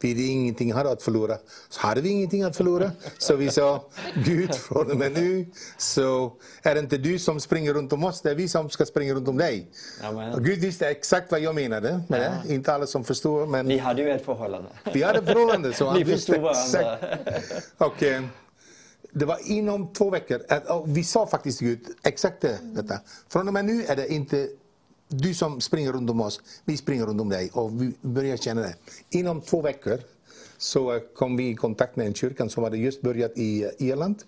vi 0.00 0.28
ingenting 0.28 0.72
hade 0.72 0.90
att 0.90 1.02
förlora, 1.02 1.36
så 1.68 1.80
hade 1.80 2.00
vi 2.00 2.08
ingenting 2.08 2.42
att 2.42 2.56
förlora. 2.56 2.90
Så 3.18 3.36
vi 3.36 3.50
sa, 3.50 3.84
Gud, 4.24 4.54
från 4.54 4.90
och 4.90 4.96
med 4.96 5.12
nu 5.12 5.46
så 5.78 6.32
är 6.62 6.74
det 6.74 6.80
inte 6.80 6.98
du 6.98 7.18
som 7.18 7.40
springer 7.40 7.74
runt 7.74 7.92
om 7.92 8.04
oss, 8.04 8.20
det 8.22 8.30
är 8.30 8.34
vi 8.34 8.48
som 8.48 8.70
ska 8.70 8.86
springa 8.86 9.14
runt 9.14 9.28
om 9.28 9.36
dig. 9.36 9.70
Amen. 10.02 10.42
Gud 10.44 10.58
visste 10.58 10.88
exakt 10.88 11.30
vad 11.30 11.40
jag 11.40 11.54
menade 11.54 12.00
med 12.08 12.20
det. 12.20 12.54
Inte 12.54 12.72
alla 12.74 12.86
som 12.86 13.04
förstår, 13.04 13.46
men 13.46 13.66
Ni 13.66 13.78
hade 13.78 14.02
ju 14.02 14.10
ett 14.10 14.24
förhållande. 14.24 14.68
vi 14.92 15.02
hade 15.02 15.22
förhållande. 15.26 15.72
Så 15.72 15.86
han 15.88 15.96
Ni 15.98 16.04
visste 16.04 16.32
förstod 16.32 16.42
varandra. 16.42 16.98
exakt. 17.26 17.72
Och, 17.78 18.02
eh, 18.02 18.22
det 19.14 19.24
var 19.24 19.38
inom 19.44 19.92
två 19.92 20.10
veckor. 20.10 20.40
vi 20.86 21.04
sa 21.04 21.26
faktiskt 21.26 21.58
till 21.58 21.68
Gud 21.68 21.80
exakt 22.02 22.40
det, 22.40 22.58
detta. 22.62 23.00
Från 23.28 23.48
och 23.48 23.54
med 23.54 23.64
nu 23.64 23.84
är 23.84 23.96
det 23.96 24.12
inte 24.12 24.48
du 25.08 25.34
som 25.34 25.60
springer 25.60 25.92
runt 25.92 26.10
om 26.10 26.20
oss, 26.20 26.40
vi 26.64 26.76
springer 26.76 27.06
runt 27.06 27.20
om 27.20 27.28
dig. 27.28 27.50
Och 27.52 27.82
vi 27.82 27.92
börjar 28.00 28.36
känna 28.36 28.60
det. 28.60 28.74
Inom 29.10 29.40
två 29.40 29.62
veckor 29.62 29.98
så 30.58 30.94
eh, 30.94 31.00
kom 31.14 31.36
vi 31.36 31.48
i 31.48 31.54
kontakt 31.54 31.96
med 31.96 32.06
en 32.06 32.14
kyrkan 32.14 32.50
som 32.50 32.64
hade 32.64 32.76
just 32.76 33.02
börjat 33.02 33.32
i 33.38 33.62
eh, 33.62 33.70
Irland. 33.78 34.22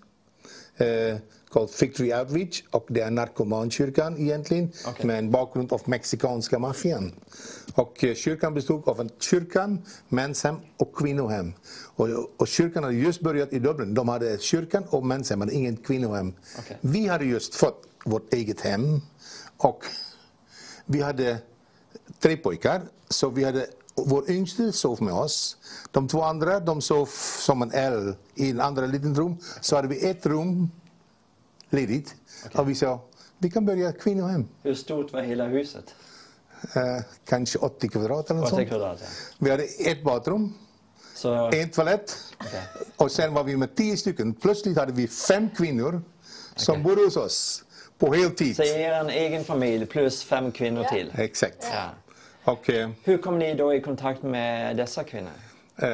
Eh, 0.77 1.17
called 1.49 1.69
Victory 1.81 2.13
Outreach 2.13 2.63
och 2.71 2.85
det 2.89 3.01
är 3.01 3.11
narkomankyrkan 3.11 4.17
egentligen 4.17 4.71
Okej. 4.87 5.05
med 5.05 5.19
en 5.19 5.31
bakgrund 5.31 5.73
av 5.73 5.81
mexikanska 5.85 6.59
maffian. 6.59 7.11
Och 7.77 8.03
eh, 8.03 8.15
kyrkan 8.15 8.53
bestod 8.53 8.87
av 8.87 9.01
en 9.01 9.09
kyrkan, 9.19 9.81
menshem 10.09 10.55
och 10.77 10.95
kvinnohem. 10.95 11.53
Och, 11.95 12.07
och 12.37 12.47
kyrkan 12.47 12.83
hade 12.83 12.95
just 12.95 13.21
börjat 13.21 13.53
i 13.53 13.59
Dublin. 13.59 13.93
De 13.93 14.07
hade 14.07 14.37
kyrkan 14.41 14.83
och 14.89 15.05
menshem, 15.05 15.39
men 15.39 15.51
ingen 15.51 15.77
kvinnohem. 15.77 16.33
Okej. 16.59 16.77
Vi 16.81 17.07
hade 17.07 17.25
just 17.25 17.55
fått 17.55 17.87
vårt 18.05 18.33
eget 18.33 18.61
hem 18.61 19.01
och 19.57 19.85
vi 20.85 21.01
hade 21.01 21.37
tre 22.19 22.37
pojkar. 22.37 22.81
Så 23.09 23.29
vi 23.29 23.43
hade, 23.43 23.67
vår 23.95 24.31
yngste 24.31 24.71
sov 24.71 25.03
med 25.03 25.13
oss. 25.13 25.57
De 25.91 26.07
två 26.07 26.21
andra 26.21 26.59
de 26.59 26.81
sov 26.81 27.09
som 27.45 27.61
en 27.61 27.71
L 27.71 28.15
i 28.35 28.51
en 28.51 28.61
andra 28.61 28.85
liten 28.85 29.15
rum. 29.15 29.37
Så 29.61 29.75
hade 29.75 29.87
vi 29.87 30.09
ett 30.09 30.25
rum 30.25 30.71
ledigt. 31.69 32.15
Och 32.53 32.69
vi 32.69 32.75
sa, 32.75 33.01
vi 33.37 33.49
kan 33.49 33.65
börja 33.65 33.91
kvinnohem. 33.91 34.47
Hur 34.63 34.75
stort 34.75 35.13
var 35.13 35.21
hela 35.21 35.45
huset? 35.45 35.95
Eh, 36.75 37.03
kanske 37.25 37.59
80 37.59 37.89
kvadrat 37.89 38.29
eller 38.29 38.39
något 38.41 38.53
80 38.53 38.55
sånt. 38.55 38.69
kvadrat. 38.69 38.99
ja. 39.01 39.07
Vi 39.39 39.51
hade 39.51 39.63
ett 39.63 40.03
badrum, 40.03 40.53
Så, 41.15 41.49
en 41.51 41.69
toalett 41.69 42.17
och 42.95 43.11
sen 43.11 43.33
var 43.33 43.43
vi 43.43 43.57
med 43.57 43.75
tio 43.75 43.97
stycken. 43.97 44.33
Plötsligt 44.33 44.77
hade 44.77 44.91
vi 44.93 45.07
fem 45.07 45.49
kvinnor 45.57 46.01
som 46.55 46.83
bodde 46.83 47.01
hos 47.01 47.17
oss 47.17 47.63
på 47.97 48.13
heltid. 48.13 48.55
så 48.55 48.63
er 48.63 49.09
egen 49.09 49.43
familj 49.43 49.85
plus 49.85 50.23
fem 50.23 50.51
kvinnor 50.51 50.83
till? 50.83 51.11
Exakt. 51.17 51.67
Ja. 51.73 51.89
Och 52.43 52.69
eh, 52.69 52.89
Hur 53.03 53.17
kom 53.17 53.39
ni 53.39 53.55
då 53.55 53.73
i 53.73 53.81
kontakt 53.81 54.23
med 54.23 54.77
dessa 54.77 55.03
kvinnor? 55.03 55.31
eh, 55.77 55.87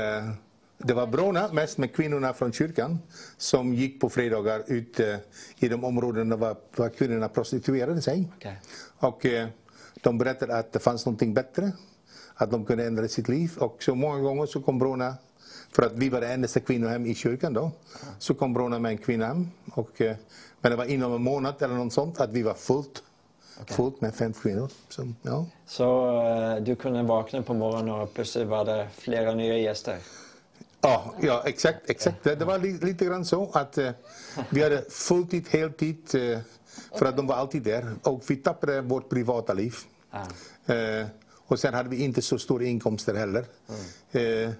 Det 0.77 0.93
var 0.93 1.07
Brona, 1.07 1.47
mest 1.53 1.77
med 1.77 1.95
kvinnorna 1.95 2.33
från 2.33 2.53
kyrkan, 2.53 2.99
som 3.37 3.73
gick 3.73 4.01
på 4.01 4.09
fredagar 4.09 4.63
ute 4.67 5.19
i 5.59 5.67
de 5.67 5.83
områdena 5.83 6.35
var, 6.35 6.55
var 6.75 6.89
kvinnorna 6.89 7.29
prostituerade 7.29 8.01
sig. 8.01 8.27
Okej. 8.37 8.57
Och 8.99 9.25
eh, 9.25 9.47
de 10.03 10.17
berättade 10.17 10.57
att 10.57 10.71
det 10.71 10.79
fanns 10.79 11.05
någonting 11.05 11.33
bättre, 11.33 11.71
att 12.35 12.51
de 12.51 12.65
kunde 12.65 12.85
ändra 12.85 13.07
sitt 13.07 13.29
liv. 13.29 13.51
Och 13.57 13.83
så 13.83 13.95
många 13.95 14.19
gånger 14.19 14.45
så 14.45 14.61
kom 14.61 14.79
Brona, 14.79 15.15
för 15.71 15.83
att 15.83 15.93
vi 15.93 16.09
var 16.09 16.21
det 16.21 16.33
enda 16.33 16.47
kvinnohem 16.47 17.05
i 17.05 17.15
kyrkan 17.15 17.53
då, 17.53 17.71
så 18.19 18.33
kom 18.33 18.53
Brona 18.53 18.79
med 18.79 18.91
en 18.91 18.97
kvinna 18.97 19.25
hem. 19.25 19.47
Och, 19.71 20.01
eh, 20.01 20.15
men 20.61 20.71
det 20.71 20.75
var 20.75 20.85
inom 20.85 21.13
en 21.13 21.23
månad 21.23 21.61
eller 21.61 21.75
något 21.75 21.93
sånt 21.93 22.21
att 22.21 22.29
vi 22.29 22.43
var 22.43 22.53
fullt, 22.53 23.03
fullt 23.67 24.01
med 24.01 24.15
fem 24.15 24.33
kvinnor. 24.33 24.69
Så, 24.89 25.13
ja. 25.21 25.45
Så 25.67 26.19
eh, 26.21 26.63
du 26.63 26.75
kunde 26.75 27.03
vakna 27.03 27.41
på 27.41 27.53
morgonen 27.53 27.95
och 27.95 28.13
plötsligt 28.13 28.47
var 28.47 28.65
det 28.65 28.87
flera 28.97 29.33
nya 29.33 29.57
gäster? 29.57 29.97
Ja, 30.81 31.13
ja 31.21 31.43
exakt. 31.45 31.89
exakt. 31.89 32.23
Det, 32.23 32.35
det 32.35 32.45
var 32.45 32.59
li, 32.59 32.77
lite 32.81 33.05
grann 33.05 33.25
så 33.25 33.49
att 33.53 33.77
eh, 33.77 33.91
vi 34.49 34.63
hade 34.63 34.81
fulltid, 34.89 35.47
heltid, 35.49 36.15
eh, 36.15 36.39
för 36.95 37.05
att 37.05 37.17
de 37.17 37.27
var 37.27 37.35
alltid 37.35 37.61
där. 37.61 37.95
Och 38.03 38.23
vi 38.27 38.35
tappade 38.35 38.81
vårt 38.81 39.09
privata 39.09 39.53
liv. 39.53 39.75
Eh, 40.65 41.07
och 41.47 41.59
sen 41.59 41.73
hade 41.73 41.89
vi 41.89 42.03
inte 42.03 42.21
så 42.21 42.39
stora 42.39 42.63
inkomster 42.63 43.13
heller. 43.13 43.45
Eh, 44.11 44.51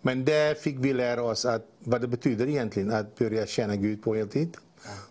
men 0.00 0.24
där 0.24 0.54
fick 0.54 0.76
vi 0.78 0.92
lära 0.92 1.22
oss 1.22 1.44
att, 1.44 1.66
vad 1.78 2.00
det 2.00 2.08
betyder 2.08 2.48
egentligen 2.48 2.92
att 2.92 3.18
börja 3.18 3.46
tjäna 3.46 3.76
Gud 3.76 4.02
på 4.02 4.14
heltid. 4.14 4.56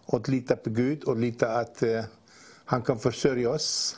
Och 0.05 0.19
att 0.19 0.27
lita 0.27 0.55
på 0.55 0.69
Gud 0.69 1.03
och 1.03 1.17
lita 1.17 1.51
att 1.51 1.83
eh, 1.83 2.03
han 2.65 2.81
kan 2.81 2.99
försörja 2.99 3.49
oss. 3.49 3.95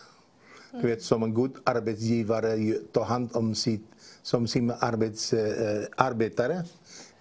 Du 0.71 0.87
vet, 0.87 1.03
som 1.03 1.23
en 1.23 1.33
god 1.33 1.51
arbetsgivare 1.63 2.73
tar 2.91 3.03
hand 3.03 3.29
om 3.33 3.55
sitt, 3.55 3.87
som 4.21 4.47
sina 4.47 4.73
arbets, 4.73 5.33
eh, 5.33 5.83
arbetare. 5.97 6.63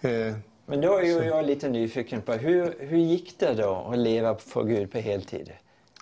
Eh, 0.01 0.35
Men 0.65 0.81
då 0.81 0.97
är 0.97 1.03
ju 1.03 1.23
jag 1.23 1.45
lite 1.45 1.69
nyfiken 1.69 2.21
på 2.21 2.33
hur, 2.33 2.75
hur 2.79 2.97
gick 2.97 3.39
det 3.39 3.53
då 3.53 3.89
att 3.91 3.97
leva 3.97 4.35
för 4.35 4.63
Gud 4.63 4.91
på 4.91 4.97
heltid? 4.97 5.51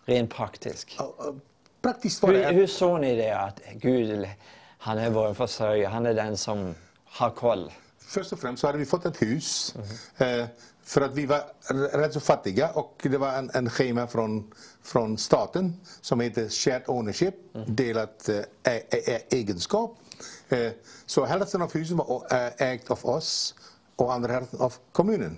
Rent 0.06 0.34
praktiskt. 0.34 0.88
Praktiskt 1.82 2.24
var 2.24 2.34
det 2.34 2.46
Hur, 2.46 2.54
hur 2.54 2.68
såg 2.68 3.02
ni 3.02 3.16
det 3.16 3.32
att 3.40 3.60
Gud, 3.76 4.28
han 4.78 4.98
är 4.98 5.10
vår 5.10 5.34
försörjare, 5.34 5.92
han 5.94 6.06
är 6.06 6.14
den 6.14 6.38
som 6.38 6.76
har 7.06 7.30
koll? 7.30 7.72
Först 8.00 8.34
och 8.34 8.40
främst 8.40 8.62
så 8.62 8.68
hade 8.68 8.80
vi 8.80 8.86
fått 8.86 9.06
ett 9.06 9.22
hus. 9.22 9.76
Eh, 10.18 10.46
för 10.84 11.02
att 11.02 11.16
vi 11.16 11.26
var 11.26 11.44
rätt 11.98 12.14
så 12.14 12.20
fattiga 12.20 12.70
och 12.72 13.02
det 13.12 13.18
var 13.18 13.34
en, 13.34 13.52
en 13.54 13.70
schema 13.70 14.08
från, 14.08 14.52
från 14.84 15.18
staten 15.18 15.74
som 16.02 16.20
heter 16.20 16.50
Shared 16.50 16.84
Ownership, 16.88 17.36
delat 17.68 18.30
eh, 18.30 18.38
ä, 18.64 18.82
ä, 18.92 19.20
egenskap. 19.30 19.98
Eh, 20.50 20.72
så 21.06 21.26
hälften 21.26 21.62
av 21.62 21.74
huset 21.74 21.98
var 21.98 22.28
ä- 22.30 22.54
ägt 22.58 22.92
av 22.92 23.00
oss 23.06 23.56
och 23.96 24.14
andra 24.14 24.34
hälften 24.34 24.60
av 24.62 24.74
kommunen. 24.92 25.38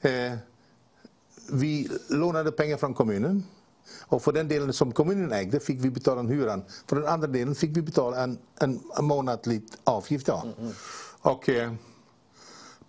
Eh, 0.00 0.32
vi 1.52 1.88
lånade 2.08 2.52
pengar 2.52 2.76
från 2.76 2.94
kommunen. 2.94 3.44
Och 4.00 4.22
för 4.22 4.32
den 4.32 4.48
delen 4.48 4.72
som 4.72 4.92
kommunen 4.92 5.32
ägde 5.32 5.60
fick 5.60 5.84
vi 5.84 5.90
betala 5.90 6.20
en 6.20 6.28
hyran. 6.28 6.64
För 6.86 6.96
den 6.96 7.06
andra 7.06 7.26
delen 7.26 7.54
fick 7.54 7.76
vi 7.76 7.82
betala 7.82 8.22
en, 8.22 8.38
en, 8.60 8.80
månatlig 9.00 9.62
avgift. 9.84 10.28
Ja. 10.28 10.44
Och, 11.22 11.48
eh, 11.48 11.72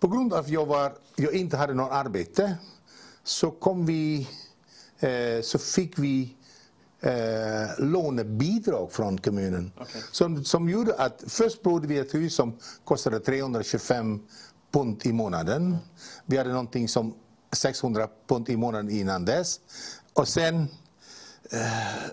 på 0.00 0.08
grund 0.08 0.32
av 0.32 0.40
att 0.40 0.48
jag, 0.48 0.66
var, 0.66 0.92
jag 1.16 1.34
inte 1.34 1.56
hade 1.56 1.74
något 1.74 1.92
arbete 1.92 2.56
så, 3.24 3.50
kom 3.50 3.86
vi, 3.86 4.28
eh, 4.98 5.42
så 5.42 5.58
fick 5.58 5.98
vi 5.98 6.36
eh, 7.00 7.68
lånebidrag 7.78 8.92
från 8.92 9.18
kommunen. 9.18 9.72
Som, 10.12 10.44
som 10.44 10.68
gjorde 10.68 10.94
att 10.94 11.24
först 11.26 11.62
bodde 11.62 11.86
vi 11.86 11.94
i 11.94 11.98
ett 11.98 12.14
hus 12.14 12.34
som 12.34 12.58
kostade 12.84 13.20
325 13.20 14.20
pund 14.72 15.06
i 15.06 15.12
månaden. 15.12 15.76
Vi 16.26 16.36
hade 16.36 16.50
någonting 16.50 16.88
som 16.88 17.14
600 17.52 18.08
pund 18.26 18.48
i 18.48 18.56
månaden 18.56 18.90
innan 18.90 19.24
dess. 19.24 19.60
Och 20.12 20.28
sen 20.28 20.68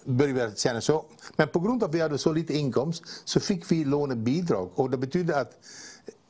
började 0.06 0.48
vi 0.48 0.56
känna 0.56 0.82
så. 0.82 1.06
Men 1.36 1.48
på 1.48 1.60
grund 1.60 1.84
av 1.84 1.90
att 1.90 1.96
vi 1.96 2.02
hade 2.02 2.18
så 2.18 2.34
lite 2.34 2.54
inkomst 2.54 3.04
så 3.26 3.40
fick 3.40 3.72
vi 3.72 3.86
lånebidrag. 3.86 4.70
Och 4.76 4.90
det 4.90 4.98
betyder 4.98 5.42
att 5.42 5.58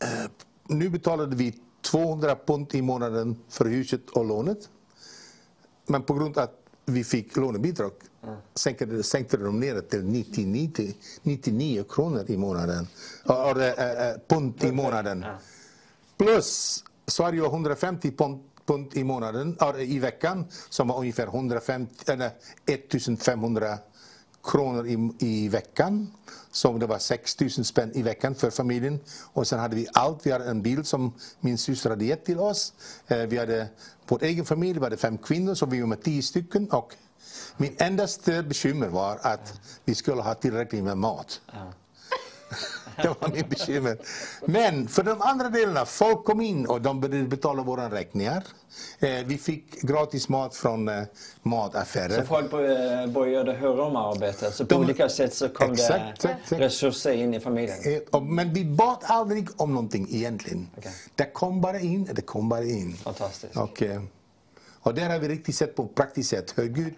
eh, 0.03 0.31
nu 0.67 0.89
betalade 0.89 1.35
vi 1.35 1.59
200 1.81 2.35
pund 2.45 2.75
i 2.75 2.81
månaden 2.81 3.37
för 3.49 3.65
huset 3.65 4.09
och 4.09 4.25
lånet. 4.25 4.69
Men 5.87 6.03
på 6.03 6.13
grund 6.13 6.37
av 6.37 6.43
att 6.43 6.57
vi 6.85 7.03
fick 7.03 7.37
lånebidrag 7.37 7.91
sänkte, 8.55 9.03
sänkte 9.03 9.37
de 9.37 9.59
ner 9.59 9.75
det 9.75 9.81
till 9.81 10.03
99, 10.05 10.93
99 11.21 11.83
kronor 11.83 12.25
i 12.27 12.37
månaden. 12.37 12.87
Eller 13.25 13.79
äh, 13.79 14.09
äh, 14.09 14.17
pund 14.27 14.63
i 14.63 14.71
månaden. 14.71 15.25
Plus 16.17 16.83
så 17.07 17.23
hade 17.23 17.37
jag 17.37 17.45
150 17.45 18.11
pund, 18.11 18.39
pund 18.65 18.97
i 18.97 19.03
månaden, 19.03 19.57
i 19.77 19.99
veckan 19.99 20.45
som 20.69 20.87
var 20.87 20.99
ungefär 20.99 21.27
150, 21.27 22.11
eller 22.11 22.31
1500 22.65 23.77
kronor 24.43 24.87
i, 24.87 25.11
i 25.19 25.47
veckan. 25.47 26.13
Så 26.51 26.77
det 26.77 26.85
var 26.85 26.99
6000 26.99 27.65
spänn 27.65 27.91
i 27.93 28.01
veckan 28.01 28.35
för 28.35 28.49
familjen. 28.49 28.99
Och 29.33 29.47
sen 29.47 29.59
hade 29.59 29.75
vi 29.75 29.87
allt. 29.93 30.25
Vi 30.25 30.31
hade 30.31 30.45
en 30.45 30.61
bil 30.61 30.85
som 30.85 31.13
min 31.39 31.57
syster 31.57 31.89
hade 31.89 32.05
gett 32.05 32.25
till 32.25 32.39
oss. 32.39 32.73
Eh, 33.07 33.17
vi 33.17 33.37
hade 33.37 33.67
vår 34.07 34.23
egen 34.23 34.45
familj, 34.45 34.79
vi 34.79 34.83
hade 34.83 34.97
fem 34.97 35.17
kvinnor, 35.17 35.55
så 35.55 35.65
vi 35.65 35.81
var 35.81 35.87
med 35.87 36.03
tio 36.03 36.21
stycken. 36.21 36.69
Och 36.71 36.95
min 37.57 37.75
endaste 37.79 38.43
bekymmer 38.43 38.87
var 38.87 39.19
att 39.21 39.61
vi 39.85 39.95
skulle 39.95 40.21
ha 40.21 40.33
tillräckligt 40.33 40.83
med 40.83 40.97
mat. 40.97 41.41
Det 43.01 43.07
var 43.07 43.29
min 43.33 43.49
bekymmer. 43.49 43.97
Men 44.45 44.87
för 44.87 45.03
de 45.03 45.21
andra 45.21 45.49
delarna, 45.49 45.85
folk 45.85 46.25
kom 46.25 46.41
in 46.41 46.65
och 46.65 46.81
de 46.81 47.01
började 47.01 47.27
betala 47.27 47.63
våra 47.63 47.89
räkningar. 47.91 48.43
Eh, 48.99 49.09
vi 49.25 49.37
fick 49.37 49.81
gratis 49.81 50.29
mat 50.29 50.55
från 50.55 50.87
eh, 50.89 51.03
mataffärer. 51.43 52.19
Så 52.21 52.25
folk 52.25 52.51
bör- 52.51 53.07
började 53.07 53.53
höra 53.53 53.83
om 53.83 53.95
arbetet, 53.95 54.55
så 54.55 54.65
på 54.65 54.73
De- 54.75 54.79
olika 54.81 55.09
sätt 55.09 55.33
så 55.33 55.49
kom 55.49 55.71
Exakt, 55.71 56.21
det 56.21 56.29
exakt. 56.29 56.61
resurser 56.61 57.11
in 57.11 57.33
i 57.33 57.39
familjen. 57.39 57.77
Eh, 58.13 58.21
Men 58.21 58.53
vi 58.53 58.65
bad 58.65 58.97
aldrig 59.01 59.47
om 59.61 59.73
någonting 59.73 60.07
egentligen. 60.11 60.67
Okej. 60.77 60.91
Det 61.15 61.25
kom 61.25 61.61
bara 61.61 61.79
in, 61.79 62.09
det 62.13 62.21
kom 62.21 62.49
bara 62.49 62.63
in. 62.63 62.93
Fantastiskt. 62.97 63.57
Och, 63.57 63.81
eh, 63.83 64.01
och 64.81 64.93
där 64.93 65.09
har 65.09 65.19
vi 65.19 65.27
riktigt 65.27 65.55
sett 65.55 65.75
på 65.75 65.87
praktiskt 65.87 66.29
sätt 66.29 66.53
hur 66.57 66.67
Gud 66.67 66.93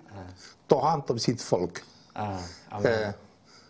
tar 0.68 0.82
hand 0.82 1.04
om 1.08 1.20
sitt 1.20 1.42
folk. 1.42 1.74
Eh, 2.16 3.10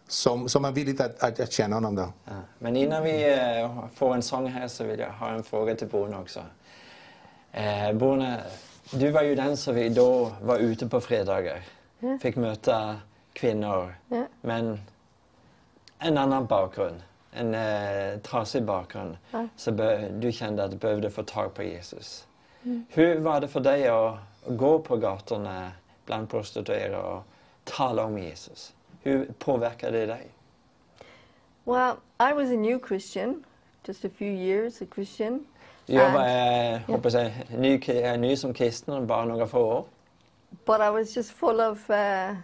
som, 0.08 0.50
som 0.50 0.66
är 0.66 0.72
villigt 0.72 1.02
att, 1.02 1.24
att, 1.24 1.40
att 1.40 1.52
känna 1.52 1.76
honom. 1.76 1.96
Då. 1.96 2.14
Ja. 2.26 2.32
Men 2.60 2.76
innan 2.76 3.04
vi 3.04 3.34
eh, 3.34 3.86
får 3.96 4.14
en 4.14 4.22
sång 4.22 4.48
här 4.48 4.68
så 4.68 4.84
vill 4.84 5.00
jag 5.00 5.10
ha 5.12 5.30
en 5.30 5.44
fråga 5.44 5.76
till 5.76 5.88
Bruna 5.88 6.20
också. 6.20 6.40
Eh, 7.52 7.94
Bruna, 7.94 8.38
du 8.92 9.12
var 9.12 9.22
ju 9.22 9.36
den 9.36 9.58
som 9.58 9.76
vi 9.76 9.90
då 9.90 10.32
var 10.42 10.58
ute 10.58 10.88
på 10.88 11.02
fredagar. 11.02 11.62
Fick 12.22 12.36
möta 12.36 12.96
kvinnor, 13.34 13.96
Ja. 14.08 14.26
men 14.42 14.82
en 16.00 16.18
annan 16.18 16.46
bakgrund. 16.46 17.02
En 17.32 17.56
eh, 17.56 18.20
trasig 18.20 18.64
bakgrund. 18.64 19.18
Ja. 19.32 19.48
Så 19.58 19.72
du 20.12 20.32
kände 20.32 20.64
att 20.64 20.72
du 20.72 20.78
behövde 20.78 21.10
få 21.10 21.24
tag 21.24 21.54
på 21.54 21.64
Jesus. 21.64 22.28
Hur 22.90 23.20
var 23.20 23.42
det 23.42 23.48
för 23.48 23.60
dig 23.60 23.88
att, 23.88 24.14
att 24.48 24.58
gå 24.58 24.80
på 24.80 24.98
gatorna 24.98 25.72
bland 26.06 26.30
prostituerade 26.30 26.98
och 26.98 27.24
tala 27.64 28.04
om 28.06 28.18
Jesus? 28.20 28.74
Hur 29.04 29.26
påverkade 29.40 30.00
det 30.00 30.06
dig? 30.06 30.28
Well, 31.64 31.96
I 32.20 32.34
was 32.34 32.50
a 32.50 32.56
new 32.56 32.80
Christian, 32.88 33.44
just 33.88 34.06
a 34.06 34.10
few 34.18 34.32
years 34.32 34.82
a 34.82 34.86
Christian. 34.96 35.46
Jag 35.86 36.12
var 36.12 36.28
eh, 36.28 36.80
hoppas 36.88 37.14
jag, 37.14 37.32
ny, 37.50 37.82
eh, 37.88 38.20
ny 38.20 38.36
som 38.38 38.54
kristen, 38.54 39.08
bara 39.08 39.26
några 39.26 39.48
få 39.48 39.60
år. 39.60 39.86
But 40.66 40.80
I 40.80 40.90
was 40.90 41.18
just 41.18 41.32
full 41.32 41.60
of, 41.60 41.90
uh, 41.90 42.36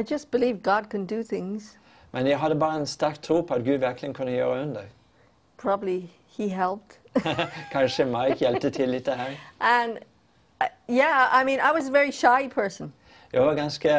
I 0.00 0.04
just 0.08 0.30
believed 0.30 0.62
God 0.62 0.90
can 0.90 1.06
do 1.06 1.24
things. 1.24 1.78
Men 2.10 2.26
jag 2.26 2.38
hade 2.38 2.54
bara 2.54 2.72
en 2.72 2.86
stark 2.86 3.20
tro 3.20 3.42
på 3.42 3.54
att 3.54 3.62
Gud 3.62 3.80
verkligen 3.80 4.14
kunde 4.14 4.32
göra 4.32 4.62
under. 4.62 4.88
Probably 5.56 6.08
He 6.36 6.48
helped. 6.48 6.96
Kanske 7.72 8.04
Mike 8.04 8.44
hjälpte 8.44 8.70
till 8.70 8.90
lite 8.90 9.12
här. 9.12 9.40
and 9.58 9.98
uh, 10.60 10.66
yeah, 10.86 11.40
I 11.40 11.44
mean, 11.44 11.60
I 11.60 11.72
was 11.72 11.88
a 11.88 11.92
very 11.92 12.12
shy 12.12 12.48
person. 12.54 12.92
Jag 13.32 13.44
var 13.46 13.54
ganska, 13.54 13.90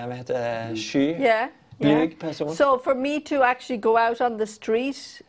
eh, 0.00 0.06
vad 0.08 0.16
heter 0.16 0.34
det, 0.70 0.76
sky. 0.76 0.98
Yeah. 0.98 1.48
yeah. 1.78 2.08
Person. 2.20 2.56
So 2.56 2.78
for 2.78 2.94
me 2.94 3.20
to 3.20 3.42
actually 3.42 3.78
go 3.80 3.98
out 4.08 4.20
on 4.20 4.38
the 4.38 4.46
street 4.46 5.22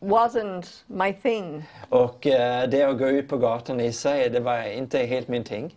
wasn't 0.00 0.84
my 0.86 1.12
thing. 1.12 1.64
Och 1.88 2.26
eh, 2.26 2.68
det 2.68 2.82
att 2.82 2.98
gå 2.98 3.08
ut 3.08 3.28
på 3.28 3.36
gatan 3.36 3.80
i 3.80 3.92
sig, 3.92 4.30
det 4.30 4.40
var 4.40 4.62
inte 4.72 4.98
helt 4.98 5.28
min 5.28 5.44
ting. 5.44 5.76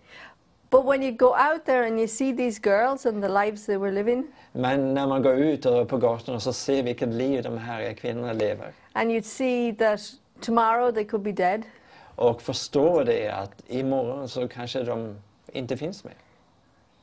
But 0.70 0.86
when 0.86 1.04
you 1.04 1.12
go 1.12 1.26
out 1.28 1.66
there 1.66 1.88
and 1.88 2.00
you 2.00 2.08
see 2.08 2.34
these 2.38 2.62
girls 2.64 3.06
and 3.06 3.24
the 3.24 3.30
lives 3.30 3.66
they 3.66 3.78
were 3.78 3.92
living, 3.92 4.28
Men 4.52 4.94
när 4.94 5.08
man 5.08 5.22
går 5.22 5.36
ut 5.36 5.66
och 5.66 5.88
på 5.90 5.98
gatorna 5.98 6.40
så 6.40 6.54
ser 6.54 6.84
vilket 6.84 7.10
liv 7.10 7.44
de 7.44 7.58
här 7.58 7.94
kvinnorna 7.94 8.34
lever. 8.34 8.72
and 8.94 9.12
you'd 9.12 9.26
see 9.26 9.76
that 9.76 10.00
tomorrow 10.42 10.92
they 10.92 11.04
could 11.06 11.24
be 11.24 11.32
dead, 11.32 11.64
Och 12.16 12.42
förstår 12.42 13.04
det 13.04 13.30
att 13.30 13.64
imorgon 13.68 14.30
så 14.30 14.48
kanske 14.48 14.84
de 14.84 15.16
inte 15.52 15.78
finns 15.78 16.04
mer. 16.04 16.14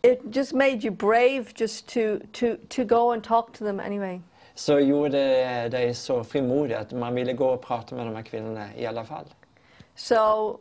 It 0.03 0.21
just 0.37 0.53
made 0.53 0.85
you 0.85 0.91
brave 0.91 1.45
just 1.55 1.87
to, 1.89 2.19
to, 2.33 2.57
to 2.69 2.85
go 2.85 3.13
and 3.13 3.25
talk 3.25 3.53
to 3.53 3.65
them 3.65 3.81
anyway. 3.81 4.21
så 4.55 4.79
gjorde 4.81 5.69
dig 5.69 5.95
så 5.95 6.25
frimodig 6.25 6.75
att 6.75 6.93
man 6.93 7.15
ville 7.15 7.33
gå 7.33 7.49
och 7.49 7.63
prata 7.63 7.95
med 7.95 8.07
de 8.07 8.15
här 8.15 8.23
kvinnorna 8.23 8.67
i 8.77 8.87
alla 8.87 9.05
fall. 9.05 9.25
So, 9.95 10.59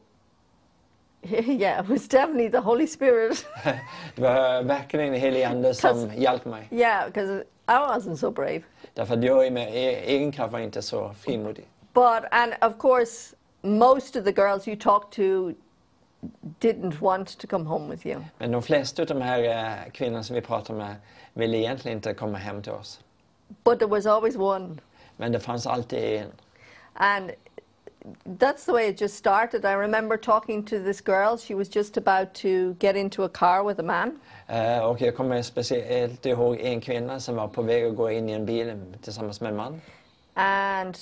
yeah, 1.30 1.84
it 1.84 1.90
was 1.90 2.08
definitely 2.08 2.50
the 2.50 2.60
Holy 2.60 2.88
Spirit. 2.88 3.46
Det 4.16 4.22
var 4.22 4.64
verkligen 4.64 5.12
den 5.12 5.22
helige 5.22 5.50
Ande 5.50 5.74
som 5.74 6.12
hjälpte 6.16 6.50
mig. 6.50 6.68
yeah, 6.72 7.06
because 7.08 7.44
I 7.68 7.72
wasn't 7.72 8.16
so 8.16 8.32
brave. 8.32 8.62
Därför 8.94 9.18
att 9.18 9.24
jag 9.24 9.48
i 9.48 9.52
min 9.52 9.68
egen 9.68 10.32
kraft 10.32 10.54
var 10.54 10.60
inte 10.60 10.82
så 10.82 11.14
frimodig. 11.14 11.66
But, 11.94 12.24
and 12.32 12.54
of 12.62 12.78
course, 12.80 13.36
most 13.62 14.16
of 14.16 14.24
the 14.24 14.32
girls 14.32 14.68
you 14.68 14.78
talked 14.78 15.12
to 15.12 15.54
didn't 16.60 17.02
want 17.02 17.40
to 17.40 17.48
come 17.48 17.66
home 17.66 17.90
with 17.92 18.06
you. 18.06 18.22
Men 18.38 18.52
de 18.52 18.62
flesta 18.62 19.02
av 19.02 19.08
de 19.08 19.22
här 19.22 19.44
eh, 19.44 19.92
kvinnorna 19.92 20.24
som 20.24 20.36
vi 20.36 20.42
pratar 20.42 20.74
med 20.74 20.96
ville 21.34 21.58
egentligen 21.58 21.98
inte 21.98 22.14
komma 22.14 22.38
hem 22.38 22.62
till 22.62 22.72
oss. 22.72 23.00
But 23.64 23.80
there 23.80 23.90
was 23.90 24.06
always 24.06 24.36
one. 24.36 24.78
Men 25.18 25.32
det 25.32 25.40
fanns 25.40 25.68
alltid 25.68 26.00
en. 26.22 26.32
And 26.94 27.32
that's 28.40 28.66
the 28.66 28.72
way 28.72 28.88
it 28.90 29.02
just 29.02 29.16
started. 29.16 29.66
I 29.66 29.74
remember 29.74 30.18
talking 30.18 30.64
to 30.66 30.76
this 30.84 31.02
girl. 31.02 31.38
She 31.38 31.56
was 31.56 31.76
just 31.76 31.98
about 31.98 32.34
to 32.34 32.76
get 32.80 32.96
into 32.96 33.24
a 33.24 33.30
car 33.30 33.64
with 33.64 33.80
a 33.80 33.84
man. 33.84 34.20
Eh, 34.48 34.80
Och 34.80 35.02
jag 35.02 35.16
kommer 35.16 35.42
speciellt 35.42 36.26
ihåg 36.26 36.60
en 36.60 36.82
kvinna 36.82 37.20
som 37.20 37.36
var 37.36 37.48
på 37.48 37.62
väg 37.62 37.86
att 37.86 37.96
gå 37.96 38.12
in 38.12 38.30
i 38.30 38.32
en 38.32 38.46
bil 38.46 38.82
tillsammans 39.02 39.42
med 39.42 39.50
en 39.52 39.58
man. 39.58 39.82
And 40.34 40.98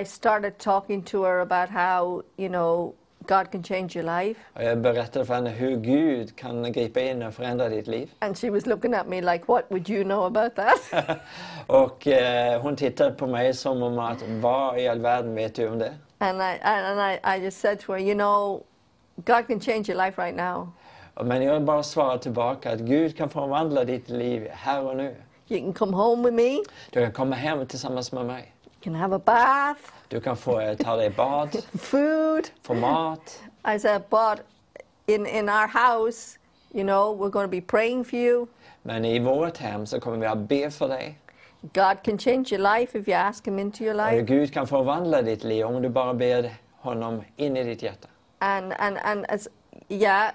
I 0.00 0.04
started 0.04 0.58
talking 0.58 1.02
to 1.02 1.24
her 1.24 1.38
about 1.40 1.68
how, 1.70 2.22
you 2.36 2.48
know, 2.48 2.94
God 3.26 3.50
can 3.50 3.62
change 3.62 3.96
your 3.96 4.20
life. 4.20 4.40
Och 4.52 4.62
jag 4.62 4.78
berättade 4.78 5.24
för 5.26 5.34
henne 5.34 5.50
hur 5.50 5.76
Gud 5.76 6.36
kan 6.36 6.72
gripa 6.72 7.00
in 7.00 7.22
och 7.22 7.34
förändra 7.34 7.68
ditt 7.68 7.86
liv. 7.86 8.10
And 8.18 8.38
she 8.38 8.50
was 8.50 8.66
looking 8.66 8.94
at 8.94 9.06
me 9.06 9.20
like, 9.20 9.44
what 9.46 9.64
would 9.70 9.90
you 9.90 10.04
know 10.04 10.24
about 10.24 10.54
that? 10.54 11.18
Och 11.66 12.06
eh, 12.06 12.62
hon 12.62 12.76
tittade 12.76 13.10
på 13.10 13.26
mig 13.26 13.54
som 13.54 13.82
om 13.82 13.98
att 13.98 14.22
vad 14.28 14.78
i 14.78 14.88
all 14.88 15.00
världen 15.00 15.34
vet 15.34 15.54
du 15.54 15.68
om 15.68 15.78
det? 15.78 15.94
and 16.22 16.40
I, 16.40 16.58
and 16.62 17.00
I, 17.00 17.18
I 17.24 17.36
just 17.36 17.58
said 17.58 17.80
to 17.80 17.92
her, 17.92 17.98
you 17.98 18.14
know, 18.14 18.64
God 19.24 19.48
can 19.48 19.60
change 19.60 19.88
your 19.88 19.96
life 19.96 20.18
right 20.18 20.36
now. 20.36 20.72
Men 21.24 21.42
jag 21.42 21.62
bara 21.64 21.82
svarade 21.82 22.18
tillbaka 22.18 22.72
att 22.72 22.80
Gud 22.80 23.16
kan 23.16 23.28
förvandla 23.30 23.84
ditt 23.84 24.08
liv 24.08 24.48
här 24.52 24.82
och 24.82 24.96
nu. 24.96 25.16
You 25.48 25.60
can 25.60 25.72
come 25.72 25.96
home 25.96 26.30
with 26.30 26.36
me. 26.36 26.62
Du 26.90 27.00
kan 27.00 27.12
komma 27.12 27.36
hem 27.36 27.66
tillsammans 27.66 28.12
med 28.12 28.26
mig. 28.26 28.52
You 28.82 28.92
can 28.92 29.00
have 29.00 29.12
a 29.14 29.18
bath, 29.18 29.92
Du 30.10 30.20
kan 30.20 30.36
få 30.36 30.60
eh, 30.60 30.76
ta 30.76 30.96
dig 30.96 31.16
bad, 31.16 31.48
food. 31.78 32.50
få 32.62 32.74
mat. 32.74 33.42
I 33.64 33.78
said, 33.78 34.02
but 34.10 34.40
in, 35.06 35.26
in 35.26 35.48
our 35.48 35.68
house, 35.68 36.38
you 36.74 36.82
know, 36.82 37.12
we're 37.12 37.30
going 37.30 37.44
to 37.46 37.50
be 37.50 37.60
praying 37.60 38.04
for 38.04 38.16
you. 38.16 38.48
Men 38.82 39.04
i 39.04 39.18
vårt 39.18 39.58
hem 39.58 39.86
så 39.86 40.00
kommer 40.00 40.18
vi 40.18 40.26
att 40.26 40.48
be 40.48 40.70
för 40.70 40.88
dig. 40.88 41.18
God 41.72 42.02
can 42.02 42.18
change 42.18 42.52
your 42.52 42.78
life 42.78 42.98
if 42.98 43.08
you 43.08 43.14
ask 43.16 43.46
Him 43.46 43.58
into 43.58 43.84
your 43.84 43.94
Och 43.94 44.12
life. 44.12 44.22
Gud 44.22 44.52
kan 44.52 44.66
förvandla 44.66 45.22
ditt 45.22 45.44
liv 45.44 45.66
om 45.66 45.82
du 45.82 45.88
bara 45.88 46.14
ber 46.14 46.50
honom 46.80 47.22
in 47.36 47.56
i 47.56 47.64
ditt 47.64 47.82
hjärta. 47.82 48.08
And, 48.38 48.72
and, 48.78 48.98
and 49.04 49.26
as, 49.28 49.48
yeah, 49.88 50.30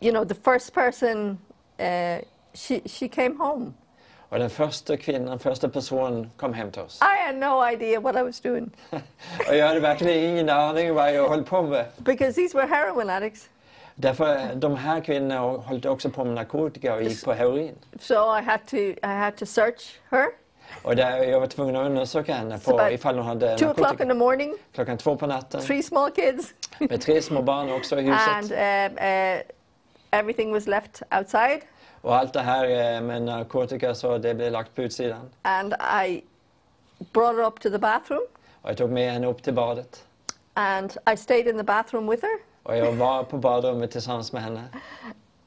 you 0.00 0.10
know, 0.12 0.24
the 0.24 0.34
first 0.34 0.74
person, 0.74 1.38
uh, 1.78 2.18
she, 2.54 2.80
she 2.86 3.08
came 3.08 3.36
home. 3.38 3.74
Och 4.30 4.38
den 4.38 4.50
första 4.50 4.96
kvinnan, 4.96 5.38
första 5.38 5.68
personen 5.68 6.30
kom 6.36 6.54
hem 6.54 6.70
till 6.70 6.82
oss. 6.82 7.00
I 7.02 7.26
had 7.26 7.36
no 7.36 7.68
idea 7.72 8.00
what 8.00 8.16
I 8.16 8.22
was 8.22 8.40
doing 8.40 8.70
Och 9.48 9.56
jag 9.56 9.66
hade 9.68 9.80
verkligen 9.80 10.30
ingen 10.30 10.48
aning 10.50 10.94
vad 10.94 11.14
jag 11.14 11.28
höll 11.28 11.44
på 11.44 11.62
med. 11.62 11.84
because 11.96 12.32
these 12.32 12.56
were 12.58 12.66
heroin 12.66 13.10
addicts. 13.10 13.48
Därför 13.94 14.54
de 14.54 14.76
här 14.76 15.00
kvinnorna 15.00 15.62
höll 15.62 15.86
också 15.86 16.10
på 16.10 16.24
med 16.24 16.34
narkotika 16.34 16.94
och 16.94 17.02
gick 17.02 17.24
på 17.24 17.32
heroin. 17.32 17.74
So 18.00 18.14
I 18.38 18.42
had 18.42 18.60
to, 18.66 18.76
I 18.76 18.96
had 19.02 19.36
to 19.36 19.46
search 19.46 20.00
her. 20.10 20.26
Och 20.82 20.96
där 20.96 21.22
jag 21.22 21.40
var 21.40 21.46
tvungen 21.46 21.76
att 21.76 21.86
undersöka 21.86 22.34
henne 22.34 22.58
So 22.58 22.70
på 22.70 22.78
about 22.80 22.92
ifall 22.92 23.16
hon 23.16 23.26
hade 23.26 23.58
Two 23.58 23.64
o'clock 23.64 23.76
in 23.78 23.82
narkotika. 23.82 24.06
the 24.08 24.14
morning, 24.14 24.54
Klockan 24.74 24.98
två 24.98 25.16
på 25.16 25.26
natten. 25.26 25.60
three 25.60 25.82
small 25.82 26.10
kids, 26.10 26.54
Med 26.78 27.00
tre 27.00 27.22
små 27.22 27.42
barn 27.42 27.72
också 27.72 28.00
i 28.00 28.08
and 28.10 28.42
huset. 28.42 28.52
uh, 28.52 29.04
uh, 29.04 29.40
everything 30.10 30.52
was 30.52 30.66
left 30.66 31.02
outside. 31.18 31.60
Och 32.02 32.16
allt 32.16 32.32
det 32.32 32.40
här 32.40 32.94
eh, 32.94 33.00
med 33.00 33.22
narkotika 33.22 33.94
så 33.94 34.18
det 34.18 34.50
lagt 34.50 34.74
på 34.74 34.82
utsidan. 34.82 35.30
And 35.42 35.74
I 36.06 36.22
brought 37.12 37.36
her 37.36 37.44
up 37.46 37.60
to 37.60 37.70
the 37.70 37.78
bathroom, 37.78 38.26
Och 38.62 38.70
jag 38.70 38.76
tog 38.76 38.90
med 38.90 39.12
henne 39.12 39.26
upp 39.26 39.42
till 39.42 39.54
badet. 39.54 40.04
and 40.54 40.96
I 41.12 41.16
stayed 41.16 41.46
in 41.48 41.56
the 41.56 41.62
bathroom 41.64 42.10
with 42.10 42.22
her. 42.22 42.38
Och 42.62 42.76
jag 42.76 42.92
var 42.92 43.22
på 43.24 43.36
badrummet 43.36 43.90
tillsammans 43.90 44.32
med 44.32 44.42
henne. 44.42 44.64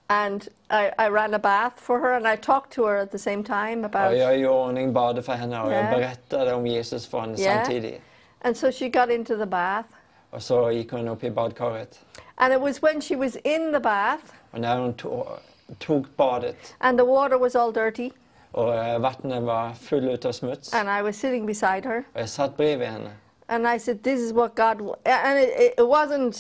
And 0.08 0.44
I, 0.72 1.06
I 1.06 1.10
ran 1.10 1.34
a 1.34 1.40
bath 1.40 1.76
for 1.78 2.00
her, 2.00 2.14
and 2.14 2.28
I 2.28 2.38
talked 2.38 2.72
to 2.72 2.86
her 2.88 2.96
at 2.96 3.12
the 3.12 3.20
same 3.20 3.44
time 3.44 3.88
Och 3.88 3.96
about. 3.96 4.18
jag 4.18 4.38
gjorde 4.38 4.56
ordning 4.56 4.94
badet 4.94 5.26
för 5.26 5.34
henne 5.34 5.62
och 5.62 5.74
jag 5.74 5.86
Ja. 5.86 5.92
berättade 5.98 6.54
om 6.54 6.68
Jesus 6.68 7.08
för 7.08 7.20
henne 7.20 7.36
Ja. 7.38 7.54
samtidigt. 7.56 8.02
And 8.42 8.58
so 8.58 8.72
she 8.72 8.90
got 8.90 9.10
into 9.10 9.38
the 9.38 9.46
bath. 9.46 9.90
Och 10.30 10.44
så 10.44 10.72
gick 10.72 10.92
hon 10.92 11.08
upp 11.08 11.24
i 11.24 11.32
badkaret. 11.32 12.00
And 12.36 12.54
it 12.54 12.60
was 12.62 12.84
when 12.84 13.02
she 13.02 13.16
was 13.16 13.36
in 13.36 13.74
the 13.74 13.80
bath 13.80 14.24
Och 14.52 14.60
när 14.60 14.78
hon 14.80 14.94
tog, 14.94 15.28
tog 15.80 16.08
badet 16.18 16.76
and 16.80 16.98
the 17.00 17.06
water 17.06 17.38
was 17.38 17.56
all 17.56 17.72
dirty, 17.74 18.12
och 18.52 18.76
eh, 18.76 19.00
vattnet 19.00 19.44
var 19.44 19.74
fullt 19.74 20.26
av 20.26 20.32
smuts. 20.32 20.74
and 20.74 20.90
I 20.90 21.02
was 21.02 21.16
sitting 21.18 21.46
beside 21.46 21.86
her, 21.86 22.04
Och 22.14 22.20
jag 22.22 22.30
satt 22.30 22.58
bredvid 22.58 22.88
henne. 22.88 23.10
and 23.48 23.68
I 23.68 23.80
said, 23.80 24.04
This 24.04 24.20
is 24.20 24.32
what 24.34 24.56
God. 24.56 24.78
w-" 24.78 24.96
And 25.06 25.40
it, 25.40 25.74
it, 25.78 25.88
wasn't, 25.88 26.36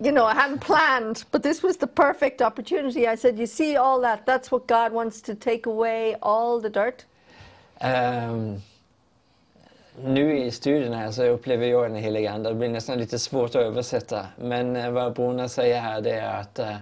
you 0.00 0.10
know, 0.12 0.24
I 0.24 0.34
hadn't 0.34 0.60
planned, 0.60 1.24
but 1.30 1.42
this 1.42 1.62
was 1.62 1.76
the 1.76 1.86
perfect 1.86 2.40
opportunity. 2.40 3.06
I 3.06 3.16
said, 3.16 3.38
You 3.38 3.46
see 3.46 3.76
all 3.76 4.00
that? 4.02 4.26
That's 4.26 4.50
what 4.50 4.66
God 4.66 4.92
wants 4.92 5.22
to 5.22 5.34
take 5.34 5.66
away 5.66 6.16
all 6.20 6.60
the 6.62 6.70
dirt. 6.70 7.04
Ehm, 7.80 8.60
nu 10.04 10.38
i 10.38 10.50
studien 10.50 10.92
här 10.92 11.10
så 11.10 11.24
upplever 11.24 11.66
jag 11.66 11.84
den 11.90 11.96
heliga 11.96 12.32
Ande. 12.32 12.48
Det 12.48 12.54
blir 12.54 12.68
nästan 12.68 12.98
lite 12.98 13.18
svårt 13.18 13.50
att 13.50 13.62
översätta. 13.62 14.26
Men 14.36 14.76
eh, 14.76 14.90
vad 14.90 15.12
Bruna 15.14 15.48
säger 15.48 15.80
här 15.80 16.00
det 16.00 16.10
är 16.12 16.40
att 16.40 16.58
eh, 16.58 16.76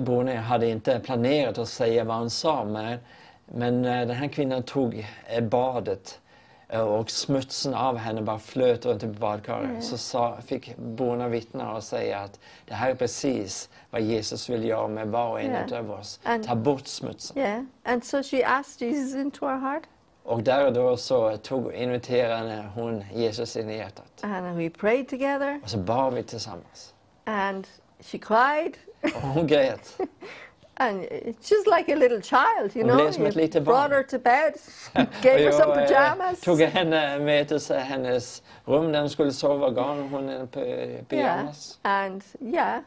Bruna 0.00 0.40
hade 0.40 0.68
inte 0.68 1.00
planerat 1.00 1.58
att 1.58 1.68
säga 1.68 2.04
vad 2.04 2.16
han 2.16 2.30
sa. 2.30 2.64
Men, 2.64 2.98
men 3.46 3.84
eh, 3.84 4.06
den 4.06 4.16
här 4.16 4.28
kvinnan 4.28 4.62
tog 4.62 5.06
eh, 5.26 5.40
badet 5.44 6.20
eh, 6.68 6.80
och 6.80 7.10
smutsen 7.10 7.74
av 7.74 7.96
henne 7.96 8.22
bara 8.22 8.38
flöt 8.38 8.86
runt 8.86 9.02
i 9.02 9.06
badkaret. 9.06 9.84
Så 9.84 9.98
sa, 9.98 10.36
fick 10.46 10.76
Bruna 10.76 11.28
vittna 11.28 11.74
och 11.74 11.82
säga 11.82 12.18
att 12.18 12.40
det 12.66 12.74
här 12.74 12.90
är 12.90 12.94
precis 12.94 13.68
vad 13.90 14.00
Jesus 14.02 14.48
vill 14.50 14.64
göra 14.64 14.88
med 14.88 15.08
var 15.08 15.30
och 15.30 15.40
en 15.40 15.56
Ja. 15.70 15.78
av 15.78 15.90
oss. 15.90 16.20
And- 16.24 16.46
Ta 16.46 16.54
bort 16.54 16.86
smutsen. 16.86 17.38
Yeah. 17.38 17.62
And 17.84 18.04
so 18.04 18.22
she 18.22 18.44
asked 18.44 18.88
Jesus 18.88 19.14
into 19.14 19.46
her 19.46 19.56
heart, 19.58 19.82
Och 20.24 20.42
där 20.42 20.66
och 20.66 20.72
då 20.72 20.96
så 20.96 21.36
tog, 21.36 21.72
inviterade 21.74 22.64
hon 22.74 23.04
Jesus 23.14 23.56
in 23.56 23.70
i 23.70 23.76
hjärtat. 23.76 24.20
and 24.22 24.56
we 24.58 24.70
prayed 24.70 25.08
together, 25.08 25.60
Och 25.64 25.70
så 25.70 25.78
bar 25.78 26.10
vi 26.10 26.22
tillsammans. 26.22 26.94
and 27.24 27.66
she 28.00 28.18
cried. 28.18 28.72
Och 29.14 29.22
hon. 29.22 29.48
And 30.78 31.04
it's 31.04 31.48
just 31.50 31.66
like 31.66 31.88
a 31.88 31.96
little 31.96 32.20
child, 32.20 32.76
you 32.76 32.84
know. 32.84 32.96
blev 32.96 33.12
som 33.12 33.26
ett 33.26 33.54
You 33.54 33.60
brought 33.62 33.90
her 33.90 34.02
to 34.02 34.18
bed, 34.18 34.54
gave 35.22 35.38
her 35.38 35.52
some 35.52 35.72
eh, 35.72 35.86
pajamas. 35.86 36.40
tog 36.40 36.60
henne 36.60 37.18
med 37.18 37.48
till 37.48 37.76
hennes 37.76 38.42
rum 38.64 38.92
där 38.92 39.00
hon 39.00 39.10
skulle 39.10 39.32
sova. 39.32 39.70
Gav 39.70 40.08
hon 40.10 40.28
en 40.28 40.48
yeah. 40.56 41.04
pyjamas. 41.08 41.78
And 41.82 42.22
yeah, 42.40 42.80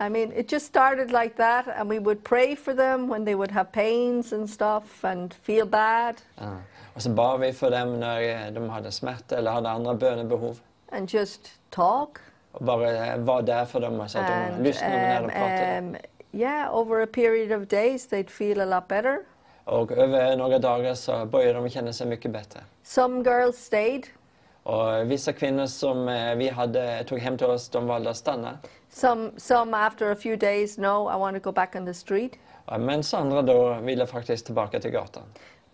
I 0.00 0.08
mean, 0.08 0.32
it 0.32 0.52
just 0.52 0.66
started 0.66 1.12
like 1.12 1.36
that, 1.36 1.68
and 1.68 1.88
we 1.90 1.98
would 1.98 2.24
pray 2.24 2.56
for 2.56 2.74
them 2.74 3.08
when 3.08 3.24
they 3.24 3.34
would 3.34 3.50
have 3.50 3.72
pains 3.72 4.32
and 4.32 4.50
stuff 4.50 5.04
and 5.04 5.34
feel 5.34 5.66
bad, 5.66 6.14
Ja. 6.34 6.56
Och 6.94 7.02
så 7.02 7.10
bar 7.10 7.38
vi 7.38 7.52
för 7.52 7.70
dem 7.70 8.00
när 8.00 8.46
eh, 8.46 8.52
de 8.52 8.70
hade 8.70 8.92
smärta 8.92 9.38
eller 9.38 9.50
hade 9.50 9.70
andra 9.70 9.94
bönebehov. 9.94 10.58
and 10.92 11.14
just 11.14 11.40
talk. 11.70 12.18
Bara 12.60 13.06
eh, 13.06 13.18
var 13.18 13.42
där 13.42 13.64
för 13.64 13.80
dem 13.80 14.08
så 14.08 14.18
att 14.18 14.26
de 14.26 14.32
när 14.32 15.20
de 15.20 15.24
um, 15.24 15.30
pratade. 15.30 15.78
um, 15.78 15.96
yeah, 16.32 16.76
over 16.76 17.02
a 17.02 17.06
period 17.06 17.62
of 17.62 17.68
days, 17.68 18.08
they'd 18.08 18.30
feel 18.30 18.60
a 18.60 18.64
lot 18.64 18.88
better. 18.88 19.18
Och 19.64 19.92
över 19.92 20.36
några 20.36 20.58
dagar 20.58 20.94
så 20.94 21.24
började 21.24 21.52
de 21.52 21.68
känna 21.68 21.92
sig 21.92 22.06
mycket 22.06 22.30
bättre. 22.30 22.60
Some 22.82 23.30
girls 23.30 23.56
stayed. 23.56 24.06
Och 24.62 25.10
vissa 25.10 25.32
kvinnor 25.32 25.66
som 25.66 26.08
eh, 26.08 26.34
vi 26.34 26.48
hade, 26.48 27.04
tog 27.04 27.18
hem 27.18 27.38
till 27.38 27.46
oss, 27.46 27.68
de 27.68 27.86
valde 27.86 28.10
att 28.10 28.16
stanna. 28.16 28.58
Some, 28.88 29.30
some 29.36 29.76
after 29.76 30.12
a 30.12 30.16
few 30.16 30.36
days, 30.36 30.78
no, 30.78 31.10
I 31.14 31.18
want 31.18 31.36
to 31.36 31.40
go 31.40 31.52
back 31.52 31.74
on 31.76 31.86
the 31.86 31.94
street. 31.94 32.32
Men 32.78 33.02
andra 33.12 33.42
då 33.42 33.74
ville 33.74 34.06
faktiskt 34.06 34.46
tillbaka 34.46 34.80
till 34.80 34.90
gatan. 34.90 35.22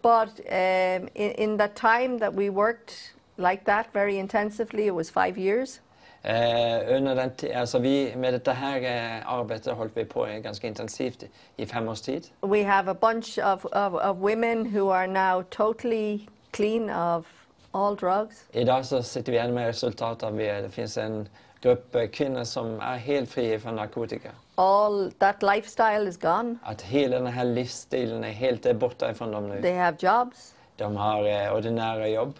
But 0.02 0.40
um, 0.40 1.08
in, 1.14 1.30
in 1.30 1.58
that 1.58 1.74
time 1.74 2.18
that 2.18 2.34
we 2.34 2.50
worked 2.50 2.92
like 3.36 3.64
that 3.64 3.86
very 3.92 4.18
intensively, 4.18 4.86
it 4.86 4.94
was 4.94 5.10
five 5.10 5.38
years. 5.38 5.80
Eh, 6.24 6.96
under 6.96 7.14
den 7.14 7.56
alltså 7.56 7.78
vi, 7.78 8.16
med 8.16 8.40
det 8.44 8.52
här 8.52 8.82
eh, 8.82 9.32
arbetet 9.32 9.76
höll 9.76 9.90
vi 9.94 10.04
på 10.04 10.26
ganska 10.42 10.66
intensivt 10.66 11.24
i 11.56 11.66
fem 11.66 11.88
års 11.88 12.00
tid. 12.00 12.26
We 12.40 12.64
have 12.64 12.90
a 12.90 12.96
bunch 13.00 13.38
of, 13.38 13.64
of, 13.64 13.94
of 13.94 14.16
women 14.16 14.76
who 14.76 14.90
are 14.90 15.06
now 15.06 15.42
totally 15.42 16.26
clean 16.50 16.90
of 16.90 17.26
all 17.70 17.96
drugs. 17.96 18.44
Idag 18.52 18.86
så 18.86 19.02
sitter 19.02 19.32
vi 19.32 19.38
igen 19.38 19.54
med 19.54 19.66
resultat 19.66 20.22
av 20.22 20.36
det. 20.36 20.60
Det 20.60 20.70
finns 20.70 20.98
en 20.98 21.28
grupp 21.60 21.94
eh, 21.94 22.06
kvinnor 22.06 22.44
som 22.44 22.80
är 22.80 22.96
helt 22.96 23.30
fria 23.30 23.58
från 23.58 23.76
narkotika. 23.76 24.30
All 24.54 25.12
that 25.18 25.42
lifestyle 25.42 26.08
is 26.08 26.18
gone. 26.18 26.56
Att 26.62 26.82
hela 26.82 27.16
den 27.18 27.26
här 27.26 27.44
livsstilen 27.44 28.24
är 28.24 28.30
helt 28.30 28.66
eh, 28.66 28.72
borta 28.72 29.10
ifrån 29.10 29.32
dem 29.32 29.48
nu. 29.48 29.62
They 29.62 29.74
have 29.74 29.96
jobs. 30.00 30.54
De 30.76 30.96
har 30.96 31.24
eh, 31.24 31.54
ordinära 31.54 32.08
jobb. 32.08 32.34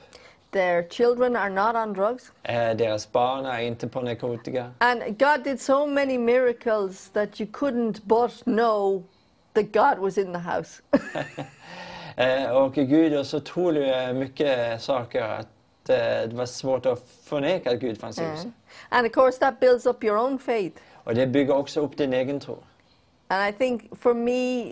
Their 0.53 0.83
children 0.89 1.37
are 1.37 1.51
not 1.51 1.75
on 1.77 1.93
drugs. 1.93 2.33
Eh, 2.43 2.77
Deras 2.77 3.13
barn 3.13 3.47
är 3.47 3.61
inte 3.61 3.89
på 3.89 4.01
narkotika. 4.01 4.71
And 4.79 5.03
God 5.19 5.45
did 5.45 5.61
so 5.61 5.87
many 5.87 6.19
miracles 6.19 7.09
that 7.13 7.41
you 7.41 7.49
couldn't 7.53 8.01
but 8.05 8.43
know 8.45 9.03
that 9.53 9.73
God 9.73 9.99
was 9.99 10.19
in 10.19 10.33
the 10.33 10.39
house. 10.39 10.83
Eh, 12.17 12.51
Och 12.51 12.75
Gud 12.75 13.13
gör 13.13 13.23
så 13.23 13.37
otroligt 13.37 14.17
mycket 14.17 14.83
saker 14.83 15.23
att 15.23 15.89
eh, 15.89 15.97
det 15.97 16.31
var 16.33 16.47
svårt 16.47 16.87
att 16.87 17.03
förneka 17.25 17.71
att 17.71 17.79
Gud 17.81 17.99
fanns 18.01 18.19
i 18.19 18.25
huset. 18.25 18.49
and 18.89 19.07
of 19.07 19.13
course, 19.13 19.39
that 19.39 19.61
builds 19.61 19.87
up 19.87 20.05
your 20.05 20.17
own 20.19 20.39
faith. 20.39 20.81
Och 21.05 21.15
det 21.15 21.27
bygger 21.27 21.55
också 21.57 21.81
upp 21.81 21.97
din 21.97 22.13
egen 22.13 22.41
tro. 22.41 22.59
And 23.29 23.49
I 23.55 23.59
think 23.59 23.99
for 24.01 24.15
me, 24.15 24.65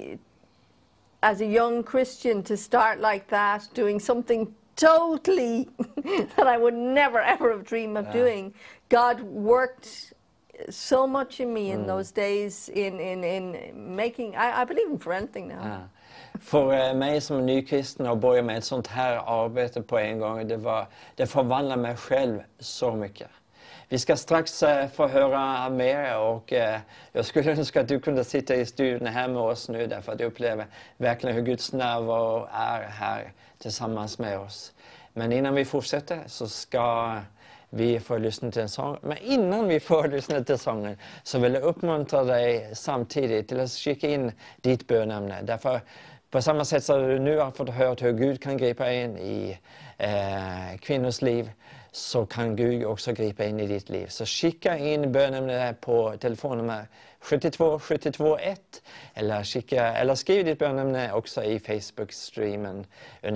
as 1.21 1.41
a 1.41 1.45
young 1.45 1.83
Christian, 1.85 2.43
to 2.43 2.57
start 2.57 2.99
like 3.13 3.25
that, 3.31 3.63
doing 3.75 4.01
something 4.01 4.55
totally 4.81 5.69
that 6.37 6.47
I 6.47 6.57
would 6.57 6.75
never 6.75 7.21
ever 7.21 7.53
have 7.53 7.65
dreamed 7.65 7.99
of 7.99 8.13
doing, 8.13 8.55
God 8.89 9.21
worked 9.21 10.13
so 10.69 11.07
much 11.07 11.41
in 11.41 11.53
me 11.53 11.71
in 11.71 11.87
those 11.87 12.13
days 12.13 12.69
in, 12.69 13.01
in, 13.01 13.25
in 13.25 13.97
making, 13.97 14.37
I, 14.37 14.63
I 14.63 14.65
believe 14.65 14.91
in 14.91 14.99
for 14.99 15.13
anything 15.13 15.49
now. 15.49 15.65
Ja. 15.65 15.79
För 16.41 16.73
eh, 16.73 16.95
mig 16.95 17.21
som 17.21 17.47
nykristen 17.47 18.07
att 18.07 18.19
börja 18.19 18.43
med 18.43 18.59
ett 18.59 18.65
sånt 18.65 18.87
här 18.87 19.45
arbete 19.45 19.83
på 19.83 19.99
en 19.99 20.19
gång, 20.19 20.49
det, 20.49 20.57
var, 20.57 20.87
det 21.15 21.27
förvandlar 21.27 21.77
mig 21.77 21.97
själv 21.97 22.43
så 22.59 22.93
mycket. 22.93 23.29
Vi 23.93 23.99
ska 23.99 24.17
strax 24.17 24.63
eh, 24.63 24.89
få 24.89 25.07
höra 25.07 25.69
mer 25.69 26.19
och 26.19 26.53
eh, 26.53 26.81
jag 27.13 27.25
skulle 27.25 27.53
önska 27.59 27.81
att 27.81 27.89
du 27.89 28.01
kunde 28.01 28.25
sitta 28.25 28.55
i 28.55 28.67
studion 28.67 29.07
här 29.07 29.29
med 29.29 29.43
oss 29.43 29.69
nu 29.69 29.87
därför 29.87 30.13
att 30.13 30.21
jag 30.21 30.27
upplever 30.27 30.67
verkligen 30.97 31.37
hur 31.37 31.43
Guds 31.43 31.73
närvaro 31.73 32.49
är 32.53 32.83
här 32.83 33.33
tillsammans 33.59 34.19
med 34.19 34.39
oss. 34.39 34.73
Men 35.13 35.33
innan 35.33 35.55
vi 35.55 35.65
fortsätter 35.65 36.23
så 36.27 36.49
ska 36.49 37.19
vi 37.71 38.01
få 38.01 38.19
lyssna 38.19 38.51
till 38.51 38.63
en 38.63 38.69
sång. 38.69 38.99
Men 39.03 39.19
innan 39.19 39.69
vi 39.69 39.81
får 39.81 40.09
lyssna 40.17 40.45
till 40.45 40.59
sången 40.59 40.97
så 41.23 41.39
vill 41.39 41.55
jag 41.55 41.63
uppmuntra 41.63 42.25
dig 42.25 42.71
samtidigt 42.75 43.49
till 43.49 43.61
att 43.61 43.71
skicka 43.71 44.09
in 44.09 44.33
ditt 44.57 44.87
bönämne. 44.87 45.43
Därför 45.43 45.81
på 46.31 46.43
samma 46.43 46.65
sätt 46.65 46.85
som 46.85 47.03
du 47.03 47.19
nu 47.19 47.39
har 47.39 47.51
fått 47.51 47.71
höra 47.71 47.97
hur 48.01 48.13
Gud 48.13 48.43
kan 48.43 48.57
gripa 48.57 48.93
in 48.93 49.19
i 49.19 49.59
eh, 49.99 50.79
kvinnors 50.81 51.23
liv 51.23 51.51
så 51.93 52.27
kan 52.27 52.57
Gud 52.57 52.85
också 52.85 53.13
gripa 53.13 53.45
in 53.45 53.61
i 53.61 53.67
ditt 53.67 53.89
liv. 53.89 54.07
Så 54.07 54.27
skicka 54.27 54.79
in 54.79 55.13
bönämnet 55.13 55.81
på 55.81 56.17
telefonnummer 56.17 56.87
72 57.21 57.79
72 57.79 58.39
1 58.39 58.83
eller, 59.15 59.45
skicka, 59.45 59.95
eller 59.95 60.15
skriv 60.15 60.45
ditt 60.45 60.59
bönämne 60.59 61.13
också 61.13 61.43
i 61.45 61.59
Facebook-streamen 61.59 62.87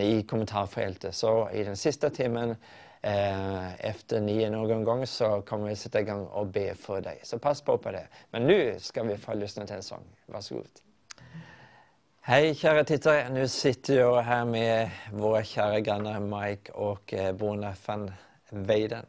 i 0.00 0.22
kommentarfältet. 0.22 1.14
Så 1.14 1.50
i 1.50 1.64
den 1.64 1.76
sista 1.76 2.10
timmen 2.10 2.56
eh, 3.02 3.86
efter 3.86 4.20
nio 4.20 4.50
någon 4.50 4.84
gång 4.84 5.06
så 5.06 5.42
kommer 5.42 5.68
vi 5.68 5.76
sätta 5.76 6.00
igång 6.00 6.26
och 6.26 6.46
be 6.46 6.74
för 6.74 7.00
dig. 7.00 7.20
Så 7.22 7.38
pass 7.38 7.60
på 7.60 7.78
på 7.78 7.90
det. 7.90 8.06
Men 8.30 8.42
nu 8.42 8.76
ska 8.78 9.02
vi 9.02 9.16
få 9.16 9.34
lyssna 9.34 9.66
till 9.66 9.76
en 9.76 9.82
sång. 9.82 10.04
Varsågod. 10.26 10.66
Hej 12.20 12.54
kära 12.54 12.84
tittare, 12.84 13.28
nu 13.28 13.48
sitter 13.48 13.94
jag 13.94 14.22
här 14.22 14.44
med 14.44 14.90
våra 15.12 15.44
kära 15.44 15.80
grannar 15.80 16.20
Mike 16.20 16.72
och 16.72 17.14
eh, 17.14 17.32
Bona 17.32 17.74
van 17.86 18.12
Weiden. 18.54 19.06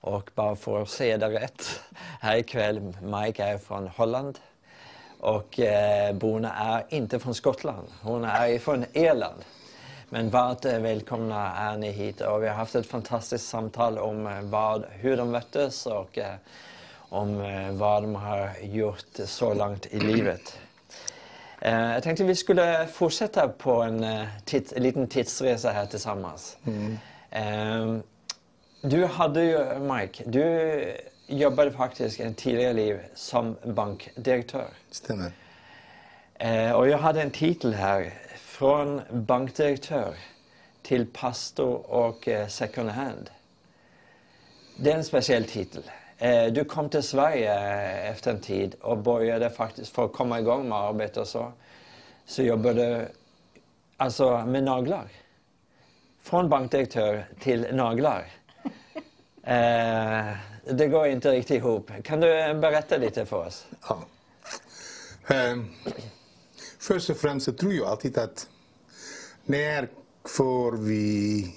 Och 0.00 0.30
bara 0.34 0.56
för 0.56 0.82
att 0.82 0.88
se 0.88 1.16
det 1.16 1.28
rätt, 1.28 1.80
här 2.20 2.36
ikväll, 2.36 2.94
Mike 3.02 3.44
är 3.44 3.58
från 3.58 3.88
Holland 3.88 4.38
och 5.20 5.60
eh, 5.60 6.14
Bona 6.14 6.54
är 6.54 6.84
inte 6.88 7.18
från 7.18 7.34
Skottland, 7.34 7.88
hon 8.02 8.24
är 8.24 8.58
från 8.58 8.84
Irland. 8.92 9.44
Men 10.08 10.30
varmt 10.30 10.64
eh, 10.64 10.78
välkomna 10.78 11.52
är 11.56 11.76
ni 11.76 11.90
hit 11.90 12.20
och 12.20 12.42
vi 12.42 12.48
har 12.48 12.54
haft 12.54 12.74
ett 12.74 12.86
fantastiskt 12.86 13.48
samtal 13.48 13.98
om 13.98 14.26
eh, 14.26 14.40
vad, 14.40 14.84
hur 14.90 15.16
de 15.16 15.30
möttes 15.30 15.86
och 15.86 16.18
eh, 16.18 16.34
om 16.94 17.40
eh, 17.40 17.72
vad 17.72 18.02
de 18.02 18.14
har 18.14 18.50
gjort 18.62 19.04
så 19.24 19.54
långt 19.54 19.86
i 19.86 20.00
livet. 20.00 20.58
Jag 21.64 22.02
tänkte 22.02 22.24
vi 22.24 22.36
skulle 22.36 22.86
fortsätta 22.86 23.48
på 23.48 23.82
en, 23.82 24.26
tids, 24.44 24.72
en 24.72 24.82
liten 24.82 25.06
tidsresa 25.06 25.70
här 25.70 25.86
tillsammans. 25.86 26.56
Eh, 27.30 27.96
Du 28.84 29.04
hade 29.04 29.44
ju, 29.44 29.78
Mike, 29.78 30.22
du 30.26 30.84
jobbade 31.26 31.70
faktiskt 31.72 32.20
i 32.20 32.22
en 32.22 32.34
tidigare 32.34 32.72
liv 32.72 33.00
som 33.14 33.56
bankdirektör. 33.64 34.68
Stämmer. 34.90 35.32
Eh, 36.34 36.72
Och 36.72 36.88
jag 36.88 36.98
hade 36.98 37.22
en 37.22 37.30
titel 37.30 37.74
här, 37.74 38.12
från 38.36 39.00
bankdirektör 39.10 40.14
till 40.82 41.06
pastor 41.06 41.90
och 41.90 42.28
eh, 42.28 42.46
second 42.48 42.88
hand. 42.90 43.30
Det 44.76 44.90
är 44.92 44.96
en 44.96 45.04
speciell 45.04 45.44
titel. 45.44 45.82
Eh, 46.18 46.44
Du 46.46 46.64
kom 46.64 46.88
till 46.88 47.02
Sverige 47.02 47.54
eh, 47.54 48.10
efter 48.10 48.30
en 48.30 48.40
tid 48.40 48.74
och 48.80 48.98
började 48.98 49.50
faktiskt, 49.50 49.94
för 49.94 50.04
att 50.04 50.12
komma 50.12 50.38
igång 50.40 50.68
med 50.68 50.78
arbete 50.78 51.20
och 51.20 51.28
så, 51.28 51.52
så 52.26 52.42
jobbade 52.42 53.08
alltså 53.96 54.38
med 54.46 54.62
naglar. 54.64 55.08
Från 56.22 56.48
bankdirektör 56.48 57.24
till 57.40 57.74
naglar. 57.74 58.24
Eh, 59.42 60.36
det 60.64 60.86
går 60.88 61.06
inte 61.06 61.32
riktigt 61.32 61.56
ihop. 61.56 61.90
Kan 62.04 62.20
du 62.20 62.40
eh, 62.40 62.60
berätta 62.60 62.96
lite 62.96 63.26
för 63.26 63.46
oss? 63.46 63.66
Ja. 63.88 64.04
Ehm, 65.26 65.66
först 66.78 67.10
och 67.10 67.16
främst 67.16 67.46
så 67.46 67.52
tror 67.52 67.72
jag 67.72 67.86
alltid 67.86 68.18
att 68.18 68.46
när 69.44 69.88
får 70.24 70.72
vi... 70.72 71.54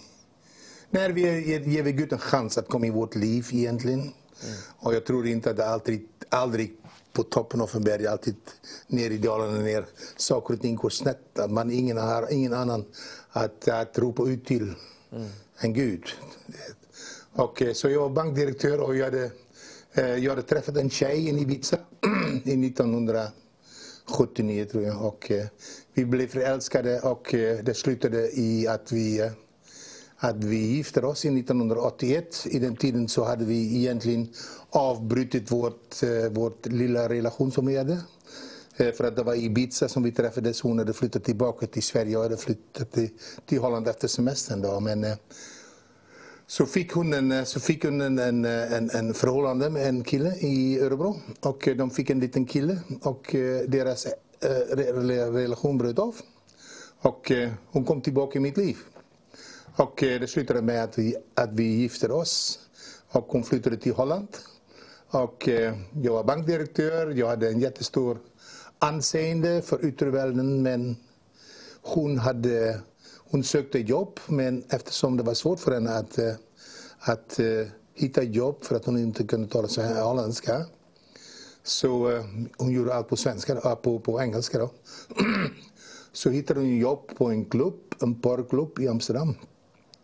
När 0.89 1.09
vi 1.09 1.21
ger, 1.21 1.59
ger 1.59 1.83
vi 1.83 1.91
Gud 1.91 2.13
en 2.13 2.19
chans 2.19 2.57
att 2.57 2.67
komma 2.67 2.85
i 2.85 2.89
vårt 2.89 3.15
liv 3.15 3.47
egentligen. 3.51 4.13
Och 4.79 4.95
jag 4.95 5.05
tror 5.05 5.27
inte 5.27 5.49
att 5.49 5.57
det 5.57 5.69
alltid, 5.69 6.07
aldrig 6.29 6.77
på 7.13 7.23
toppen 7.23 7.61
av 7.61 7.69
en 7.73 7.83
berg, 7.83 8.07
alltid 8.07 8.35
ner 8.87 9.09
i 9.09 9.17
dalen 9.17 9.63
ner 9.63 9.85
saker 10.17 10.53
och 10.53 10.61
ting 10.61 10.75
går 10.75 10.89
snett. 10.89 11.39
Att 11.39 11.51
man 11.51 11.71
ingen 11.71 11.97
har 11.97 12.33
ingen 12.33 12.53
annan 12.53 12.85
att, 13.31 13.67
att 13.67 13.99
ropa 13.99 14.23
ut 14.23 14.45
till 14.45 14.73
än 15.59 15.73
Gud. 15.73 16.03
Och, 17.35 17.61
eh, 17.61 17.73
så 17.73 17.89
jag 17.89 17.99
var 17.99 18.09
bankdirektör 18.09 18.79
och 18.81 18.95
jag 18.95 19.05
hade, 19.05 19.31
eh, 19.93 20.15
jag 20.15 20.29
hade 20.29 20.41
träffat 20.41 20.77
en 20.77 20.89
tjej 20.89 21.29
i 21.29 21.29
Ibiza 21.29 21.77
i 22.43 22.67
1979 22.67 24.65
tror 24.65 24.83
jag. 24.83 25.05
Och, 25.05 25.31
eh, 25.31 25.45
vi 25.93 26.05
blev 26.05 26.27
förälskade 26.27 26.99
och 26.99 27.27
det 27.63 27.77
slutade 27.77 28.39
i 28.39 28.67
att 28.67 28.91
vi, 28.91 29.31
att 30.17 30.43
vi 30.43 30.57
gifte 30.57 31.01
oss 31.01 31.25
i 31.25 31.39
1981. 31.39 32.45
I 32.45 32.59
den 32.59 32.75
tiden 32.75 33.07
så 33.07 33.23
hade 33.23 33.45
vi 33.45 33.77
egentligen 33.77 34.29
avbrutit 34.69 35.51
vårt, 35.51 36.03
vårt 36.31 36.65
lilla 36.65 37.09
relation 37.09 37.51
som 37.51 37.65
vi 37.65 37.77
hade. 37.77 38.01
För 38.77 39.03
att 39.03 39.15
det 39.15 39.23
var 39.23 39.33
i 39.33 39.45
Ibiza 39.45 39.87
som 39.87 40.03
vi 40.03 40.11
träffades. 40.11 40.61
Hon 40.61 40.79
hade 40.79 40.93
flyttat 40.93 41.23
tillbaka 41.23 41.67
till 41.67 41.83
Sverige 41.83 42.17
och 42.17 42.23
jag 42.23 42.29
hade 42.29 42.37
flyttat 42.37 42.91
till, 42.91 43.09
till 43.45 43.59
Holland 43.59 43.87
efter 43.87 44.07
semestern. 44.07 44.61
Då. 44.61 44.79
Men, 44.79 45.03
eh, 45.03 45.15
så 46.47 46.65
fick 46.65 46.91
hon, 46.91 47.13
en, 47.13 47.31
eh, 47.31 47.43
så 47.43 47.59
fick 47.59 47.83
hon 47.83 48.01
en, 48.01 48.19
en, 48.19 48.45
eh, 48.45 48.73
en, 48.73 48.89
en 48.89 49.13
förhållande 49.13 49.69
med 49.69 49.87
en 49.87 50.03
kille 50.03 50.35
i 50.35 50.79
Örebro. 50.79 51.19
Och 51.41 51.67
eh, 51.67 51.75
de 51.75 51.89
fick 51.89 52.09
en 52.09 52.19
liten 52.19 52.45
kille 52.45 52.79
och 53.01 53.35
deras 53.67 54.07
relation 55.31 55.77
bröt 55.77 55.99
av. 55.99 56.15
Och 57.01 57.31
hon 57.71 57.85
kom 57.85 58.01
tillbaka 58.01 58.39
i 58.39 58.41
mitt 58.41 58.57
liv. 58.57 58.77
Och 59.75 59.93
det 59.97 60.29
slutade 60.29 60.61
med 60.61 60.83
att 60.83 60.97
vi, 60.97 61.15
att 61.33 61.49
vi 61.53 61.63
gifte 61.63 62.07
oss. 62.07 62.59
Och 63.11 63.25
hon 63.27 63.43
flyttade 63.43 63.77
till 63.77 63.93
Holland. 63.93 64.27
Och 65.09 65.49
jag 66.03 66.13
var 66.13 66.23
bankdirektör. 66.23 67.11
Jag 67.11 67.27
hade 67.27 67.49
en 67.49 67.59
jättestor 67.59 68.17
anseende 68.79 69.61
för 69.61 69.85
yttervärlden. 69.85 70.61
Men 70.61 70.95
hon, 71.81 72.17
hade, 72.17 72.79
hon 73.35 73.43
sökte 73.43 73.79
jobb, 73.79 74.19
men 74.27 74.63
eftersom 74.69 75.17
det 75.17 75.23
var 75.23 75.33
svårt 75.33 75.59
för 75.59 75.71
henne 75.71 75.97
att, 75.97 76.17
eh, 76.17 76.33
att 76.99 77.39
eh, 77.39 77.67
hitta 77.93 78.23
jobb 78.23 78.63
för 78.63 78.75
att 78.75 78.85
hon 78.85 78.97
inte 78.97 79.23
kunde 79.23 79.47
tala 79.47 79.67
så 79.67 79.81
här 79.81 80.03
holländska. 80.03 80.65
Så 81.63 82.11
eh, 82.11 82.23
hon 82.57 82.71
gjorde 82.71 82.93
allt 82.93 83.07
på 83.07 83.15
svenska, 83.15 83.75
på, 83.75 83.99
på 83.99 84.21
engelska 84.21 84.59
då. 84.59 84.69
så 86.13 86.29
hittade 86.29 86.59
hon 86.59 86.77
jobb 86.77 87.11
på 87.17 87.25
en 87.25 87.45
klubb, 87.45 87.95
en 88.01 88.21
porrklubb 88.21 88.79
i 88.79 88.87
Amsterdam. 88.87 89.35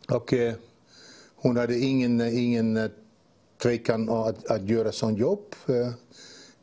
Och 0.10 0.34
eh, 0.34 0.54
hon 1.36 1.58
hade 1.58 1.78
ingen, 1.78 2.22
ingen 2.22 2.90
tvekan 3.62 4.10
att, 4.10 4.52
att 4.52 4.70
göra 4.70 4.92
sån 4.92 5.16
jobb. 5.16 5.56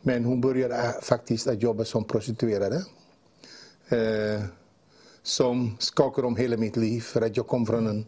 Men 0.03 0.25
hon 0.25 0.41
började 0.41 0.95
faktiskt 1.03 1.47
att 1.47 1.63
jobba 1.63 1.85
som 1.85 2.05
prostituerade. 2.05 2.85
Eh, 3.89 4.58
som 5.29 5.77
skakade 5.79 6.27
om 6.27 6.37
hela 6.37 6.57
mitt 6.57 6.77
liv. 6.77 7.01
För 7.01 7.23
att 7.23 7.37
jag 7.37 7.47
kom 7.47 7.67
från 7.67 7.87
en, 7.87 8.07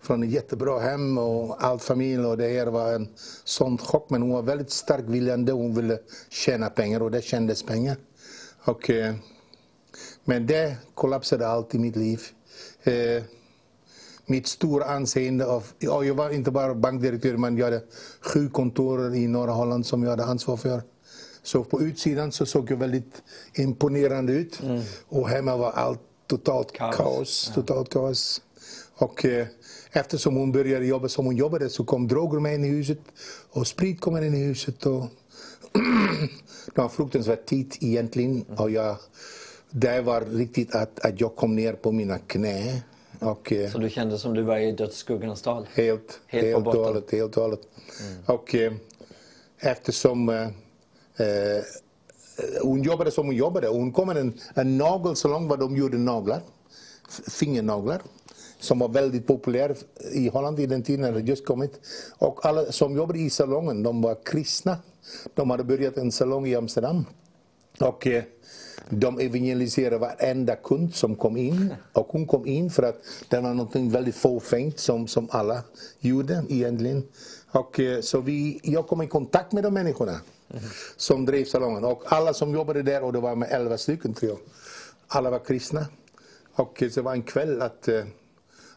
från 0.00 0.22
ett 0.22 0.30
jättebra 0.30 0.78
hem 0.78 1.18
och 1.18 1.64
all 1.64 1.78
familj 1.78 2.24
och 2.24 2.36
det 2.36 2.48
här 2.48 2.66
var 2.66 2.92
en 2.92 3.08
sån 3.44 3.78
chock. 3.78 4.10
Men 4.10 4.22
hon 4.22 4.30
var 4.30 4.42
väldigt 4.42 4.70
stark 4.70 5.04
viljande. 5.06 5.52
Hon 5.52 5.74
ville 5.74 5.98
tjäna 6.28 6.70
pengar 6.70 7.02
och 7.02 7.10
det 7.10 7.22
kändes 7.22 7.62
pengar. 7.62 7.96
Och, 8.64 8.90
eh, 8.90 9.14
men 10.24 10.46
det 10.46 10.76
kollapsade 10.94 11.48
allt 11.48 11.74
i 11.74 11.78
mitt 11.78 11.96
liv. 11.96 12.20
Eh, 12.82 13.22
mitt 14.26 14.46
stora 14.46 14.84
anseende. 14.84 15.46
Av, 15.46 15.64
ja, 15.78 16.04
jag 16.04 16.14
var 16.14 16.30
inte 16.30 16.50
bara 16.50 16.74
bankdirektör, 16.74 17.36
men 17.36 17.56
jag 17.56 17.64
hade 17.64 17.82
sju 18.20 18.48
kontor 18.48 19.14
i 19.14 19.26
norra 19.26 19.52
Holland 19.52 19.86
som 19.86 20.02
jag 20.02 20.10
hade 20.10 20.24
ansvar 20.24 20.56
för. 20.56 20.82
Så 21.42 21.64
på 21.64 21.82
utsidan 21.82 22.32
så 22.32 22.46
såg 22.46 22.70
jag 22.70 22.76
väldigt 22.76 23.22
imponerande 23.54 24.32
ut. 24.32 24.60
Och 25.08 25.28
hemma 25.28 25.56
var 25.56 25.70
allt 25.70 26.00
totalt 26.30 26.72
Kaos. 26.72 26.96
kaos. 26.96 27.52
totalt 27.54 27.88
kaos. 27.88 28.42
Och 28.94 29.24
eh, 29.24 29.46
eftersom 29.92 30.36
hon 30.36 30.52
började 30.52 30.86
jobba 30.86 31.08
som 31.08 31.26
hon 31.26 31.36
jobbade 31.36 31.68
så 31.68 31.84
kom 31.84 32.08
droger 32.08 32.40
med 32.40 32.54
in 32.54 32.64
i 32.64 32.68
huset 32.68 32.98
och 33.50 33.66
sprit 33.66 34.00
kom 34.00 34.16
in 34.16 34.34
i 34.34 34.44
huset. 34.44 34.86
Och 34.86 35.04
det 36.66 36.74
var 36.74 36.84
en 36.84 36.90
fruktansvärd 36.90 37.46
tid 37.46 37.76
egentligen. 37.80 38.44
Och 38.56 38.70
jag, 38.70 38.96
det 39.70 40.00
var 40.00 40.20
riktigt 40.20 40.74
att, 40.74 41.00
att 41.00 41.20
jag 41.20 41.36
kom 41.36 41.56
ner 41.56 41.72
på 41.72 41.92
mina 41.92 42.18
knä. 42.18 42.82
Och, 43.18 43.52
eh, 43.52 43.70
Så 43.70 43.78
du 43.78 43.90
kände 43.90 44.18
som 44.18 44.34
du 44.34 44.42
var 44.42 44.58
i 44.58 44.72
dödsskuggans 44.72 45.42
dal? 45.42 45.66
Helt, 45.74 46.20
Helt 46.26 46.46
helt, 46.46 46.66
och 46.66 46.74
hållet. 46.74 47.10
Helt 47.12 47.36
och 47.36 47.42
hållet. 47.42 47.60
Och 48.26 48.54
eh, 48.54 48.72
eftersom 49.58 50.28
eh, 50.28 50.42
eh, 51.26 51.62
Eh, 52.40 52.62
hon 52.62 52.82
jobbade 52.82 53.10
som 53.10 53.26
hon 53.26 53.36
jobbade, 53.36 53.68
hon 53.68 53.92
kom 53.92 54.06
med 54.06 54.16
en, 54.16 54.40
en 54.54 54.78
nagelsalong 54.78 55.48
vad 55.48 55.58
de 55.58 55.76
gjorde 55.76 55.98
naglar, 55.98 56.42
fingernaglar, 57.28 58.02
som 58.60 58.78
var 58.78 58.88
väldigt 58.88 59.26
populär 59.26 59.76
i 60.12 60.28
Holland 60.28 60.60
i 60.60 60.66
den 60.66 60.82
tiden 60.82 61.00
när 61.00 61.12
det 61.12 61.20
just 61.20 61.46
kommit. 61.46 61.80
Och 62.18 62.46
alla 62.46 62.72
som 62.72 62.96
jobbade 62.96 63.18
i 63.18 63.30
salongen, 63.30 63.82
de 63.82 64.02
var 64.02 64.16
kristna. 64.24 64.76
De 65.34 65.50
hade 65.50 65.64
börjat 65.64 65.96
en 65.96 66.12
salong 66.12 66.46
i 66.46 66.54
Amsterdam. 66.54 67.04
Och 67.80 68.06
eh, 68.06 68.22
de 68.88 69.18
evangeliserade 69.18 69.98
varenda 69.98 70.56
kund 70.56 70.94
som 70.94 71.16
kom 71.16 71.36
in. 71.36 71.74
Och 71.92 72.06
hon 72.08 72.26
kom 72.26 72.46
in 72.46 72.70
för 72.70 72.82
att 72.82 73.02
det 73.28 73.40
var 73.40 73.54
något 73.54 73.76
väldigt 73.76 74.16
fåfängt 74.16 74.78
som, 74.78 75.08
som 75.08 75.28
alla 75.30 75.62
gjorde 76.00 76.44
egentligen. 76.48 77.02
Och 77.52 77.80
eh, 77.80 78.00
så 78.00 78.20
vi, 78.20 78.60
jag 78.62 78.86
kom 78.88 79.02
i 79.02 79.06
kontakt 79.06 79.52
med 79.52 79.62
de 79.62 79.74
människorna 79.74 80.20
som 80.96 81.26
drev 81.26 81.44
salongen. 81.44 81.84
Och 81.84 82.02
alla 82.12 82.34
som 82.34 82.54
jobbade 82.54 82.82
där, 82.82 83.02
och 83.02 83.12
det 83.12 83.20
var 83.20 83.36
med 83.36 83.48
elva 83.52 83.78
stycken 83.78 84.14
tror 84.14 84.30
jag. 84.30 84.38
Alla 85.06 85.30
var 85.30 85.38
kristna. 85.38 85.86
Och 86.52 86.82
eh, 86.82 86.90
det 86.94 87.02
var 87.02 87.12
en 87.12 87.22
kväll 87.22 87.62
att, 87.62 87.88
eh, 87.88 88.04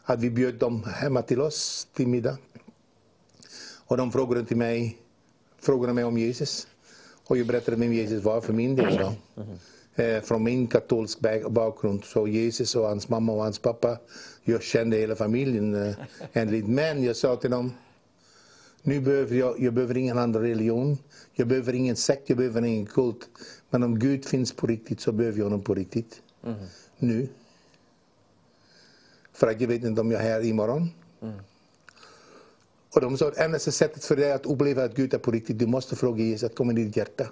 att 0.04 0.20
vi 0.20 0.30
bjöd 0.30 0.54
dem 0.54 0.84
hemma 0.84 1.22
till 1.22 1.40
oss 1.40 1.88
till 1.94 2.08
middag. 2.08 2.38
Och 3.86 3.96
de 3.96 4.12
frågade 4.12 4.44
till 4.44 4.56
mig, 4.56 4.98
frågade 5.62 5.92
mig 5.92 6.04
om 6.04 6.18
Jesus. 6.18 6.66
Och 7.26 7.36
jag 7.36 7.46
berättade 7.46 7.76
vem 7.76 7.92
Jesus 7.92 8.24
var 8.24 8.40
för 8.40 8.52
min 8.52 8.76
del. 8.76 8.96
Då. 8.98 9.12
Eh, 10.02 10.22
från 10.22 10.42
min 10.42 10.66
katolsk 10.66 11.18
bakgrund. 11.48 12.04
Så 12.04 12.28
Jesus 12.28 12.76
och 12.76 12.86
hans 12.86 13.08
mamma 13.08 13.32
och 13.32 13.42
hans 13.42 13.58
pappa. 13.58 13.98
Jag 14.44 14.62
kände 14.62 14.96
hela 14.96 15.16
familjen. 15.16 15.74
Eh, 15.74 15.94
ändligt. 16.32 16.66
Men 16.68 17.04
jag 17.04 17.16
sa 17.16 17.36
till 17.36 17.50
dem. 17.50 17.72
Nu 18.86 19.00
behöver 19.00 19.36
jag, 19.36 19.60
jag 19.60 19.74
behöver 19.74 19.96
ingen 19.96 20.18
annan 20.18 20.42
religion. 20.42 20.98
Jag 21.32 21.48
behöver 21.48 21.72
ingen 21.72 21.96
sekt, 21.96 22.28
jag 22.28 22.38
behöver 22.38 22.64
ingen 22.64 22.86
kult. 22.86 23.28
Men 23.70 23.82
om 23.82 23.98
Gud 23.98 24.24
finns 24.24 24.52
på 24.52 24.66
riktigt 24.66 25.00
så 25.00 25.12
behöver 25.12 25.38
jag 25.38 25.44
honom 25.44 25.62
på 25.62 25.74
riktigt. 25.74 26.22
Nu. 26.98 27.28
För 29.32 29.46
att 29.46 29.60
jag 29.60 29.68
vet 29.68 29.84
inte 29.84 30.00
om 30.00 30.10
jag 30.10 30.20
är 30.20 30.24
här 30.24 30.44
imorgon. 30.44 30.90
Och 32.94 33.00
de 33.00 33.18
sa 33.18 33.28
att 33.28 33.36
enda 33.36 33.58
sättet 33.58 34.04
för 34.04 34.16
dig 34.16 34.32
att 34.32 34.46
uppleva 34.46 34.84
att 34.84 34.94
Gud 34.94 35.14
är 35.14 35.18
på 35.18 35.30
riktigt, 35.30 35.58
du 35.58 35.66
måste 35.66 35.96
fråga 35.96 36.24
Jesus 36.24 36.50
att 36.50 36.56
komma 36.56 36.72
in 36.72 36.78
i 36.78 36.84
ditt 36.84 36.96
hjärta. 36.96 37.26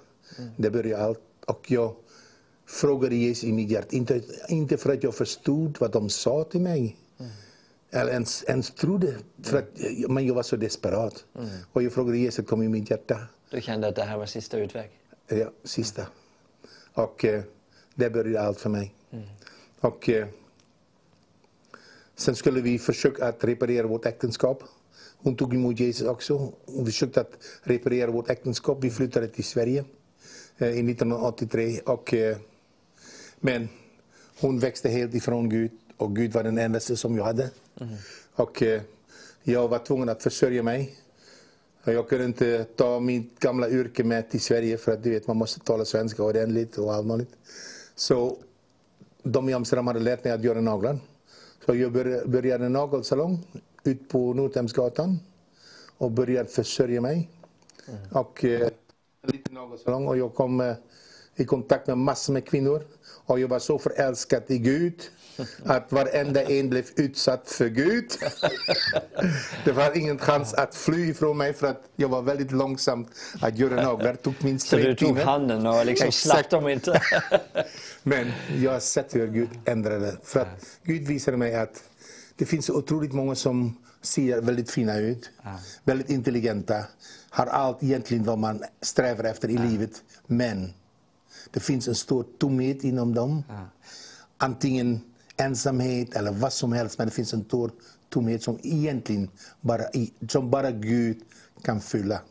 Det 0.57 0.69
börjar 0.69 0.99
allt. 0.99 1.19
Och 1.45 1.71
jag 1.71 1.95
frågade 2.65 3.15
Jesus 3.15 3.43
i 3.43 3.51
mitt 3.51 3.69
hjärta, 3.69 3.95
inte, 3.95 4.21
inte 4.49 4.77
för 4.77 4.93
att 4.93 5.03
jag 5.03 5.15
förstod 5.15 5.77
vad 5.79 5.91
de 5.91 6.09
sa 6.09 6.43
till 6.43 6.61
mig. 6.61 6.97
Eller 7.93 8.11
ens, 8.11 8.43
ens 8.47 8.71
trodde, 8.71 9.15
för 9.43 9.57
att, 9.57 9.67
men 10.09 10.27
jag 10.27 10.35
var 10.35 10.43
så 10.43 10.55
desperat. 10.55 11.25
Och 11.71 11.83
jag 11.83 11.93
frågade 11.93 12.17
Jesus 12.17 12.51
in 12.51 12.63
i 12.63 12.67
mitt 12.67 12.89
hjärta. 12.89 13.19
Du 13.49 13.61
kände 13.61 13.87
att 13.87 13.95
det 13.95 14.03
här 14.03 14.17
var 14.17 14.25
sista 14.25 14.57
utväg? 14.57 14.89
Ja, 15.27 15.51
sista. 15.63 16.07
Och 16.93 17.25
eh, 17.25 17.43
det 17.95 18.09
började 18.09 18.41
allt 18.41 18.59
för 18.59 18.69
mig. 18.69 18.93
Och 19.79 20.09
eh, 20.09 20.27
sen 22.15 22.35
skulle 22.35 22.61
vi 22.61 22.79
försöka 22.79 23.25
att 23.25 23.43
reparera 23.43 23.87
vårt 23.87 24.05
äktenskap. 24.05 24.63
Hon 25.17 25.35
tog 25.35 25.53
emot 25.53 25.79
Jesus 25.79 26.07
också. 26.07 26.53
Hon 26.65 26.85
försökte 26.85 27.21
att 27.21 27.33
reparera 27.63 28.11
vårt 28.11 28.29
äktenskap. 28.29 28.77
Vi 28.81 28.89
flyttade 28.89 29.27
till 29.27 29.43
Sverige 29.43 29.85
eh, 30.57 30.67
i 30.67 30.91
1983. 30.91 31.79
Och, 31.79 32.13
eh, 32.13 32.37
men 33.39 33.69
hon 34.39 34.59
växte 34.59 34.89
helt 34.89 35.13
ifrån 35.13 35.49
Gud 35.49 35.71
och 35.97 36.15
Gud 36.15 36.33
var 36.33 36.43
den 36.43 36.57
enda 36.57 36.79
som 36.79 37.17
jag 37.17 37.23
hade. 37.23 37.49
Och 38.35 38.63
eh, 38.63 38.81
jag 39.43 39.67
var 39.67 39.79
tvungen 39.79 40.09
att 40.09 40.23
försörja 40.23 40.63
mig. 40.63 40.95
Och 41.83 41.93
Jag 41.93 42.09
kunde 42.09 42.25
inte 42.25 42.63
ta 42.63 42.99
mitt 42.99 43.39
gamla 43.39 43.69
yrke 43.69 44.03
med 44.03 44.29
till 44.29 44.41
Sverige 44.41 44.77
för 44.77 44.91
att 44.91 45.03
du 45.03 45.09
vet, 45.09 45.27
man 45.27 45.37
måste 45.37 45.59
tala 45.59 45.85
svenska 45.85 46.23
ordentligt 46.23 46.77
och 46.77 46.93
allt 46.93 47.07
möjligt. 47.07 47.35
Så 47.95 48.37
de 49.23 49.49
i 49.49 49.53
Amsterdam 49.53 49.87
hade 49.87 49.99
lärt 49.99 50.23
mig 50.23 50.33
att 50.33 50.43
göra 50.43 50.61
naglar. 50.61 50.99
Så 51.65 51.75
jag 51.75 51.91
började, 52.25 52.65
en 52.65 52.73
nagelsalong 52.73 53.47
ut 53.83 54.09
på 54.09 54.33
Nordhemsgatan 54.33 55.19
och 55.97 56.11
började 56.11 56.49
försörja 56.49 57.01
mig. 57.01 57.29
Och 58.11 58.45
eh, 58.45 58.61
en 59.21 59.29
liten 59.31 59.53
nagelsalong 59.53 60.07
och 60.07 60.17
jag 60.17 60.33
kom 60.33 60.61
eh, 60.61 60.75
i 61.35 61.45
kontakt 61.45 61.87
med 61.87 61.97
massor 61.97 62.33
med 62.33 62.45
kvinnor. 62.45 62.83
Och 63.25 63.39
jag 63.39 63.47
var 63.47 63.59
så 63.59 63.79
förälskad 63.79 64.43
i 64.47 64.57
Gud 64.57 65.01
att 65.65 65.91
varenda 65.91 66.43
en 66.43 66.69
blev 66.69 66.85
utsatt 66.95 67.49
för 67.49 67.67
Gud. 67.67 68.11
Det 69.65 69.71
var 69.71 69.97
ingen 69.97 70.19
chans 70.19 70.53
att 70.53 70.75
fly 70.75 71.09
ifrån 71.09 71.37
mig 71.37 71.53
för 71.53 71.67
att 71.67 71.83
jag 71.95 72.09
var 72.09 72.21
väldigt 72.21 72.51
långsam 72.51 73.07
att 73.41 73.57
göra 73.57 73.83
naglar. 73.83 74.11
Det 74.11 74.17
tog 74.17 74.33
minst 74.43 74.67
Så 74.67 74.75
tre 74.75 74.85
du 74.87 74.95
tog 74.95 75.07
timmar. 75.07 75.23
handen 75.23 75.67
och 75.67 75.85
liksom 75.85 76.11
slapp 76.11 76.49
dem 76.49 76.67
inte? 76.67 77.01
Men 78.03 78.31
jag 78.57 78.71
har 78.71 78.79
sett 78.79 79.15
hur 79.15 79.27
Gud 79.27 79.49
ändrade. 79.65 80.17
För 80.23 80.39
att 80.39 80.65
Gud 80.83 81.07
visade 81.07 81.37
mig 81.37 81.55
att 81.55 81.83
det 82.35 82.45
finns 82.45 82.65
så 82.65 82.73
otroligt 82.73 83.13
många 83.13 83.35
som 83.35 83.77
ser 84.01 84.41
väldigt 84.41 84.71
fina 84.71 84.97
ut, 84.97 85.29
väldigt 85.83 86.09
intelligenta, 86.09 86.83
har 87.29 87.45
allt 87.45 87.83
egentligen 87.83 88.23
vad 88.23 88.37
man 88.37 88.63
strävar 88.81 89.23
efter 89.23 89.49
i 89.49 89.57
livet. 89.57 89.91
Men 90.27 90.73
det 91.51 91.59
finns 91.59 91.87
en 91.87 91.95
stor 91.95 92.25
tomhet 92.37 92.83
inom 92.83 93.13
dem. 93.13 93.43
Antingen 94.37 95.01
ensamhet 95.37 96.15
eller 96.15 96.31
vad 96.31 96.53
som 96.53 96.73
helst, 96.73 96.97
men 96.97 97.07
det 97.07 97.13
finns 97.13 97.33
en 97.33 97.43
stor 97.43 97.71
tomhet 98.09 98.43
som 98.43 98.59
egentligen 98.63 99.29
bara, 99.61 99.83
som 100.29 100.49
bara 100.49 100.71
Gud 100.71 101.21
kan 101.63 101.81
fylla. 101.81 102.21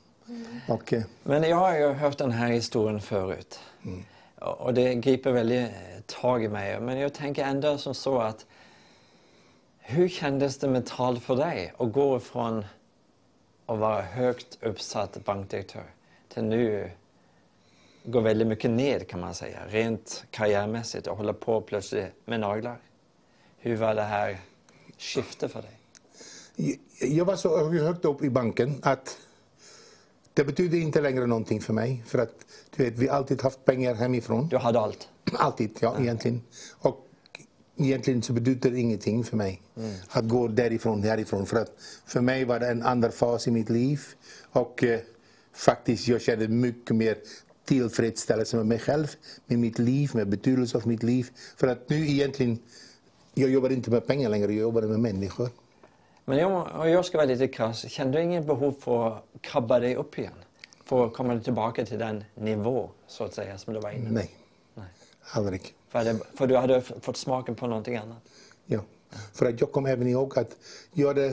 Och, 0.68 0.92
eh, 0.92 1.02
Men 1.22 1.42
jag 1.42 1.56
har 1.56 1.78
ju 1.78 1.92
hört 1.92 2.18
den 2.18 2.30
här 2.30 2.48
historien 2.48 3.00
förut. 3.00 3.60
Och 4.40 4.74
det 4.74 4.94
griper 4.94 5.32
väldigt 5.32 5.60
eh, 5.60 6.20
tag 6.20 6.44
i 6.44 6.48
mig. 6.48 6.80
Men 6.80 6.98
jag 6.98 7.14
tänker 7.14 7.44
ändå 7.44 7.78
som 7.78 7.94
så 7.94 8.18
att 8.18 8.46
hur 9.78 10.08
kändes 10.08 10.58
det 10.58 10.68
mentalt 10.68 11.22
för 11.22 11.36
dig 11.36 11.72
att 11.78 11.92
gå 11.92 12.20
från 12.20 12.64
att 13.66 13.78
vara 13.78 14.02
högt 14.02 14.58
uppsatt 14.62 15.24
bankdirektör 15.24 15.84
till 16.28 16.44
nu 16.44 16.90
gå 18.04 18.20
väldigt 18.20 18.48
mycket 18.48 18.70
ned 18.70 19.08
kan 19.08 19.20
man 19.20 19.34
säga, 19.34 19.58
rent 19.68 20.24
karriärmässigt 20.30 21.06
och 21.06 21.16
hålla 21.16 21.32
på 21.32 21.60
plötsligt 21.60 22.06
med 22.24 22.40
naglar. 22.40 22.76
Hur 23.64 23.76
var 23.76 23.94
det 23.94 24.02
här 24.02 24.40
skiftet 24.98 25.52
för 25.52 25.62
dig? 25.62 26.80
Jag- 27.00 27.24
var 27.24 27.36
så 27.36 27.68
högt 27.70 28.04
upp 28.04 28.22
i 28.24 28.30
banken 28.30 28.78
att 28.82 29.18
det 30.34 30.44
betydde 30.44 30.78
inte 30.78 31.00
längre 31.00 31.26
någonting 31.26 31.60
för 31.60 31.72
mig. 31.72 32.02
För 32.06 32.18
att 32.18 32.34
du 32.76 32.84
vet, 32.84 32.98
vi 32.98 33.08
har 33.08 33.16
alltid 33.16 33.42
haft 33.42 33.64
pengar 33.64 33.94
hemifrån. 33.94 34.48
Du 34.48 34.56
hade 34.56 34.80
allt. 34.80 35.08
Alltid, 35.32 35.70
ja, 35.80 36.00
egentligen. 36.00 36.42
Och 36.78 37.06
egentligen 37.76 38.22
så 38.22 38.32
betydde 38.32 38.70
det 38.70 38.80
ingenting 38.80 39.24
för 39.24 39.36
mig 39.36 39.62
att 40.08 40.28
gå 40.28 40.48
därifrån, 40.48 41.02
härifrån. 41.02 41.46
För 41.46 41.56
att 41.56 41.72
för 42.06 42.20
mig 42.20 42.44
var 42.44 42.60
det 42.60 42.66
en 42.68 42.82
annan 42.82 43.12
fas 43.12 43.48
i 43.48 43.50
mitt 43.50 43.70
liv. 43.70 44.00
Och 44.52 44.84
eh, 44.84 45.00
faktiskt, 45.52 46.08
jag 46.08 46.20
kände 46.20 46.48
mycket 46.48 46.96
mer 46.96 47.16
tillfredsställelse 47.64 48.56
med 48.56 48.66
mig 48.66 48.78
själv, 48.78 49.06
med 49.46 49.58
mitt 49.58 49.78
liv, 49.78 50.10
med 50.14 50.28
betydelsen 50.28 50.80
av 50.80 50.88
mitt 50.88 51.02
liv. 51.02 51.30
För 51.56 51.68
att 51.68 51.88
nu 51.88 52.08
egentligen, 52.08 52.58
jag 53.34 53.50
jobbar 53.50 53.72
inte 53.72 53.90
med 53.90 54.06
pengar 54.06 54.28
längre, 54.30 54.52
jag 54.52 54.60
jobbar 54.60 54.82
med 54.82 55.00
människor. 55.00 55.48
Men 56.24 56.38
jag, 56.38 56.80
och 56.80 56.88
jag 56.88 57.04
ska 57.04 57.18
vara 57.18 57.26
lite 57.26 57.48
krass, 57.48 57.90
kände 57.90 58.18
du 58.18 58.24
ingen 58.24 58.46
behov 58.46 58.72
för 58.80 59.06
att 59.06 59.24
krabba 59.40 59.78
dig 59.80 59.96
upp 59.96 60.18
igen? 60.18 60.32
För 60.84 61.06
att 61.06 61.12
komma 61.12 61.40
tillbaka 61.40 61.86
till 61.86 61.98
den 61.98 62.24
nivå, 62.34 62.90
så 63.06 63.24
att 63.24 63.34
säga, 63.34 63.58
som 63.58 63.74
du 63.74 63.80
var 63.80 63.90
inne? 63.90 64.10
Nej, 64.10 64.30
Nej. 64.74 64.86
aldrig. 65.32 65.74
För, 65.88 66.04
det, 66.04 66.18
för 66.34 66.46
du 66.46 66.56
hade 66.56 66.80
fått 66.80 67.16
smaken 67.16 67.54
på 67.54 67.66
någonting 67.66 67.96
annat? 67.96 68.18
Ja. 68.66 68.80
För 69.32 69.46
att 69.46 69.60
jag 69.60 69.72
kom 69.72 69.86
även 69.86 70.06
ihåg 70.08 70.38
att 70.38 70.56
jag 70.92 71.08
hade, 71.08 71.26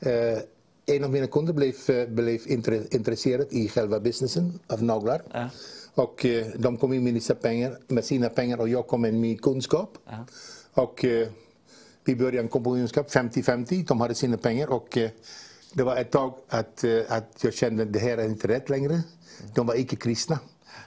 eh, 0.00 0.38
en 0.86 1.04
av 1.04 1.10
mina 1.10 1.26
kunder 1.26 1.52
blev, 1.52 1.74
eh, 1.90 2.08
blev 2.08 2.40
intre, 2.46 2.82
intresserad 2.90 3.46
i 3.50 3.68
själva 3.68 4.00
businessen 4.00 4.60
av 4.66 4.82
naglar. 4.82 5.22
Ja. 5.32 5.48
Och 5.94 6.24
eh, 6.26 6.46
de 6.56 6.76
kom 6.76 6.92
in 6.92 7.04
med 7.04 7.22
sina 7.22 7.38
pengar, 7.38 7.78
med 7.86 8.04
sina 8.04 8.28
pengar 8.28 8.60
och 8.60 8.68
jag 8.68 8.86
kom 8.86 9.00
med 9.00 9.14
min 9.14 9.38
kunskap. 9.38 9.98
Ja. 10.06 10.26
Och 10.80 11.04
eh, 11.04 11.28
Vi 12.04 12.16
började 12.16 12.38
en 12.38 12.48
kompanjonskap 12.48 13.10
50-50. 13.10 13.86
De 13.86 14.00
hade 14.00 14.14
sina 14.14 14.36
pengar 14.36 14.72
och 14.72 14.96
eh, 14.96 15.10
det 15.72 15.82
var 15.82 15.96
ett 15.96 16.10
tag 16.10 16.34
att, 16.48 16.84
eh, 16.84 17.00
att 17.08 17.44
jag 17.44 17.54
kände 17.54 17.82
att 17.82 17.92
det 17.92 17.98
här 17.98 18.18
är 18.18 18.24
inte 18.24 18.48
rätt 18.48 18.68
längre. 18.68 19.02
De 19.54 19.66
var 19.66 19.74
icke 19.74 19.96
kristna. 19.96 20.38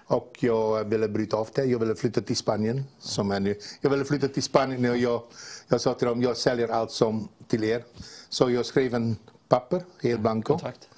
Och 0.05 0.37
jag 0.39 0.83
ville 0.83 1.07
bryta 1.07 1.37
av 1.37 1.49
det. 1.53 1.65
Jag 1.65 1.79
ville 1.79 1.95
flytta 1.95 2.21
till 2.21 2.37
Spanien. 2.37 2.83
Som 2.99 3.31
är 3.31 3.39
nu. 3.39 3.55
Jag 3.81 3.89
ville 3.89 4.05
flytta 4.05 4.27
till 4.27 4.43
Spanien 4.43 4.91
och 4.91 4.97
jag, 4.97 5.21
jag 5.67 5.81
sa 5.81 5.93
till 5.93 6.07
dem, 6.07 6.21
jag 6.21 6.37
säljer 6.37 6.67
allt 6.67 6.91
som 6.91 7.27
till 7.47 7.63
er. 7.63 7.83
Så 8.29 8.49
jag 8.49 8.65
skrev 8.65 8.93
en 8.93 9.15
papper, 9.47 9.83
helt 10.01 10.21
blanco. 10.21 10.53
Kontrakt? 10.53 10.89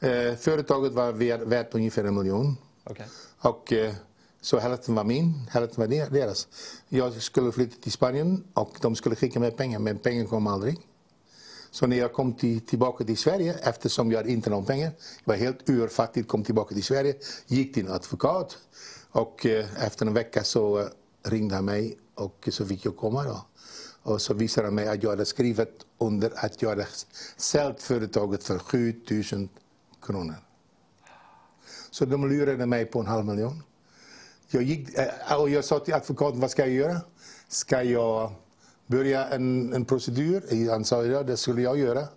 Eh, 0.00 0.34
företaget 0.36 0.92
var 0.92 1.12
värt, 1.44 1.74
ungefär 1.74 2.04
en 2.04 2.14
miljon. 2.14 2.56
Okej. 2.84 3.06
Och 3.38 3.72
eh, 3.72 3.94
så 4.42 4.58
hälften 4.58 4.94
var 4.94 5.04
min, 5.04 5.34
hälften 5.50 5.80
var 5.80 6.10
deras. 6.10 6.48
Jag 6.88 7.22
skulle 7.22 7.52
flytta 7.52 7.82
till 7.82 7.92
Spanien 7.92 8.44
och 8.54 8.76
de 8.80 8.96
skulle 8.96 9.16
skicka 9.16 9.40
mig 9.40 9.50
pengar, 9.50 9.78
men 9.78 9.98
pengar 9.98 10.24
kom 10.24 10.46
aldrig. 10.46 10.78
Så 11.70 11.86
när 11.86 11.96
jag 11.96 12.12
kom 12.12 12.32
till, 12.32 12.60
tillbaka 12.60 13.04
till 13.04 13.16
Sverige, 13.16 13.54
eftersom 13.62 14.12
jag 14.12 14.18
hade 14.18 14.50
någon 14.50 14.64
pengar, 14.64 14.92
jag 15.24 15.32
var 15.32 15.34
helt 15.34 15.68
urfattig, 15.68 16.28
kom 16.28 16.44
tillbaka 16.44 16.74
till 16.74 16.84
Sverige, 16.84 17.14
gick 17.46 17.74
till 17.74 17.86
en 17.86 17.92
advokat 17.92 18.58
och 19.10 19.46
eh, 19.46 19.84
efter 19.84 20.06
en 20.06 20.14
vecka 20.14 20.44
så 20.44 20.78
eh, 20.78 20.86
ringde 21.22 21.54
han 21.54 21.64
mig 21.64 21.98
och 22.14 22.48
så 22.52 22.66
fick 22.66 22.84
jag 22.84 22.96
komma 22.96 23.24
då. 23.24 23.46
Och 24.02 24.22
så 24.22 24.34
visade 24.34 24.66
han 24.66 24.74
mig 24.74 24.88
att 24.88 25.02
jag 25.02 25.10
hade 25.10 25.24
skrivit 25.24 25.86
under 25.98 26.32
att 26.36 26.62
jag 26.62 26.68
hade 26.68 26.86
sålt 27.36 27.82
företaget 27.82 28.44
för 28.44 28.58
7000 28.58 29.48
kronor. 30.02 30.34
Så 31.90 32.04
de 32.04 32.28
lurade 32.28 32.66
mig 32.66 32.86
på 32.86 33.00
en 33.00 33.06
halv 33.06 33.24
miljon. 33.24 33.62
Jag, 34.54 34.62
gick, 34.62 34.98
eh, 34.98 35.40
och 35.40 35.50
jag 35.50 35.64
sa 35.64 35.78
till 35.78 35.94
advokaten, 35.94 36.40
vad 36.40 36.50
ska 36.50 36.62
jag 36.62 36.74
göra? 36.74 37.00
Ska 37.48 37.82
jag 37.82 38.32
börja 38.86 39.28
en, 39.28 39.72
en 39.72 39.84
procedur? 39.84 40.70
Han 40.70 40.84
sa, 40.84 41.04
ja 41.04 41.22
det 41.22 41.36
skulle 41.36 41.62
jag 41.62 41.78
göra. 41.78 42.08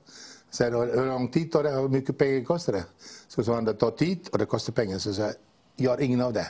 Så 0.50 0.64
jag, 0.64 0.72
hur 0.72 1.06
lång 1.06 1.28
tid 1.28 1.52
tar 1.52 1.64
det? 1.64 1.72
Hur 1.72 1.90
mycket 1.90 2.18
pengar 2.18 2.44
kostar 2.44 2.74
det? 2.74 2.86
Så 3.28 3.44
sa 3.44 3.56
han, 3.56 3.66
det 3.66 3.74
tar 3.74 3.92
tid 3.92 4.30
och 4.32 4.38
det 4.38 4.46
kostar 4.46 4.74
pengar. 4.74 5.00
Så 5.00 5.14
sa 5.14 5.22
jag, 5.22 5.34
jag 5.76 5.92
har 5.92 6.02
ingen 6.02 6.22
av 6.22 6.34
det. 6.34 6.48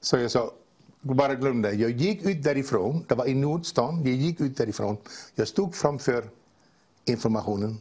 Så 0.00 0.18
jag 0.18 0.30
sa, 0.30 0.52
bara 1.00 1.34
glöm 1.34 1.62
det. 1.62 1.72
Jag 1.72 1.90
gick 1.90 2.22
ut 2.22 2.42
därifrån, 2.42 3.04
det 3.08 3.14
var 3.14 3.26
i 3.26 3.34
Nordstan, 3.34 4.02
jag 4.04 4.14
gick 4.14 4.40
ut 4.40 4.56
därifrån. 4.56 4.96
Jag 5.34 5.48
stod 5.48 5.74
framför 5.74 6.30
informationen 7.04 7.80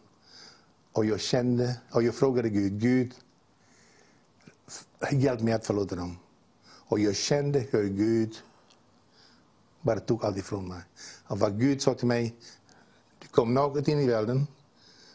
och 0.92 1.06
jag 1.06 1.20
kände, 1.20 1.76
och 1.92 2.04
jag 2.04 2.16
frågade 2.16 2.50
Gud, 2.50 2.82
Gud, 2.82 3.14
hjälp 5.12 5.42
mig 5.42 5.54
att 5.54 5.66
förlåta 5.66 5.96
dem. 5.96 6.18
Och 6.88 7.00
jag 7.00 7.16
kände 7.16 7.60
hur 7.60 7.90
Gud 7.90 8.36
bara 9.82 10.00
tog 10.00 10.26
allt 10.26 10.38
ifrån 10.38 10.68
mig. 10.68 10.82
Och 11.28 11.40
vad 11.40 11.60
Gud 11.60 11.82
sa 11.82 11.94
till 11.94 12.08
mig, 12.08 12.36
du 13.20 13.28
kom 13.28 13.54
något 13.54 13.88
in 13.88 14.00
i 14.00 14.08
världen 14.08 14.48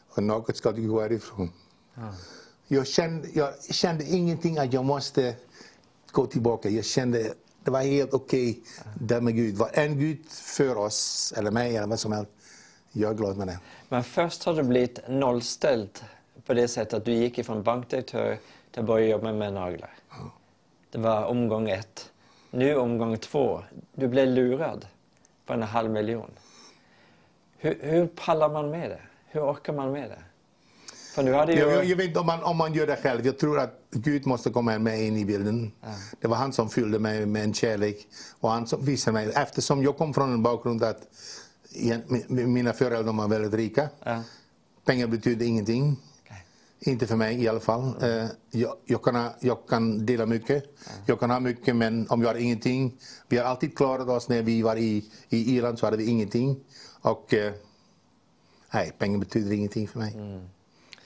och 0.09 0.23
något 0.23 0.57
ska 0.57 0.73
du 0.73 0.89
gå 0.89 1.01
härifrån. 1.01 1.53
Jag, 2.69 2.87
kände, 2.87 3.29
jag 3.35 3.65
kände 3.65 4.05
ingenting 4.05 4.59
att 4.59 4.73
jag 4.73 4.85
måste 4.85 5.37
gå 6.13 6.27
tillbaka. 6.27 6.69
Jag 6.69 6.85
kände 6.85 7.35
det 7.65 7.71
var 7.71 7.81
helt 7.81 8.15
okej 8.15 8.61
där 8.95 9.21
med 9.21 9.37
Gud. 9.37 9.57
Var 9.57 9.71
en 9.73 9.99
Gud 9.99 10.27
för 10.31 10.77
oss, 10.77 11.33
eller 11.37 11.51
mig, 11.51 11.77
eller 11.77 11.87
vad 11.87 12.01
som 12.01 12.13
helst. 12.13 12.31
Jag 12.93 13.11
är 13.11 13.15
glad 13.15 13.37
med 13.37 13.47
det. 13.47 13.59
Men 13.89 14.05
först 14.05 14.45
har 14.45 14.55
det 14.55 14.63
blivit 14.63 14.99
nollställt 15.09 16.05
på 16.47 16.55
det 16.55 16.69
sättet 16.69 16.95
att 16.95 17.05
du 17.05 17.13
gick 17.13 17.39
ifrån 17.39 17.63
bankdirektör 17.63 18.39
till 18.71 18.81
att 18.81 18.87
börja 18.87 19.07
jobba 19.07 19.33
med 19.33 19.53
naglar. 19.53 19.91
Det 20.93 20.99
var 20.99 21.25
omgång 21.25 21.71
ett. 21.71 22.11
Nu 22.51 22.77
omgång 22.77 23.19
två. 23.19 23.63
Du 23.95 24.09
blev 24.09 24.29
lurad 24.29 24.87
på 25.47 25.53
en 25.53 25.63
halv 25.63 25.91
miljon. 25.91 26.31
Hur, 27.59 27.79
hur 27.81 28.07
pallar 28.07 28.49
man 28.49 28.71
med 28.71 28.91
det? 28.91 29.01
Hur 29.27 29.41
orkar 29.41 29.73
man 29.73 29.93
med 29.93 30.11
det? 30.11 30.19
För 31.15 31.23
nu 31.23 31.33
hade 31.33 31.53
ju... 31.53 31.59
Jag, 31.59 31.85
jag, 31.85 31.97
vet 31.97 32.07
inte 32.07 32.21
om 32.21 32.27
man, 32.27 32.43
om 32.43 32.57
man 32.57 32.75
gör 32.75 32.87
det 32.87 32.97
själv. 32.97 33.27
Jag 33.27 33.39
tror 33.39 33.61
att 33.61 33.81
Gud 33.91 34.27
måste 34.27 34.51
komma 34.51 34.79
med 34.79 35.03
in 35.03 35.17
i 35.17 35.25
bilden. 35.25 35.73
Det 36.21 36.29
var 36.29 36.37
han 36.37 36.53
som 36.53 36.71
fyllde 36.71 36.99
mig 36.99 37.27
med 37.27 37.45
en 37.45 37.55
kärlek. 37.55 38.07
Och 38.41 38.51
han 38.51 38.67
som 38.67 38.85
visade 38.85 39.15
mig, 39.15 39.33
eftersom 39.35 39.83
jag 39.83 39.97
kom 39.97 40.15
från 40.15 40.33
en 40.33 40.43
bakgrund 40.43 40.83
att 40.83 41.03
mina 42.29 42.73
föräldrar 42.73 43.13
var 43.13 43.29
väldigt 43.29 43.55
rika. 43.55 43.89
Ja. 44.05 44.23
Pengar 44.85 45.07
betydde 45.07 45.45
ingenting. 45.45 45.97
Inte 46.85 47.07
för 47.07 47.17
mig 47.17 47.43
i 47.43 47.49
alla 47.49 47.61
fall. 47.61 48.03
Eh, 48.03 48.27
jag, 48.51 48.77
jag, 48.85 49.03
kan, 49.05 49.31
jag 49.41 49.69
kan 49.69 50.07
dela 50.07 50.27
mycket. 50.27 50.65
Jag 51.07 51.21
kan 51.21 51.31
ha 51.31 51.41
mycket 51.41 51.77
men 51.77 52.07
om 52.11 52.23
jag 52.23 52.29
har 52.29 52.35
ingenting. 52.35 52.99
Vi 53.29 53.39
har 53.39 53.45
alltid 53.45 53.77
klarat 53.77 54.09
oss 54.09 54.29
när 54.29 54.43
vi 54.43 54.63
var 54.63 54.77
i, 54.77 55.05
i 55.29 55.57
Irland 55.57 55.79
så 55.79 55.87
hade 55.87 55.97
vi 55.97 56.07
ingenting. 56.11 56.61
Och 57.01 57.35
eh, 57.35 57.53
nej, 58.75 58.93
pengar 58.99 59.19
betyder 59.19 59.53
ingenting 59.53 59.89
för 59.89 59.99
mig. 59.99 60.17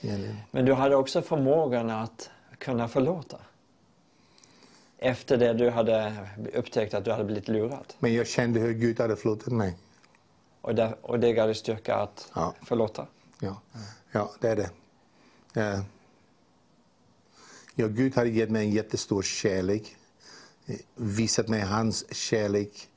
Egentligen. 0.01 0.35
Men 0.51 0.65
du 0.65 0.73
hade 0.73 0.95
också 0.95 1.21
förmågan 1.21 1.89
att 1.89 2.29
kunna 2.57 2.87
förlåta. 2.87 3.37
Efter 4.97 5.37
det 5.37 5.53
du 5.53 5.69
hade 5.69 6.13
upptäckt 6.53 6.93
att 6.93 7.05
du 7.05 7.11
hade 7.11 7.23
blivit 7.23 7.47
lurad. 7.47 7.93
Men 7.99 8.13
jag 8.13 8.27
kände 8.27 8.59
hur 8.59 8.73
Gud 8.73 8.99
hade 8.99 9.15
förlåtit 9.15 9.53
mig. 9.53 9.77
Och, 10.61 10.75
där, 10.75 10.95
och 11.01 11.19
det 11.19 11.33
gav 11.33 11.47
dig 11.47 11.55
styrka 11.55 11.95
att 11.95 12.31
Ja. 12.35 12.53
förlåta. 12.61 13.07
Ja, 13.39 13.61
ja 14.11 14.31
det 14.39 14.49
är 14.49 14.55
det. 14.55 14.69
Eh, 15.57 15.79
Ja, 17.79 17.87
Gud 17.87 18.15
har 18.15 18.25
gett 18.25 18.49
mig 18.49 18.65
en 18.65 18.71
jättestor 18.71 19.21
kärlek. 19.21 19.95
Eh, 20.65 20.75
Visat 20.95 21.47
mig 21.47 21.61
hans 21.61 22.13
kärlek. 22.13 22.87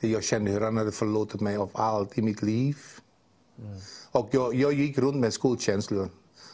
Jag 0.00 0.24
kände 0.24 0.50
hur 0.50 0.60
han 0.60 0.76
hade 0.76 0.92
förlåtit 0.92 1.40
mig 1.40 1.56
av 1.56 1.70
allt 1.74 2.18
i 2.18 2.22
mitt 2.22 2.42
liv. 2.42 2.76
Och 4.10 4.28
jag, 4.30 4.54
jag 4.54 4.72
gick 4.72 4.98
runt 4.98 5.16
med 5.16 5.32
skuldkänslor 5.32 6.08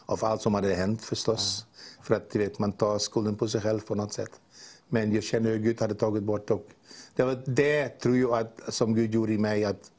av 0.06 0.24
allt 0.24 0.42
som 0.42 0.54
hade 0.54 0.74
hänt 0.74 1.02
förstås. 1.02 1.66
För 2.02 2.14
att 2.14 2.36
vet, 2.36 2.58
man 2.58 2.72
tar 2.72 2.98
skulden 2.98 3.36
på 3.36 3.48
sig 3.48 3.60
själv 3.60 3.80
på 3.80 3.94
något 3.94 4.12
sätt. 4.12 4.40
Men 4.88 5.12
jag 5.12 5.24
kände 5.24 5.50
hur 5.50 5.58
Gud 5.58 5.80
hade 5.80 5.94
tagit 5.94 6.22
bort 6.22 6.50
och 6.50 6.66
det 7.16 7.22
var 7.24 7.42
det 7.46 7.88
tror 7.88 8.16
jag 8.16 8.38
att, 8.38 8.74
som 8.74 8.94
Gud 8.94 9.14
gjorde 9.14 9.32
i 9.32 9.38
mig 9.38 9.64
att, 9.64 9.90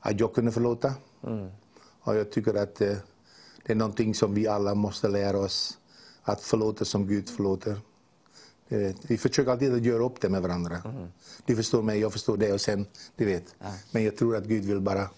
att 0.00 0.20
jag 0.20 0.34
kunde 0.34 0.52
förlåta. 0.52 0.94
Och 2.00 2.16
jag 2.16 2.32
tycker 2.32 2.54
att 2.54 2.80
eh, 2.80 2.96
det 3.66 3.72
är 3.72 3.76
någonting 3.76 4.14
som 4.14 4.34
vi 4.34 4.46
alla 4.48 4.74
måste 4.74 5.08
lära 5.08 5.38
oss. 5.38 5.78
Att 6.22 6.40
förlåta 6.40 6.84
som 6.84 7.06
Gud 7.06 7.28
förlåter. 7.28 7.76
Vi 9.08 9.18
försöker 9.18 9.50
alltid 9.50 9.74
att 9.74 9.84
göra 9.84 10.04
upp 10.04 10.20
det 10.20 10.28
med 10.28 10.42
varandra. 10.42 10.82
Du 11.44 11.56
förstår 11.56 11.82
mig, 11.82 12.00
jag 12.00 12.12
förstår 12.12 12.36
dig 12.36 12.52
och 12.52 12.60
sen, 12.60 12.86
du 13.16 13.24
vet. 13.24 13.54
Men 13.90 14.04
jag 14.04 14.16
tror 14.16 14.36
att 14.36 14.44
Gud 14.44 14.64
vill 14.64 14.80
bara 14.80 15.10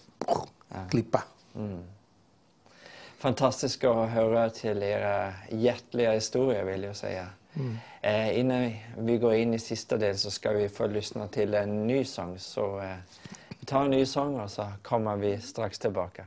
klippa. 0.89 1.23
Fantastiskt 3.17 3.83
att 3.83 4.09
höra 4.09 4.49
till 4.49 4.83
era 4.83 5.33
hjärtliga 5.49 6.11
historier 6.11 6.63
vill 6.63 6.83
jag 6.83 6.95
säga. 6.95 7.27
Eh, 8.01 8.39
innan 8.39 8.73
vi 8.97 9.17
går 9.17 9.33
in 9.33 9.53
i 9.53 9.59
sista 9.59 9.97
del 9.97 10.17
så 10.17 10.31
ska 10.31 10.51
vi 10.51 10.69
få 10.69 10.87
lyssna 10.87 11.27
till 11.27 11.53
en 11.53 11.87
ny 11.87 12.05
sång. 12.05 12.39
Så 12.39 12.79
eh, 12.79 12.95
vi 13.59 13.65
tar 13.65 13.85
en 13.85 13.91
ny 13.91 14.05
sång 14.05 14.39
och 14.39 14.51
så 14.51 14.71
kommer 14.81 15.15
vi 15.15 15.41
strax 15.41 15.79
tillbaka. 15.79 16.25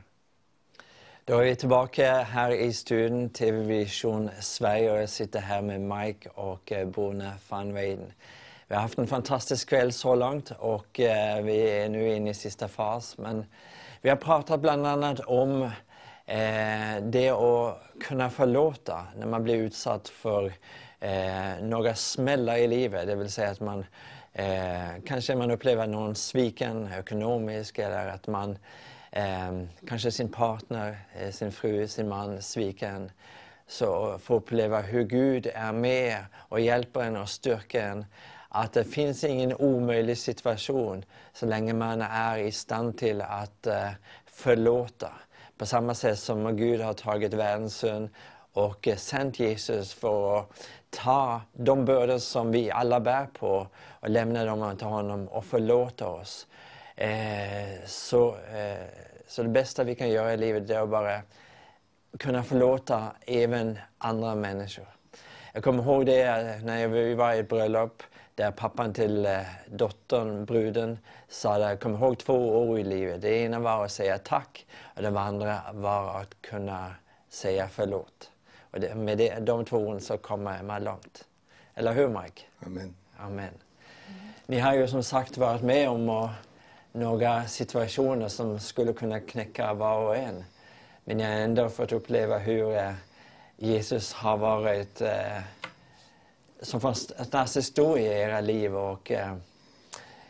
Då 1.27 1.37
är 1.37 1.43
vi 1.43 1.55
tillbaka 1.55 2.13
här 2.13 2.51
i 2.51 2.73
studion, 2.73 3.29
TV 3.29 3.63
Vision 3.63 4.29
Sverige 4.39 4.91
och 4.91 4.97
jag 4.97 5.09
sitter 5.09 5.39
här 5.39 5.61
med 5.61 5.81
Mike 5.81 6.29
och 6.29 6.71
eh, 6.71 6.87
Bruna 6.87 7.31
van 7.49 7.73
Weyden. 7.73 8.13
Vi 8.67 8.75
har 8.75 8.81
haft 8.81 8.97
en 8.97 9.07
fantastisk 9.07 9.69
kväll 9.69 9.93
så 9.93 10.15
långt 10.15 10.51
och 10.59 10.99
eh, 10.99 11.43
vi 11.43 11.69
är 11.69 11.89
nu 11.89 12.15
inne 12.15 12.29
i 12.29 12.33
sista 12.33 12.67
fas. 12.67 13.17
Men 13.17 13.45
vi 14.01 14.09
har 14.09 14.15
pratat 14.15 14.59
bland 14.59 14.87
annat 14.87 15.19
om 15.19 15.63
eh, 16.25 17.03
det 17.03 17.29
att 17.29 17.77
kunna 17.99 18.29
förlåta 18.29 19.07
när 19.17 19.27
man 19.27 19.43
blir 19.43 19.55
utsatt 19.55 20.09
för 20.09 20.53
några 21.61 21.95
smällar 21.95 22.57
i 22.57 22.67
livet. 22.67 23.07
Det 23.07 23.15
vill 23.15 23.31
säga 23.31 23.49
att 23.49 23.59
man 23.59 23.85
eh, 24.33 25.03
kanske 25.05 25.35
man 25.35 25.51
upplever 25.51 25.87
någon 25.87 26.15
sviken 26.15 26.89
ekonomiskt 26.99 27.79
eller 27.79 28.07
att 28.07 28.27
man 28.27 28.57
eh, 29.11 29.63
kanske 29.87 30.11
sin 30.11 30.31
partner, 30.31 30.97
eh, 31.19 31.31
sin 31.31 31.51
fru, 31.51 31.87
sin 31.87 32.09
man 32.09 32.41
sviker 32.41 32.87
en. 32.87 33.11
Så 33.67 34.19
få 34.19 34.35
uppleva 34.35 34.81
hur 34.81 35.03
Gud 35.03 35.47
är 35.53 35.73
med 35.73 36.25
och 36.35 36.59
hjälper 36.59 37.01
en 37.01 37.15
och 37.15 37.29
styrker 37.29 37.83
en. 37.83 38.05
Att 38.49 38.73
det 38.73 38.83
finns 38.83 39.23
ingen 39.23 39.53
omöjlig 39.53 40.17
situation 40.17 41.05
så 41.33 41.45
länge 41.45 41.73
man 41.73 42.01
är 42.01 42.37
i 42.37 42.51
stand 42.51 42.97
till 42.97 43.21
att 43.21 43.67
eh, 43.67 43.89
förlåta. 44.25 45.11
På 45.57 45.65
samma 45.65 45.93
sätt 45.93 46.19
som 46.19 46.57
Gud 46.57 46.81
har 46.81 46.93
tagit 46.93 47.33
världens 47.33 47.77
synd 47.77 48.09
och 48.53 48.87
eh, 48.87 48.95
sänt 48.95 49.39
Jesus 49.39 49.93
för 49.93 50.39
att 50.39 50.67
ta 50.89 51.41
de 51.53 51.85
bördor 51.85 52.17
som 52.17 52.51
vi 52.51 52.71
alla 52.71 52.99
bär 52.99 53.25
på 53.25 53.67
och 53.99 54.09
lämna 54.09 54.45
dem 54.45 54.77
till 54.77 54.87
honom 54.87 55.27
och 55.27 55.45
förlåta 55.45 56.07
oss. 56.07 56.47
Eh, 56.97 57.85
så, 57.85 58.35
eh, 58.35 58.85
så 59.27 59.43
det 59.43 59.49
bästa 59.49 59.83
vi 59.83 59.95
kan 59.95 60.09
göra 60.09 60.33
i 60.33 60.37
livet 60.37 60.69
är 60.69 60.79
att 60.79 60.89
bara 60.89 61.21
kunna 62.19 62.43
förlåta 62.43 63.11
även 63.27 63.79
andra 63.97 64.35
människor. 64.35 64.85
Jag 65.53 65.63
kommer 65.63 65.83
ihåg 65.83 66.05
det 66.05 66.21
eh, 66.21 66.63
när 66.63 66.87
vi 66.87 67.13
var 67.13 67.33
i 67.33 67.39
ett 67.39 67.49
bröllop 67.49 68.03
där 68.35 68.51
pappan 68.51 68.93
till 68.93 69.25
eh, 69.25 69.41
dottern, 69.67 70.45
bruden, 70.45 70.97
sa 71.27 71.55
att 71.55 71.61
jag 71.61 71.79
kommer 71.79 71.97
ihåg 71.97 72.17
två 72.17 72.57
ord 72.57 72.79
i 72.79 72.83
livet. 72.83 73.21
Det 73.21 73.29
ena 73.29 73.59
var 73.59 73.85
att 73.85 73.91
säga 73.91 74.17
tack 74.17 74.65
och 74.95 75.01
det 75.01 75.19
andra 75.19 75.59
var 75.73 76.21
att 76.21 76.41
kunna 76.41 76.95
säga 77.29 77.69
förlåt. 77.71 78.31
Och 78.71 78.79
det, 78.79 78.95
med 78.95 79.17
det, 79.17 79.39
de 79.39 79.65
två 79.65 79.77
orden 79.77 80.01
så 80.01 80.17
kommer 80.17 80.63
man 80.63 80.83
långt. 80.83 81.25
Eller 81.75 81.93
hur 81.93 82.07
Mike? 82.07 82.41
Amen. 82.65 82.95
Amen. 83.17 83.53
Ni 84.45 84.59
har 84.59 84.73
ju 84.73 84.87
som 84.87 85.03
sagt 85.03 85.37
varit 85.37 85.61
med 85.61 85.89
om 85.89 86.09
och, 86.09 86.29
några 86.97 87.47
situationer 87.47 88.27
som 88.27 88.59
skulle 88.59 88.93
kunna 88.93 89.19
knäcka 89.19 89.73
var 89.73 89.97
och 89.99 90.17
en. 90.17 90.43
Men 91.03 91.19
jag 91.19 91.27
har 91.27 91.35
ändå 91.35 91.69
fått 91.69 91.91
uppleva 91.91 92.37
hur 92.37 92.75
eh, 92.77 92.93
Jesus 93.57 94.13
har 94.13 94.37
varit 94.37 95.01
eh, 95.01 95.39
som 96.61 96.81
fantastisk 96.81 97.67
stor 97.67 97.99
i 97.99 98.05
era 98.05 98.41
liv 98.41 98.75
och 98.75 99.11
eh, 99.11 99.35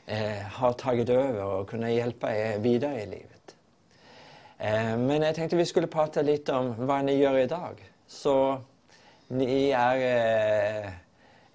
eh, 0.06 0.42
har 0.42 0.74
tagit 0.74 1.10
över 1.10 1.44
och 1.44 1.70
kunnat 1.70 1.92
hjälpa 1.92 2.36
er 2.36 2.60
vidare 2.60 3.02
i 3.02 3.06
livet. 3.06 3.56
Eh, 4.58 4.98
men 4.98 5.22
jag 5.22 5.36
tänkte 5.36 5.56
vi 5.56 5.66
skulle 5.66 5.88
prata 5.88 6.22
lite 6.22 6.54
om 6.54 6.88
vad 6.88 7.06
ni 7.06 7.14
gör 7.14 7.38
idag. 7.38 7.92
Så 8.08 8.62
ni 9.28 9.70
är 9.70 10.86
eh, 10.86 10.90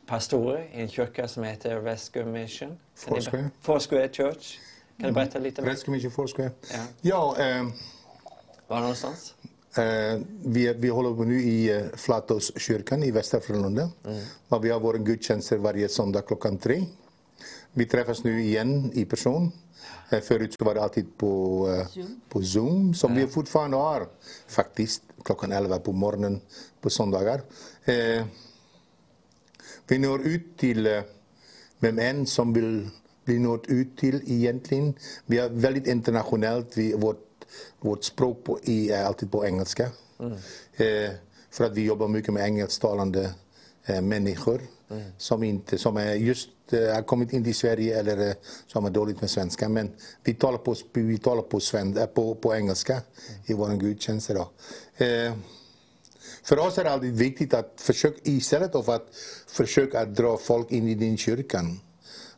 pastorer 0.06 0.68
i 0.72 0.80
en 0.80 0.88
kyrka 0.88 1.28
som 1.28 1.44
heter 1.44 1.80
Rescue 1.80 2.24
Mission. 2.24 2.78
Foursquare. 2.94 3.50
Foursquare 3.60 4.08
Church. 4.08 4.58
Kan 5.02 5.08
du 5.08 5.14
berätta 5.14 5.38
lite 5.38 5.62
mer? 5.62 5.70
Rescue 5.70 5.94
Mission 5.94 6.10
Foursquare. 6.10 6.50
Ja. 6.72 6.78
Ja, 7.00 7.36
eh, 7.38 7.66
Var 8.66 8.80
någonstans? 8.80 9.34
Eh, 9.76 10.20
vi, 10.44 10.74
vi 10.74 10.88
håller 10.88 11.16
på 11.16 11.24
nu 11.24 11.42
i 11.42 11.70
eh, 11.70 11.82
Flatåskyrkan 11.94 13.02
i 13.02 13.10
Västra 13.10 13.40
Frölunda. 13.40 13.90
Och 14.48 14.64
vi 14.64 14.70
har 14.70 14.80
våra 14.80 14.98
gudstjänster 14.98 15.56
varje 15.56 15.88
söndag 15.88 16.22
klockan 16.22 16.58
tre. 16.58 16.84
Vi 17.72 17.86
träffas 17.86 18.24
nu 18.24 18.42
igen 18.42 18.90
i 18.94 19.04
person. 19.04 19.52
Eh, 20.10 20.20
förut 20.20 20.54
så 20.58 20.64
var 20.64 20.74
det 20.74 20.82
alltid 20.82 21.18
på, 21.18 21.66
eh, 21.80 21.88
Zoom. 21.88 22.20
på 22.28 22.42
Zoom, 22.42 22.94
som 22.94 23.14
vi 23.14 23.26
fortfarande 23.26 23.76
har 23.76 24.08
faktiskt 24.46 25.02
klockan 25.24 25.52
11 25.52 25.78
på 25.78 25.92
morgonen 25.92 26.40
på 26.80 26.90
söndagar. 26.90 27.42
Eh, 27.84 28.24
vi 29.86 29.98
når 29.98 30.20
ut 30.26 30.56
till 30.56 31.02
vem 31.78 31.98
än 31.98 32.26
som 32.26 32.52
vill 32.52 32.88
bli 33.24 33.38
nått 33.38 33.66
ut 33.66 33.96
till 33.96 34.22
egentligen. 34.26 34.94
Vi 35.26 35.38
är 35.38 35.48
väldigt 35.48 35.86
internationellt. 35.86 36.76
Vi, 36.76 36.94
vårt, 36.94 37.44
vårt 37.80 38.04
språk 38.04 38.44
på, 38.44 38.58
i, 38.62 38.90
är 38.90 39.04
alltid 39.04 39.30
på 39.30 39.46
engelska. 39.46 39.90
Eh, 40.72 41.10
för 41.50 41.64
att 41.64 41.72
vi 41.72 41.84
jobbar 41.84 42.08
mycket 42.08 42.34
med 42.34 42.44
engelsktalande 42.44 43.34
eh, 43.86 44.00
människor 44.00 44.60
som, 45.18 45.42
inte, 45.42 45.78
som 45.78 45.96
är 45.96 46.14
just 46.14 46.48
eh, 46.70 46.94
har 46.94 47.02
kommit 47.02 47.32
in 47.32 47.44
till 47.44 47.54
Sverige 47.54 47.98
eller 47.98 48.28
eh, 48.28 48.34
som 48.66 48.84
är 48.84 48.90
dåligt 48.90 49.20
med 49.20 49.30
svenska. 49.30 49.68
Men 49.68 49.90
vi 50.24 50.34
talar 50.34 50.58
på, 50.58 50.74
vi 50.92 51.18
talar 51.18 51.42
på, 51.42 51.60
sven, 51.60 51.96
eh, 51.96 52.06
på, 52.06 52.34
på 52.34 52.54
engelska 52.54 53.02
i 53.44 53.54
vår 53.54 53.76
gudstjänst. 53.76 54.30
idag. 54.30 54.48
Eh, 54.96 55.32
för 56.42 56.58
oss 56.58 56.78
är 56.78 56.84
det 56.84 56.90
alltid 56.90 57.16
viktigt 57.16 57.54
att 57.54 57.72
försöka, 57.76 58.18
istället 58.22 58.72
för 58.72 58.94
att 58.94 59.08
försöka 59.46 60.00
att 60.00 60.16
dra 60.16 60.36
folk 60.36 60.72
in 60.72 60.88
i 60.88 60.94
din 60.94 61.16
kyrkan, 61.16 61.80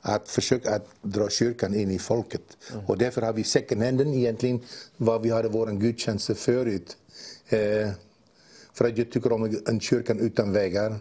att 0.06 0.28
försöka 0.28 0.74
att 0.74 0.86
dra 1.02 1.28
kyrkan 1.28 1.74
in 1.74 1.90
i 1.90 1.98
folket. 1.98 2.56
Och 2.86 2.98
därför 2.98 3.22
har 3.22 3.32
vi 3.32 3.44
second 3.44 3.82
handen 3.82 4.14
egentligen, 4.14 4.60
vad 4.96 5.22
vi 5.22 5.30
hade 5.30 5.48
våra 5.48 5.72
gudstjänster 5.72 6.34
förut. 6.34 6.96
Eh, 7.48 7.90
för 8.72 8.84
att 8.84 8.98
jag 8.98 9.10
tycker 9.10 9.32
om 9.32 9.60
en 9.66 9.80
kyrkan 9.80 10.18
utan 10.18 10.52
vägar. 10.52 10.96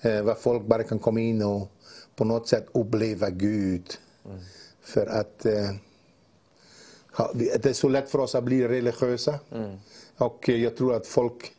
Eh, 0.00 0.22
var 0.22 0.34
folk 0.34 0.66
bara 0.66 0.82
kan 0.82 0.98
komma 0.98 1.20
in 1.20 1.42
och 1.42 1.68
på 2.16 2.24
något 2.24 2.48
sätt 2.48 2.66
uppleva 2.72 3.30
Gud. 3.30 3.94
För 4.82 5.06
att 5.06 5.46
eh, 5.46 5.70
det 7.34 7.66
är 7.66 7.72
så 7.72 7.88
lätt 7.88 8.10
för 8.10 8.18
oss 8.18 8.34
att 8.34 8.44
bli 8.44 8.68
religiösa. 8.68 9.38
Och 10.16 10.48
eh, 10.48 10.62
jag 10.62 10.76
tror 10.76 10.94
att 10.94 11.06
folk 11.06 11.52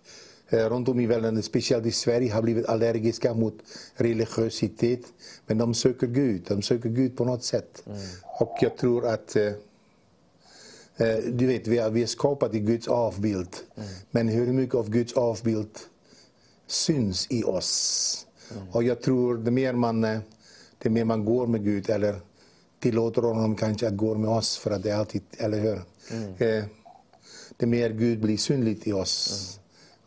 eh, 0.50 0.70
runt 0.70 0.90
om 0.90 1.00
i 1.00 1.06
världen, 1.06 1.44
speciellt 1.44 1.86
i 1.86 1.92
Sverige, 1.92 2.34
har 2.34 2.42
blivit 2.42 2.66
allergiska 2.66 3.34
mot 3.34 3.58
religiositet. 3.96 5.02
Men 5.46 5.58
de 5.58 5.74
söker 5.74 6.08
Gud, 6.08 6.42
de 6.48 6.62
söker 6.62 6.90
Gud 6.90 7.18
på 7.18 7.26
något 7.26 7.44
sätt. 7.44 7.84
Och 8.40 8.58
jag 8.62 8.78
tror 8.78 9.06
att 9.08 9.36
eh, 9.36 9.44
eh, 10.98 11.18
du 11.18 11.48
vet, 11.48 11.68
vi 11.68 11.78
är, 11.78 11.90
vi 11.90 12.04
är 12.04 12.08
skapade 12.08 12.58
i 12.58 12.60
Guds 12.60 12.88
avbild. 12.88 13.56
Men 14.12 14.28
hur 14.28 14.48
mycket 14.54 14.76
av 14.76 14.90
Guds 14.90 15.14
avbild 15.14 15.80
syns 16.68 17.28
i 17.30 17.44
oss? 17.44 18.26
Och 18.72 18.84
jag 18.84 19.02
tror 19.02 19.38
det 19.38 19.52
mer 19.52 19.74
man, 19.74 20.02
det 20.78 20.90
mer 20.90 21.06
man 21.06 21.26
går 21.26 21.48
med 21.48 21.64
Gud 21.64 21.90
eller 21.90 22.16
tillåter 22.80 23.22
honom 23.22 23.56
kanske 23.56 23.88
att 23.88 23.98
gå 23.98 24.16
med 24.16 24.30
oss 24.30 24.58
för 24.58 24.72
att 24.72 24.84
det 24.84 24.90
är 24.90 24.96
alltid, 24.96 25.22
eller 25.38 25.60
hur? 25.60 25.82
Eh, 26.38 26.64
det 27.58 27.66
mer 27.66 27.90
Gud 27.90 28.20
blir 28.22 28.38
synligt 28.38 28.88
i 28.88 28.94
oss. 28.94 29.59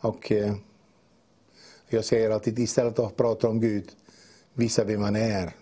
Och 0.02 0.32
eh, 0.32 0.54
jag 1.88 2.04
säger 2.04 2.30
alltid 2.30 2.58
istället 2.58 2.96
för 2.96 3.06
att 3.06 3.16
prata 3.16 3.48
om 3.48 3.60
Gud, 3.60 3.90
visa 4.54 4.84
vem 4.84 5.00
man 5.00 5.16
är. 5.16 5.52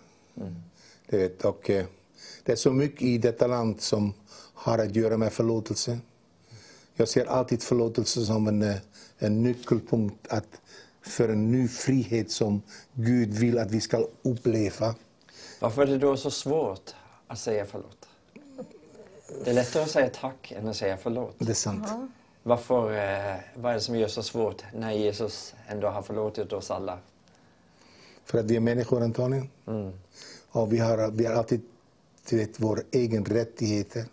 Du 1.09 1.17
vet, 1.17 1.45
och, 1.45 1.69
eh, 1.69 1.85
det 2.43 2.51
är 2.51 2.55
så 2.55 2.71
mycket 2.71 3.01
i 3.01 3.17
detta 3.17 3.47
land 3.47 3.81
som 3.81 4.13
har 4.53 4.77
att 4.77 4.95
göra 4.95 5.17
med 5.17 5.33
förlåtelse. 5.33 5.99
Jag 6.93 7.07
ser 7.07 7.25
alltid 7.25 7.63
förlåtelse 7.63 8.25
som 8.25 8.47
en, 8.47 8.61
eh, 8.61 8.75
en 9.17 9.43
nyckelpunkt 9.43 10.27
att, 10.27 10.61
för 11.01 11.29
en 11.29 11.51
ny 11.51 11.67
frihet 11.67 12.31
som 12.31 12.61
Gud 12.93 13.33
vill 13.33 13.57
att 13.57 13.71
vi 13.71 13.81
ska 13.81 14.07
uppleva. 14.21 14.95
Varför 15.59 15.81
är 15.81 15.87
det 15.87 15.97
då 15.97 16.17
så 16.17 16.31
svårt 16.31 16.95
att 17.27 17.39
säga 17.39 17.65
förlåt? 17.65 18.07
Det 19.43 19.49
är 19.49 19.53
lättare 19.53 19.83
att 19.83 19.91
säga 19.91 20.09
tack 20.09 20.51
än 20.51 20.67
att 20.67 20.75
säga 20.75 20.97
förlåt. 20.97 21.35
Det 21.37 21.49
är 21.49 21.53
sant. 21.53 21.87
Varför, 22.43 22.91
eh, 22.91 23.35
vad 23.55 23.71
är 23.71 23.75
det 23.75 23.81
som 23.81 23.95
gör 23.95 24.07
så 24.07 24.23
svårt 24.23 24.63
när 24.73 24.91
Jesus 24.91 25.55
ändå 25.67 25.87
har 25.87 26.01
förlåtit 26.01 26.53
oss 26.53 26.71
alla? 26.71 26.99
För 28.25 28.39
att 28.39 28.45
vi 28.45 28.55
är 28.55 28.59
människor 28.59 29.03
antagligen. 29.03 29.49
Och 30.51 30.73
vi 30.73 30.77
har, 30.77 31.11
vi 31.11 31.25
har 31.25 31.35
alltid 31.35 31.61
du 32.29 32.37
vet, 32.37 32.59
våra 32.59 32.81
egna 32.91 33.21
rättigheter. 33.21 34.05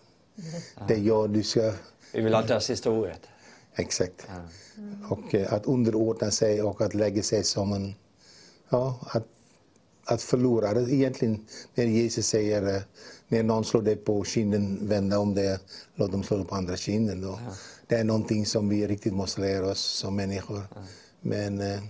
Det 0.89 0.95
är 0.95 0.99
jag, 0.99 1.31
du 1.31 1.43
ska... 1.43 1.73
Vi 2.13 2.21
vill 2.21 2.35
alltid 2.35 2.53
ha 2.53 2.61
sista 2.61 2.91
ordet. 2.91 3.21
Exakt. 3.75 4.27
Och 5.11 5.35
eh, 5.35 5.53
att 5.53 5.67
underordna 5.67 6.31
sig 6.31 6.63
och 6.63 6.81
att 6.81 6.95
lägga 6.95 7.23
sig 7.23 7.45
som 7.45 7.73
en... 7.73 7.95
Ja, 8.69 9.01
att, 9.07 9.27
att 10.05 10.23
förlora. 10.23 10.75
Det 10.75 10.93
Egentligen 10.95 11.47
när 11.75 11.85
Jesus 11.85 12.27
säger 12.27 12.77
eh, 12.77 12.83
när 13.29 13.43
någon 13.43 13.65
slår 13.65 13.83
dig 13.83 13.97
på 13.97 14.25
kinden, 14.25 14.89
vända 14.89 15.19
om 15.19 15.35
det, 15.35 15.61
låt 15.95 16.13
dem 16.13 16.23
slå 16.23 16.37
dig 16.37 16.47
på 16.47 16.55
andra 16.55 16.77
kinden. 16.77 17.21
Då. 17.21 17.39
Det 17.89 17.97
är 17.97 18.05
någonting 18.05 18.47
som 18.47 18.69
vi 18.69 18.87
riktigt 18.87 19.13
måste 19.13 19.41
lära 19.41 19.67
oss 19.67 19.81
som 19.81 20.17
människor. 20.17 20.63
Men 21.21 21.61
eh, 21.61 21.83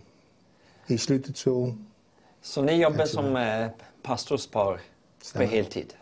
i 0.86 0.98
slutet 0.98 1.36
så... 1.36 1.74
Så 2.42 2.62
ni 2.62 2.82
jobbar 2.82 3.04
som 3.04 3.36
eh, 3.36 3.68
pastorspar 4.02 4.80
på 5.34 5.42
heltid? 5.42 5.94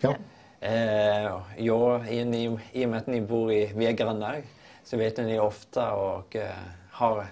Ja. 0.00 0.16
Eh, 0.60 1.42
ja, 1.56 2.06
i, 2.06 2.58
i, 2.72 2.86
och 2.86 2.90
med 2.90 2.98
att 2.98 3.06
ni 3.06 3.20
bor 3.20 3.52
i, 3.52 3.72
vi 3.76 3.86
är 3.86 3.92
grannar 3.92 4.42
så 4.84 4.96
vet 4.96 5.16
ni 5.16 5.38
ofta 5.38 5.92
och 5.92 6.36
eh, 6.36 6.50
har 6.90 7.26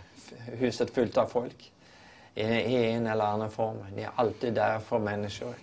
huset 0.47 0.91
fullt 0.91 1.17
av 1.17 1.27
folk 1.27 1.73
i, 2.35 2.43
i 2.43 2.91
en 2.91 3.07
eller 3.07 3.25
annan 3.25 3.51
form. 3.51 3.77
Ni 3.95 4.03
är 4.03 4.11
alltid 4.15 4.55
där 4.55 4.79
för 4.79 4.99
människor. 4.99 5.55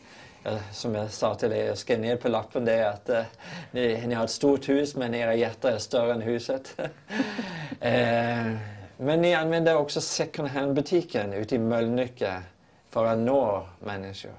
Jag, 0.47 0.59
som 0.71 0.95
jag 0.95 1.11
sa 1.11 1.35
till 1.35 1.51
er, 1.51 1.65
jag 1.65 1.77
skrev 1.77 1.99
ner 1.99 2.15
på 2.15 2.29
lappen 2.29 2.65
det 2.65 2.73
är 2.73 2.89
att 2.89 3.09
eh, 3.09 3.23
ni, 3.71 4.07
ni 4.07 4.15
har 4.15 4.23
ett 4.23 4.31
stort 4.31 4.69
hus 4.69 4.95
men 4.95 5.13
era 5.13 5.35
hjärtan 5.35 5.73
är 5.73 5.77
större 5.77 6.13
än 6.13 6.21
huset. 6.21 6.75
eh, 7.79 8.55
men 8.97 9.21
ni 9.21 9.33
använder 9.33 9.75
också 9.75 10.01
second 10.01 10.47
hand-butiken 10.47 11.33
ute 11.33 11.55
i 11.55 11.59
Mölnlycke 11.59 12.41
för 12.89 13.05
att 13.05 13.17
nå 13.17 13.67
människor. 13.79 14.31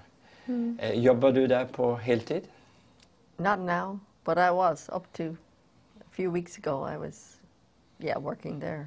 Eh, 0.78 0.92
jobbar 0.92 1.32
du 1.32 1.46
där 1.46 1.64
på 1.64 1.96
heltid? 1.96 2.42
Not 3.36 3.58
now, 3.58 3.98
but 4.24 4.38
I 4.38 4.50
was 4.50 4.88
up 4.88 5.12
to 5.12 5.22
a 6.00 6.08
few 6.10 6.40
weeks 6.40 6.58
ago. 6.58 6.88
I 6.94 6.96
was, 7.06 7.36
yeah, 7.98 8.22
working 8.22 8.60
there. 8.60 8.86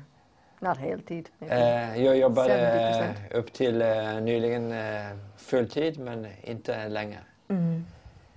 Not 0.59 0.77
heltid. 0.77 1.29
Eh, 1.39 2.03
jag 2.03 2.17
jobbade 2.17 3.13
70%. 3.29 3.37
upp 3.37 3.53
till 3.53 3.81
eh, 3.81 4.21
nyligen 4.21 4.71
eh, 4.71 5.17
fulltid 5.37 5.99
men 5.99 6.27
inte 6.43 6.87
länge. 6.89 7.19
Mm. 7.47 7.85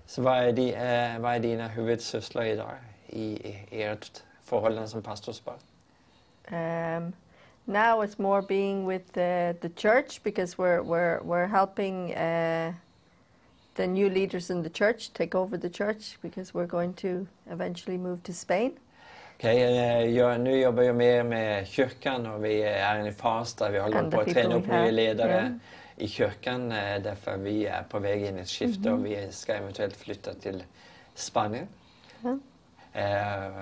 Så 0.06 0.22
vad 0.22 0.38
är, 0.38 0.52
di, 0.52 0.72
eh, 0.72 1.18
vad 1.18 1.34
är 1.34 1.38
dina 1.38 1.68
huvudsysslor 1.68 2.44
idag 2.44 2.70
i, 3.06 3.22
i 3.70 3.82
ert 3.82 4.22
förhållande 4.44 4.88
som 4.88 5.02
pastorspar? 5.02 5.54
Um, 6.50 7.12
now 7.64 8.02
it's 8.02 8.18
more 8.18 8.42
being 8.42 8.86
with 8.86 9.12
the, 9.12 9.54
the 9.60 9.68
church 9.68 10.22
because 10.22 10.58
we're 10.58 10.82
we're 10.82 11.20
we're 11.22 11.46
helping 11.46 12.12
uh, 12.14 12.74
the 13.74 13.86
new 13.86 14.10
leaders 14.10 14.50
in 14.50 14.62
the 14.62 14.70
church 14.70 15.12
take 15.12 15.38
over 15.38 15.56
the 15.56 15.70
church 15.70 16.18
because 16.20 16.52
we're 16.54 16.66
going 16.66 16.94
to 16.94 17.26
eventually 17.50 17.98
move 17.98 18.22
to 18.22 18.32
Spain. 18.32 18.72
Okej, 19.42 19.62
eh, 19.62 20.16
jag, 20.16 20.40
nu 20.40 20.60
jobbar 20.60 20.82
jag 20.82 20.96
mer 20.96 21.22
med 21.22 21.66
kyrkan 21.66 22.26
och 22.26 22.44
vi 22.44 22.62
är 22.62 23.04
i 23.04 23.08
en 23.08 23.14
fas 23.14 23.54
där 23.54 23.70
vi 23.70 23.78
håller 23.78 24.10
på 24.10 24.20
att 24.20 24.28
träna 24.28 24.54
upp 24.54 24.66
nya 24.66 24.90
ledare 24.90 25.32
yeah. 25.32 25.52
i 25.96 26.08
kyrkan 26.08 26.72
eh, 26.72 27.02
därför 27.02 27.36
vi 27.36 27.66
är 27.66 27.82
på 27.82 27.98
väg 27.98 28.24
in 28.24 28.38
i 28.38 28.40
ett 28.40 28.48
skifte 28.48 28.88
Mm-hmm. 28.88 28.92
och 28.92 29.06
vi 29.06 29.32
ska 29.32 29.54
eventuellt 29.54 29.96
flytta 29.96 30.34
till 30.34 30.62
Spanien. 31.14 31.68
Ja. 32.20 32.38
Eh, 33.00 33.52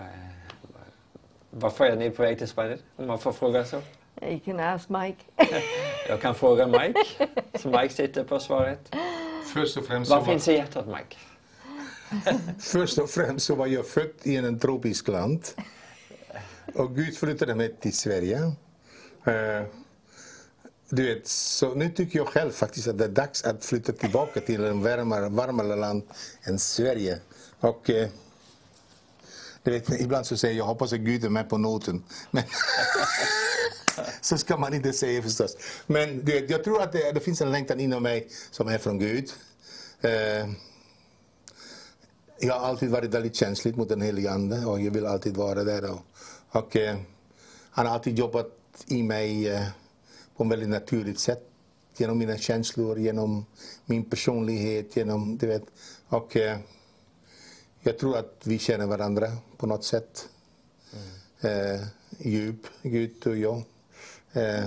varför 1.51 1.85
är 1.85 1.97
ni 1.97 2.11
på 2.11 2.23
väg 2.23 2.39
till 2.39 2.49
Spanien? 2.49 2.79
Om 2.97 3.07
man 3.07 3.19
får 3.19 3.33
fråga 3.33 3.65
så. 3.65 3.81
You 4.23 4.41
can 4.41 4.61
ask 4.61 4.89
Mike. 4.89 5.25
Jag 6.09 6.21
kan 6.21 6.35
fråga 6.35 6.67
Mike, 6.67 7.29
så 7.55 7.69
Mike 7.69 7.95
sitter 7.95 8.25
på 8.25 8.39
svaret. 8.39 8.97
Först 9.55 9.77
och 9.77 9.85
främst 9.85 10.11
Vad 10.11 10.27
finns 10.27 10.49
i 10.49 10.53
hjärtat 10.53 10.87
Mike? 10.87 11.17
först 12.59 12.99
och 12.99 13.11
främst 13.11 13.47
så 13.47 13.55
var 13.55 13.67
jag 13.67 13.87
född 13.87 14.11
i 14.23 14.37
en 14.37 14.59
tropisk 14.59 15.09
land. 15.09 15.47
Och 16.75 16.97
Gud 16.97 17.17
flyttade 17.17 17.55
mig 17.55 17.77
till 17.81 17.97
Sverige. 17.97 18.53
Eh, 19.25 19.67
du 20.89 21.15
vet, 21.15 21.27
så 21.27 21.75
nu 21.75 21.91
tycker 21.91 22.19
jag 22.19 22.29
själv 22.29 22.51
faktiskt 22.51 22.89
att 22.89 22.99
det 22.99 23.05
är 23.05 23.09
dags 23.09 23.45
att 23.45 23.65
flytta 23.65 23.93
tillbaka 23.93 24.41
till 24.41 24.65
en 24.65 24.83
varmare, 24.83 25.29
varmare 25.29 25.77
land 25.77 26.03
än 26.43 26.59
Sverige. 26.59 27.19
Och 27.61 27.91
eh, 27.91 28.09
du 29.63 29.71
vet, 29.71 30.01
ibland 30.01 30.27
så 30.27 30.37
säger 30.37 30.55
jag, 30.55 30.63
jag 30.63 30.67
hoppas 30.67 30.93
att 30.93 30.99
Gud 30.99 31.25
är 31.25 31.29
med 31.29 31.49
på 31.49 31.59
noten. 31.59 32.05
Men 32.31 32.45
så 34.21 34.39
ska 34.39 34.57
man 34.57 34.75
inte 34.75 34.93
säga 34.93 35.23
förstås. 35.23 35.57
Men 35.87 36.25
du 36.25 36.33
vet, 36.33 36.51
jag 36.51 36.65
tror 36.65 36.83
att 36.83 36.93
det, 36.93 37.13
det 37.13 37.21
finns 37.21 37.41
en 37.41 37.53
längtan 37.53 37.81
inom 37.81 38.03
mig 38.03 38.29
som 38.51 38.69
är 38.69 38.79
från 38.79 38.99
Gud. 38.99 39.31
Eh, 40.01 40.49
jag 42.43 42.55
har 42.55 42.67
alltid 42.69 42.91
varit 42.91 43.15
väldigt 43.15 43.37
känslig 43.37 43.77
mot 43.77 43.89
den 43.89 44.01
helige 44.01 44.31
Ande 44.31 44.67
och 44.67 44.81
jag 44.81 44.91
vill 44.91 45.07
alltid 45.07 45.37
vara 45.37 45.65
där. 45.65 45.91
Och, 45.91 46.01
och 46.49 46.77
eh, 46.77 46.97
han 47.71 47.87
har 47.87 47.95
alltid 47.95 48.19
jobbat 48.19 48.47
i 48.87 49.03
mig 49.03 49.49
eh, 49.49 49.67
på 50.37 50.45
ett 50.45 50.51
väldigt 50.51 50.69
naturligt 50.69 51.19
sätt. 51.19 51.43
Genom 51.97 52.19
mina 52.19 52.37
känslor, 52.37 52.99
genom 52.99 53.45
min 53.85 54.05
personlighet, 54.05 54.97
genom, 54.97 55.37
du 55.37 55.47
vet. 55.47 55.63
Och 56.09 56.37
eh, 56.37 56.59
jag 57.81 57.99
tror 57.99 58.17
att 58.17 58.41
vi 58.45 58.59
känner 58.59 58.87
varandra 58.87 59.33
på 59.57 59.67
något 59.67 59.85
sätt. 59.85 60.29
Eh, 61.41 61.81
djup, 62.19 62.67
Gud 62.83 63.27
och 63.27 63.37
jag. 63.37 63.63
Eh, 64.33 64.65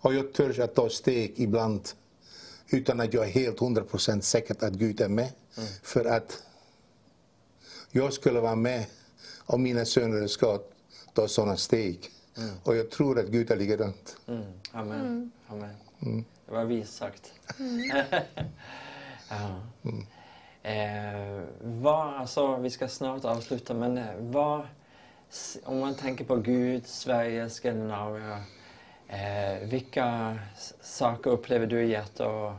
och 0.00 0.14
jag 0.14 0.32
törs 0.32 0.58
att 0.58 0.74
ta 0.74 0.88
steg 0.88 1.32
ibland 1.36 1.88
utan 2.68 3.00
att 3.00 3.14
jag 3.14 3.24
är 3.24 3.30
helt 3.30 3.58
100% 3.58 4.20
säker 4.20 4.64
att 4.64 4.72
Gud 4.72 5.00
är 5.00 5.08
med. 5.08 5.32
För 5.82 6.04
att 6.04 6.42
jag 7.90 8.12
skulle 8.12 8.40
vara 8.40 8.56
med 8.56 8.86
om 9.46 9.62
mina 9.62 9.84
söner 9.84 10.26
ska 10.26 10.60
ta 11.14 11.28
sådana 11.28 11.56
steg. 11.56 12.10
Och 12.62 12.76
jag 12.76 12.90
tror 12.90 13.18
att 13.18 13.26
Gud 13.26 13.50
är 13.50 13.56
likadant. 13.56 14.16
Mm. 14.26 14.44
Amen. 14.72 15.32
Amen. 15.48 16.24
Det 16.46 16.52
var 16.52 16.64
vist 16.64 16.96
sagt. 16.96 17.32
ja. 19.30 19.60
eh, 20.70 21.42
vad, 21.62 22.14
alltså, 22.14 22.56
vi 22.56 22.70
ska 22.70 22.88
snart 22.88 23.24
avsluta, 23.24 23.74
men 23.74 23.98
eh, 23.98 24.14
vad, 24.18 24.66
om 25.64 25.78
man 25.78 25.94
tänker 25.94 26.24
på 26.24 26.36
Gud, 26.36 26.86
Sverige, 26.86 27.50
Skandinavien. 27.50 28.42
Eh, 29.08 29.68
vilka 29.68 30.38
saker 30.80 31.30
upplever 31.30 31.66
du 31.66 31.82
i 31.82 31.90
hjärtat 31.90 32.20
och 32.20 32.52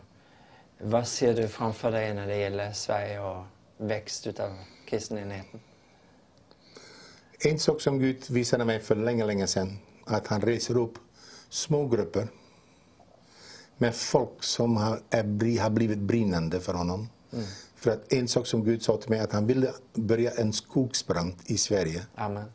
vad 0.81 1.07
ser 1.07 1.33
du 1.33 1.47
framför 1.47 1.91
dig 1.91 2.13
när 2.13 2.27
det 2.27 2.37
gäller 2.37 2.71
Sverige 2.71 3.19
och 3.19 3.43
växt 3.77 4.27
utav 4.27 4.49
kristenheten? 4.85 5.59
En 7.39 7.59
sak 7.59 7.81
som 7.81 7.99
Gud 7.99 8.29
visade 8.29 8.65
mig 8.65 8.79
för 8.79 8.95
länge, 8.95 9.25
länge 9.25 9.47
sedan, 9.47 9.79
att 10.05 10.27
han 10.27 10.41
reser 10.41 10.77
upp 10.77 10.93
små 11.49 11.87
grupper 11.87 12.27
med 13.77 13.95
folk 13.95 14.43
som 14.43 14.77
har, 14.77 15.01
är, 15.09 15.23
bri- 15.23 15.57
har 15.59 15.69
blivit 15.69 15.97
brinnande 15.97 16.59
för 16.59 16.73
honom. 16.73 17.09
För 17.75 17.91
att 17.91 18.13
en 18.13 18.27
sak 18.27 18.47
som 18.47 18.63
Gud 18.63 18.83
sa 18.83 18.97
till 18.97 19.09
mig, 19.09 19.19
att 19.19 19.31
han 19.31 19.47
ville 19.47 19.73
börja 19.93 20.31
en 20.31 20.53
skogsbrand 20.53 21.33
i 21.45 21.57
Sverige. 21.57 22.05
Amen. 22.15 22.45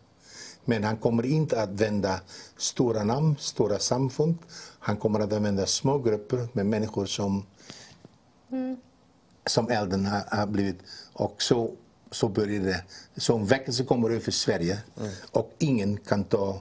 Men 0.64 0.84
han 0.84 0.96
kommer 0.96 1.26
inte 1.26 1.62
att 1.62 1.70
vända 1.70 2.20
stora 2.56 3.04
namn, 3.04 3.36
stora 3.38 3.78
samfund. 3.78 4.38
Han 4.78 4.96
kommer 4.96 5.20
att 5.20 5.32
använda 5.32 5.66
små 5.66 5.98
grupper 5.98 6.48
med 6.52 6.66
människor 6.66 7.06
som, 7.06 7.46
som 9.46 9.70
elden 9.70 10.06
har, 10.06 10.24
har 10.30 10.46
blivit. 10.46 10.78
Och 11.12 11.42
så, 11.42 11.70
så 12.10 12.28
började 12.28 12.66
det. 12.66 12.84
Så 13.16 13.36
en 13.36 13.46
väckelse 13.46 13.84
kommer 13.84 14.10
över 14.10 14.30
Sverige 14.30 14.78
och 15.30 15.52
ingen 15.58 15.96
kan 15.96 16.24
ta 16.24 16.60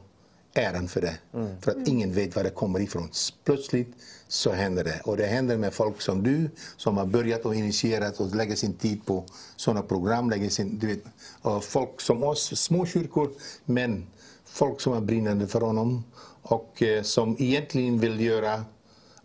äran 0.53 0.87
för 0.87 1.01
det. 1.01 1.17
För 1.61 1.71
att 1.71 1.87
ingen 1.87 2.13
vet 2.13 2.35
var 2.35 2.43
det 2.43 2.49
kommer 2.49 2.79
ifrån. 2.79 3.09
Plötsligt 3.43 3.93
så 4.27 4.51
händer 4.51 4.83
det. 4.83 5.01
Och 5.03 5.17
det 5.17 5.25
händer 5.25 5.57
med 5.57 5.73
folk 5.73 6.01
som 6.01 6.23
du 6.23 6.49
som 6.77 6.97
har 6.97 7.05
börjat 7.05 7.45
och 7.45 7.55
initierat 7.55 8.19
och 8.19 8.35
lägger 8.35 8.55
sin 8.55 8.73
tid 8.73 9.05
på 9.05 9.25
sådana 9.55 9.81
program. 9.81 10.29
Lägger 10.29 10.49
sin, 10.49 10.79
du 10.79 10.87
vet, 10.87 11.03
och 11.41 11.63
folk 11.63 12.01
som 12.01 12.23
oss, 12.23 12.59
små 12.59 12.85
kyrkor, 12.85 13.31
men 13.65 14.07
folk 14.45 14.81
som 14.81 14.93
är 14.93 15.01
brinnande 15.01 15.47
för 15.47 15.61
honom 15.61 16.03
och 16.41 16.83
eh, 16.83 17.03
som 17.03 17.35
egentligen 17.39 17.99
vill 17.99 18.19
göra 18.19 18.65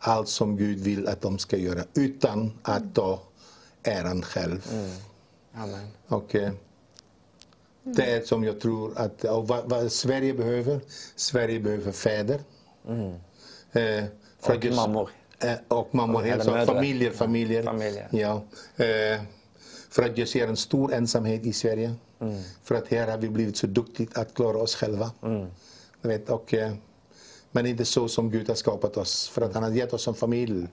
allt 0.06 0.28
som 0.28 0.56
Gud 0.56 0.78
vill 0.78 1.08
att 1.08 1.20
de 1.20 1.38
ska 1.38 1.56
göra 1.56 1.84
utan 1.94 2.52
att 2.62 2.94
ta 2.94 3.20
äran 3.82 4.22
själv. 4.22 4.66
Amen. 5.54 5.88
Och, 6.08 6.34
eh, 6.34 6.52
det 7.82 8.02
är 8.12 8.20
som 8.22 8.44
jag 8.44 8.60
tror 8.60 8.98
att 8.98 9.24
och 9.24 9.48
vad, 9.48 9.70
vad 9.70 9.92
Sverige 9.92 10.34
behöver. 10.34 10.80
Sverige 11.16 11.60
behöver 11.60 11.92
fäder. 11.92 12.40
Eh, 13.72 14.04
för 14.40 14.56
Och 14.56 14.64
just- 14.64 14.76
mammor. 14.76 15.10
Eh, 15.38 15.52
och 15.68 15.94
mammor, 15.94 16.22
Eller 16.26 16.50
alltså, 16.50 16.74
familjer, 16.74 17.10
familjer. 17.10 17.62
Familjer. 17.62 18.08
Ja. 18.12 18.42
Eh, 18.84 19.20
för 19.90 20.02
att 20.02 20.18
jag 20.18 20.28
ser 20.28 20.48
en 20.48 20.56
stor 20.56 20.94
ensamhet 20.94 21.46
i 21.46 21.52
Sverige. 21.52 21.94
För 22.62 22.74
att 22.74 22.88
här 22.88 23.10
har 23.10 23.18
vi 23.18 23.28
blivit 23.28 23.56
så 23.56 23.66
duktigt 23.66 24.18
att 24.18 24.34
klara 24.34 24.56
oss 24.58 24.74
själva. 24.74 25.10
Du 26.02 26.08
vet, 26.08 26.30
och, 26.30 26.54
eh, 26.54 26.72
men 27.52 27.66
inte 27.66 27.84
så 27.84 28.08
som 28.08 28.30
Gud 28.30 28.48
har 28.48 28.54
skapat 28.54 28.96
oss. 28.96 29.28
För 29.28 29.42
att 29.42 29.54
han 29.54 29.62
har 29.62 29.70
gett 29.70 29.92
oss 29.92 30.08
en 30.08 30.14
familj. 30.14 30.68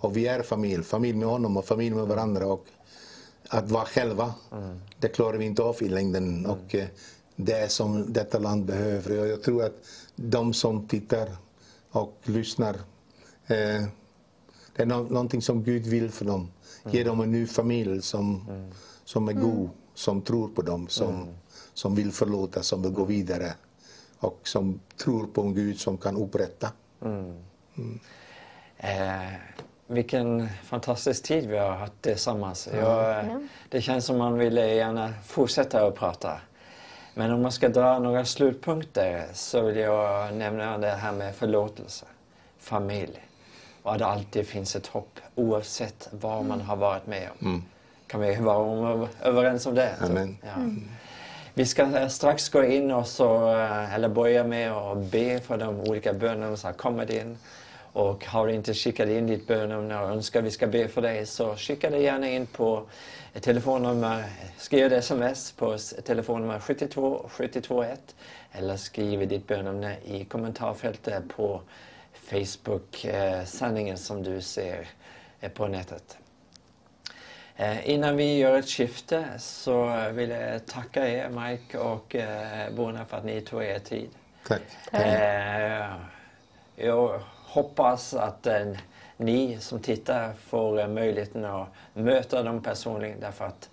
Och 0.00 0.16
vi 0.16 0.26
är 0.26 0.42
familj. 0.42 0.82
Familj 0.82 1.18
med 1.18 1.28
honom 1.28 1.56
och 1.56 1.64
familj 1.64 1.94
med 1.94 2.06
varandra. 2.06 2.46
Och 2.46 2.66
att 3.48 3.70
vara 3.70 3.84
själva, 3.84 4.34
det 4.98 5.08
klarar 5.08 5.38
vi 5.38 5.44
inte 5.44 5.62
av 5.62 5.76
i 5.82 5.88
längden. 5.88 6.46
Och 6.46 6.74
eh, 6.74 6.86
det 7.36 7.52
är 7.52 7.68
som 7.68 8.12
detta 8.12 8.38
land 8.38 8.64
behöver. 8.64 9.20
Och 9.20 9.28
jag 9.28 9.42
tror 9.42 9.64
att 9.64 9.74
de 10.16 10.54
som 10.54 10.88
tittar 10.88 11.28
och 11.90 12.14
lyssnar, 12.24 12.74
eh, 13.46 13.84
det 14.76 14.82
är 14.82 14.86
nå- 14.86 15.02
någonting 15.02 15.42
som 15.42 15.62
Gud 15.64 15.86
vill 15.86 16.10
för 16.10 16.24
dem. 16.24 16.48
Ge 16.90 17.04
dem 17.04 17.20
en 17.20 17.32
ny 17.32 17.46
familj 17.46 18.02
som, 18.02 18.44
som 19.04 19.28
är 19.28 19.32
god, 19.32 19.68
som 19.94 20.22
tror 20.22 20.48
på 20.48 20.62
dem, 20.62 20.88
som, 20.88 21.28
som 21.74 21.94
vill 21.94 22.12
förlåta, 22.12 22.62
som 22.62 22.82
vill 22.82 22.92
gå 22.92 23.04
vidare. 23.04 23.54
Och 24.20 24.40
som 24.42 24.80
tror 24.96 25.26
på 25.26 25.40
en 25.40 25.54
Gud 25.54 25.80
som 25.80 25.98
kan 25.98 26.16
upprätta. 26.16 26.72
Eh, 28.76 29.32
vilken 29.86 30.48
fantastisk 30.64 31.22
tid 31.24 31.48
vi 31.48 31.58
har 31.58 31.70
haft 31.70 31.92
tillsammans. 32.02 32.68
Jag, 32.74 33.18
eh, 33.18 33.36
Det 33.68 33.80
känns 33.80 34.04
som 34.04 34.18
man 34.18 34.38
vill 34.38 34.56
gärna 34.56 35.12
fortsätta 35.26 35.86
att 35.86 35.94
prata. 35.94 36.40
Men 37.14 37.32
om 37.32 37.42
man 37.42 37.52
ska 37.52 37.68
dra 37.68 37.98
några 37.98 38.24
slutpunkter 38.24 39.26
så 39.32 39.60
vill 39.62 39.76
jag 39.76 40.34
nämna 40.34 40.78
det 40.78 40.90
här 40.90 41.12
med 41.12 41.34
förlåtelse, 41.34 42.06
familj 42.58 43.26
och 43.82 43.92
att 43.92 43.98
det 43.98 44.06
alltid 44.06 44.46
finns 44.46 44.76
ett 44.76 44.86
hopp 44.86 45.20
oavsett 45.34 46.08
vad 46.12 46.44
man 46.44 46.60
har 46.60 46.76
varit 46.76 47.06
med 47.06 47.28
om. 47.40 47.64
Kan 48.06 48.20
vi 48.20 48.36
vara 48.36 48.58
om- 48.58 49.08
överens 49.22 49.66
om 49.66 49.74
det? 49.74 49.94
Amen. 50.00 50.36
Ja. 50.42 50.54
Vi 51.58 51.66
ska 51.66 51.82
eh, 51.82 52.08
strax 52.08 52.48
gå 52.48 52.64
in 52.64 52.90
och 52.90 53.06
så, 53.06 53.50
eh, 53.50 53.94
eller 53.94 54.08
börja 54.08 54.44
med 54.44 54.72
att 54.72 54.98
be 54.98 55.40
för 55.40 55.58
de 55.58 55.80
olika 55.80 56.12
bönerna 56.12 56.56
som 56.56 56.66
har 56.66 56.74
kommit 56.74 57.10
in. 57.10 57.38
Och 57.92 58.26
har 58.26 58.46
du 58.46 58.52
inte 58.52 58.74
skickat 58.74 59.08
in 59.08 59.26
ditt 59.26 59.46
bönämne 59.46 59.98
och 59.98 60.10
önskar 60.10 60.42
vi 60.42 60.50
ska 60.50 60.66
be 60.66 60.88
för 60.88 61.02
dig 61.02 61.26
så 61.26 61.56
skicka 61.56 61.90
det 61.90 61.98
gärna 61.98 62.28
in 62.28 62.46
på 62.46 62.86
eh, 63.34 63.40
telefonnummer, 63.40 64.24
skriv 64.58 64.86
ett 64.86 64.92
sms 64.92 65.52
på 65.52 65.78
telefonnummer 66.04 66.60
72 66.60 67.26
721 67.28 68.16
eller 68.52 68.76
skriv 68.76 69.28
ditt 69.28 69.46
bönämne 69.46 69.96
i 70.04 70.24
kommentarfältet 70.24 71.22
på 71.36 71.60
Facebook-sändningen 72.12 73.98
som 73.98 74.22
du 74.22 74.40
ser 74.40 74.88
eh, 75.40 75.50
på 75.50 75.68
nätet. 75.68 76.18
Eh, 77.60 77.90
innan 77.90 78.16
vi 78.16 78.38
gör 78.38 78.58
ett 78.58 78.68
skifte 78.68 79.24
så 79.38 80.04
vill 80.12 80.30
jag 80.30 80.66
tacka 80.66 81.08
er 81.08 81.28
Mike 81.28 81.78
och 81.78 82.16
eh, 82.16 82.70
Bona 82.70 83.04
för 83.04 83.16
att 83.16 83.24
ni 83.24 83.40
tog 83.40 83.62
er 83.62 83.78
tid. 83.78 84.10
Tack. 84.48 84.60
Eh, 84.92 85.86
jag 86.76 87.20
hoppas 87.44 88.14
att 88.14 88.46
eh, 88.46 88.72
ni 89.16 89.58
som 89.60 89.80
tittar 89.80 90.32
får 90.32 90.86
möjligheten 90.86 91.44
att 91.44 91.68
möta 91.92 92.42
dem 92.42 92.62
personligen 92.62 93.20
därför 93.20 93.44
att 93.44 93.70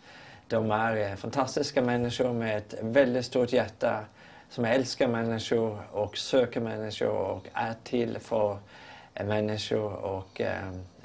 De 0.48 0.72
är 0.72 1.16
fantastiska 1.16 1.82
människor 1.82 2.34
med 2.34 2.57
ett 2.57 2.76
väldigt 2.82 3.26
stort 3.26 3.53
hjärta 3.53 4.06
som 4.49 4.66
älskar 4.66 5.07
människor 5.07 5.80
och 5.91 6.18
söker 6.18 6.62
människor 6.62 7.10
och 7.10 7.48
är 7.53 7.74
till 7.84 8.18
för 8.20 8.57
människor. 9.14 9.94
Och 9.94 10.41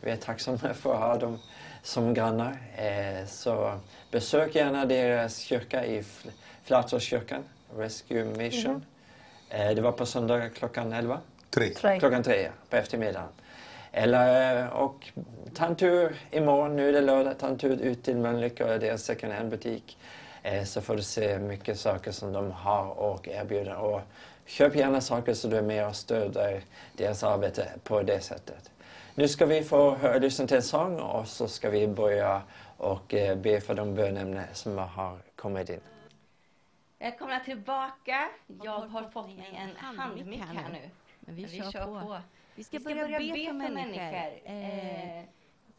vi 0.01 0.11
är 0.11 0.17
tacksamma 0.17 0.59
för 0.59 0.95
att 0.95 1.01
ha 1.01 1.17
dem 1.17 1.39
som 1.83 2.15
grannar. 2.15 2.57
Eh, 2.77 3.27
så 3.27 3.79
besök 4.11 4.55
gärna 4.55 4.85
deras 4.85 5.39
kyrka 5.39 5.85
i 5.87 6.01
Fl- 6.03 6.31
Flatåskyrkan, 6.65 7.45
Rescue 7.77 8.25
Mission. 8.25 8.85
Eh, 9.49 9.71
det 9.71 9.81
var 9.81 9.93
på 9.93 10.07
söndag 10.07 10.49
klockan 10.49 10.93
11. 10.93 11.21
Tre. 11.51 11.69
Tre. 11.69 11.99
Klockan 11.99 12.23
tre 12.23 12.49
på 12.71 12.77
eftermiddagen. 12.77 13.29
Eller, 13.93 14.57
eh, 14.63 14.69
och 14.69 15.09
ta 15.55 15.67
en 15.67 15.77
tur 15.77 16.17
imorgon, 16.31 16.77
nu 16.77 16.89
är 16.89 16.93
det 16.93 17.01
lördag, 17.01 17.39
ta 17.39 17.47
en 17.47 17.59
tur 17.59 17.81
ut 17.81 18.03
till 18.05 18.17
Mölnlycke 18.17 18.65
och 18.65 18.81
deras 18.81 19.03
second 19.03 19.33
hand-butik. 19.33 19.99
Så 20.67 20.81
får 20.81 20.97
du 20.97 21.03
se 21.03 21.39
mycket 21.39 21.79
saker 21.81 22.13
som 22.13 22.33
de 22.33 22.51
har 22.51 22.85
och 22.99 23.29
erbjuder. 23.29 23.75
Och 23.77 24.01
köp 24.47 24.77
gärna 24.77 25.01
saker 25.01 25.35
så 25.35 25.49
du 25.49 25.57
är 25.57 25.63
med 25.63 25.87
och 25.87 25.97
stöder 25.97 26.61
deras 26.97 27.25
arbete 27.25 27.69
på 27.85 28.03
det 28.03 28.21
sättet. 28.21 28.71
Nu 29.15 29.29
ska 29.29 29.47
vi 29.47 29.65
få 29.65 29.95
höra, 29.95 30.19
lyssna 30.19 30.47
till 30.47 30.57
en 30.57 30.63
sång 30.63 31.01
och 31.01 31.29
så 31.29 31.49
ska 31.49 31.71
vi 31.71 31.89
börja 31.89 32.43
och 32.77 33.15
eh, 33.15 33.39
be 33.39 33.61
för 33.61 33.75
de 33.75 33.95
bönämnen 33.95 34.45
som 34.53 34.79
har 34.79 35.19
kommit 35.37 35.69
in. 35.71 35.81
Välkomna 36.99 37.41
tillbaka. 37.41 38.29
Jag 38.63 38.81
har 38.81 39.11
fått 39.11 39.27
mig 39.27 39.55
en 39.57 39.97
handmick 39.97 40.41
här 40.41 40.69
nu. 40.73 40.91
Men 41.21 41.35
vi, 41.35 41.45
Vi 41.45 41.59
kör, 41.59 41.71
kör 41.71 41.85
på. 41.85 42.01
på. 42.01 42.21
Vi 42.55 42.65
ska, 42.65 42.81
börja, 42.81 43.07
be, 43.19 43.47
för 43.47 43.53
människor. 43.53 44.33
Eh, 44.45 45.25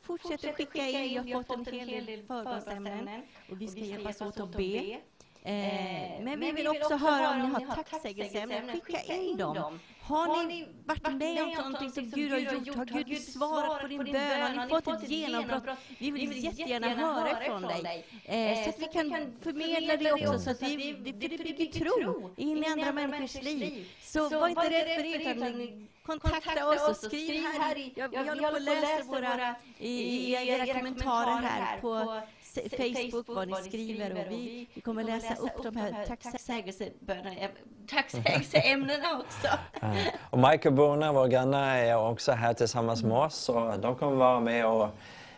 fortsätt 0.01 0.49
att 0.49 0.55
skicka 0.55 0.87
in. 0.87 1.27
Jag 1.27 1.37
har 1.37 1.43
fått 1.43 1.67
en 1.67 1.89
hel 1.89 2.05
del 2.05 2.23
förbönsämnen. 2.23 3.21
Och 3.51 3.61
vi 3.61 3.67
ska 3.67 3.79
hjälpas 3.79 4.21
åt 4.21 4.39
att 4.39 4.51
be. 4.51 4.99
Eh, 5.43 6.21
men 6.21 6.39
vi 6.39 6.51
vill 6.51 6.67
också 6.67 6.95
höra 6.95 7.31
om 7.31 7.39
ni 7.39 7.63
har 7.65 7.75
tacksägelseämnen. 7.75 8.81
Skicka 8.81 9.13
in 9.13 9.37
dem. 9.37 9.79
Har 10.11 10.43
ni 10.43 10.67
varit 10.85 11.13
med 11.13 11.43
om 11.43 11.49
någonting 11.49 11.91
som 11.91 12.09
Gud 12.09 12.31
har 12.31 12.39
gjort? 12.39 12.75
Har 12.75 13.03
Gud 13.03 13.21
svarat 13.21 13.81
på 13.81 13.87
din 13.87 14.03
bön? 14.03 14.57
Har 14.57 14.65
ni 14.65 14.69
fått 14.69 15.03
ett 15.03 15.09
genombrott? 15.09 15.63
Vi 15.99 16.11
vill 16.11 16.43
jättegärna 16.43 16.87
höra 16.87 17.35
från 17.45 17.61
dig. 17.61 18.05
Eh, 18.25 18.63
så 18.63 18.69
att 18.69 18.79
vi 18.79 18.85
kan 18.93 19.33
förmedla 19.41 19.97
det 19.97 20.11
också. 20.13 20.39
Så 20.39 20.51
att 20.51 20.61
vi, 20.61 20.93
det, 20.93 21.13
för 21.13 21.37
det 21.37 21.43
bygger 21.43 21.65
tro 21.65 22.29
in 22.37 22.57
i 22.57 22.65
andra 22.65 22.91
människors 22.91 23.43
liv. 23.43 23.87
Så 24.01 24.29
var 24.29 24.47
inte 24.47 24.69
rädd 24.69 24.95
för 24.95 25.03
det, 25.03 25.31
utan 25.31 25.87
kontakta 26.05 26.69
oss 26.69 26.89
och 26.89 26.95
skriv 26.95 27.43
här. 27.43 27.91
Jag, 27.95 28.25
håller 28.25 28.49
på 28.49 28.55
och 28.55 28.61
läser 28.61 29.03
våra, 29.03 29.55
era 29.79 30.73
kommentarer 30.73 31.41
här 31.41 31.79
på 31.81 32.21
Facebook, 32.55 33.27
vad 33.27 33.47
ni 33.47 33.53
skriver. 33.53 34.11
Och 34.11 34.31
vi, 34.31 34.67
vi 34.73 34.81
kommer 34.81 35.03
läsa 35.03 35.35
upp 35.35 35.63
de 35.63 35.75
här 35.75 35.89
eh, 35.89 37.51
tacksägelseämnena 37.87 39.19
också. 39.19 39.47
Och 40.29 40.39
Mike 40.39 40.67
och 40.67 40.73
Bruna, 40.73 41.13
våra 41.13 41.27
grannar, 41.27 41.77
är 41.77 41.97
också 41.97 42.31
här 42.31 42.53
tillsammans 42.53 43.03
med 43.03 43.17
oss. 43.17 43.35
Så 43.35 43.75
de 43.81 43.95
kommer 43.95 44.15
vara 44.15 44.39
med 44.39 44.65
och 44.65 44.89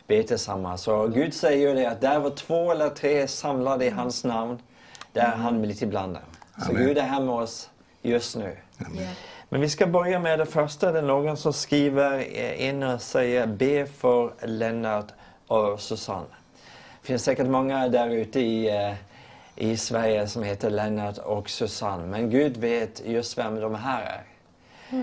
be 0.07 0.23
tillsammans. 0.23 0.81
Så 0.81 1.07
Gud 1.07 1.33
säger 1.33 1.69
ju 1.69 1.75
det 1.75 1.85
att 1.85 2.01
där 2.01 2.19
var 2.19 2.29
två 2.29 2.71
eller 2.71 2.89
tre 2.89 3.27
samlade 3.27 3.85
i 3.85 3.89
hans 3.89 4.23
namn, 4.23 4.59
där 5.11 5.21
är 5.21 5.35
han 5.35 5.61
mitt 5.61 5.81
ibland 5.81 6.13
dem. 6.13 6.23
Så 6.57 6.71
Amen. 6.71 6.85
Gud 6.85 6.97
är 6.97 7.01
här 7.01 7.21
med 7.21 7.35
oss 7.35 7.69
just 8.01 8.35
nu. 8.35 8.57
Men 9.49 9.61
vi 9.61 9.69
ska 9.69 9.87
börja 9.87 10.19
med 10.19 10.39
det 10.39 10.45
första. 10.45 10.91
Det 10.91 10.99
är 10.99 11.03
någon 11.03 11.37
som 11.37 11.53
skriver 11.53 12.21
in 12.61 12.83
och 12.83 13.01
säger 13.01 13.47
be 13.47 13.85
för 13.85 14.33
Lennart 14.47 15.07
och 15.47 15.79
Susanne. 15.79 16.25
Det 17.03 17.07
finns 17.07 17.23
säkert 17.23 17.47
många 17.47 17.87
där 17.87 18.09
ute 18.09 18.39
i, 18.39 18.77
eh, 18.87 18.93
i 19.55 19.77
Sverige 19.77 20.27
som 20.27 20.43
heter 20.43 20.69
Lennart 20.69 21.17
och 21.17 21.49
Susanne. 21.49 22.05
Men 22.05 22.29
Gud 22.29 22.57
vet 22.57 23.05
just 23.05 23.37
vem 23.37 23.59
de 23.59 23.75
här 23.75 24.01
är. 24.01 24.23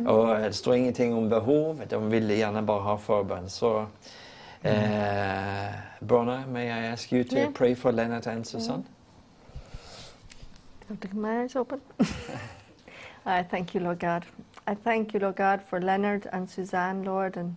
Och 0.09 0.39
det 0.39 0.53
står 0.53 0.75
ingenting 0.75 1.15
om 1.15 1.29
behov. 1.29 1.83
De 1.89 2.11
vill 2.11 2.31
gärna 2.31 2.63
bara 2.63 2.81
ha 2.81 2.99
förbön. 2.99 3.51
Så, 3.51 3.87
eh, 4.63 5.71
Bronna, 6.01 6.47
may 6.47 6.67
I 6.67 6.93
ask 6.93 7.13
you 7.13 7.25
to 7.25 7.37
Yeah. 7.37 7.53
pray 7.53 7.75
for 7.75 7.93
Lennart 7.93 8.27
and 8.27 8.47
Susanne? 8.47 8.83
To 10.89 10.97
keep 11.03 11.13
my 11.13 11.43
eyes 11.43 11.57
open. 11.57 11.81
I 13.27 13.45
thank 13.51 13.75
you, 13.75 13.85
Lord 13.85 14.01
God. 14.01 14.25
I 14.73 14.75
thank 14.85 15.15
you, 15.15 15.21
Lord 15.21 15.37
God, 15.37 15.61
for 15.69 15.81
Leonard 15.81 16.27
and 16.33 16.51
Suzanne, 16.51 17.05
Lord. 17.05 17.37
And 17.37 17.55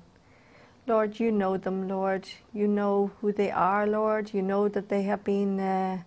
Lord, 0.86 1.20
you 1.20 1.32
know 1.32 1.56
them, 1.56 1.88
Lord. 1.88 2.28
You 2.54 2.68
know 2.68 3.12
who 3.22 3.32
they 3.32 3.50
are, 3.50 3.88
Lord. 3.88 4.34
You 4.34 4.42
know 4.42 4.68
that 4.68 4.90
they 4.90 5.04
have 5.04 5.24
been 5.24 5.60
uh, 5.60 6.04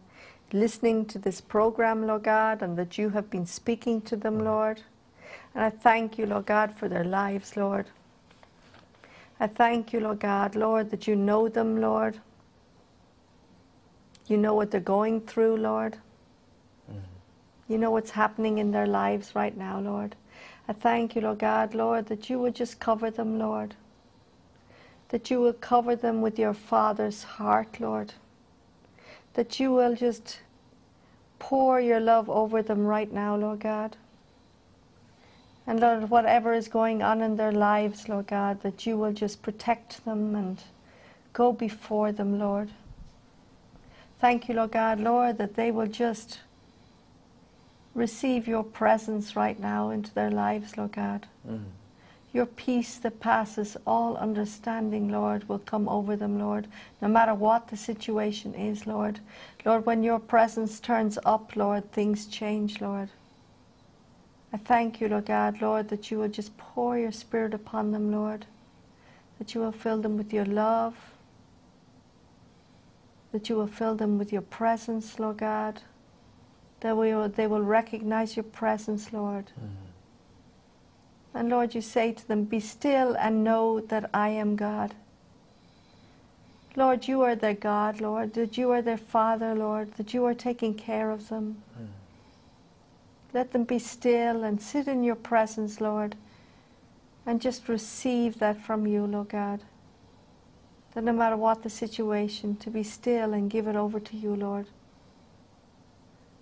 listening 0.52 1.06
to 1.06 1.18
this 1.18 1.40
program, 1.40 2.06
Lord 2.06 2.24
God, 2.24 2.60
and 2.62 2.76
that 2.76 2.98
you 2.98 3.10
have 3.10 3.30
been 3.30 3.46
speaking 3.46 4.02
to 4.02 4.16
them, 4.16 4.44
Lord. 4.44 4.82
And 5.54 5.64
I 5.64 5.70
thank 5.70 6.18
you, 6.18 6.26
Lord 6.26 6.44
God, 6.44 6.74
for 6.74 6.88
their 6.88 7.04
lives, 7.04 7.56
Lord. 7.56 7.86
I 9.40 9.46
thank 9.46 9.94
you, 9.94 10.00
Lord 10.00 10.20
God, 10.20 10.54
Lord, 10.54 10.90
that 10.90 11.06
you 11.06 11.16
know 11.16 11.48
them, 11.48 11.80
Lord. 11.80 12.20
You 14.26 14.36
know 14.36 14.54
what 14.54 14.70
they're 14.70 14.80
going 14.80 15.22
through, 15.22 15.56
Lord. 15.56 15.96
You 17.68 17.78
know 17.78 17.90
what's 17.90 18.10
happening 18.10 18.58
in 18.58 18.72
their 18.72 18.86
lives 18.86 19.34
right 19.34 19.56
now, 19.56 19.80
Lord. 19.80 20.16
I 20.68 20.72
thank 20.74 21.14
you, 21.14 21.22
Lord 21.22 21.38
God, 21.38 21.74
Lord, 21.74 22.06
that 22.06 22.28
you 22.28 22.38
would 22.40 22.54
just 22.54 22.78
cover 22.78 23.10
them, 23.10 23.38
Lord. 23.38 23.74
That 25.10 25.30
you 25.30 25.40
will 25.40 25.52
cover 25.52 25.94
them 25.94 26.20
with 26.20 26.38
your 26.38 26.54
Father's 26.54 27.22
heart, 27.22 27.80
Lord. 27.80 28.14
That 29.34 29.60
you 29.60 29.72
will 29.72 29.94
just 29.94 30.40
pour 31.38 31.80
your 31.80 32.00
love 32.00 32.28
over 32.28 32.62
them 32.62 32.86
right 32.86 33.12
now, 33.12 33.36
Lord 33.36 33.60
God. 33.60 33.96
And 35.66 35.80
Lord, 35.80 36.10
whatever 36.10 36.52
is 36.52 36.68
going 36.68 37.02
on 37.02 37.20
in 37.20 37.36
their 37.36 37.52
lives, 37.52 38.08
Lord 38.08 38.28
God, 38.28 38.62
that 38.62 38.86
you 38.86 38.96
will 38.96 39.12
just 39.12 39.42
protect 39.42 40.04
them 40.04 40.34
and 40.34 40.62
go 41.32 41.52
before 41.52 42.12
them, 42.12 42.38
Lord. 42.38 42.70
Thank 44.20 44.48
you, 44.48 44.54
Lord 44.54 44.72
God, 44.72 45.00
Lord, 45.00 45.38
that 45.38 45.54
they 45.54 45.70
will 45.70 45.88
just 45.88 46.40
receive 47.94 48.46
your 48.46 48.62
presence 48.62 49.34
right 49.34 49.58
now 49.58 49.90
into 49.90 50.14
their 50.14 50.30
lives, 50.30 50.76
Lord 50.76 50.92
God. 50.92 51.26
Mm. 51.48 51.64
Your 52.36 52.44
peace 52.44 52.98
that 52.98 53.18
passes 53.18 53.78
all 53.86 54.18
understanding, 54.18 55.08
Lord, 55.08 55.48
will 55.48 55.58
come 55.58 55.88
over 55.88 56.16
them, 56.16 56.38
Lord, 56.38 56.66
no 57.00 57.08
matter 57.08 57.32
what 57.32 57.68
the 57.68 57.78
situation 57.78 58.54
is, 58.54 58.86
Lord. 58.86 59.20
Lord, 59.64 59.86
when 59.86 60.02
your 60.02 60.18
presence 60.18 60.78
turns 60.78 61.18
up, 61.24 61.56
Lord, 61.56 61.90
things 61.92 62.26
change, 62.26 62.82
Lord. 62.82 63.08
I 64.52 64.58
thank 64.58 65.00
you, 65.00 65.08
Lord 65.08 65.24
God, 65.24 65.62
Lord, 65.62 65.88
that 65.88 66.10
you 66.10 66.18
will 66.18 66.28
just 66.28 66.54
pour 66.58 66.98
your 66.98 67.10
Spirit 67.10 67.54
upon 67.54 67.92
them, 67.92 68.12
Lord, 68.12 68.44
that 69.38 69.54
you 69.54 69.62
will 69.62 69.72
fill 69.72 70.02
them 70.02 70.18
with 70.18 70.30
your 70.30 70.44
love, 70.44 70.94
that 73.32 73.48
you 73.48 73.56
will 73.56 73.66
fill 73.66 73.94
them 73.94 74.18
with 74.18 74.30
your 74.30 74.42
presence, 74.42 75.18
Lord 75.18 75.38
God, 75.38 75.80
that 76.80 76.98
we 76.98 77.14
will, 77.14 77.30
they 77.30 77.46
will 77.46 77.62
recognize 77.62 78.36
your 78.36 78.44
presence, 78.44 79.10
Lord. 79.10 79.52
Mm. 79.58 79.85
And 81.36 81.50
Lord, 81.50 81.74
you 81.74 81.82
say 81.82 82.12
to 82.12 82.26
them, 82.26 82.44
Be 82.44 82.60
still 82.60 83.14
and 83.14 83.44
know 83.44 83.78
that 83.78 84.08
I 84.14 84.30
am 84.30 84.56
God. 84.56 84.94
Lord, 86.74 87.06
you 87.06 87.20
are 87.20 87.34
their 87.34 87.52
God, 87.52 88.00
Lord, 88.00 88.32
that 88.34 88.56
you 88.56 88.70
are 88.70 88.80
their 88.80 88.96
Father, 88.96 89.54
Lord, 89.54 89.92
that 89.96 90.14
you 90.14 90.24
are 90.24 90.32
taking 90.32 90.72
care 90.72 91.10
of 91.10 91.28
them. 91.28 91.62
Hmm. 91.76 91.84
Let 93.34 93.52
them 93.52 93.64
be 93.64 93.78
still 93.78 94.44
and 94.44 94.62
sit 94.62 94.88
in 94.88 95.04
your 95.04 95.14
presence, 95.14 95.78
Lord, 95.78 96.16
and 97.26 97.38
just 97.38 97.68
receive 97.68 98.38
that 98.38 98.58
from 98.58 98.86
you, 98.86 99.04
Lord 99.04 99.28
God. 99.28 99.60
That 100.94 101.04
no 101.04 101.12
matter 101.12 101.36
what 101.36 101.62
the 101.62 101.68
situation, 101.70 102.56
to 102.56 102.70
be 102.70 102.82
still 102.82 103.34
and 103.34 103.50
give 103.50 103.66
it 103.66 103.76
over 103.76 104.00
to 104.00 104.16
you, 104.16 104.34
Lord. 104.34 104.68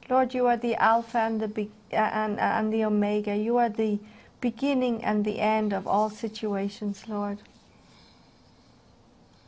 Lord, 0.08 0.34
you 0.34 0.46
are 0.46 0.56
the 0.56 0.76
Alpha 0.76 1.18
and 1.18 1.40
the, 1.40 1.48
be- 1.48 1.72
and, 1.90 2.38
and 2.38 2.72
the 2.72 2.84
Omega. 2.84 3.36
You 3.36 3.56
are 3.56 3.68
the 3.68 3.98
beginning 4.44 5.02
and 5.02 5.24
the 5.24 5.40
end 5.40 5.72
of 5.72 5.86
all 5.86 6.10
situations, 6.10 7.04
Lord. 7.08 7.38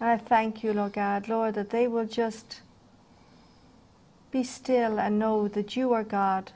And 0.01 0.09
I 0.09 0.17
thank 0.17 0.65
you, 0.65 0.73
Lord 0.73 0.95
God, 0.95 1.29
Lord, 1.29 1.53
that 1.57 1.69
they 1.69 1.87
will 1.87 2.07
just 2.07 2.63
be 4.31 4.43
still 4.43 4.99
and 4.99 5.19
know 5.19 5.49
that 5.49 5.77
you 5.77 5.93
are 5.93 6.03
God 6.03 6.51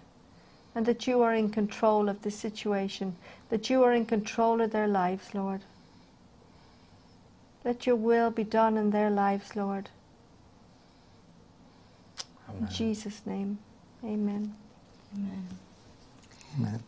and 0.75 0.87
that 0.87 1.07
you 1.07 1.21
are 1.21 1.35
in 1.35 1.51
control 1.51 2.09
of 2.09 2.23
the 2.23 2.31
situation, 2.31 3.15
that 3.51 3.69
you 3.69 3.83
are 3.85 3.93
in 3.93 4.07
control 4.07 4.63
of 4.63 4.71
their 4.71 4.89
lives, 4.89 5.35
Lord. 5.35 5.61
Let 7.63 7.87
your 7.87 7.97
will 7.97 8.31
be 8.31 8.45
done 8.45 8.79
in 8.79 8.91
their 8.91 9.11
lives, 9.11 9.55
Lord. 9.55 9.91
In 12.59 12.69
Jesus' 12.71 13.21
name, 13.27 13.59
amen. 14.03 14.55
Amen. 15.15 15.47
Eh, 16.65 16.79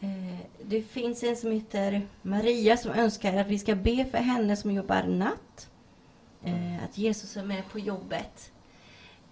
Eh, 0.00 0.38
det 0.62 0.82
finns 0.82 1.22
en 1.22 1.36
som 1.36 1.52
heter 1.52 2.06
Maria 2.22 2.76
som 2.76 2.92
önskar 2.92 3.36
att 3.36 3.46
vi 3.46 3.58
ska 3.58 3.74
be 3.74 4.04
för 4.10 4.18
henne 4.18 4.56
som 4.56 4.70
jobbar 4.70 5.02
natt. 5.02 5.68
Eh, 6.44 6.84
att 6.84 6.98
Jesus 6.98 7.36
är 7.36 7.44
med 7.44 7.68
på 7.72 7.78
jobbet. 7.78 8.52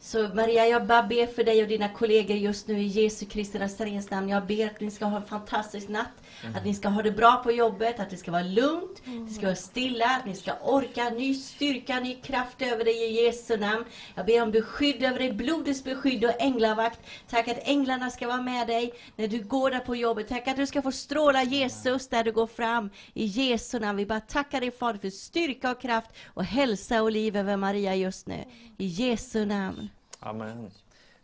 Så 0.00 0.28
Maria, 0.28 0.66
jag 0.66 0.86
bara 0.86 1.02
ber 1.02 1.26
för 1.26 1.44
dig 1.44 1.62
och 1.62 1.68
dina 1.68 1.88
kollegor 1.88 2.36
just 2.36 2.68
nu 2.68 2.78
i 2.78 2.86
Jesu 2.86 3.26
Kristi 3.26 3.58
Nazarens 3.58 4.10
namn. 4.10 4.28
Jag 4.28 4.46
ber 4.46 4.66
att 4.66 4.80
ni 4.80 4.90
ska 4.90 5.04
ha 5.04 5.16
en 5.16 5.26
fantastisk 5.26 5.88
natt. 5.88 6.22
Att 6.54 6.64
ni 6.64 6.74
ska 6.74 6.88
ha 6.88 7.02
det 7.02 7.10
bra 7.10 7.36
på 7.36 7.52
jobbet, 7.52 8.00
att 8.00 8.10
det 8.10 8.16
ska 8.16 8.30
vara 8.30 8.42
lugnt, 8.42 9.02
det 9.28 9.34
ska 9.34 9.46
vara 9.46 9.56
stilla, 9.56 10.06
att 10.06 10.26
ni 10.26 10.34
ska 10.34 10.52
orka. 10.62 11.10
Ny 11.10 11.34
styrka, 11.34 12.00
ny 12.00 12.14
kraft 12.14 12.62
över 12.62 12.84
dig 12.84 12.94
i 12.94 13.24
Jesu 13.24 13.56
namn. 13.56 13.84
Jag 14.14 14.26
ber 14.26 14.42
om 14.42 14.50
beskydd 14.50 15.02
över 15.02 15.18
dig, 15.18 15.32
blodets 15.32 15.84
beskydd 15.84 16.24
och 16.24 16.42
änglavakt. 16.42 17.00
Tack 17.28 17.48
att 17.48 17.58
änglarna 17.62 18.10
ska 18.10 18.26
vara 18.26 18.42
med 18.42 18.66
dig 18.66 18.92
när 19.16 19.28
du 19.28 19.38
går 19.38 19.70
där 19.70 19.80
på 19.80 19.96
jobbet. 19.96 20.28
Tack 20.28 20.48
att 20.48 20.56
du 20.56 20.66
ska 20.66 20.82
få 20.82 20.92
stråla 20.92 21.42
Jesus 21.42 22.08
där 22.08 22.24
du 22.24 22.32
går 22.32 22.46
fram. 22.46 22.90
I 23.14 23.24
Jesu 23.24 23.78
namn. 23.78 23.98
Vi 23.98 24.06
bara 24.06 24.20
tackar 24.20 24.60
dig 24.60 24.70
Fader 24.70 24.98
för 24.98 25.10
styrka 25.10 25.70
och 25.70 25.80
kraft 25.80 26.10
och 26.26 26.44
hälsa 26.44 27.02
och 27.02 27.10
liv 27.10 27.36
över 27.36 27.56
Maria 27.56 27.94
just 27.94 28.26
nu. 28.26 28.44
I 28.78 28.86
Jesu 28.86 29.44
namn. 29.44 29.88
Amen. 30.20 30.70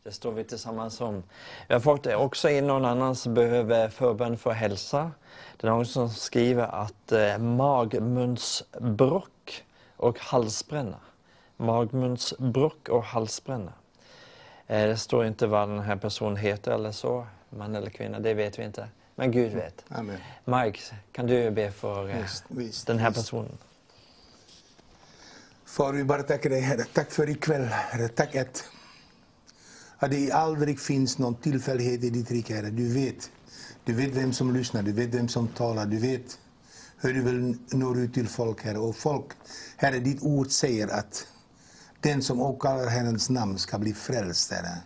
Det 0.05 0.13
står 0.13 0.33
vi 0.33 0.45
tillsammans 0.45 1.01
om. 1.01 1.23
Vi 1.69 1.75
har 1.75 1.81
fått 1.81 2.07
också 2.07 2.51
in 2.51 2.67
någon 2.67 2.85
annan 2.85 3.17
som 3.17 3.35
behöver 3.35 3.89
förbön 3.89 4.39
för 4.39 4.51
hälsa. 4.51 5.11
Det 5.57 5.67
är 5.67 5.71
någon 5.71 5.87
som 5.87 6.11
skriver 6.11 6.67
att 6.83 7.13
eh, 7.13 7.39
magmunsbråck 7.39 9.65
och 9.97 10.19
halsbränna. 10.19 10.97
Magmunsbråck 11.57 12.89
och 12.89 13.05
halsbränna. 13.05 13.73
Eh, 14.67 14.87
det 14.89 14.97
står 14.97 15.27
inte 15.27 15.47
vad 15.47 15.69
den 15.69 15.81
här 15.81 15.97
personen 15.97 16.37
heter 16.37 16.73
eller 16.73 16.93
så, 16.93 17.27
man 17.51 17.75
eller 17.75 17.91
kvinna, 17.91 18.21
det 18.21 18.35
vet 18.35 18.59
vi 18.59 18.65
inte. 18.65 18.89
Men 19.15 19.31
Gud 19.31 19.53
vet. 19.53 19.85
Amen. 19.89 20.19
Mike, 20.45 20.81
kan 21.13 21.27
du 21.27 21.51
be 21.51 21.71
för 21.71 22.09
eh, 22.11 22.17
Visst, 22.23 22.45
visst, 22.49 22.87
den 22.87 22.99
här 22.99 23.11
visst. 23.11 23.21
personen? 23.21 23.59
Far, 25.65 25.93
vi 25.93 26.05
bara 26.05 26.23
tackar 26.23 26.51
dig 26.51 26.61
Herre. 26.61 26.85
Tack 26.93 27.11
för 27.11 27.29
ikväll 27.31 27.65
Herre. 27.65 28.09
Tack 28.09 28.37
att, 28.37 28.65
att 30.03 30.11
det 30.11 30.33
aldrig 30.33 30.81
finns 30.81 31.19
någon 31.19 31.35
tillfällighet 31.35 32.05
i 32.05 32.11
ditt 32.11 32.31
rike 32.31 32.55
Herre. 32.55 32.71
Du 32.71 32.95
vet. 32.95 33.31
Du 33.85 33.93
vet 33.93 34.15
vem 34.15 34.33
som 34.33 34.55
lyssnar, 34.55 34.83
du 34.83 34.93
vet 34.93 35.15
vem 35.15 35.29
som 35.29 35.49
talar, 35.49 35.87
du 35.87 35.99
vet 35.99 36.39
hur 36.97 37.15
du 37.15 37.23
vill 37.23 37.59
nå 37.71 37.97
ut 37.97 38.15
till 38.15 38.29
folk 38.29 38.65
Herre. 38.65 38.79
Och 38.79 38.97
folk, 38.97 39.27
Herre, 39.77 39.99
ditt 39.99 40.23
ord 40.23 40.51
säger 40.51 40.89
att 40.89 41.27
den 42.01 42.23
som 42.23 42.41
åkallar 42.41 42.87
Herrens 42.87 43.31
namn 43.31 43.59
ska 43.59 43.79
bli 43.79 43.95
frälst 43.95 44.53
Herre. 44.53 44.79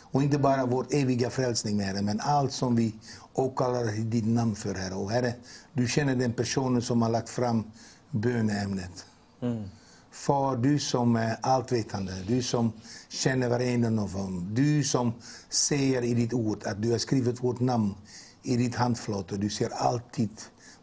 Och 0.00 0.22
inte 0.22 0.38
bara 0.38 0.66
vår 0.66 0.86
eviga 0.90 1.30
frälsning 1.30 1.80
Herre, 1.80 2.02
men 2.02 2.20
allt 2.20 2.52
som 2.52 2.76
vi 2.76 2.94
åkallar 3.32 4.04
ditt 4.04 4.26
namn 4.26 4.54
för 4.54 4.74
Herre. 4.74 4.94
Och 4.94 5.10
Herre, 5.10 5.34
du 5.72 5.88
känner 5.88 6.16
den 6.16 6.32
personen 6.32 6.82
som 6.82 7.02
har 7.02 7.10
lagt 7.10 7.28
fram 7.28 7.64
böneämnet. 8.10 9.06
Mm. 9.40 9.64
Far, 10.12 10.56
du 10.56 10.78
som 10.78 11.16
är 11.16 11.36
alltvetande, 11.40 12.12
du 12.26 12.42
som 12.42 12.72
känner 13.08 13.48
varenda 13.48 14.02
av 14.02 14.12
dem. 14.12 14.48
Du 14.54 14.84
som 14.84 15.12
säger 15.48 16.02
i 16.02 16.14
ditt 16.14 16.32
ord 16.32 16.62
att 16.66 16.82
du 16.82 16.90
har 16.90 16.98
skrivit 16.98 17.44
vårt 17.44 17.60
namn 17.60 17.94
i 18.42 18.56
ditt 18.56 18.74
handflata. 18.74 19.36
Du 19.36 19.50
ser 19.50 19.70
alltid 19.70 20.30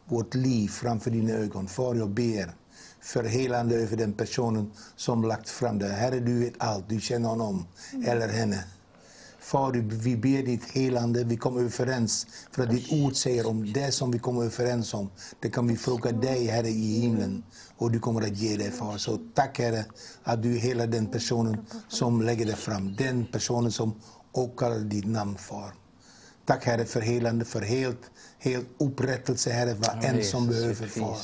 vårt 0.06 0.36
liv 0.36 0.68
framför 0.68 1.12
dina 1.12 1.34
ögon. 1.34 1.68
Far, 1.68 1.96
jag 1.96 2.10
ber 2.10 2.52
för 3.02 3.24
helande 3.24 3.76
över 3.76 3.98
den 3.98 4.14
personen 4.14 4.72
som 4.96 5.24
lagt 5.24 5.50
fram 5.50 5.80
det. 5.80 5.88
Herre, 5.88 6.20
du 6.20 6.40
vet 6.40 6.54
allt. 6.58 6.90
Du 6.90 7.00
känner 7.02 7.30
honom 7.30 7.66
eller 8.06 8.28
henne. 8.28 8.64
Far, 9.50 9.72
vi 9.74 10.16
ber 10.16 10.44
ditt 10.44 10.72
helande, 10.72 11.24
vi 11.24 11.38
kommer 11.38 11.62
överens. 11.62 12.28
För 12.52 12.64
att 12.64 12.70
ditt 12.70 12.92
ord 12.92 13.16
säger 13.16 13.48
om 13.48 13.74
det 13.74 13.92
som 13.92 14.12
vi 14.12 14.20
kommer 14.20 14.44
överens 14.44 14.94
om, 14.94 15.10
det 15.40 15.50
kan 15.50 15.68
vi 15.68 15.78
fråga 15.78 16.12
dig, 16.12 16.46
Herre, 16.46 16.70
i 16.70 17.00
himlen. 17.00 17.44
Och 17.78 17.92
du 17.92 18.00
kommer 18.00 18.22
att 18.22 18.38
ge 18.38 18.58
det, 18.58 18.72
Far. 18.72 18.98
Så 18.98 19.20
tack, 19.34 19.60
Herre, 19.60 19.86
att 20.24 20.44
du 20.44 20.58
helar 20.58 20.88
den 20.88 21.08
personen 21.08 21.66
som 21.88 22.22
lägger 22.22 22.46
det 22.46 22.56
fram. 22.56 22.96
Den 22.96 23.26
personen 23.26 23.72
som 23.72 23.94
åkallar 24.32 24.80
ditt 24.80 25.08
namn, 25.08 25.38
Far. 25.38 25.74
Tack, 26.46 26.66
Herre, 26.66 26.86
för 26.86 27.02
helande, 27.02 27.46
för 27.46 27.62
helt, 27.62 28.02
helt 28.40 28.68
upprättelse, 28.78 29.52
Herre, 29.52 29.74
vad 29.74 30.04
än 30.04 30.24
som 30.24 30.48
behöver, 30.48 30.88
Far. 30.88 31.18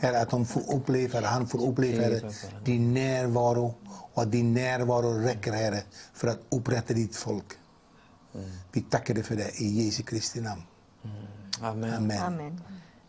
Herre, 0.00 0.20
att 0.20 0.30
de 0.30 0.46
får 0.46 0.74
uppleva, 0.74 1.18
Herre, 1.18 1.26
han 1.26 1.46
får 1.46 1.68
uppleva 1.68 2.02
Herre, 2.02 2.32
din 2.64 2.94
närvaro 2.94 3.74
och 4.12 4.22
att 4.22 4.32
din 4.32 4.54
närvaro 4.54 5.18
räcker 5.18 5.52
Herre 5.52 5.82
för 6.14 6.28
att 6.28 6.38
upprätta 6.48 6.94
ditt 6.94 7.16
folk. 7.16 7.44
Vi 8.72 8.80
tackar 8.80 9.14
dig 9.14 9.22
för 9.22 9.36
det 9.36 9.60
i 9.60 9.84
Jesu 9.84 10.02
Kristi 10.02 10.40
namn. 10.40 10.62
Amen. 11.60 11.94
Amen. 11.94 12.22
Amen. 12.22 12.60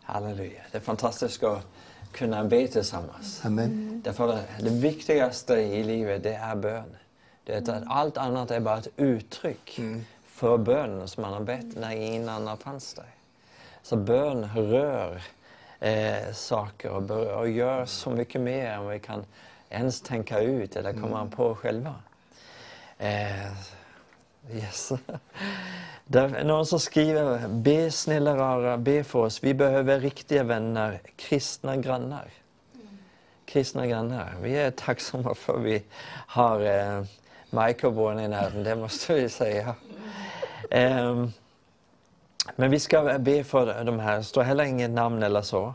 Halleluja. 0.04 0.62
Det 0.72 0.78
är 0.78 0.82
fantastiskt 0.82 1.44
att 1.44 1.64
kunna 2.12 2.44
be 2.44 2.68
tillsammans. 2.68 3.42
Amen. 3.46 4.02
Därför 4.04 4.34
att 4.34 4.46
det 4.60 4.70
viktigaste 4.70 5.54
i 5.54 5.84
livet 5.84 6.24
det 6.24 6.34
är 6.34 6.56
bön. 6.56 6.96
Det 7.44 7.54
är 7.54 7.76
att 7.76 7.84
allt 7.88 8.18
annat 8.18 8.52
är 8.52 8.60
bara 8.60 8.78
ett 8.78 8.88
uttryck 8.98 9.80
för 10.38 10.58
bönen 10.58 11.08
som 11.08 11.22
man 11.22 11.34
har 11.34 11.42
bett 11.42 11.76
när 11.76 11.96
ingen 11.96 12.30
annan 12.30 12.58
fanns 12.58 12.94
där. 12.94 13.06
Så 13.82 13.96
bön 13.96 14.50
rör 14.56 15.22
eh, 15.80 16.34
saker 16.34 16.90
och, 16.90 17.02
berör, 17.04 17.38
och 17.38 17.50
gör 17.50 17.86
så 17.86 18.10
mycket 18.10 18.42
mer 18.42 18.72
än 18.72 18.88
vi 18.88 19.00
kan 19.00 19.26
ens 19.70 20.02
tänka 20.02 20.40
ut 20.40 20.76
eller 20.76 20.94
komma 20.94 21.30
på 21.36 21.56
själva. 21.56 21.96
Eh, 22.98 23.52
yes. 24.52 24.92
Det 26.06 26.20
är 26.20 26.44
någon 26.44 26.66
som 26.66 26.80
skriver, 26.80 27.48
be 27.48 27.92
snälla 27.92 28.38
rara, 28.38 28.78
be 28.78 29.04
för 29.04 29.20
oss. 29.20 29.44
Vi 29.44 29.54
behöver 29.54 30.00
riktiga 30.00 30.44
vänner, 30.44 31.02
kristna 31.16 31.78
grannar. 31.78 32.30
Kristna 33.46 33.88
grannar. 33.88 34.36
Vi 34.42 34.58
är 34.58 34.72
tacksamma 34.72 35.36
för 35.36 35.56
att 35.56 35.62
vi 35.62 35.84
har 36.28 36.62
eh, 36.62 37.04
Born 37.92 38.20
i 38.20 38.28
närheten, 38.28 38.64
det 38.64 38.76
måste 38.76 39.14
vi 39.14 39.30
säga. 39.30 39.76
Ehm, 40.72 41.32
men 42.56 42.72
vi 42.72 42.80
ska 42.80 43.20
be 43.20 43.44
för 43.44 43.84
de 43.84 44.00
här, 44.00 44.18
det 44.18 44.24
står 44.24 44.44
heller 44.44 44.64
inget 44.64 44.92
namn 44.92 45.24
eller 45.24 45.42
så. 45.42 45.74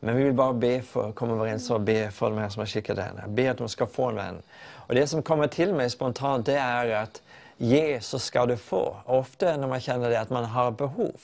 Men 0.00 0.16
vi 0.16 0.22
vill 0.22 0.32
bara 0.32 0.52
be 0.52 0.82
för, 0.82 1.12
komma 1.12 1.32
överens 1.32 1.70
och 1.70 1.80
be 1.80 2.10
för 2.10 2.30
de 2.30 2.38
här 2.38 2.48
som 2.48 2.60
har 2.60 2.66
skickat 2.66 2.96
det. 2.96 3.24
Be 3.28 3.50
att 3.50 3.58
de 3.58 3.68
ska 3.68 3.86
få 3.86 4.08
en 4.08 4.14
vän. 4.14 4.42
Och 4.72 4.94
det 4.94 5.06
som 5.06 5.22
kommer 5.22 5.46
till 5.46 5.74
mig 5.74 5.90
spontant 5.90 6.46
det 6.46 6.56
är 6.56 6.90
att 6.90 7.22
ge 7.56 8.00
så 8.00 8.18
ska 8.18 8.46
du 8.46 8.56
få. 8.56 8.96
Ofta 9.06 9.56
när 9.56 9.68
man 9.68 9.80
känner 9.80 10.10
det 10.10 10.20
att 10.20 10.30
man 10.30 10.44
har 10.44 10.70
behov. 10.70 11.20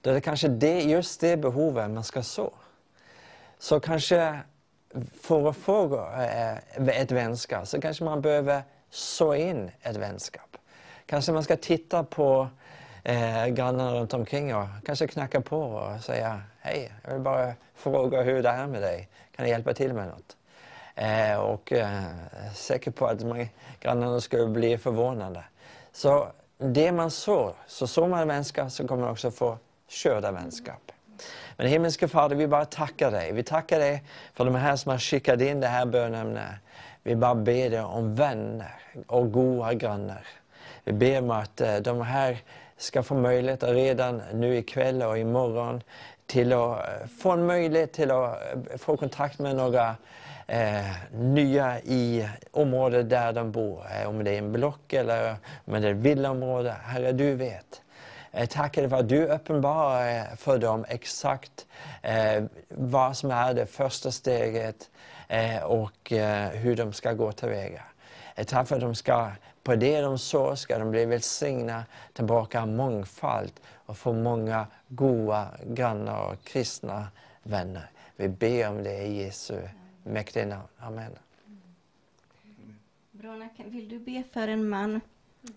Då 0.00 0.10
är 0.10 0.14
det 0.14 0.20
kanske 0.20 0.48
det, 0.48 0.80
just 0.80 1.20
det 1.20 1.36
behovet 1.36 1.90
man 1.90 2.04
ska 2.04 2.22
så. 2.22 2.52
Så 3.58 3.80
kanske 3.80 4.38
för 5.20 5.48
att 5.48 5.56
få 5.56 5.96
eh, 5.96 6.56
ett 7.00 7.12
vänskap 7.12 7.68
så 7.68 7.80
kanske 7.80 8.04
man 8.04 8.20
behöver 8.20 8.62
så 8.90 9.34
in 9.34 9.70
ett 9.82 9.96
vänskap. 9.96 10.51
Kanske 11.12 11.32
man 11.32 11.44
ska 11.44 11.56
titta 11.56 12.04
på 12.04 12.48
eh, 13.04 13.46
grannarna 13.46 13.94
runt 13.94 14.14
omkring 14.14 14.54
och 14.54 14.66
kanske 14.86 15.06
knacka 15.06 15.40
på 15.40 15.58
och 15.58 16.00
säga 16.00 16.42
Hej, 16.60 16.92
jag 17.04 17.12
vill 17.12 17.22
bara 17.22 17.52
fråga 17.74 18.22
hur 18.22 18.42
det 18.42 18.48
är 18.48 18.66
med 18.66 18.82
dig. 18.82 19.08
Kan 19.36 19.44
jag 19.44 19.50
hjälpa 19.50 19.74
till 19.74 19.92
med 19.92 20.08
något? 20.08 20.36
Eh, 20.94 21.40
och 21.40 21.72
eh, 21.72 22.02
säker 22.54 22.90
på 22.90 23.06
att 23.06 23.22
man, 23.24 23.48
grannarna 23.80 24.20
skulle 24.20 24.46
bli 24.46 24.78
förvånade. 24.78 25.44
Så 25.92 26.28
det 26.58 26.92
man 26.92 27.10
sår, 27.10 27.54
så 27.66 27.86
sår 27.86 28.08
man 28.08 28.28
vänskap 28.28 28.72
så 28.72 28.88
kommer 28.88 29.02
man 29.02 29.10
också 29.10 29.30
få 29.30 29.58
skörda 29.88 30.32
vänskap. 30.32 30.92
Men 31.56 31.66
himmelske 31.66 32.08
Fader, 32.08 32.36
vi 32.36 32.46
bara 32.46 32.64
tackar 32.64 33.10
dig. 33.10 33.32
Vi 33.32 33.42
tackar 33.42 33.78
dig 33.78 34.04
för 34.34 34.44
de 34.44 34.54
här 34.54 34.76
som 34.76 34.90
har 34.90 34.98
skickat 34.98 35.40
in 35.40 35.60
det 35.60 35.68
här 35.68 35.86
bönämnet. 35.86 36.52
Vi 37.02 37.16
bara 37.16 37.34
ber 37.34 37.70
dig 37.70 37.80
om 37.80 38.14
vänner 38.14 38.74
och 39.06 39.32
goda 39.32 39.74
grannar. 39.74 40.26
Vi 40.84 40.92
ber 40.92 41.18
om 41.18 41.30
att 41.30 41.60
eh, 41.60 41.76
de 41.76 42.00
här 42.00 42.38
ska 42.76 43.02
få 43.02 43.14
möjlighet 43.14 43.62
redan 43.62 44.22
nu 44.32 44.56
ikväll 44.56 45.02
och 45.02 45.18
imorgon 45.18 45.82
till 46.26 46.52
att 46.52 46.78
eh, 46.78 47.06
få 47.20 47.30
en 47.30 47.46
möjlighet 47.46 47.92
till 47.92 48.10
att 48.10 48.34
eh, 48.34 48.78
få 48.78 48.96
kontakt 48.96 49.38
med 49.38 49.56
några 49.56 49.96
eh, 50.46 50.90
nya 51.12 51.80
i 51.80 52.28
området 52.50 53.10
där 53.10 53.32
de 53.32 53.52
bor. 53.52 53.86
Om 54.06 54.24
det 54.24 54.30
är 54.30 54.38
en 54.38 54.52
block 54.52 54.92
eller 54.92 55.36
om 55.64 55.80
det 55.80 55.88
är 55.88 55.92
ett 55.92 55.96
villaområde. 55.96 56.76
Herre, 56.84 57.12
du 57.12 57.34
vet. 57.34 57.82
Tack 58.48 58.74
för 58.74 58.94
att 58.94 59.08
du 59.08 59.26
uppenbarar 59.26 60.36
för 60.36 60.58
dem 60.58 60.84
exakt 60.88 61.66
eh, 62.02 62.44
vad 62.68 63.16
som 63.16 63.30
är 63.30 63.54
det 63.54 63.66
första 63.66 64.10
steget 64.10 64.90
eh, 65.28 65.62
och 65.62 66.12
eh, 66.12 66.48
hur 66.48 66.76
de 66.76 66.92
ska 66.92 67.12
gå 67.12 67.32
tillväga. 67.32 67.82
Tack 68.46 68.68
för 68.68 68.74
att 68.74 68.80
de 68.80 68.94
ska, 68.94 69.30
på 69.62 69.76
det 69.76 70.00
de 70.00 70.18
sår 70.18 70.54
ska 70.54 70.78
de 70.78 70.90
bli 70.90 71.04
välsigna 71.04 71.84
tillbaka 72.12 72.66
mångfald 72.66 73.52
och 73.72 73.98
få 73.98 74.12
många 74.12 74.66
goda 74.88 75.48
grannar 75.66 76.32
och 76.32 76.44
kristna 76.44 77.08
vänner. 77.42 77.90
Vi 78.16 78.28
ber 78.28 78.68
om 78.68 78.82
det 78.82 79.02
i 79.02 79.22
Jesu 79.22 79.60
mäktiga 80.04 80.46
namn. 80.46 80.68
Amen. 80.78 81.12
Brona, 83.10 83.48
vill 83.56 83.88
du 83.88 83.98
be 83.98 84.22
för 84.32 84.48
en 84.48 84.68
man? 84.68 85.00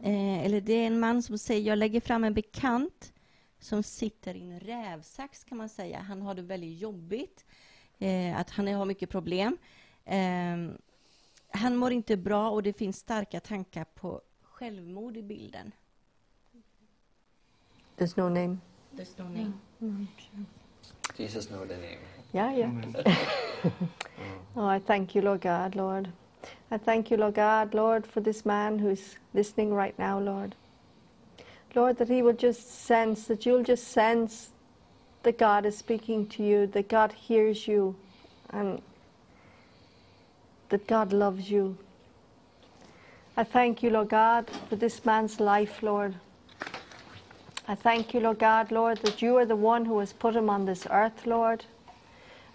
Eh, 0.01 0.45
eller 0.45 0.61
det 0.61 0.73
är 0.73 0.87
en 0.87 0.99
man 0.99 1.23
som 1.23 1.37
säger, 1.37 1.61
jag 1.61 1.77
lägger 1.77 2.01
fram 2.01 2.23
en 2.23 2.33
bekant 2.33 3.13
som 3.59 3.83
sitter 3.83 4.35
i 4.35 4.51
en 4.51 4.59
rävsax 4.59 5.43
kan 5.43 5.57
man 5.57 5.69
säga. 5.69 5.99
Han 5.99 6.21
har 6.21 6.35
det 6.35 6.41
väldigt 6.41 6.79
jobbigt, 6.79 7.45
eh, 7.99 8.39
att 8.39 8.49
han 8.49 8.67
har 8.67 8.85
mycket 8.85 9.09
problem. 9.09 9.57
Eh, 10.05 10.57
han 11.55 11.75
mår 11.75 11.91
inte 11.91 12.17
bra 12.17 12.49
och 12.49 12.63
det 12.63 12.73
finns 12.73 12.97
starka 12.97 13.39
tankar 13.39 13.83
på 13.95 14.21
självmord 14.41 15.17
i 15.17 15.23
bilden. 15.23 15.71
There's 17.97 18.17
no 18.17 18.29
name. 18.29 18.57
There's 18.95 19.17
no 19.17 19.29
name. 19.29 19.53
Jesus 21.17 21.47
know 21.47 21.65
the 21.65 21.77
name. 21.77 21.99
Yeah, 22.31 22.57
yeah. 22.57 22.71
oh, 24.55 24.67
I 24.67 24.79
thank 24.79 25.15
you, 25.15 25.21
Lord 25.21 25.41
God, 25.41 25.75
Lord. 25.75 26.09
I 26.71 26.77
thank 26.77 27.11
you, 27.11 27.17
Lord 27.17 27.35
God, 27.35 27.73
Lord, 27.73 28.05
for 28.05 28.21
this 28.21 28.45
man 28.45 28.79
who's 28.79 29.17
listening 29.33 29.73
right 29.73 29.97
now, 29.97 30.19
Lord. 30.19 30.55
Lord, 31.75 31.97
that 31.97 32.09
he 32.09 32.21
will 32.21 32.33
just 32.33 32.85
sense, 32.85 33.27
that 33.27 33.45
you'll 33.45 33.63
just 33.63 33.87
sense 33.87 34.49
that 35.23 35.37
God 35.37 35.65
is 35.65 35.77
speaking 35.77 36.27
to 36.27 36.43
you, 36.43 36.67
that 36.67 36.89
God 36.89 37.11
hears 37.13 37.67
you, 37.67 37.95
and 38.49 38.81
that 40.69 40.87
God 40.87 41.13
loves 41.13 41.49
you. 41.49 41.77
I 43.37 43.43
thank 43.43 43.83
you, 43.83 43.89
Lord 43.89 44.09
God, 44.09 44.49
for 44.69 44.75
this 44.75 45.03
man's 45.05 45.39
life, 45.39 45.83
Lord. 45.83 46.15
I 47.67 47.75
thank 47.75 48.13
you, 48.13 48.19
Lord 48.19 48.39
God, 48.39 48.71
Lord, 48.71 48.99
that 48.99 49.21
you 49.21 49.37
are 49.37 49.45
the 49.45 49.55
one 49.55 49.85
who 49.85 49.99
has 49.99 50.13
put 50.13 50.35
him 50.35 50.49
on 50.49 50.65
this 50.65 50.87
earth, 50.89 51.25
Lord, 51.25 51.65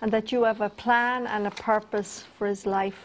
and 0.01 0.11
that 0.13 0.33
you 0.33 0.45
have 0.45 0.61
a 0.61 0.71
plan 0.71 1.27
and 1.27 1.47
a 1.47 1.51
purpose 1.51 2.25
for 2.39 2.47
his 2.47 2.65
life. 2.65 3.05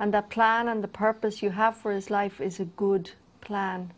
And 0.00 0.14
that 0.14 0.30
plan 0.30 0.68
and 0.68 0.82
the 0.82 0.88
purpose 0.88 1.42
you 1.42 1.50
have 1.50 1.76
for 1.76 1.92
his 1.92 2.08
life 2.08 2.40
is 2.40 2.60
a 2.60 2.64
good 2.64 3.10
plan. 3.40 3.90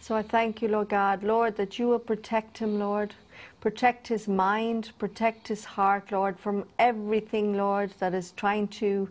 So 0.00 0.14
I 0.14 0.22
thank 0.22 0.60
you, 0.60 0.68
Lord 0.68 0.88
God, 0.88 1.22
Lord, 1.22 1.56
that 1.56 1.78
you 1.78 1.88
will 1.88 1.98
protect 2.00 2.58
him, 2.58 2.78
Lord. 2.78 3.14
Protect 3.60 4.08
his 4.08 4.28
mind, 4.28 4.90
protect 4.98 5.48
his 5.48 5.64
heart, 5.64 6.12
Lord, 6.12 6.38
from 6.38 6.64
everything, 6.78 7.56
Lord, 7.56 7.92
that 7.98 8.14
is 8.14 8.32
trying 8.32 8.68
to 8.68 9.08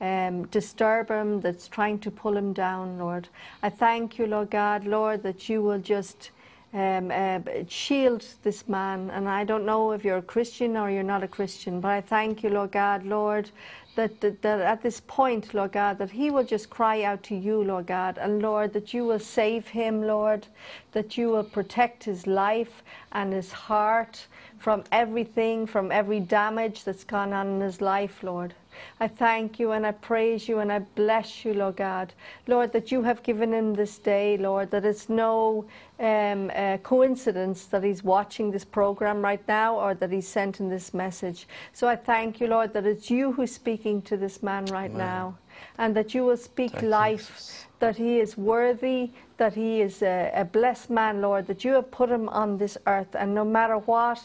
um, 0.00 0.46
disturb 0.46 1.08
him, 1.08 1.40
that's 1.40 1.68
trying 1.68 1.98
to 2.00 2.10
pull 2.10 2.36
him 2.36 2.52
down, 2.52 2.98
Lord. 2.98 3.28
I 3.62 3.70
thank 3.70 4.18
you, 4.18 4.26
Lord 4.26 4.50
God, 4.50 4.84
Lord, 4.84 5.22
that 5.22 5.48
you 5.48 5.62
will 5.62 5.80
just 5.80 6.30
um, 6.72 7.10
uh, 7.10 7.40
shield 7.68 8.24
this 8.42 8.68
man. 8.68 9.10
And 9.10 9.28
I 9.28 9.44
don't 9.44 9.64
know 9.64 9.92
if 9.92 10.04
you're 10.04 10.18
a 10.18 10.22
Christian 10.22 10.76
or 10.76 10.90
you're 10.90 11.02
not 11.02 11.22
a 11.22 11.28
Christian, 11.28 11.80
but 11.80 11.90
I 11.90 12.00
thank 12.00 12.42
you, 12.42 12.50
Lord 12.50 12.72
God, 12.72 13.04
Lord, 13.04 13.50
that, 13.96 14.20
that, 14.20 14.42
that 14.42 14.60
at 14.60 14.82
this 14.82 15.00
point, 15.06 15.54
Lord 15.54 15.72
God, 15.72 15.98
that 15.98 16.10
he 16.10 16.30
will 16.30 16.44
just 16.44 16.70
cry 16.70 17.02
out 17.02 17.22
to 17.24 17.34
you, 17.34 17.64
Lord 17.64 17.86
God, 17.86 18.18
and 18.18 18.40
Lord, 18.40 18.72
that 18.74 18.94
you 18.94 19.04
will 19.04 19.18
save 19.18 19.66
him, 19.66 20.02
Lord, 20.02 20.46
that 20.92 21.16
you 21.18 21.30
will 21.30 21.44
protect 21.44 22.04
his 22.04 22.26
life 22.26 22.82
and 23.12 23.32
his 23.32 23.50
heart 23.50 24.26
from 24.58 24.84
everything, 24.92 25.66
from 25.66 25.90
every 25.90 26.20
damage 26.20 26.84
that's 26.84 27.04
gone 27.04 27.32
on 27.32 27.48
in 27.48 27.60
his 27.60 27.80
life, 27.80 28.22
Lord. 28.22 28.54
I 29.00 29.08
thank 29.08 29.58
you 29.58 29.72
and 29.72 29.86
I 29.86 29.92
praise 29.92 30.48
you 30.48 30.58
and 30.58 30.72
I 30.72 30.80
bless 30.80 31.44
you, 31.44 31.54
Lord 31.54 31.76
God. 31.76 32.12
Lord, 32.46 32.72
that 32.72 32.90
you 32.92 33.02
have 33.02 33.22
given 33.22 33.52
him 33.52 33.74
this 33.74 33.98
day, 33.98 34.36
Lord, 34.36 34.70
that 34.70 34.84
it's 34.84 35.08
no 35.08 35.64
um, 36.00 36.50
uh, 36.54 36.78
coincidence 36.78 37.64
that 37.66 37.82
he's 37.84 38.02
watching 38.02 38.50
this 38.50 38.64
program 38.64 39.22
right 39.22 39.46
now 39.48 39.76
or 39.76 39.94
that 39.94 40.10
he's 40.10 40.28
sent 40.28 40.60
in 40.60 40.68
this 40.68 40.94
message. 40.94 41.46
So 41.72 41.88
I 41.88 41.96
thank 41.96 42.40
you, 42.40 42.46
Lord, 42.46 42.72
that 42.72 42.86
it's 42.86 43.10
you 43.10 43.32
who's 43.32 43.52
speaking 43.52 44.02
to 44.02 44.16
this 44.16 44.42
man 44.42 44.64
right 44.66 44.90
Amen. 44.90 44.98
now 44.98 45.38
and 45.78 45.94
that 45.96 46.14
you 46.14 46.24
will 46.24 46.36
speak 46.36 46.72
Thank 46.72 46.84
life, 46.84 47.28
Jesus. 47.36 47.64
that 47.80 47.96
he 47.96 48.20
is 48.20 48.36
worthy, 48.36 49.10
that 49.36 49.54
he 49.54 49.80
is 49.80 50.02
a, 50.02 50.30
a 50.34 50.44
blessed 50.44 50.90
man, 50.90 51.20
Lord, 51.20 51.46
that 51.46 51.64
you 51.64 51.72
have 51.72 51.90
put 51.90 52.10
him 52.10 52.28
on 52.28 52.58
this 52.58 52.78
earth 52.86 53.14
and 53.14 53.34
no 53.34 53.44
matter 53.44 53.78
what 53.78 54.22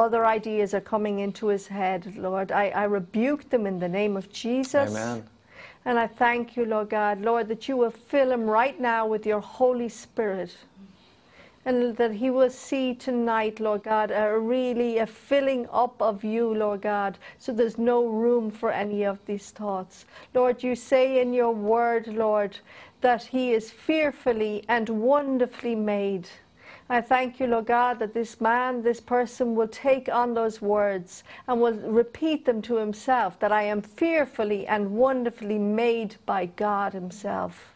other 0.00 0.24
ideas 0.24 0.72
are 0.72 0.80
coming 0.80 1.18
into 1.18 1.48
his 1.48 1.66
head, 1.66 2.16
Lord. 2.16 2.50
I, 2.50 2.70
I 2.70 2.84
rebuke 2.84 3.50
them 3.50 3.66
in 3.66 3.78
the 3.78 3.88
name 3.88 4.16
of 4.16 4.32
Jesus. 4.32 4.90
Amen. 4.96 5.24
And 5.84 5.98
I 5.98 6.06
thank 6.06 6.56
you, 6.56 6.64
Lord 6.64 6.90
God, 6.90 7.20
Lord, 7.20 7.48
that 7.48 7.68
you 7.68 7.76
will 7.76 7.90
fill 7.90 8.32
him 8.32 8.44
right 8.44 8.78
now 8.80 9.06
with 9.06 9.26
your 9.26 9.40
Holy 9.40 9.88
Spirit. 9.88 10.56
And 11.66 11.94
that 11.98 12.12
he 12.12 12.30
will 12.30 12.48
see 12.48 12.94
tonight, 12.94 13.60
Lord 13.60 13.82
God, 13.82 14.10
a 14.10 14.38
really 14.38 14.98
a 14.98 15.06
filling 15.06 15.68
up 15.70 16.00
of 16.00 16.24
you, 16.24 16.54
Lord 16.54 16.80
God, 16.80 17.18
so 17.38 17.52
there's 17.52 17.76
no 17.76 18.06
room 18.06 18.50
for 18.50 18.70
any 18.70 19.04
of 19.04 19.18
these 19.26 19.50
thoughts. 19.50 20.06
Lord, 20.34 20.62
you 20.62 20.74
say 20.74 21.20
in 21.20 21.34
your 21.34 21.52
word, 21.52 22.06
Lord, 22.06 22.56
that 23.02 23.22
he 23.22 23.52
is 23.52 23.70
fearfully 23.70 24.64
and 24.68 24.88
wonderfully 24.88 25.74
made. 25.74 26.28
I 26.90 27.00
thank 27.00 27.38
you, 27.38 27.46
Lord 27.46 27.66
God, 27.66 28.00
that 28.00 28.14
this 28.14 28.40
man, 28.40 28.82
this 28.82 28.98
person 28.98 29.54
will 29.54 29.68
take 29.68 30.08
on 30.08 30.34
those 30.34 30.60
words 30.60 31.22
and 31.46 31.60
will 31.60 31.74
repeat 31.74 32.44
them 32.44 32.60
to 32.62 32.78
himself 32.78 33.38
that 33.38 33.52
I 33.52 33.62
am 33.62 33.80
fearfully 33.80 34.66
and 34.66 34.90
wonderfully 34.90 35.56
made 35.56 36.16
by 36.26 36.46
God 36.46 36.92
Himself. 36.92 37.74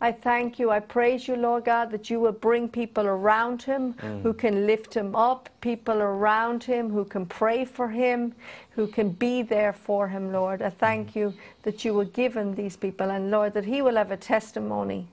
I 0.00 0.10
thank 0.10 0.58
you. 0.58 0.70
I 0.72 0.80
praise 0.80 1.28
you, 1.28 1.36
Lord 1.36 1.66
God, 1.66 1.92
that 1.92 2.10
you 2.10 2.18
will 2.18 2.32
bring 2.32 2.68
people 2.68 3.06
around 3.06 3.62
him 3.62 3.94
mm. 3.94 4.22
who 4.22 4.32
can 4.32 4.66
lift 4.66 4.92
him 4.92 5.14
up, 5.14 5.48
people 5.60 6.02
around 6.02 6.64
him 6.64 6.90
who 6.90 7.04
can 7.04 7.26
pray 7.26 7.64
for 7.64 7.88
him, 7.88 8.34
who 8.70 8.88
can 8.88 9.10
be 9.10 9.42
there 9.42 9.72
for 9.72 10.08
him, 10.08 10.32
Lord. 10.32 10.62
I 10.62 10.70
thank 10.70 11.12
mm. 11.12 11.16
you 11.16 11.34
that 11.62 11.84
you 11.84 11.94
will 11.94 12.06
give 12.06 12.36
him 12.36 12.56
these 12.56 12.76
people, 12.76 13.10
and 13.10 13.30
Lord, 13.30 13.54
that 13.54 13.64
he 13.64 13.82
will 13.82 13.96
have 13.96 14.10
a 14.10 14.16
testimony. 14.16 15.06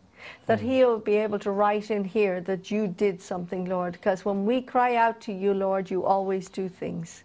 That 0.45 0.59
he'll 0.59 0.99
be 0.99 1.15
able 1.17 1.39
to 1.39 1.51
write 1.51 1.91
in 1.91 2.03
here 2.03 2.41
that 2.41 2.71
you 2.71 2.87
did 2.87 3.21
something, 3.21 3.65
Lord. 3.65 3.93
Because 3.93 4.25
when 4.25 4.45
we 4.45 4.61
cry 4.61 4.95
out 4.95 5.21
to 5.21 5.31
you, 5.31 5.53
Lord, 5.53 5.89
you 5.89 6.05
always 6.05 6.49
do 6.49 6.69
things. 6.69 7.23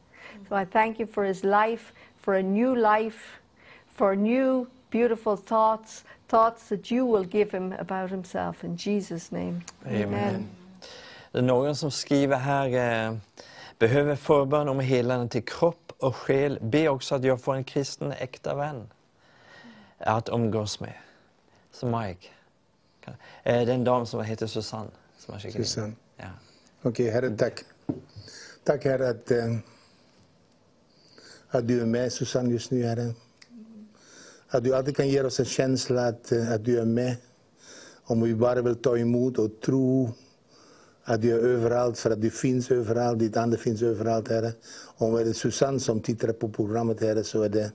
So 0.48 0.56
I 0.56 0.64
thank 0.64 0.98
you 0.98 1.06
for 1.06 1.24
his 1.24 1.44
life, 1.44 1.92
for 2.18 2.34
a 2.34 2.42
new 2.42 2.74
life, 2.74 3.40
for 3.86 4.16
new 4.16 4.66
beautiful 4.90 5.36
thoughts, 5.36 6.04
thoughts 6.28 6.68
that 6.68 6.90
you 6.90 7.06
will 7.06 7.24
give 7.24 7.50
him 7.50 7.72
about 7.72 8.10
himself. 8.10 8.64
In 8.64 8.76
Jesus' 8.76 9.32
name. 9.32 9.62
Amen. 9.86 10.48
Det 11.32 11.38
är 11.38 11.42
någon 11.42 11.76
som 11.76 11.90
skriver 11.90 12.36
här, 12.36 13.08
eh, 13.08 13.16
behöver 13.78 14.16
förbön 14.16 14.68
om 14.68 14.80
helande 14.80 15.28
till 15.28 15.44
kropp 15.44 15.92
och 15.98 16.16
själ. 16.16 16.58
Be 16.60 16.88
också 16.88 17.14
att 17.14 17.24
jag 17.24 17.40
får 17.40 17.54
en 17.54 17.64
kristen 17.64 18.12
äkta 18.12 18.54
vän 18.54 18.88
att 19.98 20.28
umgås 20.28 20.80
med. 20.80 20.92
Så 21.72 21.86
Mike. 21.86 22.28
Eh, 23.42 23.66
det 23.66 23.72
är 23.72 23.74
en 23.74 23.84
dam 23.84 24.06
som 24.06 24.24
heter 24.24 24.46
Susanne. 24.46 24.90
Som 25.18 25.34
har. 25.34 25.40
Susanne. 25.40 25.92
Ja. 26.16 26.24
Okej, 26.82 27.10
Herre, 27.10 27.36
tack. 27.36 27.64
Tack 28.64 28.84
Herre 28.84 29.08
att, 29.08 29.30
eh, 29.30 29.56
att 31.48 31.68
du 31.68 31.80
är 31.80 31.86
med 31.86 32.12
Susanne 32.12 32.50
just 32.50 32.70
nu, 32.70 32.82
Herre. 32.82 33.14
Att 34.48 34.64
du 34.64 34.74
alltid 34.74 34.96
kan 34.96 35.08
ge 35.08 35.22
oss 35.22 35.40
en 35.40 35.46
känsla 35.46 36.06
att, 36.06 36.32
eh, 36.32 36.52
att 36.52 36.64
du 36.64 36.78
är 36.78 36.84
med. 36.84 37.16
Om 38.04 38.22
vi 38.22 38.34
bara 38.34 38.62
vill 38.62 38.76
ta 38.76 38.98
emot 38.98 39.38
och 39.38 39.60
tro 39.60 40.12
att 41.04 41.22
du 41.22 41.32
är 41.32 41.38
överallt, 41.38 41.98
för 41.98 42.10
att 42.10 42.22
du 42.22 42.30
finns 42.30 42.70
överallt, 42.70 43.18
ditt 43.18 43.36
ande 43.36 43.56
finns 43.56 43.82
överallt, 43.82 44.28
Herre. 44.28 44.52
Om 44.96 45.14
det 45.14 45.20
är 45.22 45.32
Susanne 45.32 45.80
som 45.80 46.00
tittar 46.00 46.32
på 46.32 46.48
programmet, 46.48 47.00
Herre, 47.00 47.24
så 47.24 47.42
är 47.42 47.48
det 47.48 47.72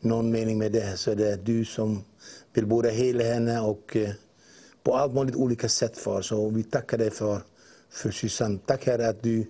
någon 0.00 0.30
mening 0.30 0.58
med 0.58 0.72
det. 0.72 0.96
Så 0.96 1.10
är 1.10 1.16
det 1.16 1.36
du 1.36 1.64
som 1.64 2.04
vill 2.52 2.66
både 2.66 2.90
hela 2.90 3.24
henne 3.24 3.60
och 3.60 3.96
på 4.82 4.96
allt 4.96 5.14
möjligt 5.14 5.36
olika 5.36 5.68
sätt, 5.68 5.98
för. 5.98 6.22
Så 6.22 6.50
vi 6.50 6.62
tackar 6.62 6.98
dig 6.98 7.10
för, 7.10 7.40
för 7.90 8.10
Susanne. 8.10 8.58
Tack, 8.66 8.86
Herre, 8.86 9.08
att 9.08 9.22
du 9.22 9.46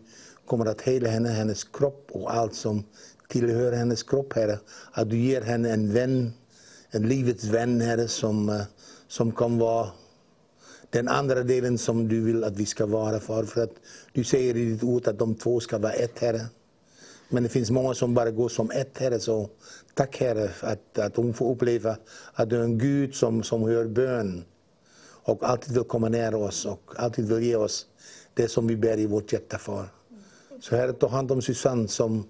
kommer 0.47 0.67
att 0.67 0.81
hela 0.81 1.09
henne, 1.09 1.29
hennes 1.29 1.65
kropp 1.65 2.09
och 2.13 2.35
allt 2.35 2.55
som 2.55 2.85
tillhör 3.29 3.73
hennes 3.73 4.03
kropp, 4.03 4.33
Herre. 4.33 4.59
Att 4.93 5.11
du 5.11 5.19
ger 5.19 5.41
henne 5.41 5.71
en 5.71 5.93
vän, 5.93 6.33
en 6.91 7.09
livets 7.09 7.45
vän, 7.45 7.81
Herre, 7.81 8.09
som, 8.09 8.49
eh, 8.49 8.63
som 9.09 9.33
kan 9.33 9.59
vara 9.59 9.89
den 10.91 11.09
andra 11.09 11.43
delen 11.43 11.79
som 11.79 12.09
du 12.09 12.21
vill 12.25 12.45
att 12.45 12.57
vi 12.57 12.67
ska 12.67 12.87
vara, 12.87 13.21
för. 13.21 13.45
För 13.45 13.63
att 13.63 13.73
du 14.13 14.25
säger 14.25 14.57
i 14.57 14.65
ditt 14.65 14.83
ord 14.83 15.09
att 15.09 15.19
de 15.19 15.35
två 15.35 15.61
ska 15.61 15.79
vara 15.79 15.93
ett, 15.93 16.19
Herre. 16.19 16.47
Men 17.29 17.43
det 17.43 17.49
finns 17.49 17.71
många 17.71 17.95
som 17.95 18.15
bara 18.15 18.31
går 18.31 18.49
som 18.49 18.71
ett, 18.71 18.99
Herre. 18.99 19.21
Så 19.21 19.51
tack, 19.95 20.21
Herre, 20.21 20.51
att, 20.61 20.99
att 20.99 21.17
hon 21.17 21.35
får 21.35 21.53
uppleva 21.53 21.97
att 22.35 22.51
du 22.51 22.57
är 22.57 22.63
en 22.63 22.79
Gud 22.79 23.15
som, 23.15 23.43
som 23.43 23.63
hör 23.63 23.85
bön 23.85 24.45
och 25.23 25.49
alltid 25.49 25.75
vill 25.75 25.85
komma 25.85 26.09
nära 26.09 26.37
oss 26.37 26.65
och 26.65 26.93
alltid 26.97 27.29
vill 27.29 27.43
ge 27.43 27.57
oss 27.57 27.87
det 28.35 28.49
som 28.49 28.67
vi 28.67 28.77
bär 28.77 28.99
i 28.99 29.07
vårt 29.07 29.33
hjärta, 29.33 29.59
för. 29.59 29.89
Så 30.61 30.77
Herre, 30.77 30.93
ta 30.93 31.09
hand 31.09 31.33
om 31.33 31.43
Susanne 31.43 31.89
som 31.89 32.29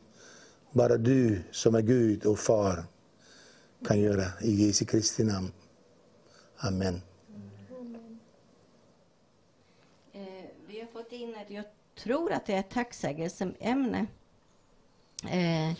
bara 0.70 0.96
du 0.96 1.42
som 1.50 1.74
är 1.74 1.80
Gud 1.82 2.26
och 2.26 2.38
far 2.38 2.84
kan 3.84 4.00
göra. 4.00 4.24
I 4.40 4.66
Jesu 4.66 4.84
Kristi 4.84 5.24
namn. 5.24 5.52
Amen. 6.56 7.02
Eh, 10.12 10.20
vi 10.66 10.80
har 10.80 10.86
fått 10.86 11.12
in 11.12 11.34
ett, 11.34 11.50
jag 11.50 11.64
tror 12.02 12.32
att 12.32 12.46
det 12.46 12.54
är 12.54 12.60
ett 12.60 12.70
tacksägelseämne. 12.70 14.06
Eh, 15.24 15.76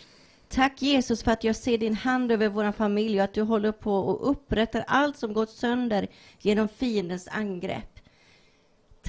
Tack 0.53 0.81
Jesus 0.81 1.23
för 1.23 1.31
att 1.31 1.43
jag 1.43 1.55
ser 1.55 1.77
din 1.77 1.95
hand 1.95 2.31
över 2.31 2.49
vår 2.49 2.71
familj 2.71 3.17
och 3.17 3.23
att 3.23 3.33
du 3.33 3.41
håller 3.41 3.71
på 3.71 3.93
och 3.95 4.31
upprättar 4.31 4.83
allt 4.87 5.17
som 5.17 5.33
gått 5.33 5.49
sönder 5.49 6.07
genom 6.39 6.67
fiendens 6.67 7.27
angrepp. 7.31 7.92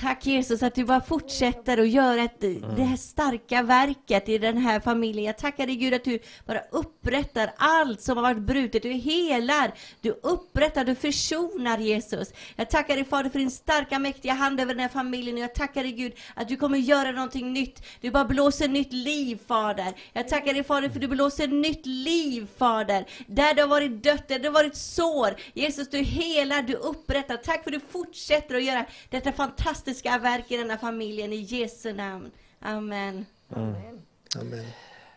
Tack 0.01 0.27
Jesus 0.27 0.63
att 0.63 0.75
du 0.75 0.85
bara 0.85 1.01
fortsätter 1.01 1.79
att 1.79 1.89
göra 1.89 2.23
ett, 2.23 2.41
det 2.77 2.83
här 2.83 2.97
starka 2.97 3.63
verket 3.63 4.29
i 4.29 4.39
den 4.39 4.57
här 4.57 4.81
familjen. 4.81 5.25
Jag 5.25 5.39
tackar 5.39 5.67
dig 5.67 5.77
Gud 5.77 5.95
att 5.95 6.05
du 6.05 6.19
bara 6.47 6.61
upprättar 6.71 7.53
allt 7.57 8.01
som 8.01 8.17
har 8.17 8.23
varit 8.23 8.39
brutet. 8.39 8.83
Du 8.83 8.91
helar, 8.91 9.75
du 10.01 10.11
upprättar, 10.23 10.85
du 10.85 10.95
försonar 10.95 11.79
Jesus. 11.79 12.33
Jag 12.57 12.71
tackar 12.71 12.95
dig 12.95 13.05
Fader 13.05 13.31
för 13.31 13.39
din 13.39 13.51
starka 13.51 13.99
mäktiga 13.99 14.33
hand 14.33 14.61
över 14.61 14.75
den 14.75 14.81
här 14.81 14.89
familjen. 14.89 15.37
Och 15.37 15.43
jag 15.43 15.55
tackar 15.55 15.83
dig 15.83 15.93
Gud 15.93 16.13
att 16.35 16.49
du 16.49 16.57
kommer 16.57 16.79
göra 16.79 17.11
någonting 17.11 17.53
nytt. 17.53 17.83
Du 18.01 18.11
bara 18.11 18.25
blåser 18.25 18.69
nytt 18.69 18.93
liv 18.93 19.39
Fader. 19.47 19.93
Jag 20.13 20.29
tackar 20.29 20.55
dig 20.55 20.65
Fader 20.65 20.89
för 20.89 21.01
du 21.01 21.09
blåser 21.09 21.49
nytt 21.49 21.87
liv 21.87 22.47
Fader. 22.59 23.07
Där 23.27 23.55
det 23.55 23.61
har 23.63 23.69
varit 23.69 24.03
dött, 24.03 24.29
där 24.29 24.39
det 24.39 24.49
har 24.49 24.55
varit 24.55 24.77
sår. 24.77 25.37
Jesus 25.55 25.91
du 25.91 25.99
helar, 25.99 26.63
du 26.63 26.75
upprättar. 26.75 27.37
Tack 27.37 27.65
för 27.65 27.71
att 27.71 27.81
du 27.81 27.87
fortsätter 27.93 28.55
att 28.55 28.65
göra 28.65 28.87
detta 29.11 29.33
fantastiska 29.33 29.84
verk 30.21 30.51
i 30.51 30.57
denna 30.57 30.79
familjen 30.79 31.33
i 31.33 31.37
Jesu 31.37 31.93
namn. 31.93 32.31
Amen. 32.61 33.27
Amen. 33.51 34.01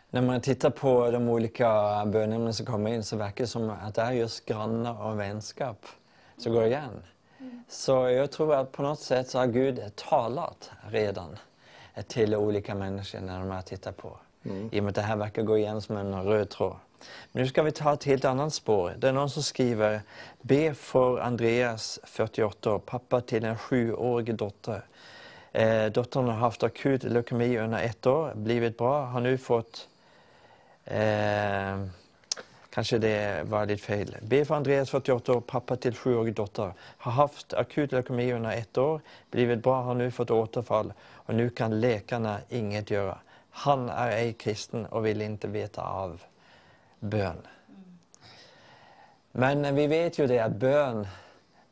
När 0.10 0.22
man 0.22 0.42
tittar 0.42 0.70
på 0.70 1.12
de 1.12 1.30
olika 1.30 2.06
bönämnen 2.06 2.54
som 2.54 2.66
kommer 2.66 2.94
in 2.94 3.04
så 3.04 3.18
verkar 3.18 3.44
det 3.44 3.48
som 3.48 3.70
att 3.70 3.96
det 3.96 4.02
är 4.02 4.12
just 4.12 4.46
grannar 4.46 5.02
och 5.04 5.20
vänskap 5.20 5.86
som 6.38 6.54
går 6.54 6.66
igen. 6.66 7.04
Så 7.68 8.10
jag 8.10 8.32
tror 8.32 8.56
att 8.56 8.72
på 8.72 8.82
något 8.82 9.00
sätt 9.00 9.30
så 9.30 9.40
har 9.40 9.48
Gud 9.48 9.96
talat 9.96 10.72
redan 10.90 11.38
till 12.08 12.36
olika 12.36 12.76
människor 12.76 13.20
när 13.20 13.40
de 13.40 13.52
här 13.52 13.62
tittar 13.62 13.92
på. 13.92 14.18
I 14.72 14.80
och 14.80 14.84
med 14.84 14.90
att 14.90 14.96
det 14.96 15.02
här 15.02 15.16
verkar 15.16 15.44
gå 15.44 15.58
igen 15.58 15.82
som 15.82 15.98
en 15.98 16.24
röd 16.24 16.50
tråd. 16.50 16.76
Men 17.32 17.44
nu 17.44 17.50
ska 17.50 17.64
vi 17.64 17.72
ta 17.72 17.94
ett 17.94 18.04
helt 18.04 18.26
annat 18.26 18.54
spår. 18.54 18.94
Det 18.98 19.08
är 19.08 19.14
någon 19.14 19.30
som 19.30 19.44
skriver 19.44 20.02
Be 20.42 20.74
för 20.74 21.20
Andreas, 21.20 22.00
48 22.04 22.74
år, 22.74 22.80
pappa 22.80 23.22
till 23.22 23.46
en 23.46 23.58
sjuårig 23.58 24.36
dotter. 24.36 24.82
Eh, 25.52 25.86
dottern 25.86 26.26
har 26.26 26.34
haft 26.34 26.64
akut 26.64 27.04
leukemi 27.04 27.58
under 27.58 27.80
ett 27.82 28.06
år, 28.06 28.34
blivit 28.36 28.78
bra, 28.78 29.06
har 29.06 29.22
nu 29.22 29.38
fått 29.38 29.88
Eh, 30.90 31.86
kanske 32.70 32.98
det 32.98 33.44
var 33.44 33.66
lite 33.66 33.84
fel. 33.84 34.18
Be 34.22 34.46
för 34.46 34.56
Andreas, 34.56 34.90
48 34.90 35.34
år, 35.34 35.42
pappa 35.42 35.76
till 35.76 35.96
sjuårig 35.96 36.34
dotter. 36.34 36.74
Har 36.80 37.12
haft 37.12 37.54
akut 37.54 37.92
leukemi 37.92 38.34
under 38.34 38.52
ett 38.52 38.78
år, 38.78 39.02
blivit 39.32 39.64
bra, 39.64 39.82
har 39.82 39.96
nu 39.96 40.12
fått 40.12 40.32
återfall 40.32 40.94
och 41.00 41.36
nu 41.36 41.50
kan 41.50 41.80
läkarna 41.80 42.38
inget 42.50 42.92
göra. 42.92 43.18
Han 43.50 43.90
är 43.90 44.12
ej 44.12 44.34
kristen 44.34 44.86
och 44.86 45.06
vill 45.06 45.22
inte 45.22 45.48
veta 45.48 45.82
av 45.82 46.22
bön. 47.00 47.48
Men 49.32 49.76
vi 49.76 49.88
vet 49.88 50.20
ju 50.20 50.28
det 50.28 50.40
att 50.40 50.56
bön 50.56 51.08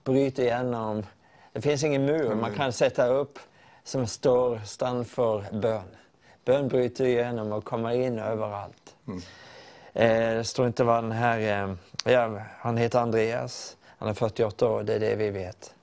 bryter 0.03 0.43
igenom. 0.43 1.05
Det 1.53 1.61
finns 1.61 1.83
ingen 1.83 2.05
mur 2.05 2.35
man 2.35 2.53
kan 2.53 2.73
sätta 2.73 3.07
upp 3.07 3.39
som 3.83 4.07
står 4.07 4.59
stand 4.65 5.07
för 5.07 5.45
bön. 5.51 5.95
Bön 6.45 6.67
bryter 6.67 7.05
igenom 7.05 7.51
och 7.51 7.63
kommer 7.63 7.91
in 7.91 8.19
överallt. 8.19 8.95
Eh, 9.93 10.35
det 10.35 10.43
står 10.43 10.67
inte 10.67 10.83
vad 10.83 11.03
den 11.03 11.11
här... 11.11 11.39
Eh, 11.39 11.75
ja, 12.13 12.41
han 12.59 12.77
heter 12.77 12.99
Andreas. 12.99 13.77
Han 13.97 14.09
är 14.09 14.13
48 14.13 14.69
år, 14.69 14.83
det 14.83 14.93
är 14.93 14.99
det 14.99 15.15
vi 15.15 15.29
vet. 15.29 15.73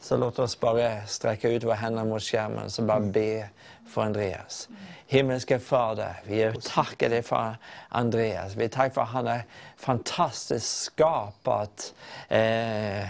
Så 0.00 0.16
låt 0.16 0.38
oss 0.38 0.60
bara 0.60 1.06
sträcka 1.06 1.48
ut 1.50 1.64
våra 1.64 1.74
händer 1.74 2.04
mot 2.04 2.22
skärmen 2.22 2.70
så 2.70 2.82
bara 2.82 3.00
be 3.00 3.48
för 3.92 4.02
Andreas. 4.02 4.68
Himmelske 5.06 5.58
Fader, 5.58 6.20
vi 6.26 6.52
tackar 6.62 7.08
dig 7.08 7.22
för 7.22 7.56
Andreas. 7.88 8.54
Vi 8.54 8.68
tackar 8.68 8.94
för 8.94 9.02
att 9.02 9.08
han 9.08 9.26
är 9.26 9.42
fantastiskt 9.76 10.82
skapat 10.82 11.94
eh, 12.28 13.02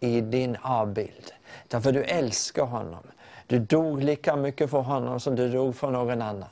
i 0.00 0.20
din 0.20 0.56
avbild. 0.62 1.32
Därför 1.68 1.92
du 1.92 2.02
älskar 2.02 2.64
honom. 2.64 3.02
Du 3.46 3.58
dog 3.58 4.02
lika 4.02 4.36
mycket 4.36 4.70
för 4.70 4.80
honom 4.80 5.20
som 5.20 5.36
du 5.36 5.48
dog 5.48 5.76
för 5.76 5.90
någon 5.90 6.22
annan. 6.22 6.48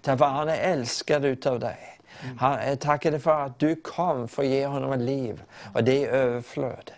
Därför 0.00 0.24
han 0.24 0.48
är 0.48 0.56
älskad 0.56 1.24
utav 1.24 1.60
dig. 1.60 1.98
Han, 2.38 2.68
jag 2.68 2.80
tackar 2.80 3.10
dig 3.10 3.20
för 3.20 3.40
att 3.40 3.58
du 3.58 3.76
kom 3.76 4.28
för 4.28 4.42
att 4.42 4.48
ge 4.48 4.66
honom 4.66 4.92
ett 4.92 5.00
liv 5.00 5.42
och 5.74 5.84
det 5.84 6.04
är 6.04 6.08
överflöd. 6.08 6.90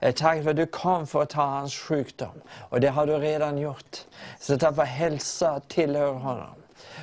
Jag 0.00 0.16
tackar 0.16 0.42
för 0.42 0.50
att 0.50 0.56
du 0.56 0.66
kom 0.66 1.06
för 1.06 1.22
att 1.22 1.30
ta 1.30 1.42
hans 1.42 1.74
sjukdom 1.74 2.40
och 2.68 2.80
det 2.80 2.88
har 2.88 3.06
du 3.06 3.18
redan 3.18 3.58
gjort. 3.58 3.96
Så 4.40 4.56
därför 4.56 4.82
hälsa 4.82 5.60
tillhör 5.68 6.12
honom. 6.12 6.54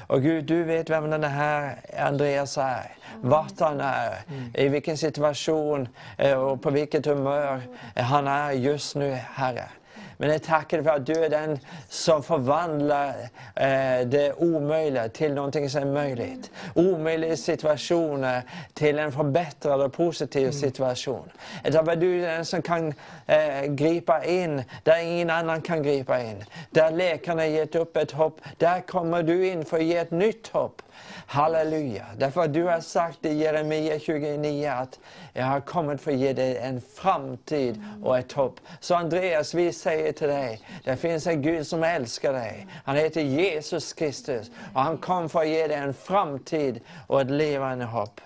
Och 0.08 0.22
Gud, 0.22 0.46
du 0.46 0.64
vet 0.64 0.90
vem 0.90 1.10
den 1.10 1.24
här 1.24 1.76
Andreas 2.00 2.58
är, 2.58 2.92
vart 3.22 3.60
han 3.60 3.82
är, 3.82 4.22
i 4.54 4.68
vilken 4.68 4.98
situation 4.98 5.88
eh, 6.18 6.34
och 6.34 6.62
på 6.62 6.70
vilket 6.70 7.06
humör 7.06 7.62
han 7.96 8.28
är 8.28 8.52
just 8.52 8.96
nu, 8.96 9.12
Herre. 9.12 9.70
Men 10.18 10.30
jag 10.30 10.44
tackar 10.44 10.84
för 10.84 10.90
att 10.90 11.06
du 11.06 11.14
är 11.14 11.30
den 11.30 11.60
som 11.90 12.24
förvandlar 12.24 13.08
eh, 13.56 14.08
det 14.08 14.34
omöjliga 14.38 15.10
till 15.10 15.34
någonting 15.34 15.70
som 15.70 15.82
är 15.82 15.86
möjligt. 15.86 16.52
Omöjliga 16.74 17.38
situationer 17.38 18.42
till 18.74 19.00
en 19.00 19.12
förbättrad 19.12 19.82
och 19.82 19.94
positiv 19.94 20.52
situation. 20.52 21.30
Därför 21.64 21.96
du 21.96 22.24
är 22.26 22.36
den 22.36 22.46
som 22.46 22.62
kan 22.62 22.94
eh, 23.26 23.64
gripa 23.68 24.26
in 24.26 24.64
där 24.84 25.04
ingen 25.04 25.30
annan 25.30 25.62
kan 25.62 25.84
gripa 25.84 26.22
in. 26.22 26.44
Där 26.70 26.92
läkarna 26.92 27.48
gett 27.48 27.76
upp 27.76 27.98
ett 27.98 28.12
hopp, 28.12 28.42
där 28.58 28.82
kommer 28.82 29.24
du 29.24 29.48
in 29.48 29.66
för 29.66 29.78
att 29.78 29.84
ge 29.84 29.98
ett 29.98 30.12
nytt 30.12 30.48
hopp. 30.48 30.82
Halleluja. 31.27 32.06
Därför 32.18 32.41
att 32.41 32.53
du 32.53 32.64
har 32.64 32.80
sagt 32.80 33.26
i 33.26 33.34
Jeremia 33.34 33.99
29 33.99 34.69
att 34.69 34.99
jag 35.34 35.45
har 35.45 35.60
kommit 35.60 36.02
för 36.02 36.11
att 36.11 36.18
ge 36.18 36.34
dig 36.34 36.57
en 36.57 36.81
framtid 36.81 37.84
och 38.03 38.18
ett 38.18 38.31
hopp. 38.31 38.60
Så 38.80 38.95
Andreas, 38.95 39.53
vi 39.53 39.73
säger 39.73 40.11
till 40.11 40.27
dig, 40.27 40.61
det 40.84 40.95
finns 40.95 41.27
en 41.27 41.41
Gud 41.41 41.68
som 41.68 41.84
älskar 41.84 42.34
dig. 42.34 42.68
Han 42.85 42.95
heter 42.95 43.22
Jesus 43.22 43.93
Kristus 43.93 44.52
och 44.73 44.81
han 44.81 44.97
kom 44.97 45.30
för 45.30 45.39
att 45.39 45.47
ge 45.47 45.68
dig 45.68 45.77
en 45.77 45.93
framtid 45.93 46.80
och 47.07 47.22
ett 47.22 47.31
levande 47.31 47.85
hopp. 47.85 48.22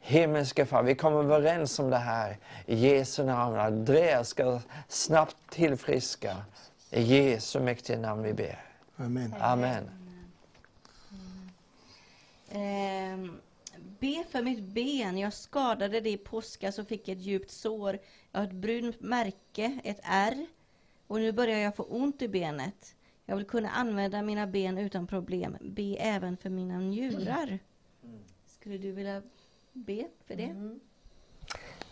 Himmelske 0.00 0.66
Far, 0.66 0.82
vi 0.82 0.94
kommer 0.94 1.18
överens 1.18 1.78
om 1.78 1.90
det 1.90 1.96
här 1.96 2.36
i 2.66 2.76
Jesu 2.76 3.24
namn. 3.24 3.58
Andreas 3.58 4.28
ska 4.28 4.60
snabbt 4.88 5.36
tillfriska. 5.50 6.36
I 6.90 7.02
Jesu 7.02 7.60
mäktiga 7.60 7.98
namn 7.98 8.22
vi 8.22 8.32
ber. 8.32 8.58
Amen. 8.96 9.34
Amen. 9.40 10.01
Ehm, 12.54 13.40
be 14.00 14.24
för 14.30 14.42
mitt 14.42 14.62
ben. 14.62 15.18
Jag 15.18 15.32
skadade 15.32 16.00
det 16.00 16.10
i 16.10 16.16
påskas 16.16 16.78
och 16.78 16.88
fick 16.88 17.08
ett 17.08 17.20
djupt 17.20 17.50
sår. 17.50 17.98
Jag 18.32 18.40
har 18.40 18.46
ett 18.46 18.52
brunt 18.52 19.00
märke, 19.00 19.80
ett 19.84 20.00
ärr. 20.02 20.46
Och 21.06 21.20
nu 21.20 21.32
börjar 21.32 21.58
jag 21.58 21.76
få 21.76 21.82
ont 21.82 22.22
i 22.22 22.28
benet. 22.28 22.94
Jag 23.26 23.36
vill 23.36 23.44
kunna 23.44 23.70
använda 23.70 24.22
mina 24.22 24.46
ben 24.46 24.78
utan 24.78 25.06
problem. 25.06 25.56
Be 25.60 25.96
även 25.96 26.36
för 26.36 26.50
mina 26.50 26.78
njurar. 26.78 27.58
Skulle 28.46 28.78
du 28.78 28.92
vilja 28.92 29.22
be 29.72 30.06
för 30.26 30.36
det? 30.36 30.42
Mm-hmm. 30.42 30.80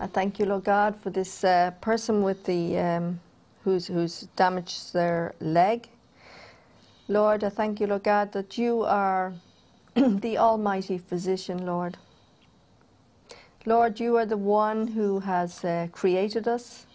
I 0.04 0.08
thank 0.08 0.40
you, 0.40 0.48
Lord 0.48 0.64
God, 0.64 0.96
for 1.02 1.10
this 1.10 1.44
uh, 1.44 1.70
person 1.80 2.26
with 2.26 2.44
the 2.44 2.80
um, 2.80 3.20
who's 3.64 3.90
who's 3.90 4.28
damaged 4.34 4.92
their 4.92 5.32
leg. 5.38 5.90
Lord, 7.06 7.44
I 7.44 7.50
thank 7.50 7.80
you, 7.80 7.86
Lord 7.88 8.04
God, 8.04 8.32
that 8.32 8.58
you 8.58 8.84
are 8.84 9.34
the 9.96 10.38
Almighty 10.38 10.98
Physician, 10.98 11.66
Lord. 11.66 11.98
Lord, 13.66 14.00
you 14.00 14.16
are 14.16 14.26
the 14.26 14.36
one 14.38 14.88
who 14.88 15.20
has 15.20 15.64
uh, 15.64 15.88
created 15.92 16.48
us. 16.48 16.86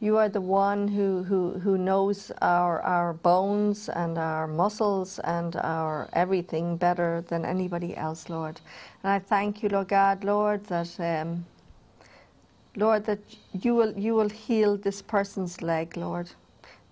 You 0.00 0.18
are 0.18 0.28
the 0.28 0.40
one 0.42 0.88
who, 0.88 1.24
who, 1.24 1.58
who 1.60 1.78
knows 1.78 2.32
our, 2.42 2.82
our 2.82 3.14
bones 3.14 3.88
and 3.88 4.18
our 4.18 4.46
muscles 4.46 5.18
and 5.20 5.56
our 5.56 6.08
everything 6.12 6.76
better 6.76 7.24
than 7.28 7.44
anybody 7.44 7.96
else, 7.96 8.28
Lord. 8.28 8.60
And 9.04 9.12
I 9.12 9.18
thank 9.20 9.62
you, 9.62 9.70
Lord 9.70 9.88
God, 9.88 10.24
Lord, 10.24 10.64
that 10.66 10.98
um, 11.00 11.46
Lord, 12.76 13.06
that 13.06 13.20
you 13.52 13.74
will 13.74 13.92
you 13.98 14.14
will 14.14 14.30
heal 14.30 14.76
this 14.76 15.02
person's 15.02 15.62
leg, 15.62 15.96
Lord. 15.96 16.30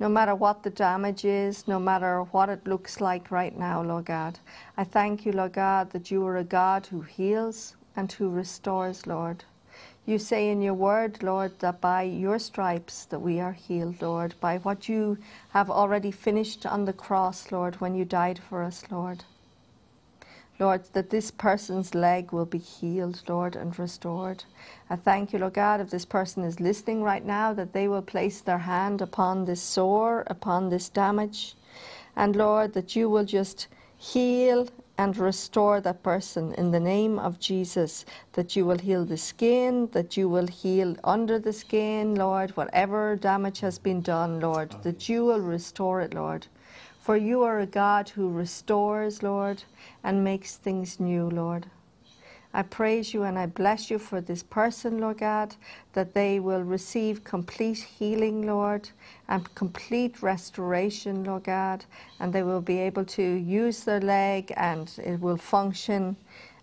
No 0.00 0.08
matter 0.08 0.34
what 0.34 0.62
the 0.62 0.70
damage 0.70 1.24
is, 1.24 1.66
no 1.66 1.80
matter 1.80 2.22
what 2.22 2.48
it 2.48 2.66
looks 2.66 3.00
like 3.00 3.30
right 3.32 3.56
now, 3.56 3.82
Lord 3.82 4.04
God. 4.04 4.38
I 4.76 4.84
thank 4.84 5.26
you, 5.26 5.32
Lord 5.32 5.54
God, 5.54 5.90
that 5.90 6.10
you 6.10 6.24
are 6.26 6.36
a 6.36 6.44
God 6.44 6.86
who 6.86 7.00
heals 7.00 7.76
and 7.96 8.10
who 8.12 8.28
restores, 8.28 9.06
Lord. 9.08 9.44
You 10.06 10.18
say 10.18 10.50
in 10.50 10.62
your 10.62 10.74
word, 10.74 11.22
Lord, 11.22 11.58
that 11.58 11.80
by 11.80 12.02
your 12.02 12.38
stripes 12.38 13.04
that 13.06 13.18
we 13.18 13.40
are 13.40 13.52
healed, 13.52 14.00
Lord, 14.00 14.34
by 14.40 14.58
what 14.58 14.88
you 14.88 15.18
have 15.50 15.68
already 15.68 16.12
finished 16.12 16.64
on 16.64 16.84
the 16.84 16.92
cross, 16.92 17.50
Lord, 17.50 17.80
when 17.80 17.94
you 17.94 18.04
died 18.04 18.38
for 18.38 18.62
us, 18.62 18.84
Lord. 18.90 19.24
Lord, 20.58 20.82
that 20.92 21.10
this 21.10 21.30
person's 21.30 21.94
leg 21.94 22.32
will 22.32 22.46
be 22.46 22.58
healed, 22.58 23.22
Lord, 23.28 23.54
and 23.54 23.78
restored. 23.78 24.44
I 24.90 24.96
thank 24.96 25.32
you, 25.32 25.38
Lord 25.38 25.54
God, 25.54 25.80
if 25.80 25.90
this 25.90 26.04
person 26.04 26.42
is 26.42 26.58
listening 26.58 27.02
right 27.02 27.24
now, 27.24 27.52
that 27.52 27.72
they 27.72 27.86
will 27.86 28.02
place 28.02 28.40
their 28.40 28.58
hand 28.58 29.00
upon 29.00 29.44
this 29.44 29.62
sore, 29.62 30.24
upon 30.26 30.68
this 30.68 30.88
damage. 30.88 31.54
And 32.16 32.34
Lord, 32.34 32.72
that 32.74 32.96
you 32.96 33.08
will 33.08 33.24
just 33.24 33.68
heal 33.96 34.68
and 34.98 35.16
restore 35.16 35.80
that 35.80 36.02
person 36.02 36.52
in 36.54 36.72
the 36.72 36.80
name 36.80 37.20
of 37.20 37.38
Jesus. 37.38 38.04
That 38.32 38.56
you 38.56 38.66
will 38.66 38.78
heal 38.78 39.04
the 39.04 39.16
skin, 39.16 39.88
that 39.92 40.16
you 40.16 40.28
will 40.28 40.48
heal 40.48 40.96
under 41.04 41.38
the 41.38 41.52
skin, 41.52 42.16
Lord, 42.16 42.50
whatever 42.56 43.14
damage 43.14 43.60
has 43.60 43.78
been 43.78 44.00
done, 44.00 44.40
Lord, 44.40 44.74
that 44.82 45.08
you 45.08 45.24
will 45.24 45.40
restore 45.40 46.00
it, 46.00 46.14
Lord. 46.14 46.48
For 47.08 47.16
you 47.16 47.42
are 47.42 47.58
a 47.58 47.64
God 47.64 48.10
who 48.10 48.28
restores, 48.28 49.22
Lord, 49.22 49.62
and 50.04 50.22
makes 50.22 50.56
things 50.56 51.00
new, 51.00 51.30
Lord. 51.30 51.64
I 52.52 52.60
praise 52.60 53.14
you 53.14 53.22
and 53.22 53.38
I 53.38 53.46
bless 53.46 53.90
you 53.90 53.98
for 53.98 54.20
this 54.20 54.42
person, 54.42 54.98
Lord 54.98 55.16
God, 55.16 55.56
that 55.94 56.12
they 56.12 56.38
will 56.38 56.62
receive 56.62 57.24
complete 57.24 57.78
healing, 57.78 58.46
Lord, 58.46 58.90
and 59.26 59.54
complete 59.54 60.22
restoration, 60.22 61.24
Lord 61.24 61.44
God, 61.44 61.86
and 62.20 62.30
they 62.30 62.42
will 62.42 62.60
be 62.60 62.78
able 62.78 63.06
to 63.06 63.22
use 63.22 63.84
their 63.84 64.00
leg 64.00 64.52
and 64.54 64.92
it 65.02 65.18
will 65.18 65.38
function 65.38 66.14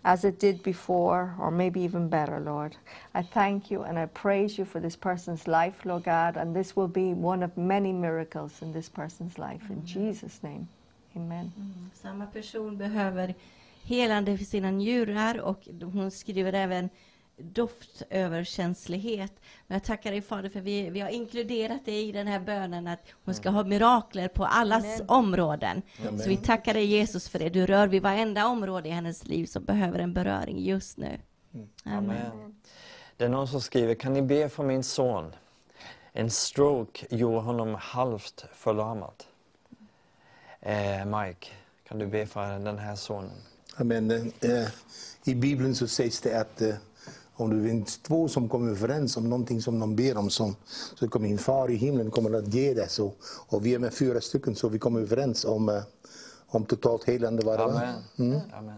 as 0.06 0.24
it 0.24 0.40
did 0.40 0.62
before, 0.62 1.36
or 1.40 1.50
maybe 1.50 1.82
even 1.82 2.08
better, 2.08 2.40
Lord. 2.40 2.78
I 3.16 3.24
thank 3.24 3.72
you 3.72 3.82
and 3.82 3.98
I 3.98 4.06
praise 4.06 4.60
you 4.60 4.66
for 4.66 4.80
this 4.80 4.96
person's 4.96 5.48
life, 5.48 5.84
Lord 5.84 6.04
God, 6.04 6.38
and 6.38 6.56
this 6.56 6.76
will 6.76 6.88
be 6.88 7.14
one 7.14 7.42
of 7.44 7.58
many 7.58 7.92
miracles 7.92 8.62
in 8.62 8.72
this 8.72 8.88
person's 8.88 9.40
life. 9.40 9.64
In 9.70 9.78
mm-hmm. 9.78 9.86
Jesus' 9.86 10.44
name, 10.44 10.68
amen. 11.16 11.52
Mm-hmm. 11.60 11.90
Samma 11.94 12.26
person 12.26 12.78
behöver 12.78 13.34
helande 13.84 14.38
för 14.38 14.46
sina 14.46 14.72
njurar 14.72 15.42
och 15.42 15.68
hon 15.94 16.12
skriver 16.12 16.54
även 16.54 16.90
doftöverkänslighet. 17.38 19.34
Men 19.68 19.76
jag 19.76 19.84
tackar 19.84 20.12
dig 20.12 20.22
Fader 20.22 20.50
för 20.50 20.62
vi, 20.62 20.90
vi 20.90 21.00
har 21.00 21.10
inkluderat 21.10 21.86
dig 21.86 22.10
i 22.10 22.12
den 22.12 22.28
här 22.28 22.40
bönen 22.40 22.88
att 22.88 23.00
hon 23.26 23.36
ska 23.36 23.50
ha 23.50 23.64
mirakler 23.64 24.28
på 24.28 24.46
allas 24.46 24.86
Amen. 24.86 25.10
områden. 25.10 25.82
Så 26.24 26.30
vi 26.30 26.38
tackar 26.38 26.74
dig 26.74 26.86
Jesus 26.86 27.30
för 27.30 27.40
det. 27.40 27.50
Du 27.50 27.66
rör 27.66 27.88
vid 27.88 28.02
varenda 28.02 28.48
område 28.48 28.90
i 28.90 28.92
hennes 28.92 29.28
liv 29.28 29.46
som 29.46 29.64
behöver 29.64 30.00
en 30.00 30.14
beröring 30.14 30.66
just 30.66 30.98
nu. 30.98 31.20
Amen. 31.84 32.32
Amen. 32.32 32.56
Det 33.18 33.26
är 33.26 33.30
någon 33.30 33.48
som 33.48 33.62
skriver, 33.62 33.96
kan 33.96 34.14
ni 34.14 34.22
be 34.22 34.50
för 34.50 34.64
min 34.64 34.84
son? 34.84 35.36
En 36.14 36.30
stroke 36.30 37.16
gjorde 37.16 37.38
honom 37.38 37.76
halvt 37.80 38.46
förlamad. 38.54 39.24
Eh, 40.60 41.06
Mike, 41.06 41.48
kan 41.88 42.00
du 42.00 42.08
be 42.08 42.26
för 42.26 42.60
den 42.60 42.78
här 42.78 42.96
sonen? 42.96 43.42
Men 43.78 44.12
eh, 44.12 44.68
I 45.24 45.36
Bibeln 45.36 45.76
så 45.76 45.88
sägs 45.88 46.22
det 46.22 46.42
att 46.42 46.62
eh, 46.62 46.76
om 47.36 47.50
det 47.64 47.70
finns 47.70 47.98
två 47.98 48.28
som 48.28 48.50
kommer 48.50 48.72
överens 48.72 49.18
om 49.18 49.30
någonting 49.30 49.62
som 49.62 49.80
de 49.80 49.96
ber 49.96 50.18
om 50.18 50.30
som, 50.30 50.56
så 51.00 51.08
kommer 51.08 51.28
min 51.28 51.38
far 51.38 51.72
i 51.72 51.76
himlen 51.76 52.12
kommer 52.12 52.38
att 52.38 52.54
ge 52.54 52.74
det. 52.74 52.90
Så, 52.90 53.14
och 53.48 53.66
vi 53.66 53.74
är 53.74 53.80
med 53.80 53.94
fyra 53.94 54.22
stycken 54.22 54.56
så 54.56 54.70
vi 54.70 54.80
kommer 54.80 55.02
överens 55.02 55.46
om, 55.46 55.70
eh, 55.70 55.84
om 56.48 56.66
totalt 56.66 57.04
helande 57.04 57.46
var 57.46 57.58
det 57.58 57.64
va? 57.64 57.94
Amen. 58.18 58.42
Amen. 58.54 58.76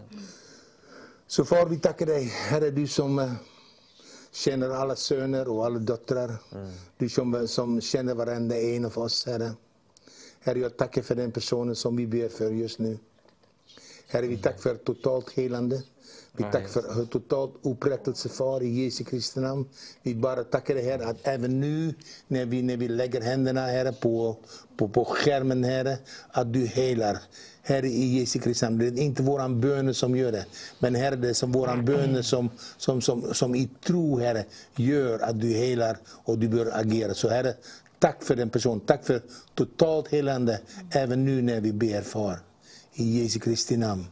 Så 1.26 1.44
far 1.44 1.66
vi 1.66 1.78
tackar 1.78 2.06
dig, 2.06 2.24
Herre 2.24 2.70
du 2.70 2.86
som 2.86 3.18
eh, 3.18 3.32
känner 4.32 4.70
alla 4.70 4.96
söner 4.96 5.48
och 5.48 5.66
alla 5.66 5.78
döttrar. 5.78 6.36
Du 6.96 7.08
som, 7.08 7.48
som 7.48 7.80
känner 7.80 8.14
varenda 8.14 8.60
en 8.60 8.84
av 8.84 8.98
oss, 8.98 9.26
Herre. 9.26 9.52
Herre, 10.40 10.58
jag 10.58 10.76
tackar 10.76 11.02
för 11.02 11.14
den 11.14 11.32
personen 11.32 11.76
som 11.76 11.96
vi 11.96 12.06
ber 12.06 12.28
för 12.28 12.50
just 12.50 12.78
nu. 12.78 12.98
Herre, 14.06 14.26
vi 14.26 14.36
tackar 14.36 14.58
för 14.58 14.74
totalt 14.74 15.30
helande. 15.30 15.82
Vi 16.38 16.44
tackar 16.44 16.68
för 16.68 17.04
totalt 17.04 17.54
upprättelse, 17.62 18.28
Far, 18.28 18.62
i 18.62 18.84
Jesu 18.84 19.04
Kristi 19.04 19.40
namn. 19.40 19.68
Vi 20.02 20.14
bara 20.14 20.44
tackar 20.44 20.74
dig, 20.74 20.84
Herre, 20.84 21.06
att 21.06 21.16
även 21.22 21.60
nu 21.60 21.94
när 22.28 22.46
vi, 22.46 22.62
när 22.62 22.76
vi 22.76 22.88
lägger 22.88 23.20
händerna, 23.20 23.66
Herre, 23.66 23.92
på, 23.92 24.36
på, 24.76 24.88
på 24.88 25.04
skärmen, 25.04 25.64
Herre, 25.64 25.98
att 26.30 26.52
du 26.52 26.66
helar. 26.66 27.18
Herre, 27.62 27.86
i 27.86 28.18
Jesu 28.18 28.38
Kristi 28.38 28.64
namn. 28.64 28.78
Det 28.78 28.86
är 28.86 28.98
inte 28.98 29.22
våran 29.22 29.60
böner 29.60 29.92
som 29.92 30.16
gör 30.16 30.32
det. 30.32 30.46
Men 30.78 30.94
Herre, 30.94 31.16
det 31.16 31.28
är 31.28 31.34
som 31.34 31.52
våran 31.52 31.84
böner 31.84 32.22
som, 32.22 32.50
som, 32.76 33.00
som, 33.00 33.34
som 33.34 33.54
i 33.54 33.70
tro, 33.86 34.18
Herre, 34.18 34.44
gör 34.76 35.18
att 35.18 35.40
du 35.40 35.48
helar 35.48 35.98
och 36.08 36.38
du 36.38 36.48
bör 36.48 36.70
agera. 36.78 37.14
Så 37.14 37.28
Herre, 37.28 37.54
tack 37.98 38.22
för 38.24 38.36
den 38.36 38.50
personen. 38.50 38.80
Tack 38.80 39.04
för 39.04 39.22
totalt 39.54 40.08
helande, 40.08 40.60
även 40.90 41.24
nu 41.24 41.42
när 41.42 41.60
vi 41.60 41.72
ber, 41.72 42.02
Far. 42.02 42.38
I 42.94 43.22
Jesu 43.22 43.38
Kristi 43.38 43.76
namn. 43.76 44.04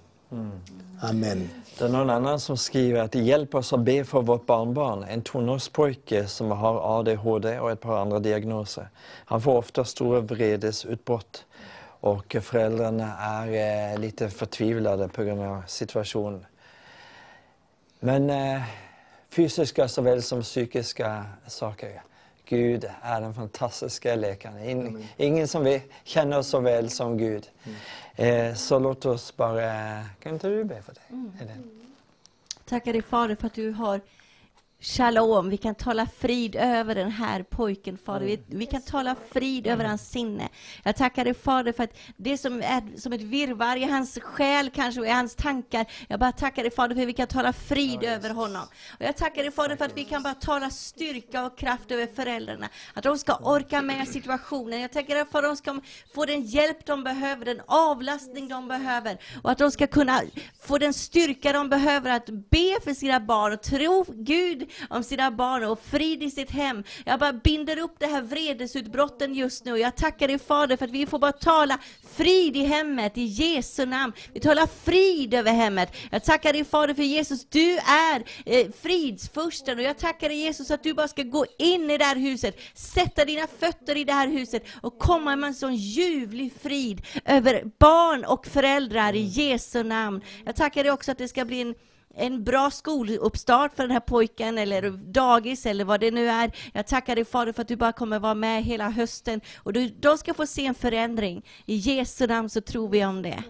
Amen. 1.00 1.48
Det 1.78 1.84
är 1.84 1.88
någon 1.88 2.10
annan 2.10 2.40
som 2.40 2.56
skriver 2.56 3.00
att 3.00 3.14
hjälp 3.14 3.54
oss 3.54 3.72
att 3.72 3.80
be 3.80 4.04
för 4.04 4.22
vårt 4.22 4.46
barnbarn, 4.46 5.04
en 5.04 5.22
tonårspojke 5.22 6.26
som 6.26 6.50
har 6.50 6.98
ADHD 6.98 7.58
och 7.58 7.70
ett 7.70 7.80
par 7.80 7.98
andra 7.98 8.18
diagnoser. 8.18 8.88
Han 9.24 9.40
får 9.40 9.56
ofta 9.56 9.84
stora 9.84 10.20
vredesutbrott 10.20 11.44
och 12.00 12.36
föräldrarna 12.40 13.16
är 13.18 13.92
eh, 13.92 13.98
lite 13.98 14.30
förtvivlade 14.30 15.08
på 15.08 15.24
grund 15.24 15.42
av 15.42 15.62
situationen. 15.66 16.46
Men 18.00 18.30
eh, 18.30 18.62
fysiska 19.30 19.88
såväl 19.88 20.22
som 20.22 20.42
psykiska 20.42 21.24
saker. 21.46 22.02
Gud 22.48 22.90
är 23.02 23.20
den 23.20 23.34
fantastiska 23.34 24.14
läkaren. 24.14 24.64
In, 24.64 25.08
ingen 25.16 25.48
som 25.48 25.64
vi 25.64 25.82
känner 26.04 26.42
så 26.42 26.60
väl 26.60 26.90
som 26.90 27.18
Gud. 27.18 27.50
Eh, 28.16 28.54
så 28.54 28.78
låt 28.78 29.04
oss 29.04 29.36
bara... 29.36 30.02
Kan 30.20 30.32
inte 30.34 30.48
du 30.48 30.64
be 30.64 30.82
för 30.82 30.94
det? 30.94 31.38
Helene? 31.38 31.62
Tackar 32.64 32.92
dig 32.92 33.02
Fader 33.02 33.34
för 33.34 33.46
att 33.46 33.54
du 33.54 33.70
har 33.70 34.00
Shalom, 34.88 35.50
vi 35.50 35.56
kan 35.56 35.74
tala 35.74 36.06
frid 36.18 36.56
över 36.56 36.94
den 36.94 37.10
här 37.10 37.42
pojken, 37.42 37.98
Fader. 37.98 38.26
Vi, 38.26 38.40
vi 38.46 38.66
kan 38.66 38.82
tala 38.82 39.16
frid 39.32 39.66
över 39.66 39.84
hans 39.84 40.10
sinne. 40.10 40.48
Jag 40.82 40.96
tackar 40.96 41.24
dig 41.24 41.34
Fader 41.34 41.72
för 41.72 41.84
att 41.84 41.98
det 42.16 42.38
som 42.38 42.62
är 42.62 43.00
som 43.00 43.12
ett 43.12 43.20
virrvarr 43.20 43.76
i 43.76 43.84
hans 43.84 44.18
själ 44.22 44.70
kanske 44.70 45.00
och 45.00 45.06
i 45.06 45.10
hans 45.10 45.34
tankar, 45.34 45.86
jag 46.08 46.20
bara 46.20 46.32
tackar 46.32 46.62
dig 46.62 46.72
Fader 46.72 46.94
för 46.94 47.02
att 47.02 47.08
vi 47.08 47.12
kan 47.12 47.26
tala 47.26 47.52
frid 47.52 48.02
över 48.02 48.30
honom. 48.30 48.62
Och 48.98 49.04
jag 49.04 49.16
tackar 49.16 49.42
dig 49.42 49.52
Fader 49.52 49.76
för 49.76 49.84
att 49.84 49.96
vi 49.96 50.04
kan 50.04 50.22
bara 50.22 50.34
tala 50.34 50.70
styrka 50.70 51.46
och 51.46 51.58
kraft 51.58 51.90
över 51.90 52.06
föräldrarna. 52.06 52.68
Att 52.94 53.04
de 53.04 53.18
ska 53.18 53.36
orka 53.36 53.82
med 53.82 54.08
situationen. 54.08 54.80
Jag 54.80 54.92
tackar 54.92 55.14
dig 55.14 55.24
för 55.32 55.38
att 55.38 55.44
de 55.44 55.56
ska 55.56 55.80
få 56.14 56.24
den 56.24 56.42
hjälp 56.42 56.86
de 56.86 57.04
behöver, 57.04 57.44
den 57.44 57.60
avlastning 57.66 58.48
de 58.48 58.68
behöver. 58.68 59.18
Och 59.42 59.50
att 59.50 59.58
de 59.58 59.70
ska 59.70 59.86
kunna 59.86 60.22
få 60.60 60.78
den 60.78 60.94
styrka 60.94 61.52
de 61.52 61.68
behöver 61.68 62.10
att 62.10 62.26
be 62.26 62.78
för 62.84 62.94
sina 62.94 63.20
barn 63.20 63.52
och 63.52 63.62
tro 63.62 64.04
Gud 64.08 64.70
om 64.88 65.02
sina 65.02 65.30
barn 65.30 65.64
och 65.64 65.80
frid 65.84 66.22
i 66.22 66.30
sitt 66.30 66.50
hem. 66.50 66.84
Jag 67.04 67.20
bara 67.20 67.32
binder 67.32 67.78
upp 67.78 67.94
det 67.98 68.06
här 68.06 68.22
vredesutbrotten 68.22 69.34
just 69.34 69.64
nu. 69.64 69.78
Jag 69.78 69.96
tackar 69.96 70.28
dig 70.28 70.38
Fader 70.38 70.76
för 70.76 70.84
att 70.84 70.90
vi 70.90 71.06
får 71.06 71.18
bara 71.18 71.32
tala 71.32 71.78
frid 72.16 72.56
i 72.56 72.64
hemmet 72.64 73.18
i 73.18 73.22
Jesu 73.22 73.86
namn. 73.86 74.12
Vi 74.32 74.40
talar 74.40 74.66
frid 74.84 75.34
över 75.34 75.52
hemmet. 75.52 75.96
Jag 76.10 76.24
tackar 76.24 76.52
dig 76.52 76.64
Fader 76.64 76.94
för 76.94 77.02
Jesus, 77.02 77.46
du 77.48 77.78
är 77.78 78.24
eh, 78.46 78.66
fridsfursten 78.82 79.78
och 79.78 79.84
jag 79.84 79.98
tackar 79.98 80.28
dig 80.28 80.38
Jesus 80.38 80.70
att 80.70 80.82
du 80.82 80.94
bara 80.94 81.08
ska 81.08 81.22
gå 81.22 81.46
in 81.58 81.90
i 81.90 81.98
det 81.98 82.04
här 82.04 82.16
huset, 82.16 82.60
sätta 82.74 83.24
dina 83.24 83.46
fötter 83.46 83.96
i 83.96 84.04
det 84.04 84.12
här 84.12 84.28
huset 84.28 84.64
och 84.80 84.98
komma 84.98 85.36
med 85.36 85.48
en 85.48 85.54
sån 85.54 85.74
ljuvlig 85.74 86.52
frid 86.62 87.02
över 87.24 87.64
barn 87.78 88.24
och 88.24 88.46
föräldrar 88.46 89.12
i 89.12 89.20
Jesu 89.20 89.82
namn. 89.82 90.20
Jag 90.44 90.56
tackar 90.56 90.82
dig 90.82 90.92
också 90.92 91.12
att 91.12 91.18
det 91.18 91.28
ska 91.28 91.44
bli 91.44 91.60
en 91.60 91.74
en 92.16 92.44
bra 92.44 92.70
skoluppstart 92.70 93.76
för 93.76 93.82
den 93.82 93.92
här 93.92 94.00
pojken, 94.00 94.58
eller 94.58 94.90
dagis, 94.90 95.66
eller 95.66 95.84
vad 95.84 96.00
det 96.00 96.10
nu 96.10 96.28
är. 96.28 96.50
Jag 96.72 96.86
tackar 96.86 97.14
dig 97.14 97.24
Fader 97.24 97.52
för 97.52 97.62
att 97.62 97.68
du 97.68 97.76
bara 97.76 97.92
kommer 97.92 98.18
vara 98.18 98.34
med 98.34 98.64
hela 98.64 98.88
hösten. 98.88 99.40
Och 99.56 99.72
du, 99.72 99.88
de 99.88 100.18
ska 100.18 100.34
få 100.34 100.46
se 100.46 100.66
en 100.66 100.74
förändring. 100.74 101.46
I 101.66 101.74
Jesu 101.74 102.26
namn 102.26 102.50
så 102.50 102.60
tror 102.60 102.88
vi 102.88 103.04
om 103.04 103.22
det. 103.22 103.42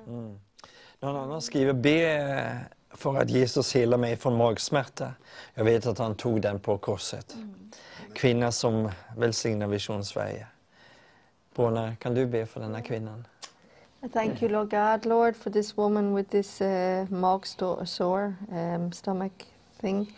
Någon 1.00 1.16
annan 1.16 1.42
skriver, 1.42 1.72
be 1.72 2.60
för 2.90 3.16
att 3.16 3.30
Jesus 3.30 3.76
helar 3.76 3.98
mig 3.98 4.16
från 4.16 4.36
magsmärta. 4.36 5.12
Jag 5.54 5.64
vet 5.64 5.86
att 5.86 5.98
han 5.98 6.14
tog 6.14 6.42
den 6.42 6.60
på 6.60 6.78
korset. 6.78 7.36
Kvinna 8.14 8.52
som 8.52 8.90
välsignar 9.16 9.66
Vision 9.66 10.04
Sverige. 10.04 10.46
Bruna, 11.56 11.96
kan 11.96 12.14
du 12.14 12.26
be 12.26 12.46
för 12.46 12.60
den 12.60 12.74
här 12.74 12.82
kvinnan? 12.82 13.26
I 14.02 14.08
thank 14.08 14.42
you, 14.42 14.48
Lord 14.48 14.70
God, 14.70 15.06
Lord, 15.06 15.36
for 15.36 15.50
this 15.50 15.76
woman 15.76 16.14
with 16.14 16.30
this 16.30 16.62
uh, 16.62 17.06
sore 17.84 18.38
um, 18.52 18.92
stomach 18.92 19.44
thing. 19.80 20.12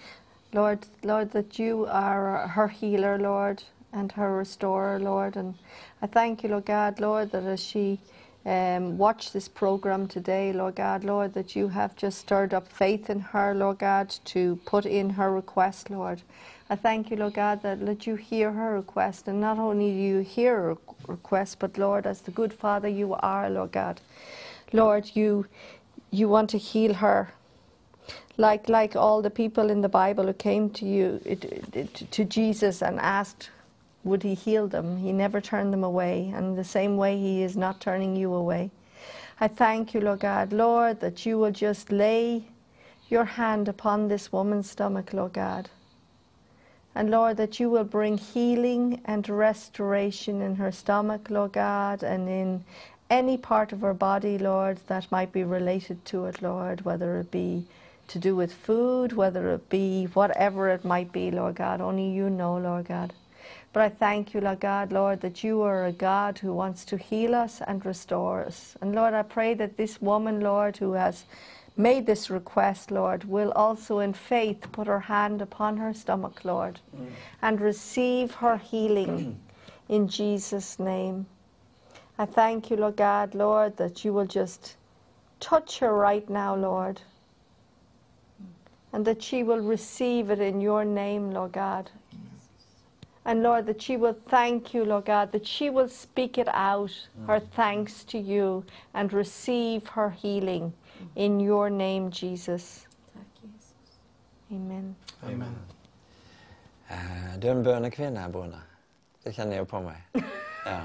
Lord, 0.54 0.86
Lord, 1.02 1.32
that 1.32 1.58
you 1.58 1.86
are 1.90 2.48
her 2.48 2.68
healer, 2.68 3.18
Lord, 3.18 3.64
and 3.92 4.12
her 4.12 4.36
restorer, 4.36 5.00
Lord. 5.00 5.36
And 5.36 5.54
I 6.02 6.08
thank 6.08 6.44
you, 6.44 6.50
Lord 6.50 6.66
God, 6.66 7.00
Lord, 7.00 7.32
that 7.32 7.44
as 7.44 7.64
she 7.64 8.00
um, 8.46 8.98
watched 8.98 9.32
this 9.32 9.48
program 9.48 10.08
today, 10.08 10.52
Lord 10.52 10.76
God, 10.76 11.04
Lord, 11.04 11.34
that 11.34 11.56
you 11.56 11.68
have 11.68 11.96
just 11.96 12.18
stirred 12.18 12.54
up 12.54 12.68
faith 12.68 13.10
in 13.10 13.20
her, 13.20 13.54
Lord 13.54 13.78
God, 13.80 14.10
to 14.26 14.60
put 14.66 14.86
in 14.86 15.10
her 15.10 15.32
request, 15.32 15.90
Lord. 15.90 16.22
I 16.70 16.76
thank 16.76 17.10
you, 17.10 17.16
Lord 17.16 17.34
God, 17.34 17.62
that 17.62 17.82
let 17.82 18.06
you 18.06 18.16
hear 18.16 18.52
her 18.52 18.74
request, 18.74 19.26
and 19.26 19.40
not 19.40 19.58
only 19.58 19.90
do 19.90 19.96
you 19.96 20.18
hear 20.20 20.56
her 20.56 20.76
request, 21.06 21.58
but 21.60 21.78
Lord, 21.78 22.06
as 22.06 22.20
the 22.20 22.30
good 22.30 22.52
Father 22.52 22.88
you 22.88 23.14
are, 23.14 23.48
Lord 23.48 23.72
God, 23.72 24.00
Lord, 24.72 25.10
you 25.14 25.46
you 26.10 26.28
want 26.28 26.50
to 26.50 26.58
heal 26.58 26.94
her, 26.94 27.32
like 28.36 28.68
like 28.68 28.94
all 28.96 29.22
the 29.22 29.30
people 29.30 29.70
in 29.70 29.80
the 29.80 29.88
Bible 29.88 30.26
who 30.26 30.34
came 30.34 30.68
to 30.70 30.84
you 30.84 31.20
to 32.10 32.24
Jesus 32.24 32.82
and 32.82 33.00
asked, 33.00 33.50
would 34.04 34.22
He 34.22 34.34
heal 34.34 34.68
them? 34.68 34.98
He 34.98 35.12
never 35.12 35.40
turned 35.40 35.72
them 35.72 35.84
away, 35.84 36.30
and 36.34 36.58
the 36.58 36.64
same 36.64 36.98
way 36.98 37.18
He 37.18 37.42
is 37.42 37.56
not 37.56 37.80
turning 37.80 38.14
you 38.14 38.34
away. 38.34 38.70
I 39.40 39.48
thank 39.48 39.94
you, 39.94 40.00
Lord 40.02 40.20
God, 40.20 40.52
Lord, 40.52 41.00
that 41.00 41.24
you 41.24 41.38
will 41.38 41.52
just 41.52 41.90
lay 41.90 42.44
your 43.08 43.24
hand 43.24 43.68
upon 43.68 44.08
this 44.08 44.30
woman's 44.32 44.70
stomach, 44.70 45.14
Lord 45.14 45.32
God. 45.32 45.70
And 46.98 47.12
Lord, 47.12 47.36
that 47.36 47.60
you 47.60 47.70
will 47.70 47.84
bring 47.84 48.18
healing 48.18 49.00
and 49.04 49.28
restoration 49.28 50.42
in 50.42 50.56
her 50.56 50.72
stomach, 50.72 51.30
Lord 51.30 51.52
God, 51.52 52.02
and 52.02 52.28
in 52.28 52.64
any 53.08 53.36
part 53.36 53.72
of 53.72 53.82
her 53.82 53.94
body, 53.94 54.36
Lord, 54.36 54.80
that 54.88 55.12
might 55.12 55.30
be 55.30 55.44
related 55.44 56.04
to 56.06 56.24
it, 56.24 56.42
Lord, 56.42 56.80
whether 56.80 57.20
it 57.20 57.30
be 57.30 57.66
to 58.08 58.18
do 58.18 58.34
with 58.34 58.52
food, 58.52 59.12
whether 59.12 59.52
it 59.52 59.68
be 59.68 60.06
whatever 60.06 60.70
it 60.70 60.84
might 60.84 61.12
be, 61.12 61.30
Lord 61.30 61.54
God. 61.54 61.80
Only 61.80 62.10
you 62.10 62.30
know, 62.30 62.56
Lord 62.56 62.88
God. 62.88 63.12
But 63.72 63.84
I 63.84 63.90
thank 63.90 64.34
you, 64.34 64.40
Lord 64.40 64.58
God, 64.58 64.90
Lord, 64.90 65.20
that 65.20 65.44
you 65.44 65.62
are 65.62 65.86
a 65.86 65.92
God 65.92 66.38
who 66.38 66.52
wants 66.52 66.84
to 66.86 66.96
heal 66.96 67.32
us 67.32 67.62
and 67.64 67.86
restore 67.86 68.42
us. 68.42 68.76
And 68.80 68.92
Lord, 68.92 69.14
I 69.14 69.22
pray 69.22 69.54
that 69.54 69.76
this 69.76 70.02
woman, 70.02 70.40
Lord, 70.40 70.78
who 70.78 70.94
has 70.94 71.26
made 71.78 72.06
this 72.06 72.28
request, 72.28 72.90
Lord, 72.90 73.24
will 73.24 73.52
also 73.52 74.00
in 74.00 74.12
faith 74.12 74.66
put 74.72 74.88
her 74.88 75.00
hand 75.00 75.40
upon 75.40 75.76
her 75.76 75.94
stomach, 75.94 76.44
Lord, 76.44 76.80
mm. 76.94 77.06
and 77.40 77.60
receive 77.60 78.34
her 78.34 78.56
healing 78.56 79.18
mm. 79.18 79.34
in 79.88 80.08
Jesus' 80.08 80.78
name. 80.80 81.26
I 82.18 82.26
thank 82.26 82.68
you, 82.68 82.76
Lord 82.76 82.96
God, 82.96 83.34
Lord, 83.34 83.76
that 83.76 84.04
you 84.04 84.12
will 84.12 84.26
just 84.26 84.74
touch 85.38 85.78
her 85.78 85.94
right 85.94 86.28
now, 86.28 86.56
Lord, 86.56 87.00
and 88.92 89.04
that 89.04 89.22
she 89.22 89.44
will 89.44 89.60
receive 89.60 90.30
it 90.30 90.40
in 90.40 90.60
your 90.60 90.84
name, 90.84 91.30
Lord 91.30 91.52
God. 91.52 91.90
And 93.24 93.42
Lord, 93.42 93.66
that 93.66 93.82
she 93.82 93.96
will 93.96 94.16
thank 94.26 94.74
you, 94.74 94.84
Lord 94.84 95.04
God, 95.04 95.30
that 95.32 95.46
she 95.46 95.70
will 95.70 95.88
speak 95.88 96.38
it 96.38 96.48
out, 96.48 97.06
her 97.26 97.38
mm. 97.38 97.48
thanks 97.52 98.02
to 98.04 98.18
you, 98.18 98.64
and 98.94 99.12
receive 99.12 99.86
her 99.88 100.10
healing 100.10 100.72
in 101.14 101.40
your 101.40 101.70
name, 101.70 102.10
Jesus. 102.12 102.86
Amen. 104.50 104.94
Amen. 105.22 105.56
Eh, 106.88 107.38
Du 107.38 107.46
är 107.48 107.52
en 107.52 107.62
bönekvinna, 107.62 108.28
Bruna. 108.28 108.62
Det 109.24 109.32
känner 109.32 109.56
jag 109.56 109.68
på 109.68 109.80
mig. 109.80 109.96
Ja. 110.64 110.80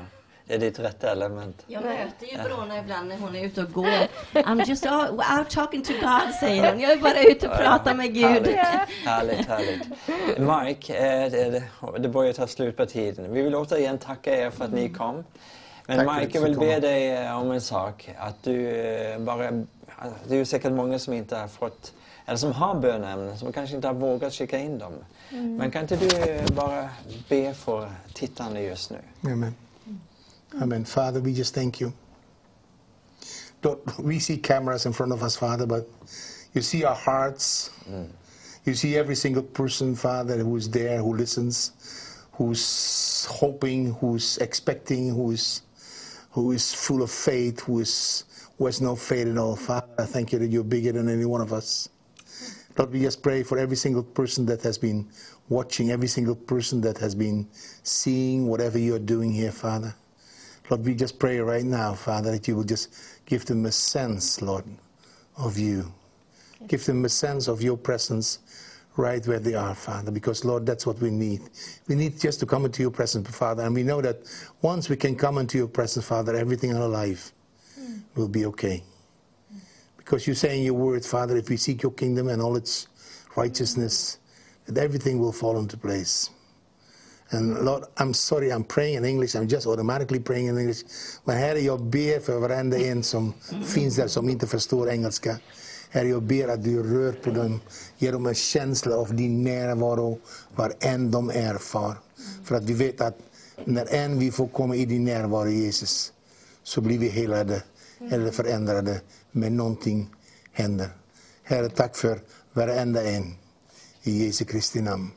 Det 0.45 0.53
är 0.53 0.59
ditt 0.59 0.79
rätta 0.79 1.11
element. 1.11 1.63
Jag 1.67 1.83
möter 1.83 2.25
ju 2.25 2.43
Bruna 2.43 2.79
ibland 2.79 3.07
när 3.07 3.17
hon 3.17 3.35
är 3.35 3.45
ute 3.45 3.61
och 3.63 3.71
går. 3.71 4.07
I'm 4.33 4.65
just 4.65 4.85
out, 4.85 5.11
out 5.11 5.49
talking 5.49 5.83
to 5.83 5.93
God, 5.93 6.33
säger 6.39 6.71
hon. 6.71 6.79
Jag 6.79 6.91
är 6.91 6.97
bara 6.97 7.23
ute 7.23 7.49
och 7.49 7.57
pratar 7.57 7.93
med 7.93 8.13
Gud. 8.13 8.47
Härligt, 8.47 9.47
härligt. 9.47 9.47
härligt. 9.47 10.67
Mike, 10.67 10.97
eh, 10.97 12.01
det, 12.01 12.09
börjar 12.09 12.33
ta 12.33 12.47
slut 12.47 12.77
på 12.77 12.85
tiden. 12.85 13.33
Vi 13.33 13.41
vill 13.41 13.55
återigen 13.55 13.97
tacka 13.97 14.37
er 14.37 14.49
för 14.49 14.65
att 14.65 14.71
ni 14.71 14.89
kom. 14.89 15.23
Men 15.87 16.05
Tack 16.05 16.19
Mike, 16.19 16.37
jag 16.37 16.43
du 16.43 16.49
vill 16.49 16.59
be 16.59 16.79
dig 16.79 17.11
eh, 17.11 17.41
om 17.41 17.51
en 17.51 17.61
sak. 17.61 18.09
Att 18.17 18.43
du 18.43 18.67
eh, 18.69 19.19
bara... 19.19 19.65
Det 20.27 20.33
är 20.33 20.37
ju 20.37 20.45
säkert 20.45 20.71
många 20.71 20.99
som 20.99 21.13
inte 21.13 21.35
har 21.35 21.47
fått, 21.47 21.93
eller 22.25 22.37
som 22.37 22.51
har 22.51 22.75
bönämnen, 22.75 23.37
som 23.37 23.53
kanske 23.53 23.75
inte 23.75 23.87
har 23.87 23.95
vågat 23.95 24.33
skicka 24.33 24.59
in 24.59 24.79
dem. 24.79 24.93
Men 25.29 25.71
kan 25.71 25.81
inte 25.81 25.95
du 25.95 26.53
bara 26.53 26.89
be 27.29 27.53
för 27.53 27.91
tittarna 28.13 28.61
just 28.61 28.91
nu? 28.91 28.97
Amen. 29.23 29.55
Amen. 30.61 30.85
Father, 30.85 31.19
we 31.19 31.31
just 31.31 31.55
thank 31.55 31.81
you. 31.81 31.91
Lord, 33.61 33.79
we 33.99 34.19
see 34.19 34.37
cameras 34.37 34.85
in 34.85 34.93
front 34.93 35.13
of 35.13 35.23
us, 35.23 35.37
Father, 35.37 35.65
but 35.65 35.89
you 36.53 36.61
see 36.61 36.85
our 36.85 36.95
hearts. 36.95 37.71
You 38.65 38.75
see 38.75 38.97
every 38.97 39.15
single 39.15 39.43
person, 39.43 39.95
Father, 39.95 40.37
who's 40.43 40.69
there, 40.69 40.97
who 40.97 41.13
listens, 41.13 41.71
who's 42.33 43.25
hoping, 43.29 43.93
who's 44.01 44.37
expecting, 44.37 45.09
who 45.09 45.31
is, 45.31 45.61
who 46.31 46.51
is 46.51 46.73
full 46.73 47.01
of 47.01 47.11
faith, 47.11 47.61
who 47.61 47.79
is 47.79 48.25
who 48.57 48.65
has 48.65 48.81
no 48.81 48.95
faith 48.95 49.27
at 49.27 49.37
all. 49.37 49.55
Father, 49.55 50.05
thank 50.05 50.31
you 50.31 50.39
that 50.39 50.47
you're 50.47 50.63
bigger 50.63 50.91
than 50.91 51.09
any 51.09 51.25
one 51.25 51.41
of 51.41 51.53
us. 51.53 51.89
Lord, 52.77 52.91
we 52.91 53.01
just 53.01 53.21
pray 53.21 53.43
for 53.43 53.57
every 53.57 53.75
single 53.75 54.03
person 54.03 54.45
that 54.47 54.61
has 54.63 54.77
been 54.77 55.07
watching, 55.49 55.91
every 55.91 56.07
single 56.07 56.35
person 56.35 56.81
that 56.81 56.97
has 56.97 57.13
been 57.13 57.47
seeing 57.83 58.47
whatever 58.47 58.79
you're 58.79 58.99
doing 58.99 59.31
here, 59.31 59.51
Father. 59.51 59.93
Lord, 60.69 60.85
we 60.85 60.95
just 60.95 61.19
pray 61.19 61.39
right 61.39 61.65
now, 61.65 61.93
Father, 61.93 62.31
that 62.31 62.47
you 62.47 62.55
will 62.55 62.63
just 62.63 62.95
give 63.25 63.45
them 63.45 63.65
a 63.65 63.71
sense, 63.71 64.41
Lord, 64.41 64.65
of 65.37 65.57
you. 65.57 65.91
Give 66.67 66.83
them 66.83 67.05
a 67.05 67.09
sense 67.09 67.47
of 67.47 67.61
your 67.61 67.77
presence 67.77 68.39
right 68.95 69.25
where 69.27 69.39
they 69.39 69.55
are, 69.55 69.75
Father, 69.75 70.11
because, 70.11 70.45
Lord, 70.45 70.65
that's 70.65 70.87
what 70.87 70.99
we 70.99 71.09
need. 71.11 71.41
We 71.87 71.95
need 71.95 72.19
just 72.19 72.39
to 72.39 72.45
come 72.45 72.65
into 72.65 72.81
your 72.81 72.91
presence, 72.91 73.29
Father, 73.35 73.63
and 73.63 73.75
we 73.75 73.83
know 73.83 74.01
that 74.01 74.17
once 74.61 74.89
we 74.89 74.95
can 74.95 75.15
come 75.15 75.37
into 75.37 75.57
your 75.57 75.67
presence, 75.67 76.05
Father, 76.05 76.35
everything 76.35 76.69
in 76.69 76.77
our 76.77 76.87
life 76.87 77.33
will 78.15 78.27
be 78.27 78.45
okay. 78.45 78.83
Because 79.97 80.27
you 80.27 80.33
say 80.33 80.57
in 80.57 80.63
your 80.63 80.73
word, 80.73 81.05
Father, 81.05 81.37
if 81.37 81.49
we 81.49 81.57
seek 81.57 81.83
your 81.83 81.93
kingdom 81.93 82.27
and 82.27 82.41
all 82.41 82.55
its 82.55 82.87
righteousness, 83.35 84.19
that 84.65 84.77
everything 84.77 85.19
will 85.19 85.31
fall 85.31 85.57
into 85.57 85.77
place. 85.77 86.29
And 87.31 87.65
Lord, 87.65 87.85
I'm 87.97 88.13
sorry, 88.13 88.51
I'm 88.51 88.63
praying 88.63 88.95
in 88.95 89.05
English. 89.05 89.35
I'm 89.35 89.47
just 89.47 89.65
automatically 89.65 90.19
praying 90.19 90.47
in 90.47 90.57
English. 90.57 90.83
Men 91.25 91.37
Herre, 91.37 91.59
jag 91.59 91.81
ber 91.81 92.19
för 92.19 92.39
varenda 92.39 92.77
en 92.77 93.03
som 93.03 93.33
finns 93.65 93.95
där 93.95 94.07
som 94.07 94.29
inte 94.29 94.47
förstår 94.47 94.89
engelska. 94.89 95.37
Herre, 95.89 96.07
jag 96.07 96.23
ber 96.23 96.47
att 96.47 96.63
du 96.63 96.83
rör 96.83 97.11
på 97.11 97.29
dem. 97.31 97.59
Ge 97.97 98.11
dem 98.11 98.25
en 98.25 98.35
känsla 98.35 98.95
av 98.95 99.15
din 99.15 99.43
närvaro 99.43 100.19
var 100.55 100.73
än 100.79 101.11
de 101.11 101.29
är, 101.29 101.57
far. 101.57 101.97
För 102.43 102.55
att 102.55 102.63
vi 102.63 102.73
vet 102.73 103.01
att 103.01 103.17
när 103.65 103.93
än 103.93 104.19
vi 104.19 104.31
får 104.31 104.47
komma 104.47 104.75
i 104.75 104.85
din 104.85 105.05
närvaro, 105.05 105.49
Jesus, 105.49 106.13
så 106.63 106.81
blir 106.81 106.99
vi 106.99 107.09
helade 107.09 107.63
eller 108.11 108.31
förändrade, 108.31 109.01
men 109.31 109.57
någonting 109.57 110.09
händer. 110.51 110.89
Herre, 111.43 111.69
tack 111.69 111.95
för 111.95 112.19
varenda 112.53 113.03
en. 113.03 113.35
I 114.03 114.25
Jesu 114.25 114.45
Kristi 114.45 114.81
namn. 114.81 115.11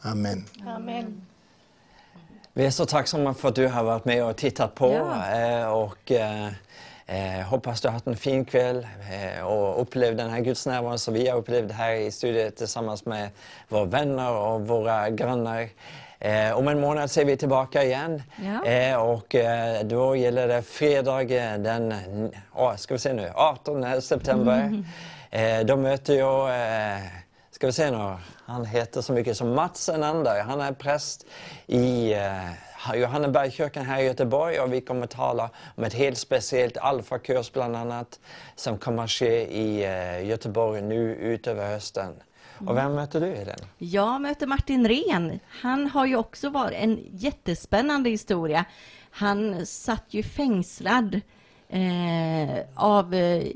Amen. 0.00 0.44
Amen. 0.66 1.26
Vi 2.52 2.66
är 2.66 2.70
så 2.70 2.86
tacksamma 2.86 3.34
för 3.34 3.48
att 3.48 3.54
du 3.54 3.66
har 3.66 3.84
varit 3.84 4.04
med 4.04 4.24
och 4.24 4.36
tittat 4.36 4.74
på. 4.74 4.92
Ja. 4.92 5.40
Eh, 5.40 5.68
och 5.68 6.12
eh, 6.12 6.46
eh, 7.06 7.46
hoppas 7.46 7.80
du 7.80 7.88
har 7.88 7.92
haft 7.92 8.06
en 8.06 8.16
fin 8.16 8.44
kväll 8.44 8.86
eh, 9.12 9.46
och 9.46 9.82
upplevt 9.82 10.16
den 10.16 10.30
här 10.30 10.40
Guds 10.40 10.66
närvaron 10.66 10.98
som 10.98 11.14
vi 11.14 11.28
har 11.28 11.38
upplevt 11.38 11.72
här 11.72 11.94
i 11.94 12.10
studion 12.10 12.52
tillsammans 12.52 13.04
med 13.06 13.30
våra 13.68 13.84
vänner 13.84 14.32
och 14.32 14.68
våra 14.68 15.10
grannar. 15.10 15.68
Eh, 16.24 16.58
om 16.58 16.68
en 16.68 16.80
månad 16.80 17.10
så 17.10 17.20
är 17.20 17.24
vi 17.24 17.36
tillbaka 17.36 17.84
igen. 17.84 18.22
Ja. 18.36 18.64
Eh, 18.66 18.96
och 18.96 19.34
eh, 19.34 19.84
då 19.84 20.16
gäller 20.16 20.48
det 20.48 20.62
fredag 20.62 21.22
eh, 21.22 21.58
den 21.58 21.94
oh, 22.54 22.76
ska 22.76 22.94
vi 22.94 22.98
se 22.98 23.12
nu, 23.12 23.30
18 23.34 24.02
september. 24.02 24.84
Eh, 25.30 25.60
då 25.60 25.76
möter 25.76 26.14
jag 26.14 26.48
eh, 26.48 27.00
Ska 27.50 27.66
vi 27.66 27.72
se 27.72 27.90
nu. 27.90 28.16
Han 28.46 28.64
heter 28.64 29.00
så 29.00 29.12
mycket 29.12 29.36
som 29.36 29.54
Mats 29.54 29.88
Enander. 29.88 30.42
Han 30.42 30.60
är 30.60 30.72
präst 30.72 31.26
i 31.66 32.14
Johannebergskyrkan 32.94 33.84
här 33.84 34.00
i 34.00 34.04
Göteborg 34.04 34.60
och 34.60 34.72
vi 34.72 34.80
kommer 34.80 35.06
tala 35.06 35.50
om 35.74 35.84
ett 35.84 35.94
helt 35.94 36.18
speciellt 36.18 36.76
alfakurs 36.76 37.52
bland 37.52 37.76
annat 37.76 38.20
som 38.56 38.78
kommer 38.78 39.04
att 39.04 39.10
ske 39.10 39.58
i 39.58 39.80
Göteborg 40.26 40.82
nu 40.82 41.14
utöver 41.14 41.66
hösten. 41.66 42.14
Och 42.66 42.76
vem 42.76 42.94
möter 42.94 43.20
du 43.20 43.26
Helene? 43.26 43.54
Jag 43.78 44.20
möter 44.20 44.46
Martin 44.46 44.88
Ren. 44.88 45.40
Han 45.48 45.86
har 45.86 46.06
ju 46.06 46.16
också 46.16 46.50
varit 46.50 46.78
en 46.78 47.04
jättespännande 47.10 48.10
historia. 48.10 48.64
Han 49.10 49.66
satt 49.66 50.04
ju 50.08 50.22
fängslad 50.22 51.20
eh, 51.68 52.64
av 52.74 53.14
eh, 53.14 53.46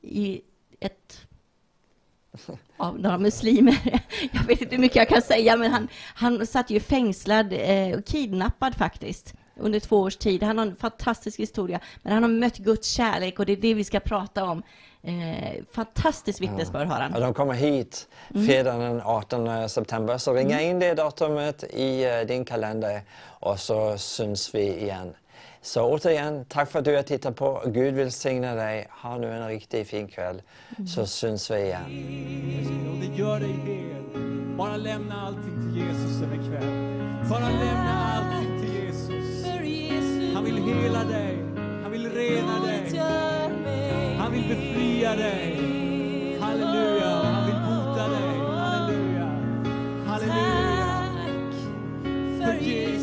i 0.00 0.40
ett 0.80 1.26
av 2.76 3.00
några 3.00 3.18
muslimer. 3.18 3.78
Jag 4.32 4.44
vet 4.44 4.60
inte 4.62 4.74
hur 4.74 4.80
mycket 4.80 4.96
jag 4.96 5.08
kan 5.08 5.22
säga, 5.22 5.56
men 5.56 5.70
han, 5.70 5.88
han 6.14 6.46
satt 6.46 6.70
ju 6.70 6.80
fängslad 6.80 7.52
eh, 7.52 7.98
och 7.98 8.04
kidnappad 8.04 8.74
faktiskt 8.74 9.34
under 9.56 9.80
två 9.80 10.00
års 10.00 10.16
tid. 10.16 10.42
Han 10.42 10.58
har 10.58 10.66
en 10.66 10.76
fantastisk 10.76 11.40
historia, 11.40 11.80
men 12.02 12.12
han 12.12 12.22
har 12.22 12.30
mött 12.30 12.58
Guds 12.58 12.88
kärlek 12.88 13.38
och 13.38 13.46
det 13.46 13.52
är 13.52 13.56
det 13.56 13.74
vi 13.74 13.84
ska 13.84 14.00
prata 14.00 14.44
om. 14.44 14.62
Eh, 15.04 15.64
fantastiskt 15.72 16.40
vittnesbörd 16.40 16.86
har 16.86 17.00
han. 17.00 17.12
Ja, 17.14 17.20
de 17.20 17.34
kommer 17.34 17.54
hit 17.54 18.08
fredagen 18.46 18.80
den 18.80 19.00
18 19.04 19.68
september. 19.68 20.18
Så 20.18 20.34
ringa 20.34 20.60
in 20.60 20.78
det 20.78 20.94
datumet 20.94 21.64
i 21.64 22.04
eh, 22.04 22.20
din 22.20 22.44
kalender 22.44 23.02
och 23.24 23.60
så 23.60 23.98
syns 23.98 24.54
vi 24.54 24.80
igen. 24.80 25.14
Så 25.60 25.82
återigen, 25.84 26.44
tack 26.48 26.70
för 26.70 26.78
att 26.78 26.84
du 26.84 26.96
har 26.96 27.02
tittat 27.02 27.36
på. 27.36 27.62
Gud 27.66 27.94
välsigna 27.94 28.54
dig. 28.54 28.88
Ha 28.90 29.18
nu 29.18 29.32
en 29.32 29.48
riktigt 29.48 29.88
fin 29.88 30.08
kväll. 30.08 30.42
Så 30.94 31.06
syns 31.06 31.50
vi 31.50 31.62
igen. 31.62 31.84
Och 32.92 32.98
det 33.00 33.22
gör 33.22 33.40
dig 33.40 33.52
hel. 33.52 34.56
Bara 34.56 34.76
lämna 34.76 35.26
allting 35.26 35.62
till 35.62 35.82
Jesus 35.82 36.22
en 36.22 36.32
ikväll. 36.32 37.28
Bara 37.30 37.48
lämna 37.48 38.14
allting 38.14 38.60
till 38.60 38.84
Jesus. 38.84 39.46
Han 40.34 40.44
vill 40.44 40.56
hela 40.56 41.04
dig. 41.04 41.38
Han 41.82 41.90
vill 41.90 42.10
rena 42.12 42.66
dig 42.66 44.11
vill 44.32 44.48
befria 44.48 45.16
dig. 45.16 45.56
Halleluja. 46.40 47.08
Han 47.08 47.46
vill 47.46 47.54
bota 47.54 48.08
dig. 48.08 48.38
Halleluja. 48.56 49.28
Halleluja. 50.06 51.06
Tack 52.40 52.58
för 52.58 52.64
Jesus. 52.64 53.01